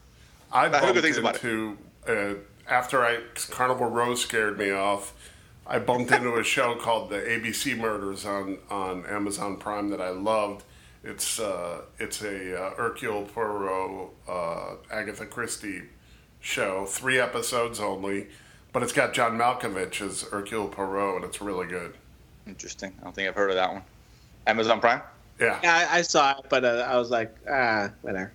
I 0.51 0.65
I 0.65 0.69
heard 0.69 0.71
good 0.71 0.81
bumped 0.81 1.01
things 1.01 1.17
about 1.17 1.43
it. 1.43 2.47
Into 2.67 2.73
after 2.73 3.03
I 3.03 3.19
Carnival 3.49 3.89
Row 3.89 4.15
scared 4.15 4.57
me 4.57 4.71
off. 4.71 5.13
I 5.67 5.79
bumped 5.79 6.11
into 6.11 6.35
a 6.35 6.43
show 6.43 6.75
called 6.75 7.09
the 7.09 7.17
ABC 7.17 7.77
Murders 7.77 8.25
on 8.25 8.59
on 8.69 9.05
Amazon 9.05 9.57
Prime 9.57 9.89
that 9.89 10.01
I 10.01 10.09
loved. 10.09 10.63
It's 11.03 11.39
uh, 11.39 11.81
it's 11.99 12.21
a 12.21 12.61
uh, 12.61 12.75
Hercule 12.75 13.23
Poirot, 13.23 14.09
uh, 14.27 14.75
Agatha 14.91 15.25
Christie 15.25 15.83
show, 16.39 16.85
three 16.85 17.19
episodes 17.19 17.79
only, 17.79 18.27
but 18.73 18.83
it's 18.83 18.93
got 18.93 19.13
John 19.13 19.37
Malkovich 19.37 20.01
as 20.01 20.23
Hercule 20.23 20.67
Poirot, 20.67 21.17
and 21.17 21.25
it's 21.25 21.41
really 21.41 21.67
good. 21.67 21.95
Interesting. 22.47 22.93
I 22.99 23.03
don't 23.03 23.15
think 23.15 23.27
I've 23.27 23.35
heard 23.35 23.49
of 23.49 23.55
that 23.55 23.73
one. 23.73 23.83
Amazon 24.47 24.79
Prime. 24.79 25.01
Yeah, 25.39 25.59
Yeah, 25.63 25.87
I, 25.91 25.97
I 25.97 26.01
saw 26.03 26.37
it, 26.37 26.45
but 26.49 26.63
uh, 26.63 26.87
I 26.87 26.97
was 26.97 27.09
like, 27.09 27.35
ah, 27.49 27.89
whatever. 28.01 28.31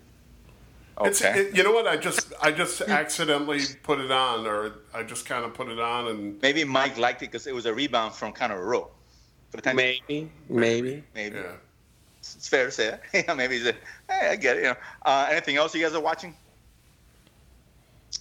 It's, 1.05 1.22
Okay. 1.22 1.40
it, 1.40 1.57
you 1.57 1.62
know 1.62 1.72
what? 1.72 1.86
I 1.86 1.96
just 1.96 2.32
I 2.42 2.51
just 2.53 2.80
accidentally 3.01 3.61
put 3.82 4.01
it 4.01 4.11
on, 4.11 4.46
or 4.46 4.72
I 4.94 5.03
just 5.03 5.26
kind 5.26 5.44
of 5.44 5.55
put 5.55 5.68
it 5.68 5.78
on, 5.80 6.09
and 6.09 6.40
Maybe 6.42 6.64
Mike 6.64 6.98
liked 6.98 7.22
it 7.22 7.26
because 7.30 7.46
it 7.46 7.55
was 7.55 7.66
a 7.66 7.74
rebound 7.74 8.14
from 8.14 8.32
Carnival 8.32 8.64
Row. 8.64 8.90
For 9.51 9.57
the 9.57 9.62
time, 9.62 9.76
Maybe, 9.76 10.30
maybe. 10.48 11.03
maybe. 11.14 11.36
yeah. 11.36 11.53
It's 12.20 12.48
fair 12.48 12.66
to 12.66 12.70
say 12.70 12.90
that. 12.90 13.03
yeah, 13.26 13.34
maybe 13.34 13.57
he's 13.59 13.66
a, 13.66 13.72
hey, 14.09 14.28
I 14.30 14.36
get 14.36 14.57
it. 14.59 14.62
You 14.62 14.68
know. 14.70 14.76
Uh, 15.05 15.26
anything 15.30 15.57
else 15.57 15.74
you 15.74 15.82
guys 15.82 15.94
are 15.94 16.01
watching? 16.01 16.34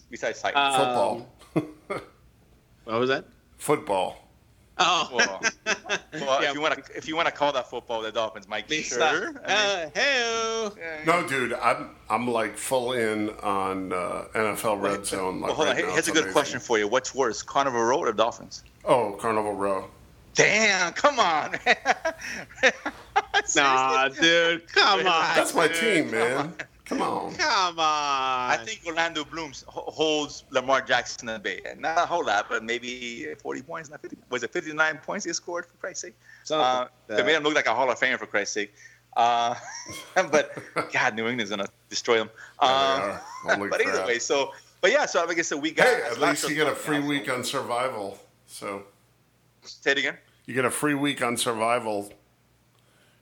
Besides 0.09 0.41
Titan. 0.41 0.57
Uh, 0.59 1.25
Football. 1.53 2.01
What 2.85 2.99
was 2.99 3.09
that? 3.09 3.25
Football. 3.59 4.17
Oh, 4.81 5.09
well, 5.13 5.41
well 6.13 6.41
Yeah. 6.41 6.49
if 6.49 6.53
you 6.55 6.61
want 6.61 6.85
to, 6.85 6.97
if 6.97 7.07
you 7.07 7.15
want 7.15 7.27
to 7.27 7.33
call 7.33 7.51
that 7.51 7.69
football 7.69 8.01
the 8.01 8.11
Dolphins, 8.11 8.47
Mike, 8.47 8.69
Lisa. 8.69 8.95
sure. 8.95 9.27
I 9.27 9.29
mean, 9.31 9.37
Uh, 9.45 9.89
hey. 9.93 10.69
yeah, 10.77 11.03
No, 11.05 11.27
dude, 11.27 11.53
I'm 11.53 11.89
I'm 12.09 12.27
like 12.29 12.57
full 12.57 12.93
in 12.93 13.29
on 13.41 13.91
uh, 13.93 14.25
NFL 14.33 14.81
Red 14.81 15.05
Zone. 15.05 15.41
Like 15.41 15.47
Well, 15.49 15.55
hold 15.55 15.67
right 15.67 15.77
on. 15.77 15.81
now. 15.83 15.87
Here's 15.93 15.99
It's 15.99 16.07
a 16.07 16.11
good 16.11 16.23
amazing. 16.23 16.33
question 16.33 16.59
for 16.59 16.77
you. 16.79 16.87
What's 16.87 17.13
worse, 17.13 17.41
Carnival 17.43 17.81
Row 17.81 17.99
or 17.99 18.11
Dolphins? 18.13 18.63
Oh, 18.85 19.17
Carnival 19.19 19.53
Row. 19.53 19.89
Damn! 20.35 20.93
Come 20.93 21.19
on. 21.19 21.57
Nah, 23.55 24.09
dude, 24.09 24.67
come 24.71 24.99
on. 24.99 25.35
That's 25.35 25.53
my 25.55 25.67
dude. 25.67 25.77
team, 25.77 26.11
man. 26.11 26.53
Come 26.89 27.01
on. 27.03 27.35
Come 27.35 27.77
on. 27.79 28.51
I 28.51 28.57
think 28.65 28.81
Orlando 28.87 29.23
Blooms 29.23 29.63
holds 29.67 30.43
Lamar 30.49 30.81
Jackson 30.81 31.29
at 31.29 31.43
bay. 31.43 31.61
Not 31.77 31.97
a 31.99 32.05
whole 32.07 32.25
lot, 32.25 32.47
but 32.49 32.63
maybe 32.63 33.27
40 33.41 33.61
points. 33.61 33.89
Not 33.91 34.01
50. 34.01 34.17
Was 34.31 34.41
it 34.43 34.51
59 34.51 34.97
points 34.97 35.23
he 35.25 35.33
scored, 35.33 35.67
for 35.67 35.73
Christ's 35.77 36.01
sake? 36.01 36.15
Something 36.43 36.65
Uh, 36.65 36.87
they 37.07 37.15
that. 37.17 37.25
made 37.27 37.35
him 37.35 37.43
look 37.43 37.53
like 37.53 37.67
a 37.67 37.75
Hall 37.75 37.89
of 37.91 37.99
Famer, 37.99 38.17
for 38.17 38.25
Christ's 38.25 38.55
sake. 38.55 38.73
Uh, 39.15 39.53
but, 40.15 40.57
God, 40.91 41.15
New 41.15 41.27
England's 41.27 41.51
going 41.51 41.63
to 41.63 41.71
destroy 41.89 42.17
him. 42.21 42.29
Yeah, 42.61 43.19
Um, 43.47 43.59
but 43.69 43.81
either 43.81 43.91
crap. 43.91 44.07
way, 44.07 44.17
so, 44.19 44.51
but 44.81 44.91
yeah, 44.91 45.05
so 45.05 45.23
like 45.25 45.37
I 45.37 45.43
said, 45.43 45.61
we 45.61 45.69
got. 45.71 45.85
Hey, 45.87 46.01
at 46.09 46.19
least 46.19 46.49
you 46.49 46.55
get 46.55 46.67
a 46.67 46.73
free 46.75 46.99
week 47.01 47.29
on 47.31 47.43
Survival. 47.43 48.17
So 48.47 48.83
Say 49.61 49.91
it 49.91 49.97
again. 49.99 50.17
you 50.47 50.55
get 50.55 50.65
a 50.65 50.71
free 50.71 50.95
week 50.95 51.21
on 51.21 51.37
Survival. 51.37 52.11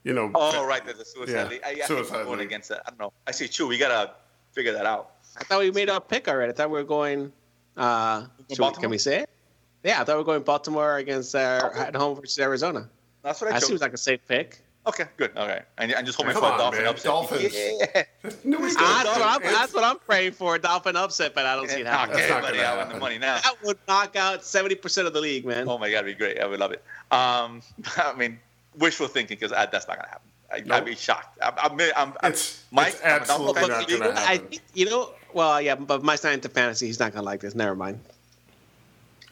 You 0.08 0.14
know. 0.14 0.32
Oh, 0.36 0.66
right, 0.66 0.84
there's 0.86 1.00
a 1.00 1.06
suicide 1.06 1.34
Yeah, 1.34 1.48
league. 1.50 1.62
I, 1.66 1.70
I 1.70 1.74
think 1.74 1.86
suicide 1.88 2.20
I'm 2.20 2.26
going 2.26 2.40
league. 2.40 2.48
against 2.48 2.70
that. 2.70 2.82
I 2.86 2.90
don't 2.92 3.00
know. 3.00 3.12
I 3.28 3.32
see, 3.32 3.48
Chew, 3.50 3.68
we 3.68 3.78
got 3.78 3.90
to 3.90 4.14
figure 4.54 4.72
that 4.72 4.86
out. 4.86 5.12
I 5.38 5.44
thought 5.44 5.60
we 5.60 5.70
made 5.72 5.90
our 5.90 6.00
pick 6.00 6.30
already. 6.30 6.54
I 6.54 6.56
thought 6.56 6.70
we 6.70 6.78
were 6.80 6.86
going. 6.86 7.34
Uh, 7.76 8.26
we- 8.50 8.56
can 8.56 8.90
we 8.90 8.98
say 8.98 9.20
it? 9.24 9.30
Yeah, 9.84 10.00
I 10.02 10.06
thought 10.06 10.14
we 10.16 10.20
were 10.20 10.24
going 10.24 10.44
Baltimore 10.44 10.96
against 10.96 11.36
uh, 11.36 11.70
at 11.76 11.94
home 11.96 12.16
versus 12.20 12.40
Arizona. 12.40 12.90
That's 13.22 13.42
what 13.42 13.50
I 13.50 13.54
That 13.54 13.60
chose. 13.60 13.68
seems 13.68 13.82
like 13.82 13.94
a 13.94 13.98
safe 13.98 14.22
pick. 14.28 14.62
Okay, 14.88 15.04
good. 15.18 15.32
All 15.36 15.46
right, 15.46 15.64
and, 15.78 15.92
and 15.92 16.06
just 16.06 16.18
hoping 16.18 16.32
Come 16.32 16.42
for 16.44 16.48
a 16.48 16.52
on, 16.54 16.58
dolphin 16.60 16.80
man. 16.84 16.90
upset. 16.90 17.06
Dolphins. 17.06 17.54
Yeah. 17.54 18.04
New 18.46 18.56
England. 18.58 18.76
That's 18.78 19.06
what, 19.20 19.22
I'm, 19.22 19.42
that's 19.44 19.74
what 19.74 19.84
I'm 19.84 20.00
praying 20.00 20.32
for, 20.32 20.56
a 20.56 20.60
Dolphin 20.60 20.96
upset, 20.96 21.36
but 21.36 21.46
I 21.46 21.56
don't 21.58 21.70
see 21.70 21.82
it 21.82 21.84
Knock 21.84 21.94
happening. 21.94 22.18
That's 22.20 22.30
not 22.30 22.38
everybody 22.46 22.58
gonna 22.64 22.82
out 22.84 22.94
the 22.94 22.98
money 23.00 23.18
now. 23.18 23.36
That 23.42 23.56
would 23.66 23.78
knock 23.86 24.16
out 24.16 24.44
70% 24.44 25.06
of 25.06 25.12
the 25.14 25.20
league, 25.20 25.46
man. 25.46 25.68
Oh 25.68 25.78
my 25.78 25.90
god, 25.92 26.06
it'd 26.06 26.18
be 26.18 26.18
great. 26.18 26.40
I 26.40 26.46
would 26.48 26.62
love 26.62 26.72
it. 26.72 26.82
Um, 27.12 27.62
I 27.98 28.14
mean, 28.18 28.40
wishful 28.78 29.08
thinking 29.08 29.38
because 29.40 29.52
that's 29.52 29.88
not 29.88 29.98
gonna 29.98 30.08
happen. 30.10 30.30
I, 30.52 30.60
Nope. 30.60 30.72
I'd 30.78 30.86
be 30.86 30.96
shocked. 30.96 31.38
I'm, 31.42 31.54
I'm, 31.58 31.80
I'm, 31.96 32.10
It's- 32.32 32.64
Mike, 32.72 32.88
it's 32.94 33.04
I'm 33.04 33.10
a 33.10 33.16
absolutely 33.16 33.62
not 33.68 33.88
gonna 33.90 34.10
I 34.12 34.20
happen. 34.34 34.48
think, 34.48 34.62
you 34.74 34.90
know, 34.90 35.12
well, 35.34 35.62
yeah, 35.62 35.76
but 35.76 36.04
my 36.04 36.18
not 36.24 36.34
into 36.34 36.48
fantasy. 36.50 36.86
He's 36.88 37.00
not 37.00 37.12
going 37.12 37.22
to 37.22 37.26
like 37.26 37.42
this. 37.42 37.54
Never 37.54 37.76
mind. 37.76 38.00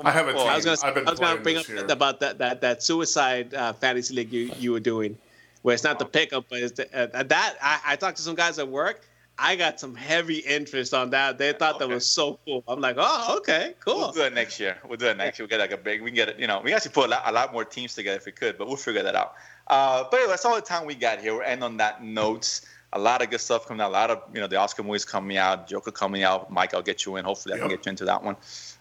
I 0.04 0.12
have 0.12 0.28
a 0.28 0.34
Well, 0.34 0.44
team. 0.44 0.52
I 0.52 0.56
was 0.58 0.66
going 0.66 0.78
I've 0.84 0.94
been 0.94 1.04
to 1.06 1.10
I 1.10 1.12
was 1.12 1.20
gonna 1.22 1.40
bring 1.42 1.56
up 1.58 1.70
year. 1.70 1.86
about 1.86 2.20
that, 2.20 2.38
that, 2.40 2.60
that 2.62 2.84
suicide 2.84 3.54
uh, 3.54 3.72
fantasy 3.72 4.14
league 4.14 4.32
you, 4.32 4.52
you 4.60 4.74
were 4.74 4.82
doing, 4.82 5.18
where 5.62 5.74
it's 5.74 5.86
not 5.86 6.00
the 6.00 6.06
pickup, 6.06 6.46
but 6.50 6.60
it's 6.60 6.74
the, 6.74 6.94
uh, 7.18 7.24
that. 7.24 7.56
I, 7.62 7.80
I 7.86 7.96
talked 7.96 8.18
to 8.18 8.24
some 8.24 8.36
guys 8.36 8.60
at 8.60 8.68
work. 8.68 9.08
I 9.38 9.56
got 9.58 9.80
some 9.80 9.96
heavy 9.96 10.38
interest 10.40 10.94
on 10.94 11.10
that. 11.10 11.38
They 11.38 11.52
thought 11.52 11.80
that 11.80 11.90
was 11.90 12.08
so 12.08 12.40
cool. 12.46 12.64
I'm 12.70 12.80
like, 12.80 12.96
oh, 12.98 13.36
okay, 13.40 13.74
cool. 13.84 13.98
We'll 13.98 14.12
do 14.14 14.20
that 14.20 14.34
next 14.34 14.60
year. 14.60 14.78
We'll 14.88 14.98
do 14.98 15.08
it 15.08 15.18
next 15.18 15.38
year. 15.40 15.44
We'll 15.44 15.50
get 15.50 15.60
like 15.60 15.78
a 15.78 15.82
big. 15.84 16.02
We 16.02 16.10
can 16.12 16.16
get 16.16 16.30
it. 16.30 16.40
You 16.40 16.48
know, 16.48 16.62
we 16.64 16.74
actually 16.74 16.92
put 16.92 17.08
a 17.08 17.10
lot, 17.10 17.24
a 17.26 17.32
lot 17.34 17.52
more 17.52 17.66
teams 17.66 17.96
together 17.96 18.18
if 18.18 18.26
we 18.26 18.32
could, 18.32 18.58
but 18.58 18.68
we'll 18.68 18.78
figure 18.78 19.04
that 19.04 19.16
out. 19.16 19.34
Uh, 19.68 20.06
but 20.10 20.18
anyway, 20.18 20.32
that's 20.32 20.46
all 20.46 20.56
the 20.56 20.62
time 20.62 20.86
we 20.86 20.96
got 20.96 21.20
here. 21.20 21.34
We'll 21.34 21.44
end 21.46 21.64
on 21.64 21.76
that 21.78 22.02
note. 22.02 22.62
A 22.94 23.00
lot 23.00 23.22
of 23.22 23.30
good 23.30 23.42
stuff 23.42 23.68
coming 23.68 23.82
out. 23.82 23.90
A 23.90 23.92
lot 23.92 24.10
of 24.10 24.22
you 24.34 24.40
know 24.40 24.48
the 24.48 24.56
Oscar 24.56 24.84
movies 24.84 25.04
coming 25.04 25.36
out. 25.36 25.68
Joker 25.68 25.92
coming 25.92 26.24
out. 26.24 26.50
Mike, 26.50 26.74
I'll 26.74 26.82
get 26.82 27.06
you 27.06 27.18
in. 27.18 27.26
Hopefully, 27.26 27.56
I 27.56 27.58
can 27.58 27.70
Yep. 27.70 27.80
get 27.80 27.86
you 27.88 27.90
into 27.90 28.06
that 28.06 28.24
one. 28.24 28.38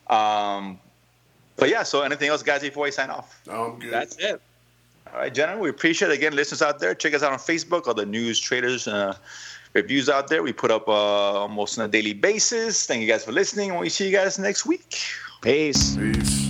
Um, 0.08 0.78
but 1.56 1.68
yeah. 1.68 1.82
So 1.82 2.02
anything 2.02 2.28
else, 2.28 2.44
guys? 2.44 2.60
Before 2.60 2.84
we 2.84 2.92
sign 2.92 3.10
off. 3.10 3.40
No, 3.46 3.72
I'm 3.72 3.80
good. 3.80 3.92
That's 3.92 4.16
it. 4.18 4.40
All 5.12 5.20
right, 5.20 5.32
gentlemen, 5.34 5.62
we 5.62 5.68
appreciate 5.70 6.10
it. 6.10 6.14
Again, 6.14 6.34
listeners 6.34 6.62
out 6.62 6.80
there, 6.80 6.94
check 6.94 7.14
us 7.14 7.22
out 7.22 7.32
on 7.32 7.38
Facebook, 7.38 7.86
all 7.86 7.94
the 7.94 8.06
news, 8.06 8.40
traders, 8.40 8.88
uh, 8.88 9.14
reviews 9.74 10.08
out 10.08 10.28
there. 10.28 10.42
We 10.42 10.52
put 10.52 10.70
up 10.70 10.88
uh, 10.88 10.92
almost 10.92 11.78
on 11.78 11.84
a 11.84 11.88
daily 11.88 12.14
basis. 12.14 12.86
Thank 12.86 13.02
you 13.02 13.08
guys 13.08 13.24
for 13.24 13.32
listening, 13.32 13.70
and 13.70 13.80
we 13.80 13.88
see 13.88 14.06
you 14.06 14.12
guys 14.12 14.38
next 14.38 14.64
week. 14.64 14.96
Peace. 15.42 15.96
Peace. 15.96 16.43